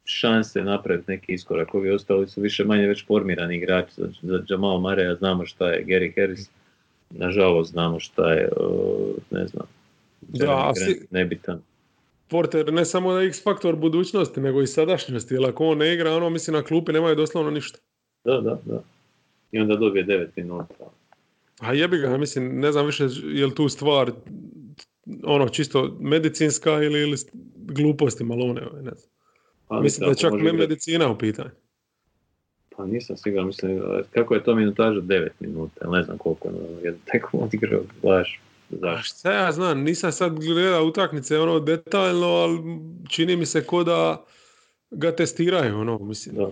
šanse 0.05 0.63
napraviti 0.63 1.11
neki 1.11 1.33
iskorak. 1.33 1.75
Ovi 1.75 1.91
ostali 1.91 2.29
su 2.29 2.41
više 2.41 2.65
manje 2.65 2.87
već 2.87 3.07
formirani 3.07 3.57
igrači. 3.57 3.93
Za, 3.97 4.09
za 4.23 4.43
Jamal 4.49 4.81
Mareja 4.81 5.15
znamo 5.15 5.47
šta 5.47 5.69
je 5.69 5.85
Gary 5.85 6.15
Harris, 6.15 6.51
nažalost 7.19 7.71
znamo 7.71 8.01
šta 8.01 8.33
je, 8.33 8.49
ne 9.31 9.47
znam, 9.47 9.67
da, 10.21 10.73
nebitan. 11.11 11.63
Porter 12.29 12.73
ne 12.73 12.85
samo 12.85 13.13
da 13.13 13.21
je 13.21 13.29
X 13.29 13.43
faktor 13.43 13.77
budućnosti, 13.77 14.41
nego 14.41 14.63
i 14.63 14.67
sadašnjosti, 14.67 15.35
jer 15.35 15.45
ako 15.45 15.67
on 15.67 15.79
ne 15.79 15.95
igra, 15.95 16.17
ono 16.17 16.31
misli 16.31 16.53
na 16.53 16.63
klupi 16.63 16.93
nemaju 16.93 17.15
doslovno 17.15 17.51
ništa. 17.51 17.79
Da, 18.25 18.41
da, 18.41 18.59
da. 18.65 18.83
I 19.53 19.59
onda 19.59 19.77
dobije 19.77 20.07
9 20.07 20.29
minuta. 20.37 20.75
A 21.61 21.73
jebi 21.73 21.99
ga, 21.99 22.17
mislim, 22.17 22.61
ne 22.61 22.73
znam 22.73 22.87
više 22.87 23.05
je 23.25 23.47
li 23.47 23.55
tu 23.55 23.69
stvar 23.69 24.13
ono 25.25 25.49
čisto 25.49 25.97
medicinska 26.01 26.83
ili, 26.83 27.01
ili 27.01 27.17
gluposti 27.57 28.25
malone, 28.25 28.61
ne 28.61 28.81
znam. 28.81 29.11
Pa, 29.69 29.81
mislim 29.81 30.05
da 30.05 30.11
je 30.11 30.17
čak 30.17 30.33
ne 30.33 30.53
medicina 30.53 31.11
u 31.11 31.19
pitanju. 31.19 31.51
Pa 32.77 32.87
nisam 32.87 33.17
siguran, 33.17 33.47
mislim, 33.47 33.81
kako 34.11 34.35
je 34.35 34.45
to 34.45 34.55
minutaža 34.55 35.01
9 35.01 35.29
minuta, 35.41 35.91
ne 35.91 36.03
znam 36.03 36.19
koliko 36.19 36.49
je 36.49 36.55
jedan 36.83 37.01
tekom 37.13 37.41
odigrao, 37.43 37.83
baš. 38.03 38.41
Zašto? 38.71 39.19
Šta 39.19 39.33
ja 39.33 39.53
znam, 39.53 39.83
nisam 39.83 40.13
sad 40.13 40.41
gledao 40.41 40.85
utakmice 40.85 41.39
ono 41.39 41.61
detaljno, 41.61 42.27
ali 42.27 42.59
čini 43.09 43.37
mi 43.37 43.47
se 43.47 43.67
ko 43.67 43.85
da 43.85 44.25
ga 44.91 45.17
testiraju, 45.17 45.79
ono, 45.79 45.99
mislim. 45.99 46.37
Da. 46.37 46.51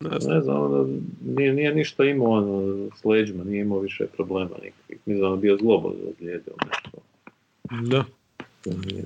Ne 0.00 0.20
znam, 0.20 0.34
ne 0.34 0.40
znam 0.40 0.62
ono, 0.62 0.88
nije, 1.24 1.52
nije 1.52 1.74
ništa 1.74 2.04
imao 2.04 2.30
ono, 2.30 2.86
s 3.00 3.04
leđima, 3.04 3.44
nije 3.44 3.60
imao 3.60 3.78
više 3.78 4.06
problema 4.06 4.50
nikakvih. 4.62 4.98
Mislim 5.06 5.20
da 5.20 5.28
on 5.28 5.40
bio 5.40 5.56
zlobo 5.56 5.88
ozlijedio 5.88 6.52
nešto. 6.66 6.98
Da. 7.90 8.04
Nije, 8.64 9.04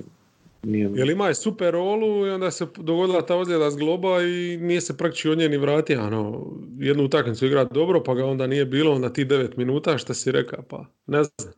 nije... 0.63 0.89
Jel 0.93 1.09
ima 1.09 1.27
je 1.27 1.35
super 1.35 1.73
rolu 1.73 2.27
i 2.27 2.29
onda 2.29 2.51
se 2.51 2.67
dogodila 2.77 3.21
ta 3.21 3.35
ozljeda 3.35 3.71
s 3.71 3.75
globa 3.77 4.21
i 4.21 4.57
nije 4.57 4.81
se 4.81 4.97
praktički 4.97 5.29
od 5.29 5.37
nje 5.37 5.49
ni 5.49 5.57
vratio. 5.57 5.99
Ano, 5.99 6.51
jednu 6.79 7.03
utakmicu 7.03 7.45
igra 7.45 7.63
dobro 7.63 8.03
pa 8.03 8.13
ga 8.13 8.25
onda 8.25 8.47
nije 8.47 8.65
bilo, 8.65 8.91
onda 8.91 9.13
ti 9.13 9.25
9 9.25 9.57
minuta 9.57 9.97
što 9.97 10.13
si 10.13 10.31
rekao, 10.31 10.63
pa 10.69 10.85
ne 11.07 11.23
znam. 11.23 11.53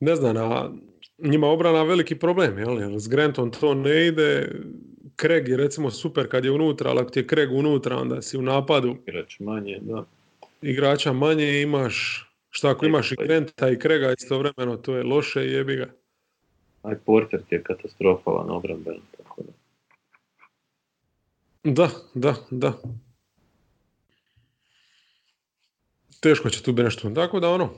Ne 0.00 0.16
znam, 0.16 0.36
a 0.36 0.70
njima 1.18 1.46
obrana 1.46 1.82
veliki 1.82 2.14
problem, 2.14 2.58
jel? 2.58 2.80
Jer 2.80 3.00
s 3.00 3.08
Grantom 3.08 3.50
to 3.50 3.74
ne 3.74 4.06
ide, 4.06 4.48
Kreg 5.16 5.48
je 5.48 5.56
recimo 5.56 5.90
super 5.90 6.28
kad 6.28 6.44
je 6.44 6.50
unutra, 6.50 6.90
ali 6.90 7.00
ako 7.00 7.10
ti 7.10 7.20
je 7.20 7.26
Kreg 7.26 7.52
unutra, 7.52 7.96
onda 7.96 8.22
si 8.22 8.38
u 8.38 8.42
napadu. 8.42 8.96
Igrač 9.06 9.40
manje, 9.40 9.78
da. 9.80 10.04
Igrača 10.62 11.12
manje 11.12 11.60
imaš, 11.60 12.26
šta 12.50 12.70
ako 12.70 12.86
imaš 12.86 13.12
i 13.12 13.16
Granta 13.24 13.70
i 13.70 13.78
Krega 13.78 14.12
istovremeno, 14.18 14.76
to 14.76 14.96
je 14.96 15.02
loše 15.02 15.40
jebi 15.40 15.76
ga. 15.76 16.01
Aj 16.82 16.98
Porter 17.06 17.42
ti 17.48 17.54
je 17.54 17.62
katastrofalan 17.62 18.50
obramben, 18.50 19.00
tako 19.16 19.42
da. 19.42 19.52
Da, 21.64 21.88
da, 22.14 22.34
da. 22.50 22.72
Teško 26.20 26.50
će 26.50 26.62
tu 26.62 26.72
biti 26.72 26.84
nešto. 26.84 27.10
Tako 27.10 27.40
da 27.40 27.50
ono, 27.50 27.70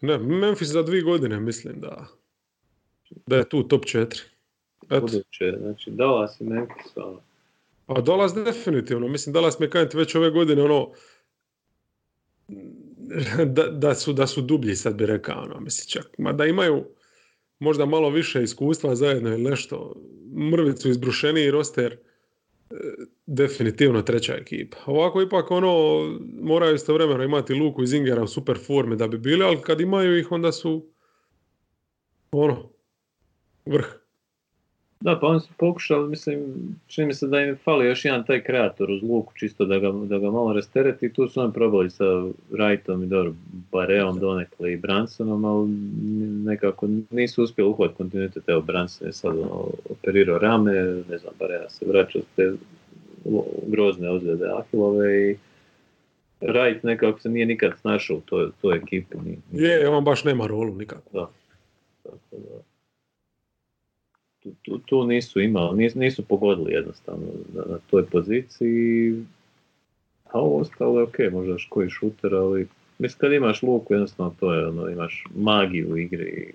ne, 0.00 0.18
Memphis 0.18 0.68
za 0.68 0.82
dvije 0.82 1.02
godine 1.02 1.40
mislim 1.40 1.80
da, 1.80 2.06
da 3.26 3.36
je 3.36 3.48
tu 3.48 3.68
top 3.68 3.84
4. 3.84 4.22
Buduće, 4.88 5.54
znači 5.60 5.90
Dallas 5.90 6.40
i 6.40 6.44
Memphis. 6.44 6.96
Ono. 6.96 7.20
Pa 7.86 8.00
Dallas 8.00 8.34
definitivno, 8.34 9.08
mislim 9.08 9.32
Dallas 9.32 9.58
me 9.58 9.70
kanjeti 9.70 9.96
već 9.96 10.14
ove 10.14 10.30
godine 10.30 10.62
ono, 10.62 10.90
da, 13.44 13.66
da, 13.66 13.94
su, 13.94 14.12
da 14.12 14.26
su 14.26 14.40
dublji 14.40 14.76
sad 14.76 14.94
bi 14.94 15.06
rekao, 15.06 15.42
ono, 15.42 15.60
mislim 15.60 15.88
čak, 15.88 16.18
ma 16.18 16.32
da 16.32 16.46
imaju 16.46 16.84
možda 17.58 17.86
malo 17.86 18.10
više 18.10 18.42
iskustva 18.42 18.94
zajedno 18.94 19.30
ili 19.30 19.42
nešto, 19.42 19.94
mrvicu 20.52 20.88
izbrušeniji 20.88 21.50
roster, 21.50 21.92
e, 21.92 22.74
definitivno 23.26 24.02
treća 24.02 24.34
ekipa. 24.34 24.76
Ovako 24.86 25.22
ipak 25.22 25.50
ono, 25.50 26.02
moraju 26.42 26.74
istovremeno 26.74 27.24
imati 27.24 27.54
Luku 27.54 27.82
i 27.82 27.86
Zingera 27.86 28.22
u 28.22 28.26
super 28.26 28.58
forme 28.66 28.96
da 28.96 29.08
bi 29.08 29.18
bili, 29.18 29.44
ali 29.44 29.60
kad 29.62 29.80
imaju 29.80 30.18
ih 30.18 30.32
onda 30.32 30.52
su 30.52 30.92
ono, 32.30 32.70
vrh. 33.66 33.97
Da, 35.00 35.18
pa 35.20 35.26
oni 35.26 35.40
su 35.40 35.48
pokušali, 35.56 36.08
mislim, 36.08 36.40
čini 36.86 37.06
mi 37.06 37.14
se 37.14 37.26
da 37.26 37.40
im 37.40 37.56
fali 37.64 37.86
još 37.86 38.04
jedan 38.04 38.24
taj 38.24 38.42
kreator 38.42 38.90
uz 38.90 39.02
luku, 39.02 39.32
čisto 39.36 39.64
da 39.64 39.78
ga, 39.78 39.92
da 39.92 40.18
ga 40.18 40.30
malo 40.30 40.52
rastereti 40.52 41.12
tu 41.12 41.28
su 41.28 41.40
oni 41.40 41.52
probali 41.52 41.90
sa 41.90 42.04
Wrightom 42.50 43.04
i 43.04 43.06
dobro, 43.06 43.32
Bareom 43.72 44.18
donekle 44.18 44.72
i 44.72 44.76
Bransonom, 44.76 45.44
ali 45.44 45.68
nekako 46.44 46.88
nisu 47.10 47.42
uspjeli 47.42 47.70
uhvat 47.70 47.96
kontinuitet, 47.96 48.48
evo 48.48 48.60
Branson 48.60 49.06
je 49.06 49.12
sad 49.12 49.38
ono, 49.38 49.70
operirao 49.90 50.38
rame, 50.38 50.72
ne 51.10 51.18
znam, 51.18 51.34
Barea 51.38 51.68
se 51.68 51.84
vraća 51.88 52.18
te 52.36 52.52
grozne 53.66 54.10
ozljede 54.10 54.46
Ahilove 54.58 55.30
i 55.30 55.36
Wright 56.40 56.78
nekako 56.82 57.20
se 57.20 57.28
nije 57.28 57.46
nikad 57.46 57.72
snašao 57.80 58.16
u 58.16 58.20
toj, 58.20 58.50
toj 58.60 58.76
ekipi. 58.76 59.16
Je, 59.52 59.88
on 59.88 60.04
baš 60.04 60.24
nema 60.24 60.46
rolu 60.46 60.74
nikako. 60.74 61.10
Da. 61.12 61.30
Tako 62.02 62.18
da 62.30 62.67
tu, 64.62 64.78
tu 64.78 65.04
nisu 65.04 65.40
imali, 65.40 65.90
nisu, 65.94 66.22
pogodili 66.22 66.72
jednostavno 66.72 67.26
na, 67.54 67.62
na 67.66 67.78
toj 67.90 68.06
poziciji. 68.06 69.24
A 70.24 70.40
ovo 70.40 70.60
ostalo 70.60 70.98
je 70.98 71.04
ok, 71.04 71.18
možda 71.32 71.52
još 71.52 71.66
koji 71.70 71.90
šuter, 71.90 72.34
ali 72.34 72.68
mislim 72.98 73.18
kad 73.18 73.32
imaš 73.32 73.62
luku 73.62 73.94
jednostavno 73.94 74.34
to 74.40 74.54
je 74.54 74.66
ono, 74.66 74.88
imaš 74.88 75.24
magiju 75.34 75.92
u 75.92 75.98
igri. 75.98 76.54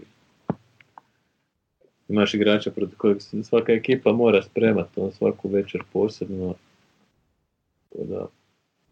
Imaš 2.09 2.33
igrača 2.33 2.71
protiv 2.71 2.97
kojeg 2.97 3.17
svaka 3.43 3.73
ekipa 3.73 4.11
mora 4.11 4.41
spremati 4.41 4.99
on 4.99 5.11
svaku 5.11 5.49
večer 5.49 5.81
posebno. 5.93 6.55
Da. 7.93 8.27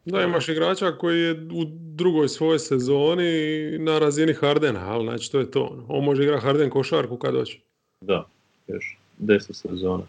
Da, 0.06 0.22
imaš 0.22 0.50
igrača 0.50 0.92
koji 0.92 1.22
je 1.22 1.32
u 1.32 1.66
drugoj 1.96 2.30
svojoj 2.30 2.60
sezoni 2.60 3.78
na 3.80 4.00
razini 4.00 4.34
Hardena, 4.34 4.94
ali 4.94 5.04
znači 5.04 5.32
to 5.32 5.40
je 5.40 5.52
to. 5.52 5.86
On 5.88 6.04
može 6.04 6.24
igrati 6.24 6.44
Harden 6.44 6.70
košarku 6.70 7.18
kad 7.18 7.36
hoće. 7.36 7.60
Da, 8.02 8.28
još 8.68 8.98
deset 9.18 9.56
sezona. 9.56 10.04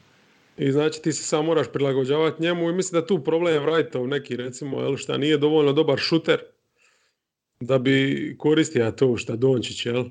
I 0.59 0.73
znači 0.73 1.03
ti 1.03 1.13
se 1.13 1.23
samo 1.23 1.43
moraš 1.43 1.67
prilagođavati 1.73 2.43
njemu 2.43 2.71
i 2.71 2.73
mislim 2.73 3.01
da 3.01 3.07
tu 3.07 3.25
problem 3.25 3.55
je 3.55 3.61
Wrightov 3.61 4.07
neki 4.07 4.37
recimo, 4.37 4.81
jel, 4.81 4.97
šta 4.97 5.17
nije 5.17 5.39
dovoljno 5.39 5.73
dobar 5.73 5.99
šuter 5.99 6.39
da 7.61 7.79
bi 7.79 8.35
koristio 8.39 8.91
to 8.91 9.17
šta 9.17 9.37
Dončić, 9.37 9.87
jel? 9.87 10.05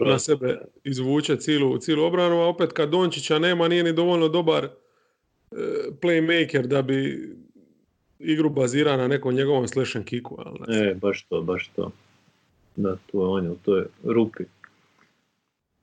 Na 0.00 0.18
sebe 0.18 0.58
izvuče 0.84 1.36
cijelu, 1.36 1.78
cijelu 1.78 2.04
obranu, 2.04 2.40
a 2.40 2.46
opet 2.46 2.72
kad 2.72 2.90
Dončića 2.90 3.38
nema 3.38 3.68
nije 3.68 3.84
ni 3.84 3.92
dovoljno 3.92 4.28
dobar 4.28 4.64
e, 4.64 4.70
playmaker 6.00 6.66
da 6.66 6.82
bi 6.82 7.30
igru 8.18 8.50
bazira 8.50 8.96
na 8.96 9.08
nekom 9.08 9.34
njegovom 9.34 9.68
slash 9.68 9.96
and 9.96 10.04
kicku. 10.04 10.38
E, 10.68 10.94
baš 10.94 11.22
to, 11.22 11.42
baš 11.42 11.70
to. 11.76 11.90
Da, 12.76 12.96
tu 13.06 13.18
je 13.18 13.26
on 13.26 13.44
je 13.44 13.50
u 13.50 13.56
toj 13.64 13.84
rupi. 14.04 14.44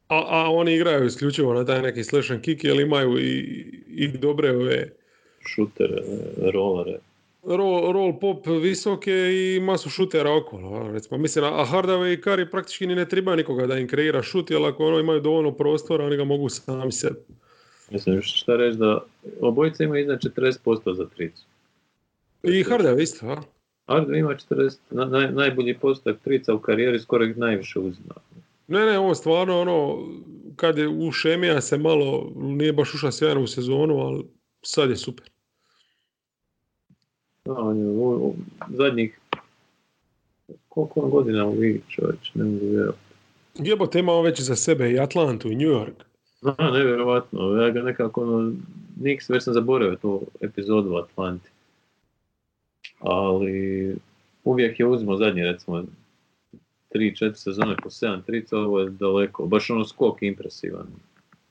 A, 0.07 0.26
a 0.27 0.52
oni 0.52 0.76
igraju 0.76 1.06
isključivo 1.06 1.53
na 1.53 1.65
taj 1.65 1.82
neki 1.82 2.03
slash 2.03 2.32
and 2.32 2.41
kick, 2.41 2.64
jer 2.64 2.80
imaju 2.80 3.19
i, 3.19 3.40
i 3.88 4.07
dobre 4.07 4.56
ove... 4.56 4.91
Šutere, 5.48 6.02
rolere. 6.53 6.99
Roll, 7.44 7.91
roll 7.91 8.19
pop 8.19 8.48
visoke 8.48 9.11
i 9.11 9.60
masu 9.60 9.90
šutera 9.90 10.34
okolo. 10.34 10.91
Recimo. 10.91 11.18
Mislim, 11.18 11.45
a 11.45 11.65
Hardaway 11.72 12.14
i 12.14 12.22
Kari 12.22 12.49
praktički 12.52 12.88
ni 12.88 12.95
ne 12.95 13.10
treba 13.10 13.36
nikoga 13.36 13.68
da 13.68 13.77
im 13.77 13.88
kreira 13.88 14.23
šut, 14.23 14.52
jer 14.52 14.65
ako 14.65 14.88
ono 14.88 14.99
imaju 14.99 15.19
dovoljno 15.19 15.52
prostora, 15.52 16.06
oni 16.06 16.18
ga 16.18 16.23
mogu 16.23 16.49
sami 16.49 16.91
sebi. 16.91 17.19
Mislim, 17.91 18.22
šta 18.22 18.56
reći 18.56 18.77
da 18.77 19.03
obojica 19.41 19.84
imaju 19.84 20.02
iznad 20.02 20.19
40% 20.19 20.95
za 20.95 21.06
tricu. 21.06 21.44
I 22.44 22.64
Hardaway 22.64 23.02
isto, 23.02 23.26
a? 23.27 23.41
Hardaway 23.88 24.19
ima 24.19 24.36
40, 24.49 24.77
naj, 24.90 25.32
najbolji 25.32 25.77
postotak 25.77 26.22
trica 26.23 26.53
u 26.53 26.60
karijeri, 26.60 26.99
skoro 26.99 27.26
ih 27.26 27.38
najviše 27.38 27.80
uzima. 27.80 28.14
Ne, 28.68 28.86
ne, 28.86 29.00
on 29.00 29.16
stvarno 29.16 29.62
ono, 29.62 30.08
kad 30.56 30.78
je 30.78 30.88
u 30.88 31.12
Šemija 31.12 31.62
se 31.62 31.78
malo, 31.78 32.32
nije 32.36 32.74
baš 32.74 32.94
ušla 32.94 33.12
sjajno 33.12 33.42
u 33.42 33.48
sezonu, 33.48 34.00
ali 34.00 34.24
sad 34.62 34.90
je 34.90 34.96
super. 34.96 35.30
Da, 37.46 37.54
on 37.54 37.78
je 37.78 37.88
u, 37.88 38.36
zadnjih, 38.70 39.20
koliko 40.70 41.00
on 41.00 41.10
godina 41.10 41.46
u 41.46 41.54
ligi 41.54 41.82
čovječ, 41.90 42.32
ne 42.34 42.44
mogu 42.44 42.66
vjerovati. 42.66 43.00
Jebote 43.56 44.00
ima 44.00 44.14
on 44.14 44.26
već 44.26 44.42
za 44.42 44.56
sebe 44.56 44.92
i 44.92 45.00
Atlantu 45.00 45.52
i 45.52 45.56
New 45.56 45.70
York. 45.70 46.04
Da, 46.42 46.72
nevjerovatno, 46.72 47.62
ja 47.62 47.70
ga 47.70 47.82
nekako 47.82 48.22
ono, 48.22 48.54
niks, 49.02 49.30
već 49.30 49.44
sam 49.44 49.54
zaboravio 49.54 49.96
tu 49.96 50.22
epizodu 50.42 50.92
u 50.92 50.96
Atlanti. 50.96 51.50
Ali 53.00 53.96
uvijek 54.44 54.80
je 54.80 54.86
uzmo 54.86 55.18
zadnji 55.18 55.44
recimo 55.44 55.84
3-4 56.96 57.34
sezone 57.34 57.76
po 57.84 57.90
7 57.90 58.26
trica, 58.26 58.58
ovo 58.58 58.80
je 58.80 58.90
daleko, 58.90 59.46
baš 59.46 59.70
ono 59.70 59.86
skok 59.86 60.24
impresivan. 60.24 60.88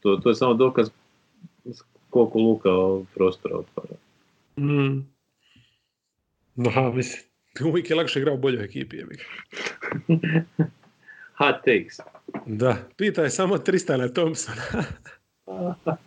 To, 0.00 0.16
to 0.16 0.28
je 0.28 0.34
samo 0.34 0.54
dokaz 0.54 0.90
koliko 2.10 2.38
Luka 2.38 2.70
prostora 3.14 3.56
otvara. 3.56 3.96
Mm. 4.56 5.06
No, 6.54 6.92
mislim, 6.92 7.22
uvijek 7.64 7.90
je 7.90 7.96
lakše 7.96 8.20
igrao 8.20 8.34
u 8.34 8.38
boljoj 8.38 8.64
ekipi. 8.64 8.96
Je 8.96 9.06
Hot 11.38 11.56
takes. 11.64 11.98
Da, 12.46 12.76
pitaj 12.96 13.30
samo 13.30 13.58
Tristana 13.58 14.08
Thompsona. 14.08 14.62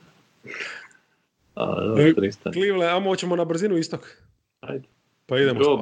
A, 1.56 1.82
dobro, 1.82 2.14
Tristan. 2.14 2.54
Cleveland, 2.54 2.98
a 2.98 3.00
moćemo 3.00 3.36
na 3.36 3.46
brzinu 3.46 3.78
istok. 3.78 4.18
Ajde. 4.60 4.88
Pa 5.26 5.38
idemo 5.38 5.60
Grob. 5.60 5.80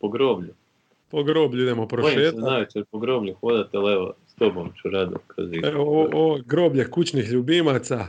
po 0.00 0.08
groblju. 0.08 0.54
Po 1.14 1.22
groblju 1.24 1.62
idemo 1.62 1.88
prošetati. 1.88 2.36
navečer 2.36 2.84
po 2.84 2.98
groblju 2.98 3.34
hodate, 3.34 3.76
ali 3.76 3.92
evo, 3.92 4.14
s 4.26 4.34
tobom 4.34 4.72
ću 4.82 4.88
rado. 4.88 5.16
Evo, 5.64 5.82
ovo, 5.82 6.08
ovo 6.12 6.38
groblje 6.46 6.90
kućnih 6.90 7.30
ljubimaca. 7.30 8.06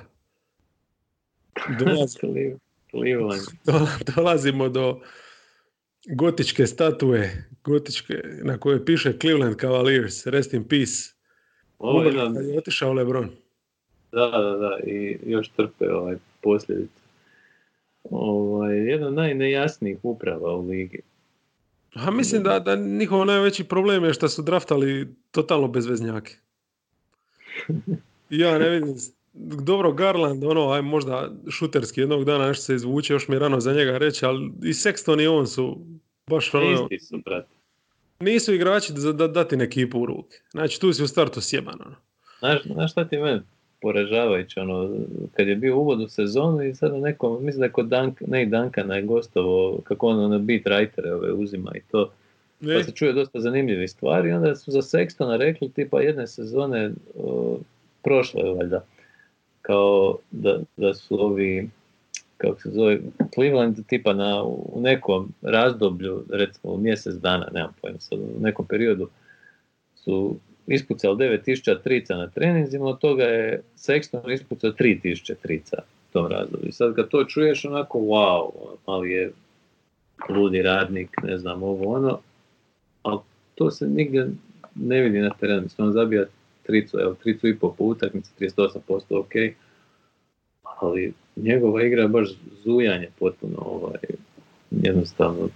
Dolaz, 1.80 2.18
Cleve- 2.20 2.58
Cleveland. 2.92 3.42
do- 3.66 3.88
dolazimo 4.16 4.70
do 4.70 5.00
gotičke 6.08 6.68
statue, 6.68 7.30
gotičke, 7.64 8.14
na 8.44 8.58
kojoj 8.58 8.86
piše 8.86 9.14
Cleveland 9.14 9.56
Cavaliers, 9.56 10.26
rest 10.28 10.54
in 10.54 10.64
peace. 10.64 11.14
Ovo 11.80 12.04
je 12.04 12.14
kad 12.14 12.46
je 12.46 12.58
otišao 12.58 12.94
Lebron. 12.94 13.30
da, 14.12 14.28
da, 14.28 14.52
da, 14.52 14.80
i 14.84 15.18
još 15.26 15.50
trpe 15.50 15.94
ovaj 15.94 16.16
posljedice. 16.42 17.00
Ovaj, 18.04 18.78
jedna 18.78 19.08
od 19.08 19.14
najnejasnijih 19.14 19.98
uprava 20.04 20.56
u 20.56 20.68
ligi. 20.68 21.00
A 21.96 22.12
mislim 22.12 22.44
da, 22.44 22.60
da 22.60 22.76
njihov 22.76 23.26
najveći 23.26 23.64
problem 23.64 24.04
je 24.04 24.14
što 24.14 24.30
su 24.30 24.42
draftali 24.42 25.16
totalno 25.32 25.68
bezveznjake. 25.68 26.36
Ja 28.30 28.58
ne 28.58 28.70
vidim, 28.70 28.96
dobro 29.64 29.92
Garland, 29.92 30.44
ono, 30.44 30.72
aj 30.72 30.82
možda 30.82 31.32
šuterski 31.50 32.02
jednog 32.02 32.26
dana 32.26 32.48
nešto 32.48 32.64
se 32.64 32.76
izvuče, 32.76 33.14
još 33.14 33.28
mi 33.28 33.36
je 33.36 33.40
rano 33.40 33.60
za 33.60 33.74
njega 33.74 33.98
reći, 33.98 34.26
ali 34.26 34.52
i 34.64 34.74
Sexton 34.74 35.24
i 35.24 35.28
on 35.28 35.48
su 35.48 35.78
baš 36.28 36.54
ono, 36.54 36.88
Isti 36.92 37.00
su, 37.00 37.18
brate. 37.26 37.48
nisu 38.20 38.54
igrači 38.54 38.94
da, 39.14 39.28
dati 39.28 39.56
ekipu 39.56 40.00
u 40.00 40.06
ruke. 40.06 40.38
Znači 40.52 40.82
tu 40.82 40.94
si 40.94 41.04
u 41.04 41.08
startu 41.08 41.42
sjeban. 41.42 41.76
Ono. 41.86 41.96
Znaš, 42.40 42.64
znaš 42.64 42.92
šta 42.92 43.08
ti 43.08 43.18
mene 43.18 43.44
poražavajuće, 43.86 44.62
ono, 44.62 44.90
kad 45.34 45.48
je 45.48 45.56
bio 45.56 45.78
uvod 45.78 46.02
u 46.02 46.08
sezonu 46.08 46.64
i 46.64 46.76
sad 46.76 46.94
na 46.94 47.00
nekom, 47.00 47.46
mislim 47.46 47.60
da 47.60 47.66
je 47.66 47.72
kod 47.72 47.88
Dank, 47.88 48.22
ne 48.28 48.44
i 48.44 48.46
Dankana 48.46 48.96
je 48.96 49.02
gostovo, 49.02 49.80
kako 49.84 50.08
on 50.08 50.30
na 50.30 50.38
beat 50.38 50.64
writere 50.64 51.12
ove 51.14 51.32
uzima 51.32 51.72
i 51.76 51.82
to, 51.92 52.12
pa 52.60 52.68
Ne, 52.68 52.84
se 52.84 52.92
čuje 52.92 53.14
dosta 53.14 53.40
zanimljivih 53.40 53.92
stvari, 53.92 54.32
onda 54.32 54.56
su 54.56 54.72
za 54.72 54.82
Sextona 54.82 55.38
rekli 55.38 55.70
tipa 55.70 56.02
jedne 56.02 56.28
sezone 56.28 56.92
o, 57.16 57.58
prošle 58.04 58.44
valjda, 58.44 58.86
kao 59.62 60.18
da, 60.32 60.60
da 60.78 60.94
su 60.94 61.26
ovi, 61.26 61.70
kako 62.38 62.62
se 62.62 62.70
zove, 62.70 63.00
Cleveland 63.34 63.88
tipa 63.88 64.14
na, 64.14 64.44
u 64.44 64.82
nekom 64.82 65.34
razdoblju, 65.42 66.24
recimo 66.30 66.74
u 66.74 66.78
mjesec 66.78 67.16
dana, 67.16 67.48
nemam 67.54 67.74
pojma 67.82 68.00
sad, 68.00 68.20
u 68.20 68.42
nekom 68.42 68.66
periodu 68.68 69.10
su 69.96 70.36
ispucali 70.68 71.16
9000 71.16 71.82
trica 71.84 72.16
na 72.16 72.28
treninzima, 72.28 72.86
od 72.86 73.00
toga 73.00 73.24
je 73.24 73.62
Sexton 73.78 74.34
ispucao 74.34 74.72
3000 74.72 75.36
trica 75.42 75.78
u 76.10 76.14
tom 76.14 76.28
razdoblju. 76.28 76.72
Sad 76.72 76.96
kad 76.96 77.10
to 77.10 77.24
čuješ 77.24 77.66
onako, 77.66 78.00
wow, 78.00 78.50
ali 78.86 79.12
je 79.12 79.32
ludi 80.30 80.62
radnik, 80.62 81.10
ne 81.24 81.38
znam, 81.38 81.64
ovo 81.64 81.96
ono, 81.96 82.20
ali 83.04 83.20
to 83.56 83.72
se 83.72 83.88
nigdje 83.88 84.30
ne 84.76 85.02
vidi 85.02 85.20
na 85.20 85.30
terenu. 85.40 85.62
Mislim, 85.62 85.88
on 85.88 85.94
zabija 85.94 86.26
tricu, 86.64 87.00
evo, 87.00 87.14
tricu 87.14 87.48
i 87.48 87.56
po 87.56 87.76
po 87.78 87.84
utakmici, 87.84 88.32
38% 88.40 88.80
ok, 89.10 89.56
ali 90.64 91.14
njegova 91.36 91.84
igra 91.84 92.02
je 92.02 92.08
baš 92.08 92.30
zujanje 92.64 93.10
potpuno, 93.20 93.58
ovaj, 93.58 94.00
jednostavno, 94.72 95.50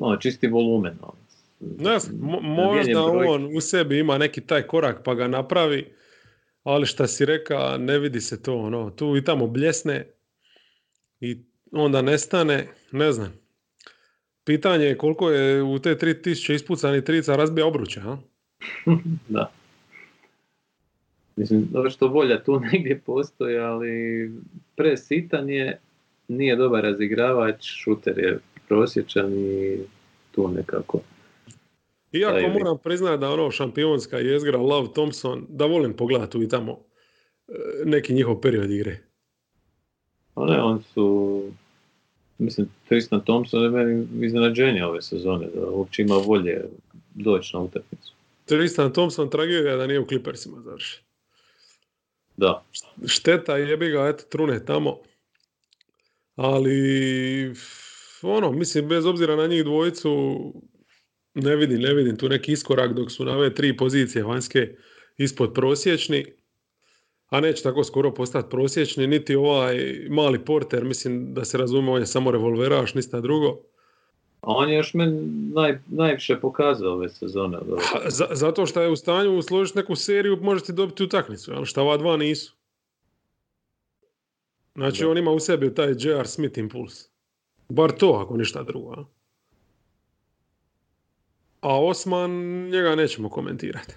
ono, 0.00 0.16
čisti 0.16 0.46
volumen, 0.46 0.94
ono. 1.02 1.21
Ne 1.78 1.90
mo- 2.20 2.40
možda 2.42 3.04
on 3.04 3.56
u 3.56 3.60
sebi 3.60 3.98
ima 3.98 4.18
neki 4.18 4.40
taj 4.40 4.62
korak 4.62 5.00
pa 5.04 5.14
ga 5.14 5.28
napravi, 5.28 5.94
ali 6.62 6.86
šta 6.86 7.06
si 7.06 7.24
reka, 7.24 7.76
ne 7.78 7.98
vidi 7.98 8.20
se 8.20 8.42
to. 8.42 8.56
Ono, 8.56 8.90
tu 8.90 9.16
i 9.16 9.24
tamo 9.24 9.46
bljesne 9.46 10.06
i 11.20 11.38
onda 11.72 12.02
nestane, 12.02 12.66
ne 12.92 13.12
znam. 13.12 13.32
Pitanje 14.44 14.84
je 14.84 14.98
koliko 14.98 15.30
je 15.30 15.62
u 15.62 15.78
te 15.78 15.96
3000 15.96 16.54
ispucanih 16.54 17.04
trica 17.04 17.36
razbija 17.36 17.66
obruča, 17.66 18.00
a? 18.00 18.16
Da. 19.28 19.50
Mislim, 21.36 21.68
dobro 21.70 21.90
što 21.90 22.08
volja 22.08 22.42
tu 22.42 22.60
negdje 22.72 23.00
postoji, 23.06 23.58
ali 23.58 24.30
presitan 24.76 25.48
je, 25.48 25.78
nije 26.28 26.56
dobar 26.56 26.82
razigravač, 26.82 27.64
šuter 27.64 28.18
je 28.18 28.38
prosječan 28.68 29.32
i 29.32 29.78
tu 30.32 30.48
nekako. 30.48 31.00
Iako 32.12 32.48
moram 32.48 32.78
priznati 32.78 33.20
da 33.20 33.30
ono 33.30 33.50
šampionska 33.50 34.18
jezgra 34.18 34.58
Love 34.58 34.88
Thompson, 34.92 35.46
da 35.48 35.66
volim 35.66 35.96
pogledati 35.96 36.32
tu 36.32 36.42
i 36.42 36.48
tamo 36.48 36.78
e, 37.48 37.52
neki 37.84 38.12
njihov 38.12 38.40
period 38.40 38.70
igre. 38.70 38.98
A 40.34 40.44
ne, 40.44 40.62
on 40.62 40.82
su, 40.82 41.42
mislim, 42.38 42.68
Tristan 42.88 43.24
Thompson 43.24 43.62
je 43.62 43.70
meni 43.70 44.06
iznenađenje 44.26 44.84
ove 44.84 45.02
sezone, 45.02 45.46
da 45.54 45.70
uopće 45.70 46.02
ima 46.02 46.14
volje 46.14 46.64
doći 47.14 47.56
na 47.56 47.62
utakmicu. 47.62 48.12
Tristan 48.44 48.92
Thompson 48.92 49.30
tragedija 49.30 49.76
da 49.76 49.86
nije 49.86 50.00
u 50.00 50.06
Clippersima 50.06 50.60
završen. 50.60 51.02
Da, 52.36 52.64
šteta 53.06 53.56
jebi 53.56 53.90
ga, 53.90 54.08
eto, 54.08 54.24
trune 54.28 54.64
tamo. 54.64 54.98
Ali, 56.36 57.54
ono, 58.22 58.52
mislim, 58.52 58.88
bez 58.88 59.06
obzira 59.06 59.36
na 59.36 59.46
njih 59.46 59.64
dvojicu, 59.64 60.10
ne 61.34 61.56
vidim, 61.56 61.80
ne 61.80 61.94
vidim 61.94 62.16
tu 62.16 62.28
neki 62.28 62.52
iskorak 62.52 62.92
dok 62.92 63.10
su 63.10 63.24
na 63.24 63.32
ove 63.32 63.54
tri 63.54 63.76
pozicije 63.76 64.24
vanjske 64.24 64.76
ispod 65.18 65.52
prosječni. 65.52 66.26
A 67.28 67.40
neće 67.40 67.62
tako 67.62 67.84
skoro 67.84 68.14
postati 68.14 68.50
prosječni, 68.50 69.06
niti 69.06 69.34
ovaj 69.34 69.76
mali 70.10 70.38
porter, 70.38 70.84
mislim 70.84 71.34
da 71.34 71.44
se 71.44 71.58
razume, 71.58 71.90
on 71.90 72.00
je 72.00 72.06
samo 72.06 72.30
revolveraš, 72.30 72.94
ništa 72.94 73.20
drugo. 73.20 73.58
a 74.40 74.52
on 74.52 74.70
je 74.70 74.76
još 74.76 74.94
meni 74.94 75.20
naj, 75.54 75.78
najviše 75.86 76.40
pokazao 76.40 76.92
ove 76.92 77.08
sezone. 77.08 77.58
za- 78.08 78.28
zato 78.30 78.66
što 78.66 78.82
je 78.82 78.88
u 78.88 78.96
stanju 78.96 79.42
složiti 79.42 79.78
neku 79.78 79.96
seriju, 79.96 80.38
možete 80.42 80.72
dobiti 80.72 81.02
utakmicu, 81.02 81.52
ali 81.54 81.66
šta 81.66 81.82
ova 81.82 81.96
dva 81.96 82.16
nisu. 82.16 82.54
Znači 84.74 85.02
Da. 85.02 85.08
on 85.08 85.18
ima 85.18 85.30
u 85.30 85.40
sebi 85.40 85.74
taj 85.74 85.94
J.R. 85.98 86.26
Smith 86.26 86.58
impuls. 86.58 87.08
Bar 87.68 87.92
to, 87.92 88.22
ako 88.24 88.36
ništa 88.36 88.62
drugo. 88.62 89.04
A, 91.62 91.80
Osman, 91.80 92.30
njega 92.64 92.94
nećemo 92.94 93.28
komentirati. 93.28 93.94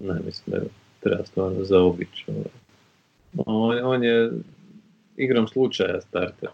Ne, 0.00 0.14
mislim 0.14 0.44
da 0.46 0.56
je 0.56 0.68
treba 1.00 1.24
stvarno 1.24 1.64
zaobići. 1.64 2.24
ovaj. 2.28 2.44
On, 3.36 3.84
on 3.84 4.04
je 4.04 4.30
igrom 5.16 5.48
slučaja 5.48 6.00
starter. 6.00 6.48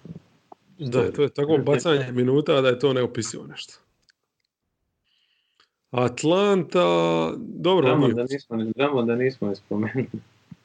Da, 0.79 1.13
to 1.13 1.23
je 1.23 1.29
tako 1.29 1.59
bacanje 1.59 2.13
minuta 2.13 2.61
da 2.61 2.69
je 2.69 2.79
to 2.79 2.93
neopisivo 2.93 3.47
nešto. 3.47 3.75
Atlanta, 5.91 6.85
dobro, 7.39 7.93
oni- 7.95 8.15
da 8.15 8.23
nismo, 8.25 8.57
ni- 8.57 8.73
dramo 8.73 9.03
da 9.03 9.17
nismo 9.17 9.49
ni 9.49 9.57
spomenuli. 9.57 10.07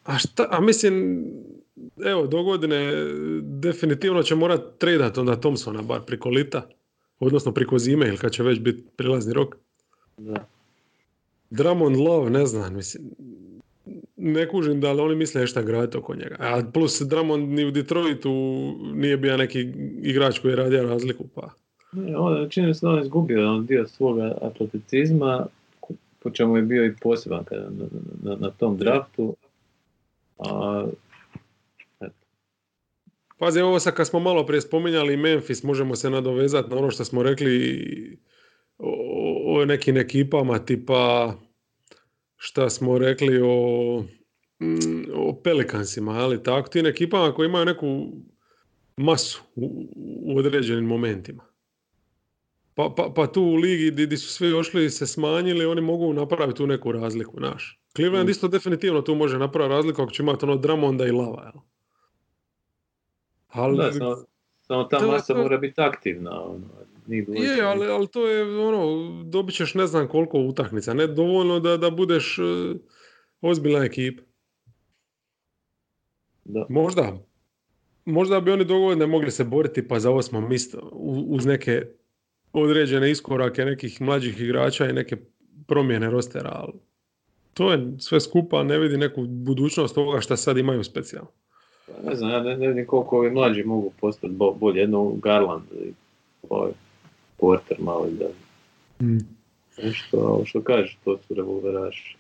A 0.03 0.17
šta, 0.17 0.47
a 0.49 0.61
mislim, 0.61 1.25
evo, 2.05 2.27
do 2.27 2.43
godine 2.43 2.91
definitivno 3.41 4.23
će 4.23 4.35
morat 4.35 4.61
tradat 4.77 5.17
onda 5.17 5.35
Thompsona 5.35 5.81
bar 5.81 6.01
priko 6.01 6.29
lita, 6.29 6.67
odnosno 7.19 7.51
priko 7.51 7.79
zime 7.79 8.07
ili 8.07 8.17
kad 8.17 8.31
će 8.31 8.43
već 8.43 8.59
biti 8.59 8.83
prilazni 8.95 9.33
rok. 9.33 9.55
Da. 10.17 10.45
Drummond 11.49 11.97
Love, 11.97 12.29
ne 12.29 12.45
znam, 12.45 12.75
mislim, 12.75 13.03
ne 14.17 14.49
kužim 14.49 14.81
da 14.81 14.91
li 14.91 15.01
oni 15.01 15.15
misle 15.15 15.41
nešto 15.41 15.63
graditi 15.63 15.97
oko 15.97 16.15
njega. 16.15 16.35
A 16.39 16.61
plus 16.73 17.01
Drummond 17.01 17.49
ni 17.49 17.65
u 17.65 17.71
Detroitu 17.71 18.31
nije 18.93 19.17
bio 19.17 19.37
neki 19.37 19.73
igrač 20.01 20.39
koji 20.39 20.51
je 20.51 20.55
radio 20.55 20.83
razliku, 20.83 21.25
pa... 21.35 21.49
Ne, 21.91 22.17
on, 22.17 22.49
čini 22.49 22.73
se 22.73 22.85
da 22.85 22.91
on 22.91 23.01
izgubio 23.01 23.51
on 23.51 23.65
dio 23.65 23.87
svoga 23.87 24.37
atleticizma, 24.41 25.45
po 26.19 26.29
čemu 26.29 26.57
je 26.57 26.63
bio 26.63 26.85
i 26.85 26.95
poseban 27.01 27.43
kada, 27.43 27.69
na, 27.69 27.85
na, 28.23 28.35
na 28.35 28.49
tom 28.49 28.77
draftu. 28.77 29.35
A, 30.39 30.85
Pazi, 33.37 33.61
ovo 33.61 33.79
sad 33.79 33.93
kad 33.93 34.07
smo 34.07 34.19
malo 34.19 34.45
prije 34.45 34.61
spominjali 34.61 35.17
Memphis, 35.17 35.63
možemo 35.63 35.95
se 35.95 36.09
nadovezati 36.09 36.69
na 36.69 36.77
ono 36.77 36.91
što 36.91 37.05
smo 37.05 37.23
rekli 37.23 38.17
o, 38.77 39.22
o 39.61 39.65
nekim 39.65 39.97
ekipama 39.97 40.59
tipa 40.65 41.33
šta 42.37 42.69
smo 42.69 42.97
rekli 42.97 43.41
o, 43.43 44.03
mm, 44.61 45.03
o 45.15 45.41
Pelicansima, 45.43 46.11
ali 46.11 46.43
tako, 46.43 46.69
tim 46.69 46.85
ekipama 46.85 47.33
koji 47.33 47.47
imaju 47.47 47.65
neku 47.65 48.07
masu 48.97 49.43
u, 49.55 49.85
u 50.25 50.37
određenim 50.37 50.85
momentima. 50.85 51.43
Pa, 52.75 52.93
pa, 52.97 53.13
pa 53.15 53.27
tu 53.27 53.41
u 53.41 53.55
ligi 53.55 53.91
di 53.91 54.17
su 54.17 54.29
svi 54.29 54.53
ošli 54.53 54.85
i 54.85 54.89
se 54.89 55.07
smanjili, 55.07 55.65
oni 55.65 55.81
mogu 55.81 56.13
napraviti 56.13 56.57
tu 56.57 56.67
neku 56.67 56.91
razliku, 56.91 57.39
naš. 57.39 57.79
Cleveland 57.95 58.27
Mm. 58.27 58.31
isto 58.31 58.47
definitivno 58.47 59.01
tu 59.01 59.15
može 59.15 59.37
napraviti 59.37 59.73
razliku 59.75 60.01
ako 60.01 60.11
će 60.11 60.23
imati 60.23 60.45
ono 60.45 60.55
Dramonda 60.55 61.05
i 61.05 61.11
Lava, 61.11 61.43
jel? 61.43 61.61
Ali, 63.47 63.77
da, 63.77 63.91
samo, 63.91 64.15
samo 64.61 64.83
ta 64.83 65.07
masa 65.07 65.33
to- 65.33 65.39
mora 65.39 65.57
biti 65.57 65.81
aktivna. 65.81 66.43
Ono, 66.43 66.67
njih 67.07 67.25
dvojica 67.25 67.53
je, 67.53 67.61
ali, 67.61 67.87
ali 67.87 68.07
to 68.07 68.27
je 68.27 68.59
ono, 68.59 69.23
dobit 69.23 69.55
ćeš 69.55 69.73
ne 69.73 69.87
znam 69.87 70.07
koliko 70.07 70.39
utakmica, 70.39 70.93
ne 70.93 71.07
dovoljno 71.07 71.59
da, 71.59 71.77
da 71.77 71.89
budeš 71.89 72.39
e, 72.39 72.43
ozbiljna 73.41 73.85
ekipa. 73.85 74.23
Da. 76.45 76.65
Možda. 76.69 77.17
Možda 78.05 78.39
bi 78.39 78.51
oni 78.51 78.65
dovoljno 78.65 79.07
mogli 79.07 79.31
se 79.31 79.43
boriti 79.43 79.87
pa 79.87 79.99
za 79.99 80.11
osmo 80.11 80.41
mjesto 80.41 80.89
uz 81.27 81.45
neke 81.45 81.85
određene 82.53 83.11
iskorake 83.11 83.65
nekih 83.65 84.01
mlađih 84.01 84.41
igrača 84.41 84.89
i 84.89 84.93
neke 84.93 85.17
promjene 85.67 86.09
rostera, 86.09 86.51
ali 86.53 86.73
to 87.53 87.71
je 87.71 87.93
sve 87.99 88.19
skupa, 88.21 88.63
ne 88.63 88.79
vidi 88.79 88.97
neku 88.97 89.25
budućnost 89.27 89.97
ovoga 89.97 90.21
što 90.21 90.37
sad 90.37 90.57
imaju 90.57 90.83
specijalno. 90.83 91.29
Pa 91.85 92.09
Ne 92.09 92.15
znam, 92.15 92.31
ja 92.31 92.43
ne, 92.43 92.57
ne 92.57 92.67
vidim 92.67 92.85
koliko 92.85 93.17
ovi 93.17 93.31
mlađi 93.31 93.63
mogu 93.63 93.91
postati 94.01 94.33
bo- 94.33 94.53
bolje. 94.53 94.79
Jedno 94.79 95.11
Garland 95.11 95.63
ovaj 96.49 96.71
Porter 97.43 97.77
malo 97.79 98.07
da 98.09 98.25
nešto, 99.83 100.43
što 100.45 100.61
kažeš, 100.63 100.97
to 101.03 101.17
su 101.27 101.33
revolveraši. 101.33 102.17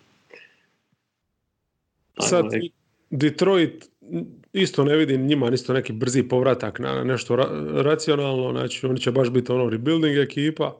Sad, 2.19 2.45
neki- 2.45 2.71
Detroit, 3.09 3.89
isto 4.53 4.83
ne 4.83 4.95
vidim 4.97 5.25
njima 5.25 5.49
isto 5.49 5.73
neki 5.73 5.93
brzi 5.93 6.23
povratak 6.23 6.79
na 6.79 7.03
nešto 7.03 7.35
ra- 7.35 7.81
racionalno, 7.81 8.51
znači 8.51 8.85
oni 8.85 8.99
će 8.99 9.11
baš 9.11 9.29
biti 9.29 9.51
ono 9.51 9.69
rebuilding 9.69 10.17
ekipa. 10.17 10.77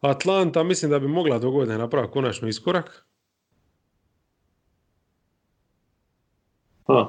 Atlanta 0.00 0.62
mislim 0.62 0.90
da 0.90 0.98
bi 0.98 1.08
mogla 1.08 1.38
dogodine 1.38 1.78
napraviti 1.78 2.12
konačno 2.12 2.48
iskorak. 2.48 3.06
Ha. 6.86 7.06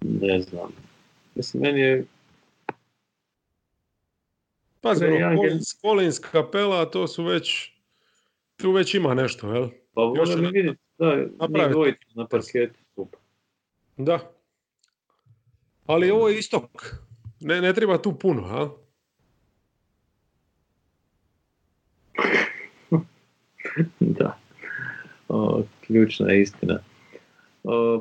Ne 0.00 0.40
znam. 0.40 0.85
Mislim, 1.36 1.62
meni 1.62 1.80
je 1.80 2.04
Pazi, 4.80 5.04
Collins, 5.36 5.80
Collins, 5.80 6.20
Capella, 6.32 6.90
to 6.90 7.06
su 7.08 7.24
već, 7.24 7.72
tu 8.56 8.72
već 8.72 8.94
ima 8.94 9.14
nešto, 9.14 9.52
jel? 9.52 9.68
Pa 9.94 10.02
na- 10.02 10.34
vidjeti, 10.34 10.78
da, 10.98 11.16
napraviti. 11.16 11.72
dvojicu 11.72 12.08
na 12.14 12.26
parketu. 12.26 13.08
Da. 13.96 14.32
Ali 15.86 16.10
ovo 16.10 16.28
je 16.28 16.38
istok. 16.38 16.96
Ne, 17.40 17.60
ne 17.60 17.74
treba 17.74 18.02
tu 18.02 18.18
puno, 18.18 18.42
a? 18.44 18.70
da. 24.18 24.38
O, 25.28 25.62
ključna 25.86 26.32
je 26.32 26.42
istina. 26.42 26.78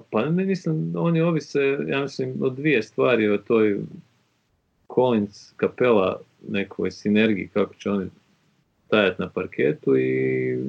Pa 0.10 0.26
ne 0.26 0.46
mislim, 0.46 0.94
oni 0.98 1.22
ovise, 1.22 1.78
ja 1.88 2.02
mislim, 2.02 2.34
o 2.42 2.50
dvije 2.50 2.84
stvari, 2.84 3.30
o 3.30 3.38
toj 3.38 3.80
Collins 4.96 5.54
kapela 5.56 6.22
nekoj 6.48 6.92
sinergiji, 6.92 7.50
kako 7.54 7.74
će 7.74 7.90
oni 7.92 8.10
stajati 8.88 9.22
na 9.22 9.30
parketu 9.30 9.98
i 9.98 10.60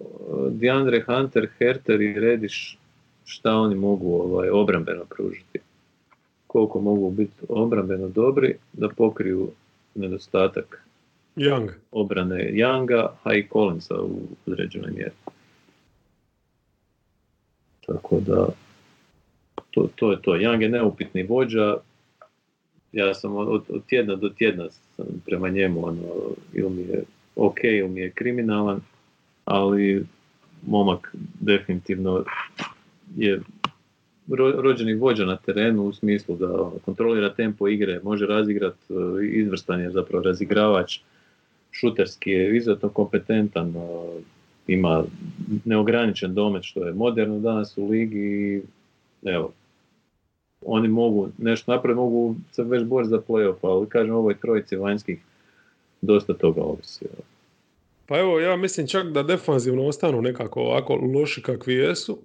o, 0.00 0.48
DeAndre 0.50 1.04
Hunter, 1.06 1.48
Herter 1.58 2.00
i 2.00 2.20
Rediš, 2.20 2.78
šta 3.24 3.54
oni 3.54 3.74
mogu 3.74 4.14
ovaj, 4.14 4.48
obrambeno 4.48 5.04
pružiti. 5.04 5.58
Koliko 6.46 6.80
mogu 6.80 7.10
biti 7.10 7.32
obrambeno 7.48 8.08
dobri 8.08 8.54
da 8.72 8.88
pokriju 8.88 9.50
nedostatak 9.94 10.86
Young. 11.36 11.68
obrane 11.92 12.50
Younga, 12.52 13.06
a 13.22 13.34
i 13.34 13.46
Collinsa 13.52 13.94
u 13.94 14.18
određenoj 14.46 14.90
mjeri. 14.90 15.21
Tako 17.86 18.20
da, 18.20 18.48
to, 19.70 19.88
to 19.94 20.10
je 20.12 20.22
to. 20.22 20.30
Young 20.30 20.62
je 20.62 20.68
neupitni 20.68 21.22
vođa, 21.22 21.76
ja 22.92 23.14
sam 23.14 23.36
od, 23.36 23.62
od 23.68 23.86
tjedna 23.86 24.14
do 24.16 24.28
tjedna 24.28 24.68
sam 24.96 25.06
prema 25.26 25.48
njemu, 25.48 25.86
ono, 25.86 26.08
ili 26.52 26.70
mi 26.70 26.82
je 26.82 27.02
ok, 27.36 27.64
ili 27.64 27.88
mi 27.88 28.00
je 28.00 28.10
kriminalan, 28.10 28.80
ali 29.44 30.06
momak 30.66 31.14
definitivno 31.40 32.24
je 33.16 33.40
ro- 34.28 34.60
rođeni 34.60 34.94
vođa 34.94 35.24
na 35.24 35.36
terenu 35.36 35.82
u 35.82 35.92
smislu 35.92 36.36
da 36.36 36.52
ono, 36.52 36.78
kontrolira 36.84 37.34
tempo 37.34 37.68
igre, 37.68 38.00
može 38.04 38.26
razigrat, 38.26 38.74
e, 38.90 39.26
izvrstan 39.26 39.80
je 39.80 39.90
zapravo 39.90 40.24
razigravač, 40.24 40.98
šuterski 41.70 42.30
je 42.30 42.56
izuzetno 42.56 42.88
kompetentan, 42.88 43.72
o, 43.76 44.18
ima 44.66 45.04
neograničen 45.64 46.34
domet 46.34 46.62
što 46.64 46.86
je 46.86 46.92
moderno 46.92 47.38
danas 47.38 47.78
u 47.78 47.88
ligi 47.88 48.18
i 48.18 48.62
evo, 49.22 49.52
oni 50.66 50.88
mogu 50.88 51.28
nešto 51.38 51.72
napraviti, 51.72 51.96
mogu 51.96 52.34
se 52.52 52.62
već 52.62 52.84
boriti 52.84 53.10
za 53.10 53.18
playoff, 53.28 53.56
ali 53.62 53.88
kažem 53.88 54.14
ovoj 54.14 54.40
trojici 54.40 54.76
vanjskih 54.76 55.20
dosta 56.00 56.34
toga 56.34 56.62
ovisi. 56.62 57.04
Pa 58.06 58.18
evo, 58.18 58.40
ja 58.40 58.56
mislim 58.56 58.86
čak 58.86 59.06
da 59.06 59.22
defanzivno 59.22 59.86
ostanu 59.86 60.22
nekako 60.22 60.60
ovako 60.60 60.94
loši 60.94 61.42
kakvi 61.42 61.74
jesu. 61.74 62.18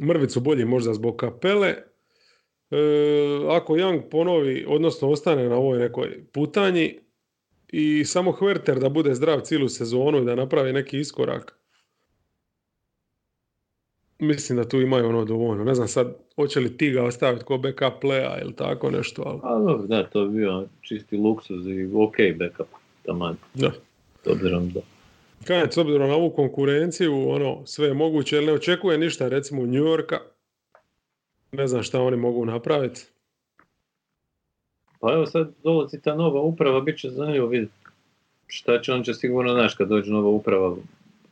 Mrvicu 0.00 0.40
bolji 0.40 0.64
možda 0.64 0.94
zbog 0.94 1.16
kapele. 1.16 1.68
E, 1.68 1.76
ako 3.50 3.74
Young 3.74 4.02
ponovi, 4.10 4.64
odnosno 4.68 5.08
ostane 5.08 5.48
na 5.48 5.56
ovoj 5.56 5.78
nekoj 5.78 6.24
putanji 6.32 6.98
i 7.76 8.04
samo 8.04 8.32
Hverter 8.32 8.78
da 8.78 8.88
bude 8.88 9.14
zdrav 9.14 9.40
cijelu 9.40 9.68
sezonu 9.68 10.22
i 10.22 10.24
da 10.24 10.34
napravi 10.34 10.72
neki 10.72 10.98
iskorak. 10.98 11.58
Mislim 14.18 14.58
da 14.58 14.68
tu 14.68 14.80
imaju 14.80 15.08
ono 15.08 15.24
dovoljno. 15.24 15.64
Ne 15.64 15.74
znam 15.74 15.88
sad, 15.88 16.16
hoće 16.36 16.60
li 16.60 16.76
ti 16.76 16.90
ga 16.90 17.04
ostaviti 17.04 17.44
ko 17.44 17.58
backup 17.58 18.02
playa 18.02 18.42
ili 18.42 18.54
tako 18.56 18.90
nešto, 18.90 19.22
ali 19.26 19.40
A 19.42 19.58
dobro, 19.58 19.86
da, 19.86 20.06
to 20.06 20.26
bi 20.26 20.36
bio 20.38 20.66
čisti 20.80 21.16
luksuz 21.16 21.66
i 21.66 21.90
ok 21.94 22.16
backup, 22.38 22.66
taman, 23.02 23.36
da. 23.54 23.72
s 24.24 24.26
obzirom 24.26 24.70
da. 24.70 24.80
Kaj, 25.44 25.66
s 25.70 25.76
obzirom 25.76 26.08
na 26.08 26.14
ovu 26.14 26.30
konkurenciju, 26.30 27.28
ono, 27.28 27.66
sve 27.66 27.86
je 27.88 27.94
moguće, 27.94 28.36
jer 28.36 28.44
ne 28.44 28.52
očekuje 28.52 28.98
ništa, 28.98 29.28
recimo, 29.28 29.66
New 29.66 29.84
Yorka. 29.84 30.20
Ne 31.52 31.66
znam 31.66 31.82
šta 31.82 32.00
oni 32.00 32.16
mogu 32.16 32.44
napraviti. 32.44 33.13
Pa 35.04 35.12
evo 35.12 35.26
sad 35.26 35.50
dolazi 35.64 36.00
ta 36.00 36.14
nova 36.14 36.40
uprava, 36.40 36.80
bit 36.80 36.98
će 36.98 37.10
zanimljivo 37.10 37.46
vidjeti 37.46 37.72
šta 38.46 38.80
će, 38.80 38.92
on 38.92 39.02
će 39.02 39.14
sigurno, 39.14 39.52
znaš, 39.52 39.74
kad 39.74 39.88
dođe 39.88 40.10
nova 40.10 40.28
uprava, 40.28 40.76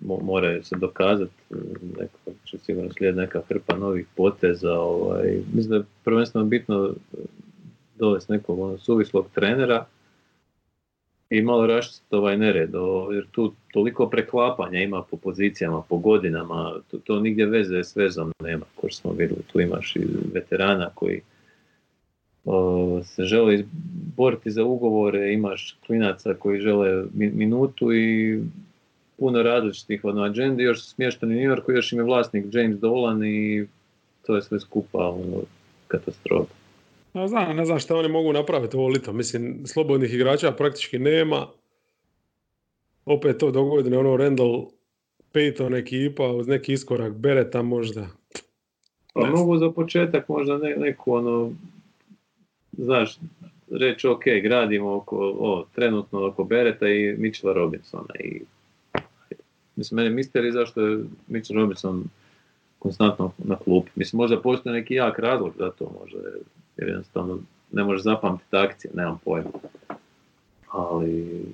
mo- 0.01 0.23
mora 0.23 0.63
se 0.63 0.77
dokazati, 0.77 1.33
neko 1.99 2.19
će 2.45 2.59
sigurno 2.59 2.91
slijed 2.93 3.17
neka 3.17 3.43
hrpa 3.49 3.77
novih 3.77 4.07
poteza, 4.17 4.73
ovaj, 4.73 5.39
mislim 5.53 5.71
da 5.71 5.77
je 5.77 5.85
prvenstveno 6.05 6.47
bitno 6.47 6.95
dovesti 7.99 8.33
nekog 8.33 8.59
ono, 8.59 8.79
suvislog 8.79 9.27
trenera 9.35 9.85
i 11.31 11.43
malo 11.43 11.67
raščistiti 11.67 12.15
ovaj 12.15 12.37
nered, 12.37 12.71
jer 13.13 13.27
tu 13.31 13.53
toliko 13.73 14.11
preklapanja 14.11 14.81
ima 14.81 15.03
po 15.03 15.17
pozicijama, 15.17 15.83
po 15.89 15.97
godinama, 15.97 16.75
to, 16.91 16.99
to 16.99 17.21
nigdje 17.21 17.47
veze 17.47 17.85
s 17.85 17.97
vezom 17.97 18.33
nema, 18.43 18.65
kao 18.81 18.91
što 18.91 19.01
smo 19.01 19.13
vidjeli, 19.13 19.43
tu 19.53 19.61
imaš 19.61 19.97
i 19.97 20.07
veterana 20.35 20.91
koji 20.95 21.21
se 23.05 23.25
žele 23.25 23.65
boriti 24.17 24.51
za 24.51 24.65
ugovore, 24.65 25.33
imaš 25.33 25.77
klinaca 25.87 26.35
koji 26.35 26.61
žele 26.61 27.05
mi- 27.15 27.31
minutu 27.31 27.93
i 27.95 28.39
puno 29.19 29.43
različitih 29.43 30.05
ono, 30.05 30.23
agendi, 30.23 30.63
još 30.63 30.83
su 30.83 30.91
smješteni 30.91 31.35
u 31.35 31.37
New 31.37 31.49
Yorku, 31.51 31.73
još 31.73 31.93
im 31.93 31.99
je 31.99 32.05
vlasnik 32.05 32.45
James 32.53 32.79
Dolan 32.79 33.25
i 33.25 33.67
to 34.27 34.37
je 34.37 34.43
sve 34.43 34.61
skupa 34.61 34.99
ono, 34.99 35.43
katastrofa. 35.89 36.55
Ja 37.15 37.29
znam, 37.29 37.57
ne 37.57 37.65
znam 37.65 37.79
šta 37.79 37.97
oni 37.97 38.09
mogu 38.09 38.33
napraviti 38.33 38.77
ovo 38.77 38.89
lito. 38.89 39.13
Mislim, 39.13 39.67
slobodnih 39.67 40.15
igrača 40.15 40.53
praktički 40.53 40.99
nema. 40.99 41.47
Opet 43.05 43.39
to 43.39 43.51
dogodine, 43.51 43.99
ono 43.99 44.17
Randall 44.17 44.67
Payton 45.33 45.79
ekipa 45.79 46.29
uz 46.29 46.49
neki 46.49 46.73
iskorak 46.73 47.13
Bereta 47.13 47.63
možda. 47.63 48.07
Pa 49.15 49.27
mogu 49.27 49.57
za 49.59 49.71
početak 49.71 50.29
možda 50.29 50.59
ne, 50.59 50.77
neku 50.77 51.15
ono, 51.15 51.53
znaš, 52.73 53.19
reći 53.71 54.09
ok, 54.09 54.23
gradimo 54.43 54.95
oko, 54.95 55.17
o, 55.39 55.67
trenutno 55.75 56.27
oko 56.27 56.45
Bereta 56.45 56.89
i 56.89 57.15
Mitchella 57.19 57.55
Robinsona 57.55 58.15
i 58.25 58.43
mislim, 59.77 59.97
meni 59.97 60.15
misteri 60.15 60.53
zašto 60.53 60.87
je 60.87 61.05
Mitchell 61.29 61.61
Robinson 61.61 62.05
konstantno 62.79 63.33
na 63.39 63.57
klupi. 63.57 63.91
Mislim, 63.95 64.19
možda 64.19 64.41
postoji 64.41 64.73
neki 64.73 64.95
jak 64.95 65.19
razlog 65.19 65.53
za 65.59 65.71
to, 65.71 65.97
možda 66.01 66.19
je, 66.19 66.35
jer 66.77 66.89
jednostavno 66.89 67.39
ne 67.73 67.85
možeš 67.85 68.03
zapamtiti 68.03 68.57
akcije, 68.57 68.91
nemam 68.95 69.21
pojma. 69.25 69.51
Ali 70.69 71.45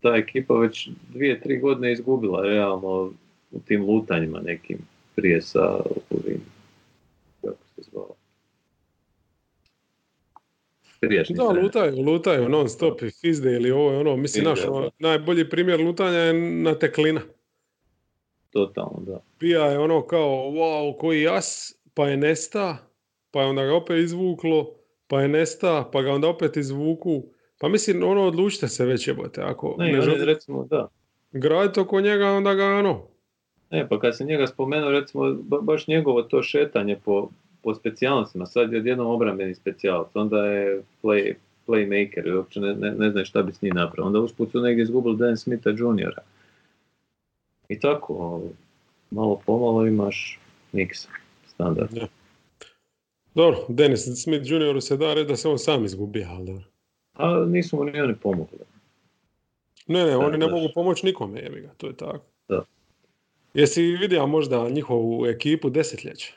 ta 0.00 0.14
ekipa 0.16 0.54
već 0.54 0.88
dvije, 1.12 1.40
tri 1.40 1.58
godine 1.58 1.92
izgubila 1.92 2.42
realno 2.42 3.12
u 3.50 3.60
tim 3.60 3.84
lutanjima 3.84 4.40
nekim 4.40 4.78
prije 5.14 5.42
sa 5.42 5.80
ovim, 6.10 6.40
kako 7.42 7.56
se 7.74 7.82
zvao, 7.90 8.13
prijašnji 11.06 11.36
Da, 11.36 11.60
lutaju, 11.62 12.02
lutaju 12.02 12.48
non 12.48 12.68
stop 12.68 13.02
i 13.02 13.10
fizde 13.10 13.52
ili 13.52 13.70
ovo 13.70 13.92
je 13.92 13.98
ono, 13.98 14.16
mislim, 14.16 14.44
naš, 14.44 14.64
ono, 14.68 14.90
najbolji 14.98 15.50
primjer 15.50 15.80
lutanja 15.80 16.18
je 16.18 16.32
na 16.62 16.74
teklina. 16.74 17.20
Totalno, 18.50 19.00
da. 19.06 19.20
Pija 19.38 19.64
je 19.64 19.78
ono 19.78 20.06
kao, 20.06 20.50
wow, 20.50 20.98
koji 20.98 21.22
jas, 21.22 21.78
pa 21.94 22.08
je 22.08 22.16
nesta, 22.16 22.76
pa 23.30 23.40
je 23.40 23.46
onda 23.46 23.64
ga 23.64 23.74
opet 23.74 23.98
izvuklo, 23.98 24.74
pa 25.06 25.20
je 25.20 25.28
nesta, 25.28 25.88
pa 25.92 26.02
ga 26.02 26.12
onda 26.12 26.28
opet 26.28 26.56
izvuku. 26.56 27.22
Pa 27.60 27.68
mislim, 27.68 28.02
ono, 28.02 28.26
odlučite 28.26 28.68
se 28.68 28.84
već 28.84 29.08
jebote, 29.08 29.40
ako 29.42 29.76
Ne, 29.78 29.92
ne, 29.92 30.00
želite 30.00 30.24
recimo, 30.24 30.64
da. 30.64 30.88
graditi 31.32 31.80
oko 31.80 32.00
njega, 32.00 32.30
onda 32.30 32.54
ga 32.54 32.64
ono, 32.64 33.14
Ne, 33.74 33.88
pa 33.88 34.00
kad 34.00 34.16
se 34.16 34.24
njega 34.24 34.46
spomenuo, 34.46 34.90
recimo, 34.90 35.32
baš 35.62 35.86
njegovo 35.86 36.22
to 36.22 36.42
šetanje 36.42 36.96
po, 37.04 37.28
po 37.64 37.74
specijalnostima, 37.74 38.46
sad 38.46 38.72
je 38.72 38.78
odjednom 38.78 39.06
obrambeni 39.06 39.54
specijalac, 39.54 40.08
onda 40.14 40.46
je 40.46 40.82
play, 41.02 41.34
playmaker 41.66 42.28
i 42.28 42.32
uopće 42.32 42.60
ne, 42.60 42.74
ne, 42.74 42.90
ne 42.90 43.10
znaš 43.10 43.28
šta 43.28 43.42
bi 43.42 43.52
s 43.52 43.62
njim 43.62 43.74
napravio. 43.74 44.06
Onda 44.06 44.20
usput 44.20 44.50
su 44.50 44.60
negdje 44.60 44.82
izgubili 44.82 45.16
Dan 45.16 45.36
Smitha 45.36 45.70
juniora. 45.70 46.22
I 47.68 47.80
tako, 47.80 48.42
malo 49.10 49.40
pomalo 49.46 49.86
imaš 49.86 50.40
miksa, 50.72 51.08
standard. 51.46 51.96
Ja. 51.96 52.06
Dobro, 53.34 53.58
Dennis 53.68 54.22
Smith 54.22 54.50
junior 54.50 54.82
se 54.82 54.96
da 54.96 55.14
red 55.14 55.26
da 55.26 55.36
se 55.36 55.48
on 55.48 55.58
sam 55.58 55.84
izgubi, 55.84 56.24
ali 56.24 56.46
dobro. 56.46 56.64
A 57.12 57.44
nisu 57.44 57.76
mu 57.76 57.84
ni 57.84 58.00
oni 58.00 58.14
pomogli. 58.16 58.58
Ne, 59.86 60.04
ne, 60.04 60.16
oni 60.16 60.38
ne 60.38 60.48
mogu 60.48 60.68
pomoći 60.74 61.06
nikome, 61.06 61.40
jebi 61.40 61.60
ga, 61.60 61.68
to 61.76 61.86
je 61.86 61.96
tako. 61.96 62.24
Da. 62.48 62.64
Jesi 63.54 63.82
vidio 63.82 64.26
možda 64.26 64.68
njihovu 64.68 65.26
ekipu 65.26 65.70
desetljeća? 65.70 66.32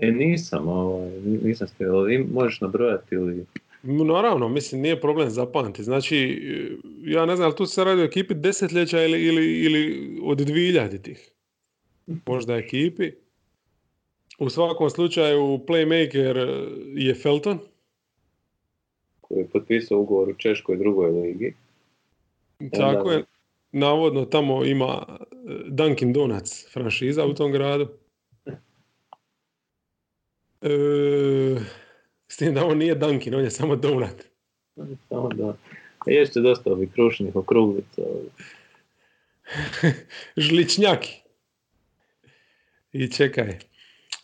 E, 0.00 0.12
nisam, 0.12 0.68
ovaj, 0.68 1.10
nisam 1.42 1.68
stigao. 1.68 2.06
Možeš 2.32 2.60
nabrojati 2.60 3.14
ili... 3.14 3.46
Naravno, 3.82 4.48
mislim, 4.48 4.80
nije 4.80 5.00
problem 5.00 5.30
zapamtiti. 5.30 5.84
Znači, 5.84 6.42
ja 7.04 7.26
ne 7.26 7.36
znam, 7.36 7.56
tu 7.56 7.66
se 7.66 7.84
radi 7.84 8.02
o 8.02 8.04
ekipi 8.04 8.34
desetljeća 8.34 9.02
ili, 9.02 9.22
ili, 9.22 9.58
ili 9.58 10.18
od 10.22 10.38
dvijeljaditih. 10.38 11.30
Možda 12.26 12.56
ekipi. 12.56 13.10
U 14.38 14.50
svakom 14.50 14.90
slučaju, 14.90 15.40
playmaker 15.66 16.66
je 16.96 17.14
Felton. 17.14 17.58
Koji 19.20 19.38
je 19.38 19.48
potpisao 19.48 19.98
ugovor 20.00 20.28
u 20.28 20.34
Češkoj 20.34 20.76
drugoj 20.76 21.10
ligi. 21.10 21.54
Tako 22.72 23.10
je. 23.10 23.24
Navodno 23.72 24.24
tamo 24.24 24.64
ima 24.64 25.06
e, 25.08 25.24
Dunkin 25.66 26.12
Donuts 26.12 26.72
franšiza 26.72 27.24
u 27.24 27.34
tom 27.34 27.52
gradu. 27.52 27.88
E, 30.62 30.68
s 32.28 32.36
tim 32.36 32.54
da 32.54 32.64
on 32.64 32.78
nije 32.78 32.94
Dunkin, 32.94 33.34
on 33.34 33.44
je 33.44 33.50
samo 33.50 33.76
donut. 33.76 34.22
Samo 35.08 35.28
da. 35.28 35.56
Jeste 36.06 36.40
dosta 36.40 36.72
ovih 36.72 36.92
krušnih 36.92 37.36
okruglica. 37.36 38.02
Žličnjaki. 40.36 41.20
I 42.92 43.12
čekaj. 43.12 43.58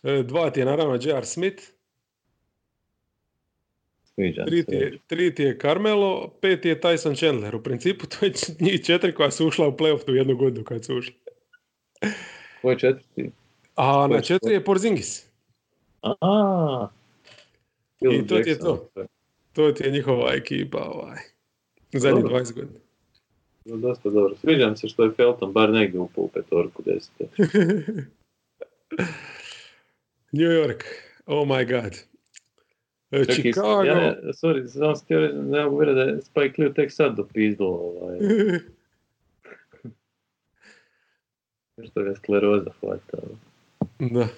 E, 0.02 0.22
dva 0.22 0.50
ti 0.50 0.60
je 0.60 0.66
naravno 0.66 0.94
J.R. 0.94 1.24
Smith. 1.24 1.62
Tri 4.46 4.64
ti, 4.64 4.74
je, 4.74 4.98
tri 5.06 5.34
ti 5.34 5.42
je 5.42 5.58
Carmelo, 5.58 6.38
pet 6.40 6.64
je 6.64 6.80
Tyson 6.80 7.16
Chandler. 7.16 7.56
U 7.56 7.62
principu 7.62 8.06
to 8.06 8.26
je 8.26 8.32
njih 8.60 8.84
četiri 8.84 9.14
koja 9.14 9.30
su 9.30 9.46
ušla 9.46 9.68
u 9.68 9.76
playoff 9.76 10.04
tu 10.04 10.14
jednu 10.14 10.36
godinu 10.36 10.64
kad 10.64 10.84
su 10.84 10.96
ušli. 10.96 11.14
Ko 12.62 12.70
je 12.70 12.78
četvrti? 12.78 13.30
A 13.74 14.06
na 14.06 14.20
četiri 14.20 14.52
je 14.52 14.64
Porzingis. 14.64 15.26
A, 16.20 16.88
I 18.00 18.26
to 18.26 18.42
ti 18.42 18.50
je 18.50 18.58
to. 18.58 18.88
To 19.52 19.72
ti 19.72 19.84
je 19.84 19.90
njihova 19.90 20.34
ekipa 20.34 20.78
ovaj. 20.78 21.18
Zadnjih 21.92 22.24
20 22.24 22.54
godina. 22.54 22.78
No, 23.64 23.76
dosta 23.76 24.10
dobro. 24.10 24.34
Sviđam 24.36 24.76
se 24.76 24.88
što 24.88 25.04
je 25.04 25.10
Felton 25.10 25.52
bar 25.52 25.70
negdje 25.70 26.00
upao 26.00 26.24
u 26.24 26.28
petorku 26.28 26.82
desete. 26.82 27.24
New 30.32 30.50
York. 30.50 30.84
Oh 31.26 31.48
my 31.48 31.82
god. 31.82 31.92
E, 33.10 33.24
Čekaj, 33.24 33.34
Chicago. 33.34 33.82
Ja 33.82 33.94
ne, 33.94 34.18
sorry, 34.32 34.66
samo 34.66 34.96
sam 34.96 35.04
htio 35.04 35.20
ne 35.20 35.64
mogu 35.64 35.78
vjerati 35.78 35.96
da 35.96 36.02
je 36.02 36.22
Spike 36.22 36.62
Lee 36.62 36.74
tek 36.74 36.92
sad 36.92 37.16
dopizdilo. 37.16 37.70
Ovaj. 37.70 38.18
Što 41.90 42.02
ga 42.02 42.14
skleroza 42.14 42.70
hvata. 42.80 43.18
Da. 43.98 44.28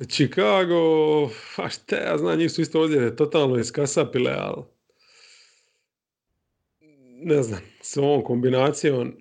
Chicago, 0.00 1.24
a 1.56 1.68
šta 1.68 1.96
ja 1.96 2.18
znam, 2.18 2.38
njih 2.38 2.52
su 2.52 2.62
isto 2.62 2.80
ovdje 2.80 3.16
totalno 3.16 3.58
iskasapile, 3.58 4.34
ali 4.38 4.62
ne 7.24 7.42
znam, 7.42 7.60
s 7.80 7.96
ovom 7.96 8.24
kombinacijom, 8.24 9.12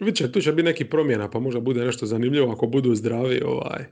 vidite, 0.00 0.32
tu 0.32 0.40
će 0.40 0.52
biti 0.52 0.66
neki 0.66 0.84
promjena, 0.84 1.30
pa 1.30 1.38
možda 1.38 1.60
bude 1.60 1.84
nešto 1.84 2.06
zanimljivo 2.06 2.52
ako 2.52 2.66
budu 2.66 2.94
zdravi, 2.94 3.42
ovaj, 3.44 3.84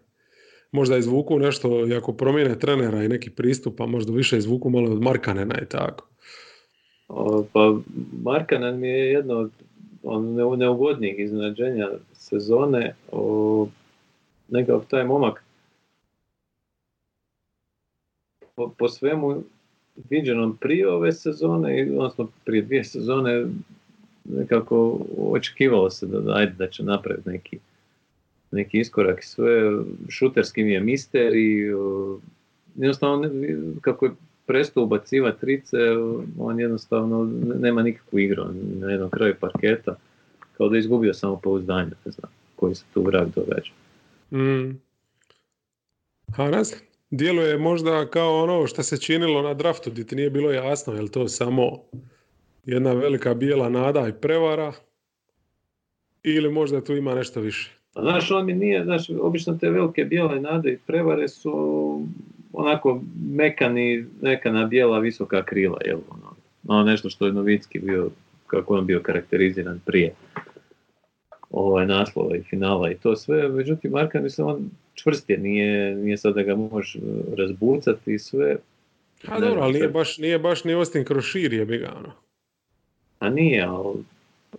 možda 0.72 0.96
izvuku 0.96 1.38
nešto, 1.38 1.86
i 1.86 1.94
ako 1.94 2.12
promijene 2.12 2.58
trenera 2.58 3.02
i 3.02 3.08
neki 3.08 3.30
pristup, 3.30 3.78
pa 3.78 3.86
možda 3.86 4.12
više 4.12 4.38
izvuku 4.38 4.70
malo 4.70 4.92
od 4.92 5.02
Markanena 5.02 5.54
i 5.62 5.66
tako. 5.66 6.08
Pa 7.52 7.74
Markanen 8.22 8.80
mi 8.80 8.88
je 8.88 9.12
jedno 9.12 9.50
od 10.02 10.58
neugodnijih 10.58 11.18
iznenađenja 11.18 11.88
sezone. 12.12 12.94
O, 13.12 13.68
nekako 14.48 14.84
taj 14.84 15.04
momak 15.04 15.44
po, 18.54 18.74
po 18.78 18.88
svemu 18.88 19.42
viđenom 20.10 20.56
prije 20.56 20.88
ove 20.90 21.12
sezone, 21.12 21.88
odnosno 21.90 22.28
prije 22.44 22.62
dvije 22.62 22.84
sezone, 22.84 23.46
nekako 24.24 25.00
očekivalo 25.18 25.90
se 25.90 26.06
da, 26.06 26.34
ajde, 26.34 26.52
da 26.52 26.68
će 26.68 26.82
napraviti 26.82 27.28
neki, 27.28 27.58
neki 28.50 28.80
iskorak 28.80 29.24
sve. 29.24 29.62
Šuterski 30.08 30.64
mi 30.64 30.72
je 30.72 30.80
mister 30.80 31.34
i 31.34 31.72
jednostavno 32.76 33.30
kako 33.80 34.06
je 34.06 34.12
prestao 34.46 34.82
ubacivati 34.82 35.40
trice, 35.40 35.78
on 36.38 36.60
jednostavno 36.60 37.30
nema 37.60 37.82
nikakvu 37.82 38.18
igru 38.18 38.44
na 38.80 38.90
jednom 38.90 39.10
kraju 39.10 39.34
parketa, 39.40 39.96
kao 40.56 40.68
da 40.68 40.76
je 40.76 40.80
izgubio 40.80 41.14
samo 41.14 41.36
pouzdanje, 41.36 41.90
ne 42.04 42.12
znam 42.12 42.32
koji 42.56 42.74
se 42.74 42.84
tu 42.94 43.02
vrag 43.02 43.28
događa. 43.34 43.72
Mm. 44.30 44.80
Znam, 46.36 46.91
djeluje 47.12 47.58
možda 47.58 48.06
kao 48.06 48.42
ono 48.42 48.66
što 48.66 48.82
se 48.82 49.00
činilo 49.00 49.42
na 49.42 49.54
draftu, 49.54 49.90
gdje 49.90 50.06
ti 50.06 50.16
nije 50.16 50.30
bilo 50.30 50.52
jasno, 50.52 50.94
je 50.94 51.02
li 51.02 51.10
to 51.10 51.28
samo 51.28 51.78
jedna 52.64 52.92
velika 52.92 53.34
bijela 53.34 53.68
nada 53.68 54.08
i 54.08 54.12
prevara, 54.12 54.72
ili 56.22 56.50
možda 56.50 56.84
tu 56.84 56.96
ima 56.96 57.14
nešto 57.14 57.40
više. 57.40 57.70
A 57.94 58.02
znaš, 58.02 58.30
on 58.30 58.46
mi 58.46 58.52
nije, 58.52 58.84
znaš, 58.84 59.10
obično 59.20 59.58
te 59.60 59.70
velike 59.70 60.04
bijele 60.04 60.40
nade 60.40 60.72
i 60.72 60.78
prevare 60.86 61.28
su 61.28 61.52
onako 62.52 63.00
mekani, 63.30 64.06
mekana 64.20 64.66
bijela 64.66 64.98
visoka 64.98 65.44
krila, 65.44 65.78
jel, 65.84 65.98
ono, 66.10 66.34
ono 66.68 66.84
nešto 66.84 67.10
što 67.10 67.26
je 67.26 67.32
Novicki 67.32 67.78
bio, 67.78 68.10
kako 68.46 68.76
on 68.76 68.86
bio 68.86 69.00
karakteriziran 69.00 69.80
prije 69.86 70.14
ovaj, 71.52 71.86
naslova 71.86 72.36
i 72.36 72.42
finala 72.42 72.90
i 72.90 72.94
to 72.94 73.16
sve, 73.16 73.48
međutim 73.48 73.90
Markan 73.90 74.30
se 74.30 74.42
on 74.42 74.70
čvrst 74.94 75.30
je, 75.30 75.38
nije, 75.38 75.94
nije 75.94 76.16
sad 76.16 76.34
da 76.34 76.42
ga 76.42 76.56
možeš 76.56 76.96
razbucati 77.36 78.14
i 78.14 78.18
sve. 78.18 78.56
A 79.28 79.40
dobro, 79.40 79.62
ali 79.62 79.72
nije 79.72 79.88
baš, 79.88 80.18
nije 80.18 80.38
baš 80.38 80.64
ni 80.64 80.74
Austin 80.74 81.04
Krošir 81.04 81.52
je 81.52 81.64
bi 81.64 81.84
ono. 81.84 82.12
A 83.18 83.30
nije, 83.30 83.62
ali 83.62 84.04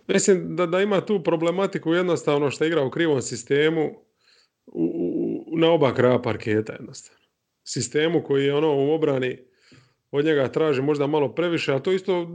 Mislim 0.06 0.56
da, 0.56 0.66
da 0.66 0.80
ima 0.80 1.00
tu 1.00 1.22
problematiku 1.22 1.92
jednostavno 1.92 2.50
što 2.50 2.64
igra 2.64 2.82
u 2.82 2.90
krivom 2.90 3.22
sistemu 3.22 3.90
u, 4.66 4.84
u, 5.46 5.58
na 5.58 5.70
oba 5.70 5.94
kraja 5.94 6.18
parketa 6.18 6.72
jednostavno. 6.72 7.24
Sistemu 7.64 8.22
koji 8.22 8.44
je 8.44 8.54
ono 8.54 8.74
u 8.76 8.90
obrani 8.90 9.38
od 10.16 10.24
njega 10.24 10.48
traži 10.48 10.82
možda 10.82 11.06
malo 11.06 11.28
previše, 11.28 11.72
a 11.72 11.78
to 11.78 11.92
isto 11.92 12.28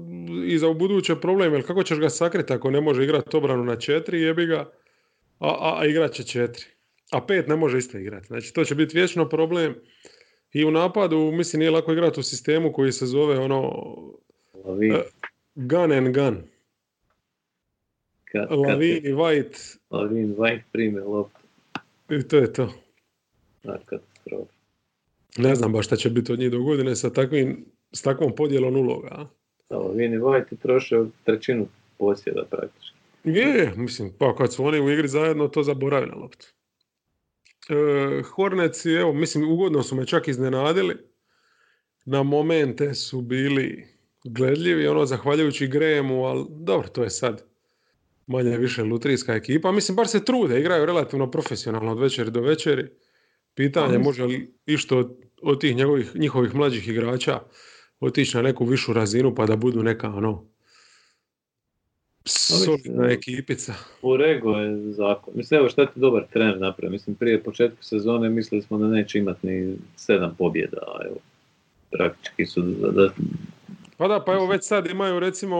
i 0.46 0.58
za 0.58 0.68
u 0.68 0.74
buduće 0.74 1.16
problem, 1.16 1.54
jer 1.54 1.68
kako 1.68 1.84
ćeš 1.84 2.00
ga 2.00 2.10
sakriti 2.10 2.54
ako 2.54 2.72
ne 2.72 2.82
može 2.82 3.04
igrati 3.04 3.38
obranu 3.38 3.64
na 3.64 3.76
četiri, 3.76 4.22
jebi 4.22 4.46
ga, 4.46 4.60
a, 5.40 5.48
a, 5.50 5.80
a 5.80 5.86
igrat 5.86 6.12
će 6.12 6.24
četiri. 6.24 6.66
A 7.12 7.26
pet 7.26 7.48
ne 7.48 7.56
može 7.56 7.78
isto 7.78 7.98
igrati. 7.98 8.28
Znači 8.28 8.54
to 8.54 8.66
će 8.66 8.76
biti 8.76 8.98
vječno 8.98 9.30
problem. 9.30 9.76
I 10.54 10.66
u 10.66 10.72
napadu, 10.72 11.32
mislim, 11.32 11.60
nije 11.60 11.72
lako 11.72 11.92
igrati 11.94 12.20
u 12.20 12.24
sistemu 12.24 12.74
koji 12.74 12.92
se 12.92 13.06
zove 13.06 13.40
ono 13.40 13.62
uh, 14.54 14.78
gun 15.56 15.92
and 15.92 16.16
gun. 16.16 16.38
Kad, 18.32 18.48
Lavin 18.52 19.06
i 19.06 19.14
White. 19.14 19.78
Lavin 19.90 20.36
White 20.36 20.62
prime 20.72 21.02
loptu. 21.02 21.40
I 22.10 22.28
to 22.28 22.38
je 22.38 22.54
to. 22.54 22.74
A, 23.64 23.78
katastrofa. 23.86 24.59
Ne 25.40 25.56
znam 25.56 25.74
baš 25.74 25.86
šta 25.86 25.96
će 25.96 26.10
biti 26.10 26.34
od 26.34 26.40
njih 26.40 26.52
do 26.52 26.60
godine 26.60 26.96
sa, 26.96 27.14
takvim, 27.14 27.66
s 27.92 28.02
takvom 28.02 28.36
podjelom 28.36 28.76
uloga. 28.76 29.30
Lavin 29.70 30.14
i 30.14 30.18
White 30.18 30.58
troše 30.62 30.96
trećinu 31.24 31.68
posjeda 31.98 32.46
praktički. 32.50 32.96
Je, 33.24 33.74
mislim, 33.76 34.14
pa 34.20 34.36
kad 34.36 34.54
su 34.54 34.66
oni 34.66 34.80
u 34.80 34.90
igri 34.90 35.08
zajedno, 35.08 35.48
to 35.48 35.64
zaboravi 35.64 36.08
na 36.08 36.16
loptu. 36.16 36.48
E, 37.70 38.22
Horneci, 38.24 38.92
evo, 38.92 39.14
mislim, 39.14 39.52
ugodno 39.52 39.84
su 39.84 39.96
me 39.96 40.06
čak 40.06 40.28
iznenadili. 40.28 40.98
Na 42.06 42.24
momente 42.24 42.94
su 42.94 43.22
bili 43.22 43.88
gledljivi, 44.24 44.88
ono, 44.88 45.06
zahvaljujući 45.06 45.68
Gremu, 45.68 46.24
ali 46.24 46.46
dobro, 46.50 46.88
to 46.88 47.04
je 47.04 47.10
sad 47.10 47.44
manje 48.28 48.58
više 48.58 48.84
lutrijska 48.84 49.34
ekipa. 49.34 49.72
Mislim, 49.72 49.96
bar 49.96 50.08
se 50.08 50.26
trude, 50.26 50.60
igraju 50.60 50.86
relativno 50.86 51.32
profesionalno 51.32 51.92
od 51.92 52.00
večeri 52.00 52.32
do 52.32 52.42
večeri. 52.42 52.90
Pitanje 53.54 53.94
je 53.94 54.00
može 54.00 54.26
li 54.26 54.54
išto 54.66 54.98
od, 54.98 55.18
od 55.42 55.62
tih 55.62 55.76
njegovih, 55.76 56.16
njihovih 56.16 56.56
mlađih 56.56 56.88
igrača 56.88 57.40
otići 58.00 58.38
na 58.38 58.44
neku 58.44 58.66
višu 58.66 58.94
razinu 58.94 59.36
pa 59.36 59.46
da 59.46 59.56
budu 59.56 59.84
neka 59.84 60.10
ono 60.10 60.46
solidna 62.26 63.10
ekipica. 63.10 63.74
Urego 64.02 64.52
je 64.52 64.94
zakon. 64.94 65.34
Mislim, 65.38 65.60
evo 65.60 65.70
šta 65.70 65.86
ti 65.86 66.00
dobar 66.00 66.28
trener 66.34 66.60
napravio. 66.60 66.92
Mislim, 66.92 67.16
prije 67.16 67.44
početka 67.44 67.84
sezone 67.84 68.30
mislili 68.30 68.62
smo 68.62 68.78
da 68.78 68.88
neće 68.88 69.20
imati 69.20 69.48
ni 69.48 69.78
sedam 69.96 70.36
pobjeda. 70.38 70.78
a 70.78 71.06
Evo, 71.06 71.18
praktički 71.92 72.46
su 72.46 72.62
da, 72.62 72.92
da 72.92 73.10
Pa 73.98 74.08
da, 74.08 74.24
pa 74.26 74.34
evo 74.34 74.46
već 74.48 74.64
sad 74.64 74.88
imaju 74.88 75.20
recimo 75.20 75.58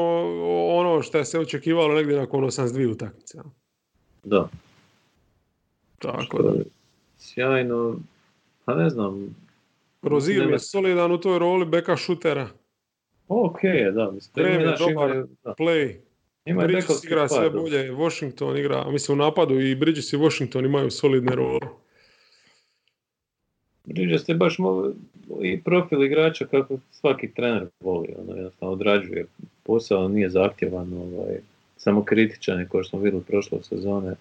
ono 0.70 1.02
što 1.02 1.18
je 1.18 1.26
se 1.26 1.40
očekivalo 1.40 1.96
negdje 1.96 2.18
nakon 2.18 2.44
82 2.44 2.92
utakmice. 2.92 3.38
da, 4.24 4.50
Tako 6.00 6.44
da. 6.44 6.54
Sjajno. 7.20 7.96
Pa 8.66 8.76
ne 8.76 8.90
znam, 8.90 9.36
Rozir 10.02 10.40
nema- 10.40 10.52
je 10.52 10.60
solidan 10.60 11.12
u 11.12 11.18
toj 11.18 11.40
roli 11.40 11.66
beka 11.66 11.98
šutera. 11.98 12.48
ok 13.28 13.60
da. 13.94 14.12
Mislim, 14.12 14.46
je 14.46 14.76
dobar. 14.80 15.26
da, 15.44 15.54
Play. 15.54 15.96
imaju 16.46 16.68
Bridges 16.68 17.04
igra 17.04 17.28
sve 17.28 17.50
bolje, 17.50 17.92
Washington 17.92 18.58
igra, 18.58 18.92
mislim 18.92 19.20
u 19.20 19.24
napadu 19.24 19.60
i 19.60 19.76
Bridges 19.76 20.14
i 20.14 20.18
Washington 20.18 20.66
imaju 20.66 20.92
solidne 20.92 21.36
role. 21.36 21.60
Bridges 23.86 24.30
je 24.30 24.36
baš 24.36 24.58
mo- 24.58 24.94
i 25.42 25.62
profil 25.62 26.04
igrača 26.04 26.46
kako 26.46 26.78
svaki 26.92 27.34
trener 27.34 27.68
voli, 27.80 28.16
ono 28.18 28.36
jednostavno 28.36 28.74
odrađuje 28.74 29.26
posao, 29.64 30.08
nije 30.08 30.30
zahtjevan, 30.30 30.94
ovaj, 30.94 31.38
samo 31.78 32.04
kritičan 32.04 32.60
je 32.60 32.68
kao 32.72 32.84
što 32.84 32.90
smo 32.90 33.00
vidjeli 33.00 33.24
prošle 33.24 33.64
sezone. 33.64 34.16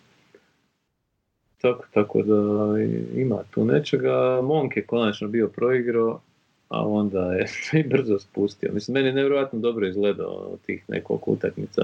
Tako, 1.59 1.85
tako 1.95 2.23
da 2.23 2.35
i- 2.83 3.21
ima 3.21 3.43
tu 3.51 3.65
nečega. 3.65 4.13
Monk 4.43 4.77
je 4.77 4.85
konačno 4.85 5.29
bio 5.29 5.49
proigrao, 5.49 6.21
a 6.69 6.81
onda 6.83 7.33
je 7.33 7.47
i 7.81 7.85
brzo 7.85 8.19
spustio. 8.19 8.71
Mislim, 8.73 8.93
meni 8.93 9.09
je 9.09 9.13
nevjerojatno 9.13 9.59
dobro 9.59 9.87
izgledao 9.87 10.31
ono, 10.37 10.57
tih 10.57 10.85
nekoliko 10.89 11.31
utakmica. 11.31 11.83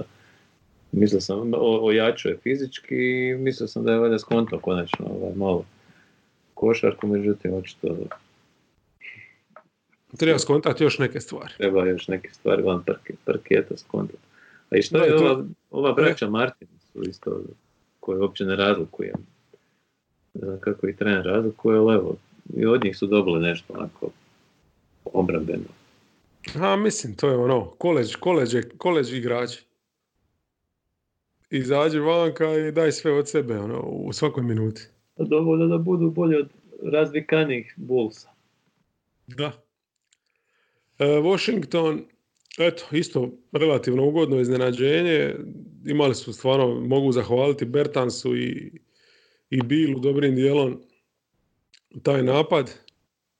Mislio 0.93 1.21
sam, 1.21 1.53
ojačao 1.83 2.31
je 2.31 2.39
fizički 2.39 2.97
i 2.97 3.35
mislio 3.35 3.69
sam 3.69 3.85
da 3.85 3.93
je 3.93 3.99
valjda 3.99 4.19
skonto 4.19 4.59
konačno 4.59 5.07
ovaj, 5.07 5.35
malo 5.35 5.65
košarku, 6.55 7.07
međutim, 7.07 7.55
očito 7.55 7.97
Treba 10.17 10.39
skontati 10.39 10.85
još 10.85 10.99
neke 10.99 11.21
stvari. 11.21 11.53
treba 11.57 11.87
još 11.87 12.09
neke 12.09 12.31
stvari 12.31 12.63
van 12.63 12.83
parke, 12.85 13.15
parketa 13.25 13.77
skontati. 13.77 14.19
A 14.71 14.77
i 14.77 14.83
što 14.83 14.99
Da, 14.99 15.05
je 15.05 15.11
to- 15.11 15.17
ova, 15.21 15.45
ova 15.71 15.93
braća 15.93 16.29
Martin 16.29 16.69
su 16.93 17.03
isto, 17.03 17.41
koje 18.01 18.19
uopće 18.21 18.45
ne 18.45 18.57
razlikujem. 18.57 19.15
Kako 20.61 20.89
ih 20.89 20.97
trener 20.97 21.25
razlikuje, 21.25 21.79
ali 21.79 21.95
evo, 21.95 22.17
i 22.57 22.67
od 22.67 22.85
njih 22.85 22.97
su 22.97 23.07
dobili 23.07 23.41
nešto 23.41 23.73
onako 23.73 24.09
obrambeno. 25.05 25.65
A 26.55 26.77
mislim, 26.77 27.15
to 27.15 27.29
je 27.29 27.37
ono, 27.37 27.65
koleđ, 27.65 28.15
koleđ, 28.15 28.57
koleđ 28.79 29.13
igrači. 29.13 29.65
Izađi 31.51 31.99
vanka 31.99 32.55
i 32.55 32.73
daj 32.73 32.93
sve 32.93 33.13
od 33.13 33.29
sebe 33.29 33.59
ono, 33.59 33.81
u 33.81 34.13
svakoj 34.13 34.43
minuti. 34.43 34.83
Da 35.17 35.25
dovoljno 35.25 35.67
da 35.67 35.79
budu 35.79 36.11
bolji 36.11 36.37
od 36.37 36.49
razvikanijih 36.83 37.75
Bullsa. 37.77 38.29
Da. 39.27 39.53
E, 40.99 41.07
Washington, 41.07 42.05
eto, 42.59 42.85
isto 42.93 43.31
relativno 43.53 44.07
ugodno 44.07 44.41
iznenađenje. 44.41 45.35
Imali 45.87 46.15
su 46.15 46.33
stvarno, 46.33 46.81
mogu 46.81 47.13
zahvaliti 47.13 47.65
Bertansu 47.65 48.37
i, 48.37 48.73
i 49.51 49.63
Bilu 49.63 50.01
dobrim 50.01 50.35
dijelom 50.35 50.81
taj 52.03 52.23
napad. 52.23 52.75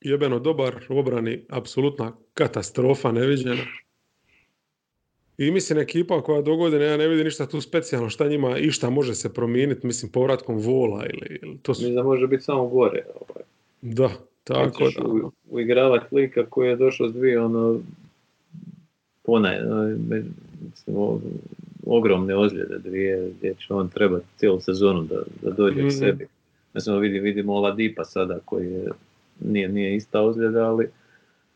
Jebeno 0.01 0.39
dobar 0.39 0.87
u 0.89 0.99
obrani, 0.99 1.45
apsolutna 1.49 2.13
katastrofa 2.35 3.13
neviđena. 3.13 3.63
I 5.39 5.51
mislim 5.51 5.79
ekipa 5.79 6.23
koja 6.23 6.43
do 6.43 6.57
godine 6.57 6.85
ja 6.85 6.97
ne 6.97 7.09
vidi 7.09 7.25
ništa 7.25 7.47
tu 7.47 7.61
specijalno 7.61 8.11
šta 8.11 8.29
njima 8.29 8.59
išta 8.59 8.91
može 8.91 9.15
se 9.15 9.35
promijeniti, 9.35 9.87
mislim 9.87 10.13
povratkom 10.13 10.59
vola 10.59 11.07
ili, 11.07 11.39
ili 11.43 11.59
to 11.63 11.75
su, 11.75 11.81
Mislim 11.81 11.95
da 11.95 12.03
može 12.03 12.27
biti 12.27 12.43
samo 12.45 12.69
gore. 12.69 13.05
Ovaj. 13.15 13.43
da, 13.83 14.11
tako 14.45 14.91
da. 14.97 15.09
u, 15.09 15.33
uigravati 15.51 16.15
lika 16.15 16.47
koji 16.47 16.69
je 16.69 16.77
došao 16.77 17.09
s 17.09 17.13
dvije 17.13 17.41
ono 17.41 17.81
ponaj, 19.23 19.59
ono, 19.61 19.97
mislim, 20.71 20.97
ogromne 21.87 22.37
ozljede 22.37 22.79
dvije 22.79 23.31
gdje 23.39 23.55
će 23.55 23.75
on 23.75 23.89
trebati 23.89 24.27
cijelu 24.37 24.61
sezonu 24.61 25.03
da, 25.03 25.23
da 25.43 25.51
dođe 25.51 25.79
Mhm. 25.79 25.89
k 25.89 25.93
sebi. 25.93 26.27
Mislim, 26.75 27.01
vidim, 27.01 27.23
vidimo 27.23 27.55
Oladipa 27.55 28.05
sada 28.05 28.39
koji 28.45 28.73
je, 28.73 28.89
nije, 29.41 29.69
nije 29.69 29.97
ista 29.97 30.21
ozljeda, 30.21 30.65
ali 30.65 30.89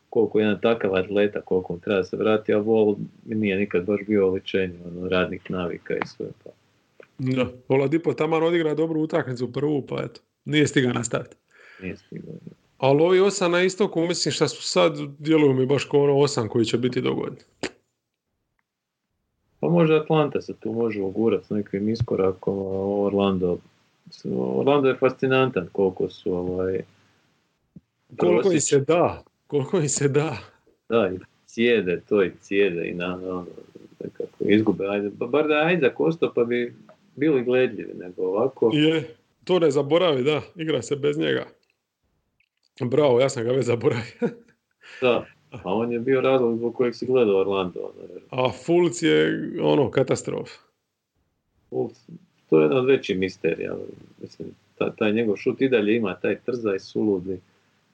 koliko 0.09 0.39
je 0.39 0.43
jedan 0.45 0.61
takav 0.61 0.95
atleta, 0.95 1.41
koliko 1.41 1.73
mu 1.73 1.79
treba 1.79 2.03
se 2.03 2.17
vrati, 2.17 2.53
a 2.53 2.57
Vol 2.57 2.95
nije 3.25 3.57
nikad 3.57 3.85
baš 3.85 3.99
bio 4.07 4.27
oličenje 4.27 4.79
ono, 4.85 5.09
radnih 5.09 5.51
navika 5.51 5.93
i 5.93 6.07
sve. 6.07 6.25
Pa. 6.43 6.49
Da, 7.17 7.47
Oladipo 7.67 8.13
taman 8.13 8.43
odigra 8.43 8.73
dobru 8.75 9.01
utakmicu 9.01 9.51
prvu, 9.53 9.81
pa 9.81 10.01
eto, 10.03 10.21
nije 10.45 10.67
stigao 10.67 10.93
nastaviti. 10.93 11.35
Nije 11.81 11.97
stigao. 11.97 12.33
Ali 12.77 13.01
ovi 13.01 13.19
osam 13.19 13.51
na 13.51 13.61
istoku, 13.61 14.01
mislim 14.01 14.31
šta 14.31 14.47
su 14.47 14.63
sad, 14.63 14.93
djeluju 15.19 15.53
mi 15.53 15.65
baš 15.65 15.83
kao 15.83 16.03
ono 16.03 16.17
osam 16.17 16.47
koji 16.49 16.65
će 16.65 16.77
biti 16.77 17.01
dogodni. 17.01 17.39
Pa 19.69 19.73
možda 19.73 19.95
Atlanta 19.95 20.41
se 20.41 20.53
tu 20.53 20.73
može 20.73 21.01
ugurati 21.01 21.45
s 21.45 21.49
nekim 21.49 21.89
iskorakom, 21.89 22.57
a 22.57 23.03
Orlando, 23.05 23.57
Orlando 24.33 24.89
je 24.89 24.95
fascinantan 24.95 25.67
koliko 25.71 26.09
su 26.09 26.33
ovaj, 26.33 26.81
Koliko 28.17 28.51
im 28.51 28.61
se 28.61 28.79
da, 28.79 29.23
koliko 29.47 29.77
im 29.77 29.89
se 29.89 30.07
da. 30.07 30.37
Da, 30.89 31.11
i 31.15 31.19
cijede 31.45 32.01
to 32.09 32.23
i 32.23 32.31
cijede 32.41 32.89
i 32.89 32.93
na, 32.93 33.15
ono, 33.15 33.45
nekako 34.03 34.37
izgube. 34.39 34.87
Ajde, 34.87 35.09
ba- 35.09 35.27
bar 35.27 35.47
da 35.47 35.53
je 35.53 35.65
Ajzak 35.65 35.99
ostao 35.99 36.33
pa 36.33 36.43
bi 36.43 36.75
bili 37.15 37.43
gledljivi, 37.43 37.93
nego 37.93 38.23
ovako. 38.23 38.71
Je, 38.73 39.15
to 39.43 39.59
ne 39.59 39.71
zaboravi, 39.71 40.23
da, 40.23 40.41
igra 40.55 40.81
se 40.81 40.95
bez 40.95 41.17
njega. 41.17 41.45
Bravo, 42.81 43.19
ja 43.19 43.29
sam 43.29 43.43
ga 43.43 43.51
već 43.51 43.65
zaboravio. 43.65 44.29
Da, 45.01 45.25
a 45.53 45.73
on 45.73 45.91
je 45.91 45.99
bio 45.99 46.21
razlog 46.21 46.57
zbog 46.57 46.75
kojeg 46.75 46.95
si 46.95 47.05
gledao 47.05 47.37
Orlando. 47.37 47.79
Ono, 47.79 48.43
A 48.43 48.51
Fulc 48.55 49.01
je, 49.01 49.27
ono, 49.61 49.91
katastrofa. 49.91 50.57
Fultz, 51.69 51.99
to 52.49 52.59
je 52.59 52.63
jedan 52.63 52.77
od 52.77 52.85
većih 52.85 53.17
misterija. 53.17 53.75
Mislim, 54.21 54.47
ta- 54.77 54.91
taj 54.91 55.11
njegov 55.13 55.35
šut 55.35 55.61
i 55.61 55.69
dalje 55.69 55.95
ima 55.95 56.15
taj 56.15 56.39
trzaj 56.39 56.79
suludi. 56.79 57.39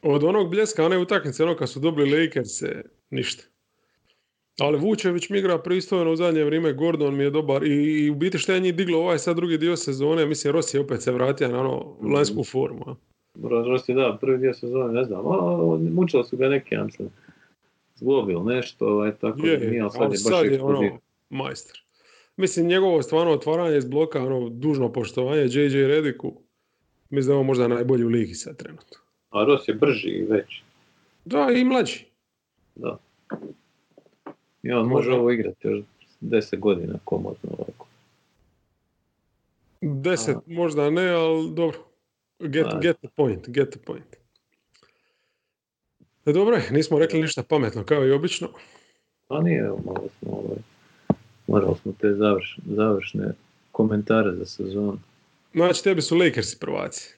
Od 0.01 0.23
onog 0.23 0.49
bljeska, 0.49 0.85
one 0.85 0.97
utakmice, 0.97 1.43
ono 1.43 1.55
kad 1.55 1.69
su 1.69 1.79
dobili 1.79 2.19
Lakers, 2.19 2.61
ništa. 3.09 3.43
Ali 4.59 4.77
Vučević 4.77 5.29
mi 5.29 5.39
igra 5.39 5.57
pristojno 5.57 6.11
u 6.11 6.15
zadnje 6.15 6.43
vrijeme, 6.43 6.73
Gordon 6.73 7.15
mi 7.15 7.23
je 7.23 7.29
dobar 7.29 7.63
i, 7.63 7.73
i 7.99 8.09
u 8.09 8.15
biti 8.15 8.37
što 8.37 8.53
je 8.53 8.59
njih 8.59 8.75
diglo 8.75 8.99
ovaj 8.99 9.19
sad 9.19 9.35
drugi 9.35 9.57
dio 9.57 9.75
sezone, 9.75 10.25
mislim 10.25 10.53
Rossi 10.53 10.77
je 10.77 10.81
opet 10.81 11.01
se 11.01 11.11
vratio 11.11 11.47
na 11.47 11.59
ono 11.59 11.95
Mhm. 12.01 12.13
lanjsku 12.13 12.43
formu. 12.43 12.83
a. 12.87 12.95
Rosti, 13.43 13.93
da, 13.93 14.17
prvi 14.21 14.37
dio 14.37 14.53
sezone, 14.53 14.93
ne 14.93 15.03
znam, 15.03 15.27
a, 15.27 15.57
mučili 15.91 16.23
su 16.23 16.37
ga 16.37 16.49
neki, 16.49 16.75
ja 16.75 16.83
mislim, 16.83 17.09
zglobil 17.95 18.43
nešto, 18.43 18.87
ovaj, 18.87 19.11
tako 19.15 19.39
da 19.41 19.47
Je, 19.47 19.69
nije, 19.69 19.81
ali 19.81 19.91
sad 19.91 20.01
je 20.01 20.07
baš 20.07 20.19
sad 20.21 20.45
je 20.45 20.61
ono 20.61 20.99
majster. 21.29 21.83
Mislim 22.37 22.67
njegovo 22.67 23.01
stvarno 23.01 23.31
otvaranje 23.33 23.77
iz 23.77 23.85
bloka, 23.85 24.23
ono 24.23 24.49
dužno 24.49 24.93
poštovanje 24.93 25.41
JJ 25.41 25.87
Rediku, 25.87 26.33
mislim 27.09 27.27
da 27.27 27.33
je 27.33 27.39
on 27.39 27.45
možda 27.45 27.67
najbolji 27.67 28.03
u 28.05 28.09
ligi 28.09 28.33
sad 28.33 28.57
trenutno. 28.57 28.97
A 29.29 29.43
Ros 29.43 29.67
je 29.67 29.73
brži 29.73 30.09
i 30.09 30.23
veći, 30.23 30.63
Da, 31.25 31.47
i 31.55 31.63
mlađi. 31.63 32.05
da. 32.75 32.97
I 34.63 34.71
on 34.71 34.87
Može. 34.87 35.11
ovo 35.11 35.31
igrati 35.31 35.67
još 35.67 35.79
10 36.21 36.59
godina 36.59 36.93
komodno 37.03 37.49
ovako. 37.57 37.87
Deset 39.81 40.35
A. 40.35 40.41
možda 40.47 40.89
ne, 40.89 41.09
ali 41.09 41.51
dobro. 41.53 41.77
Get, 42.39 42.65
A. 42.65 42.79
get 42.79 42.97
the 42.97 43.07
point, 43.15 43.49
get 43.49 43.69
the 43.69 43.79
point. 43.85 44.15
E, 46.25 46.33
dobro, 46.33 46.55
je, 46.55 46.71
nismo 46.71 46.99
rekli 46.99 47.21
ništa 47.21 47.43
pametno, 47.43 47.83
kao 47.83 48.05
i 48.05 48.11
obično. 48.11 48.49
A 49.27 49.41
nije, 49.41 49.63
malo 49.63 50.07
smo, 50.19 50.31
ovaj, 50.31 50.57
morali 51.47 51.75
smo 51.81 51.93
te 52.01 52.13
završ, 52.13 52.57
završne 52.65 53.33
komentare 53.71 54.35
za 54.35 54.45
sezonu. 54.45 54.99
Znači, 55.53 55.83
tebi 55.83 56.01
su 56.01 56.17
Lakersi 56.17 56.59
prvaci. 56.59 57.15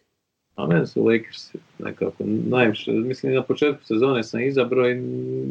A 0.56 0.68
meni 0.68 0.88
su 0.88 1.06
Lakers 1.06 1.56
nekako 1.80 2.24
najviše, 2.50 2.92
mislim 2.92 3.34
na 3.34 3.44
početku 3.44 3.84
sezone 3.84 4.24
sam 4.24 4.42
izabrao 4.42 4.90
i 4.90 4.96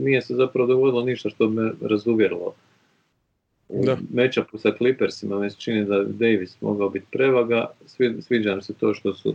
nije 0.05 0.23
se 0.23 0.35
zapravo 0.35 0.67
dogodilo 0.67 1.05
ništa 1.05 1.31
što 1.31 1.49
me 1.49 1.73
razuvjerilo. 1.83 2.55
Da. 3.69 3.97
matchupu 4.15 4.59
sa 4.59 4.73
Clippersima 4.79 5.39
me 5.39 5.51
se 5.51 5.57
čini 5.59 5.85
da 5.85 6.05
Davis 6.05 6.61
mogao 6.61 6.89
biti 6.89 7.07
prevaga, 7.13 7.67
Svi- 7.87 8.23
sviđa 8.23 8.55
mi 8.55 8.63
se 8.63 8.75
to 8.75 8.95
što 8.95 9.15
su 9.15 9.35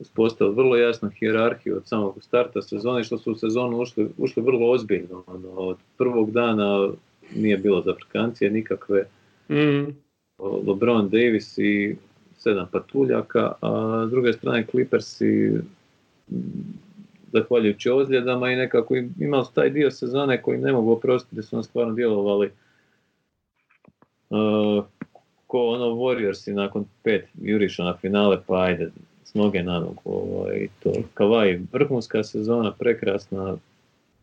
uspostavili 0.00 0.56
vrlo 0.56 0.76
jasnu 0.76 1.10
hijerarhiju 1.10 1.76
od 1.76 1.86
samog 1.86 2.18
starta 2.20 2.62
sezone, 2.62 3.04
što 3.04 3.18
su 3.18 3.32
u 3.32 3.34
sezonu 3.34 3.80
ušli, 3.80 4.08
ušli 4.18 4.42
vrlo 4.42 4.70
ozbiljno. 4.70 5.24
Ono, 5.26 5.48
od 5.48 5.76
prvog 5.98 6.30
dana 6.30 6.88
nije 7.36 7.56
bilo 7.56 7.82
zafrkancije 7.82 8.50
nikakve. 8.50 9.06
Mm. 9.50 9.86
LeBron 10.68 11.08
Davis 11.08 11.58
i 11.58 11.96
sedam 12.38 12.68
patuljaka, 12.72 13.52
a 13.60 14.04
s 14.08 14.10
druge 14.10 14.32
strane 14.32 14.66
Clippersi 14.70 15.58
zahvaljujući 17.32 17.90
ozljedama 17.90 18.50
i 18.50 18.56
nekako 18.56 18.96
im- 18.96 19.14
imali 19.20 19.46
taj 19.54 19.70
dio 19.70 19.90
sezone 19.90 20.42
koji 20.42 20.58
ne 20.58 20.72
mogu 20.72 20.92
oprostiti 20.92 21.36
da 21.36 21.42
su 21.42 21.56
on 21.56 21.64
stvarno 21.64 21.94
djelovali 21.94 22.50
uh, 24.30 24.84
ko 25.46 25.68
ono 25.68 25.86
Warriorsi 25.86 26.52
nakon 26.52 26.84
pet 27.02 27.28
juriša 27.42 27.84
na 27.84 27.96
finale, 27.96 28.38
pa 28.46 28.62
ajde, 28.62 28.90
s 29.30 29.34
noge 29.34 29.62
na 29.62 29.80
nogu. 29.80 30.00
Ovaj, 30.04 30.68
to. 30.82 30.92
Kavaj, 31.14 31.60
vrhunska 31.72 32.24
sezona, 32.24 32.72
prekrasna. 32.72 33.56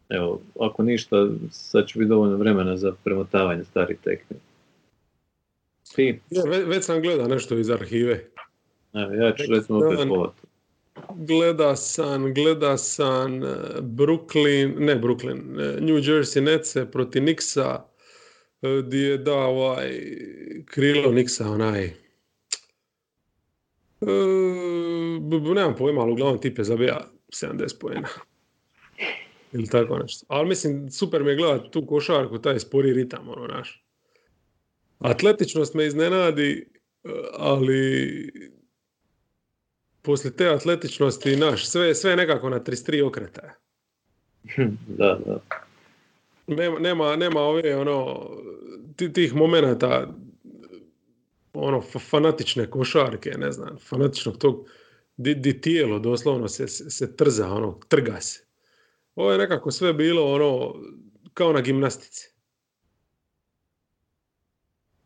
Evo, 0.09 0.41
ako 0.59 0.83
ništa, 0.83 1.27
sad 1.51 1.87
će 1.87 1.99
biti 1.99 2.09
dovoljno 2.09 2.37
vremena 2.37 2.77
za 2.77 2.91
premotavanje 3.03 3.63
starih 3.63 3.97
tekmi. 4.03 4.37
Ti? 5.95 6.19
Ja, 6.29 6.43
ve- 6.43 6.65
već 6.65 6.83
sam 6.85 7.01
gleda 7.01 7.27
nešto 7.27 7.57
iz 7.57 7.69
arhive. 7.69 8.23
Evo, 8.93 9.13
ja 9.13 9.35
ću 9.35 9.43
recimo 9.49 9.79
opet. 9.79 10.47
Gleda 11.15 11.75
sam, 11.75 12.33
gleda 12.33 12.77
sam 12.77 13.43
eh, 13.43 13.47
Brooklyn, 13.81 14.73
ne 14.79 14.95
Brooklyn, 14.95 15.39
eh, 15.59 15.81
New 15.81 15.95
Jersey 15.95 16.41
Netse 16.41 16.91
protiv 16.91 17.23
Nixa, 17.23 17.81
eh, 18.61 18.81
gdje 18.85 19.07
je 19.09 19.17
da 19.17 19.35
ovaj 19.35 19.89
krilo 20.65 21.11
Nixa 21.11 21.47
onaj 21.49 22.06
b- 25.21 25.53
nemam 25.55 25.75
pojma, 25.75 26.01
ali 26.01 26.11
uglavnom 26.11 26.41
tip 26.41 26.57
je 26.57 26.63
zabija 26.63 27.07
70 27.29 27.79
pojena. 27.79 28.07
Ili 29.53 29.67
tako 29.67 29.97
nešto. 29.97 30.25
Ali 30.29 30.47
mislim, 30.47 30.91
super 30.91 31.23
mi 31.23 31.29
je 31.29 31.35
gledati 31.35 31.71
tu 31.71 31.85
košarku, 31.87 32.37
taj 32.37 32.59
spori 32.59 32.93
ritam, 32.93 33.29
ono, 33.29 33.47
naš. 33.47 33.85
Atletičnost 34.99 35.73
me 35.73 35.85
iznenadi, 35.85 36.69
eh, 37.03 37.09
ali 37.33 38.31
poslije 40.01 40.35
te 40.35 40.47
atletičnosti, 40.49 41.35
naš, 41.35 41.67
sve, 41.67 41.95
sve 41.95 42.15
nekako 42.15 42.49
na 42.49 42.59
33 42.59 43.07
okretaja. 43.07 43.53
da, 44.97 45.19
da. 45.25 45.39
Nema, 46.47 46.79
nema, 46.79 47.15
nema 47.15 47.41
ove, 47.41 47.75
ono, 47.75 48.29
ti- 48.95 49.13
tih 49.13 49.35
momenata, 49.35 50.13
ono, 51.57 51.81
fa- 51.81 51.99
fanatične 51.99 52.69
košarke, 52.69 53.29
ne 53.37 53.51
znam, 53.51 53.77
fanatičnog 53.77 54.37
tog, 54.37 54.69
di, 55.17 55.35
di 55.35 55.61
tijelo 55.61 55.99
doslovno 55.99 56.47
se, 56.47 56.67
se, 56.67 56.89
se 56.89 57.15
trza, 57.15 57.49
ono, 57.53 57.79
trga 57.87 58.21
se. 58.21 58.45
Ovo 59.15 59.31
je 59.31 59.37
nekako 59.37 59.71
sve 59.71 59.93
bilo, 59.93 60.33
ono, 60.33 60.75
kao 61.33 61.53
na 61.53 61.61
gimnastici. 61.61 62.29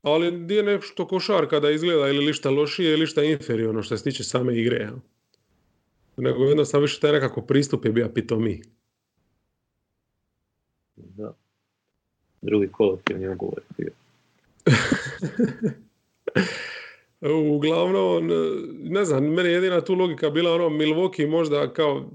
Ali 0.02 0.32
nije 0.32 0.64
nešto 0.64 1.08
košarka 1.08 1.60
da 1.60 1.72
izgleda 1.72 2.08
ili 2.08 2.26
lišta 2.26 2.50
lošije 2.50 2.94
ili 2.94 3.08
šta 3.08 3.24
inferiorno 3.24 3.84
što 3.84 3.98
se 3.98 4.04
tiče 4.04 4.24
same 4.24 4.58
igre. 4.58 4.92
Nego 6.18 6.44
jednostavno 6.44 6.82
više 6.82 7.00
taj 7.00 7.12
nekako 7.12 7.42
pristup 7.42 7.86
je 7.86 7.92
bio 7.92 8.10
pitomi. 8.10 8.62
da. 10.96 11.34
Drugi 12.42 12.68
kolektivni 12.68 13.28
ugovor 13.28 13.62
je 13.78 13.86
bio. 13.86 13.92
Uglavnom, 17.52 18.28
ne 18.80 19.06
znam, 19.06 19.34
meni 19.34 19.50
je 19.50 19.54
jedina 19.54 19.82
tu 19.82 19.94
logika 19.94 20.30
bila 20.30 20.54
ono 20.54 20.70
Milwaukee 20.70 21.28
možda 21.28 21.74
kao 21.74 22.10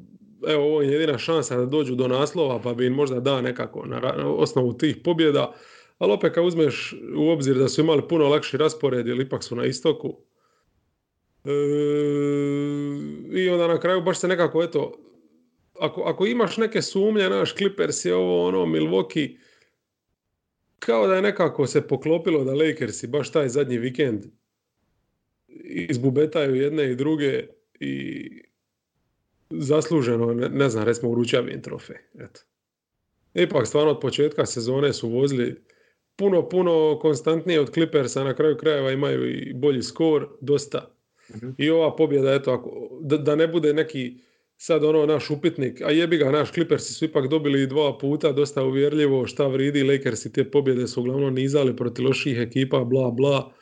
evo 0.47 0.65
ovo 0.65 0.83
je 0.83 0.93
jedina 0.93 1.19
šansa 1.19 1.57
da 1.57 1.67
dođu 1.67 1.95
do 1.95 2.09
naslova 2.09 2.61
pa 2.63 2.75
bi 2.75 2.87
im 2.87 2.93
možda 2.93 3.21
da 3.21 3.41
nekako 3.41 3.87
na, 3.87 4.13
osnovu 4.27 4.73
tih 4.73 4.97
pobjeda. 5.05 5.55
Ali 5.99 6.13
opet 6.13 6.35
kad 6.35 6.45
uzmeš 6.45 6.95
u 7.17 7.31
obzir 7.31 7.57
da 7.57 7.69
su 7.69 7.81
imali 7.81 8.03
puno 8.09 8.29
lakši 8.29 8.57
raspored 8.57 9.07
jer 9.07 9.21
ipak 9.21 9.45
su 9.45 9.57
na 9.57 9.65
istoku. 9.65 10.17
E, 11.45 11.51
I 13.33 13.49
onda 13.49 13.67
na 13.67 13.81
kraju 13.81 14.03
baš 14.03 14.19
se 14.19 14.29
nekako 14.29 14.63
eto 14.63 14.93
ako, 15.81 16.03
ako 16.03 16.27
imaš 16.27 16.57
neke 16.57 16.83
sumnje, 16.83 17.31
naš 17.31 17.55
Clippers 17.55 18.05
je 18.05 18.15
ovo 18.15 18.47
ono 18.47 18.67
Milwaukee 18.67 19.37
kao 20.87 21.07
da 21.07 21.15
je 21.15 21.23
nekako 21.23 21.67
se 21.67 21.89
poklopilo 21.89 22.45
da 22.45 22.55
Lakersi 22.55 23.07
baš 23.07 23.33
taj 23.33 23.49
zadnji 23.49 23.79
vikend 23.79 24.25
izbubetaju 25.89 26.55
jedne 26.55 26.91
i 26.91 26.97
druge 26.97 27.47
i 27.81 28.31
zasluženo, 29.51 30.35
ne, 30.35 30.49
ne 30.49 30.69
znam, 30.69 30.85
recimo 30.85 31.11
uručavi 31.11 31.53
im 31.53 31.63
trofej. 31.63 31.97
Eto. 32.19 32.41
Ipak 33.35 33.67
stvarno 33.67 33.91
od 33.91 34.01
početka 34.01 34.47
sezone 34.47 34.93
su 34.93 35.09
vozili 35.09 35.65
puno, 36.17 36.49
puno 36.49 36.99
konstantnije 37.03 37.61
od 37.61 37.71
Clippersa, 37.75 38.25
na 38.25 38.35
kraju 38.35 38.57
krajeva 38.57 38.93
imaju 38.93 39.31
i 39.31 39.55
bolji 39.55 39.83
skor, 39.83 40.29
dosta. 40.41 40.97
Mhm. 41.37 41.51
I 41.59 41.71
ova 41.71 41.97
pobjeda, 41.97 42.35
eto, 42.35 42.53
ako, 42.53 42.99
da, 43.01 43.17
da 43.17 43.37
ne 43.37 43.49
bude 43.49 43.75
neki 43.75 44.19
sad 44.57 44.85
ono 44.85 45.07
naš 45.07 45.31
upitnik, 45.31 45.81
a 45.83 45.91
jebi 45.91 46.17
ga, 46.17 46.31
naš 46.31 46.53
Clippersi 46.53 46.95
su 46.95 47.05
ipak 47.05 47.29
dobili 47.29 47.67
dva 47.67 47.99
puta, 47.99 48.33
dosta 48.33 48.65
uvjerljivo 48.65 49.27
šta 49.27 49.47
vridi, 49.47 49.83
Lakersi 49.83 50.33
te 50.33 50.51
pobjede 50.51 50.87
su 50.87 51.01
uglavnom 51.01 51.35
nizali 51.35 51.77
protiv 51.77 52.05
loših 52.05 52.39
ekipa, 52.39 52.85
bla 52.85 53.11
bla. 53.11 53.53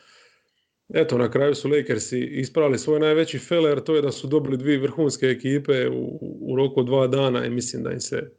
Eto, 0.89 1.19
na 1.19 1.31
kraju 1.31 1.55
su 1.55 1.69
Lakersi 1.69 2.21
ispravili 2.21 2.79
svoj 2.79 3.01
najveći 3.01 3.39
feler, 3.39 3.81
to 3.81 3.97
je 3.97 4.03
da 4.03 4.12
su 4.12 4.27
dobili 4.27 4.57
dvije 4.57 4.79
vrhunske 4.79 5.27
ekipe 5.27 5.89
u, 5.89 6.19
u 6.41 6.57
roku 6.57 6.83
dva 6.83 7.07
dana 7.07 7.47
i 7.47 7.51
mislim 7.51 7.83
da 7.83 7.93
im 7.93 8.01
se 8.01 8.31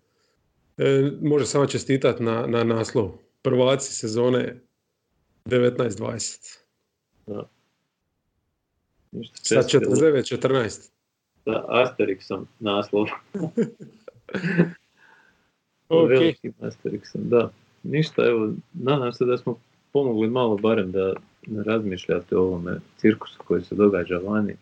e, 0.77 1.11
može 1.21 1.45
samo 1.45 1.67
čestitati 1.67 2.23
na, 2.23 2.47
na 2.47 2.63
naslov. 2.63 3.11
Prvaci 3.41 3.93
sezone 3.93 4.61
19-20. 5.45 6.57
Ništa 9.11 9.35
Sa 9.41 9.63
čestitke 9.63 9.85
49-14. 9.85 10.94
Sa 11.45 11.63
Asterixom 11.67 12.47
naslov. 12.59 13.07
Ok. 15.89 16.09
Velikim 16.09 16.53
Asterixom, 16.61 17.29
da. 17.29 17.49
Ništa, 17.83 18.25
evo, 18.25 18.49
nadam 18.73 19.13
se 19.13 19.25
da 19.25 19.37
smo 19.37 19.57
pomogli 19.91 20.29
malo 20.29 20.57
barem 20.57 20.91
da 20.91 21.13
razmišljate 21.65 22.37
o 22.37 22.41
ovome 22.41 22.79
cirkusu 22.97 23.39
koji 23.47 23.63
se 23.63 23.75
događa 23.75 24.17
vani. 24.17 24.55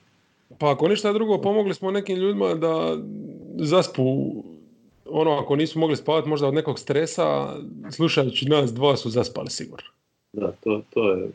Pa 0.59 0.71
ako 0.71 0.87
ništa 0.87 1.13
drugo, 1.13 1.41
pomogli 1.41 1.73
smo 1.73 1.91
nekim 1.91 2.17
ljudima 2.17 2.53
da 2.53 2.97
zaspu, 3.55 4.03
ono 5.05 5.31
ako 5.31 5.55
nisu 5.55 5.79
mogli 5.79 5.95
spavati 5.95 6.29
možda 6.29 6.47
od 6.47 6.53
nekog 6.53 6.79
stresa, 6.79 7.55
slušajući 7.91 8.49
nas 8.49 8.73
dva 8.73 8.97
su 8.97 9.09
zaspali 9.09 9.49
sigurno. 9.49 9.87
Da, 10.33 10.51
to, 10.51 10.81
to 10.89 11.11
je 11.11 11.29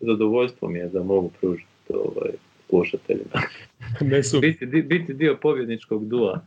zadovoljstvo 0.00 0.68
mi 0.68 0.78
je 0.78 0.88
da 0.88 1.02
mogu 1.02 1.30
pružiti 1.40 1.92
ovaj, 1.94 2.32
slušateljima. 2.70 3.40
ne 4.10 4.22
su. 4.22 4.40
biti, 4.40 4.66
di- 4.66 4.82
biti 4.82 5.14
dio 5.14 5.38
pobjedničkog 5.42 6.08
dua. 6.08 6.40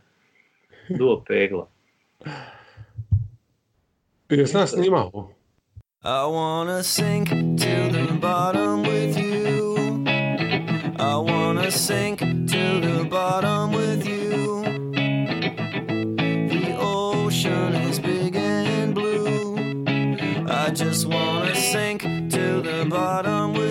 Duo 0.88 1.24
pegla. 1.28 1.66
Jes 4.30 4.52
nas 4.52 4.70
snimao? 4.70 5.30
I 6.04 6.26
wanna 6.26 6.82
sink 6.82 7.28
to 7.30 7.88
the 7.92 8.18
bottom 8.20 8.82
with 8.82 9.16
you. 9.16 10.04
I 10.98 11.16
wanna 11.16 11.70
sink 11.70 12.18
to 12.20 12.80
the 12.80 13.06
bottom 13.10 13.72
with 13.72 14.06
you. 14.06 14.62
The 16.48 16.76
ocean 16.78 17.74
is 17.88 17.98
big 18.00 18.36
and 18.36 18.94
blue. 18.94 19.56
I 20.48 20.70
just 20.70 21.06
wanna 21.06 21.54
sink 21.54 22.02
to 22.02 22.60
the 22.62 22.86
bottom 22.90 23.52
with 23.52 23.58
you. 23.58 23.63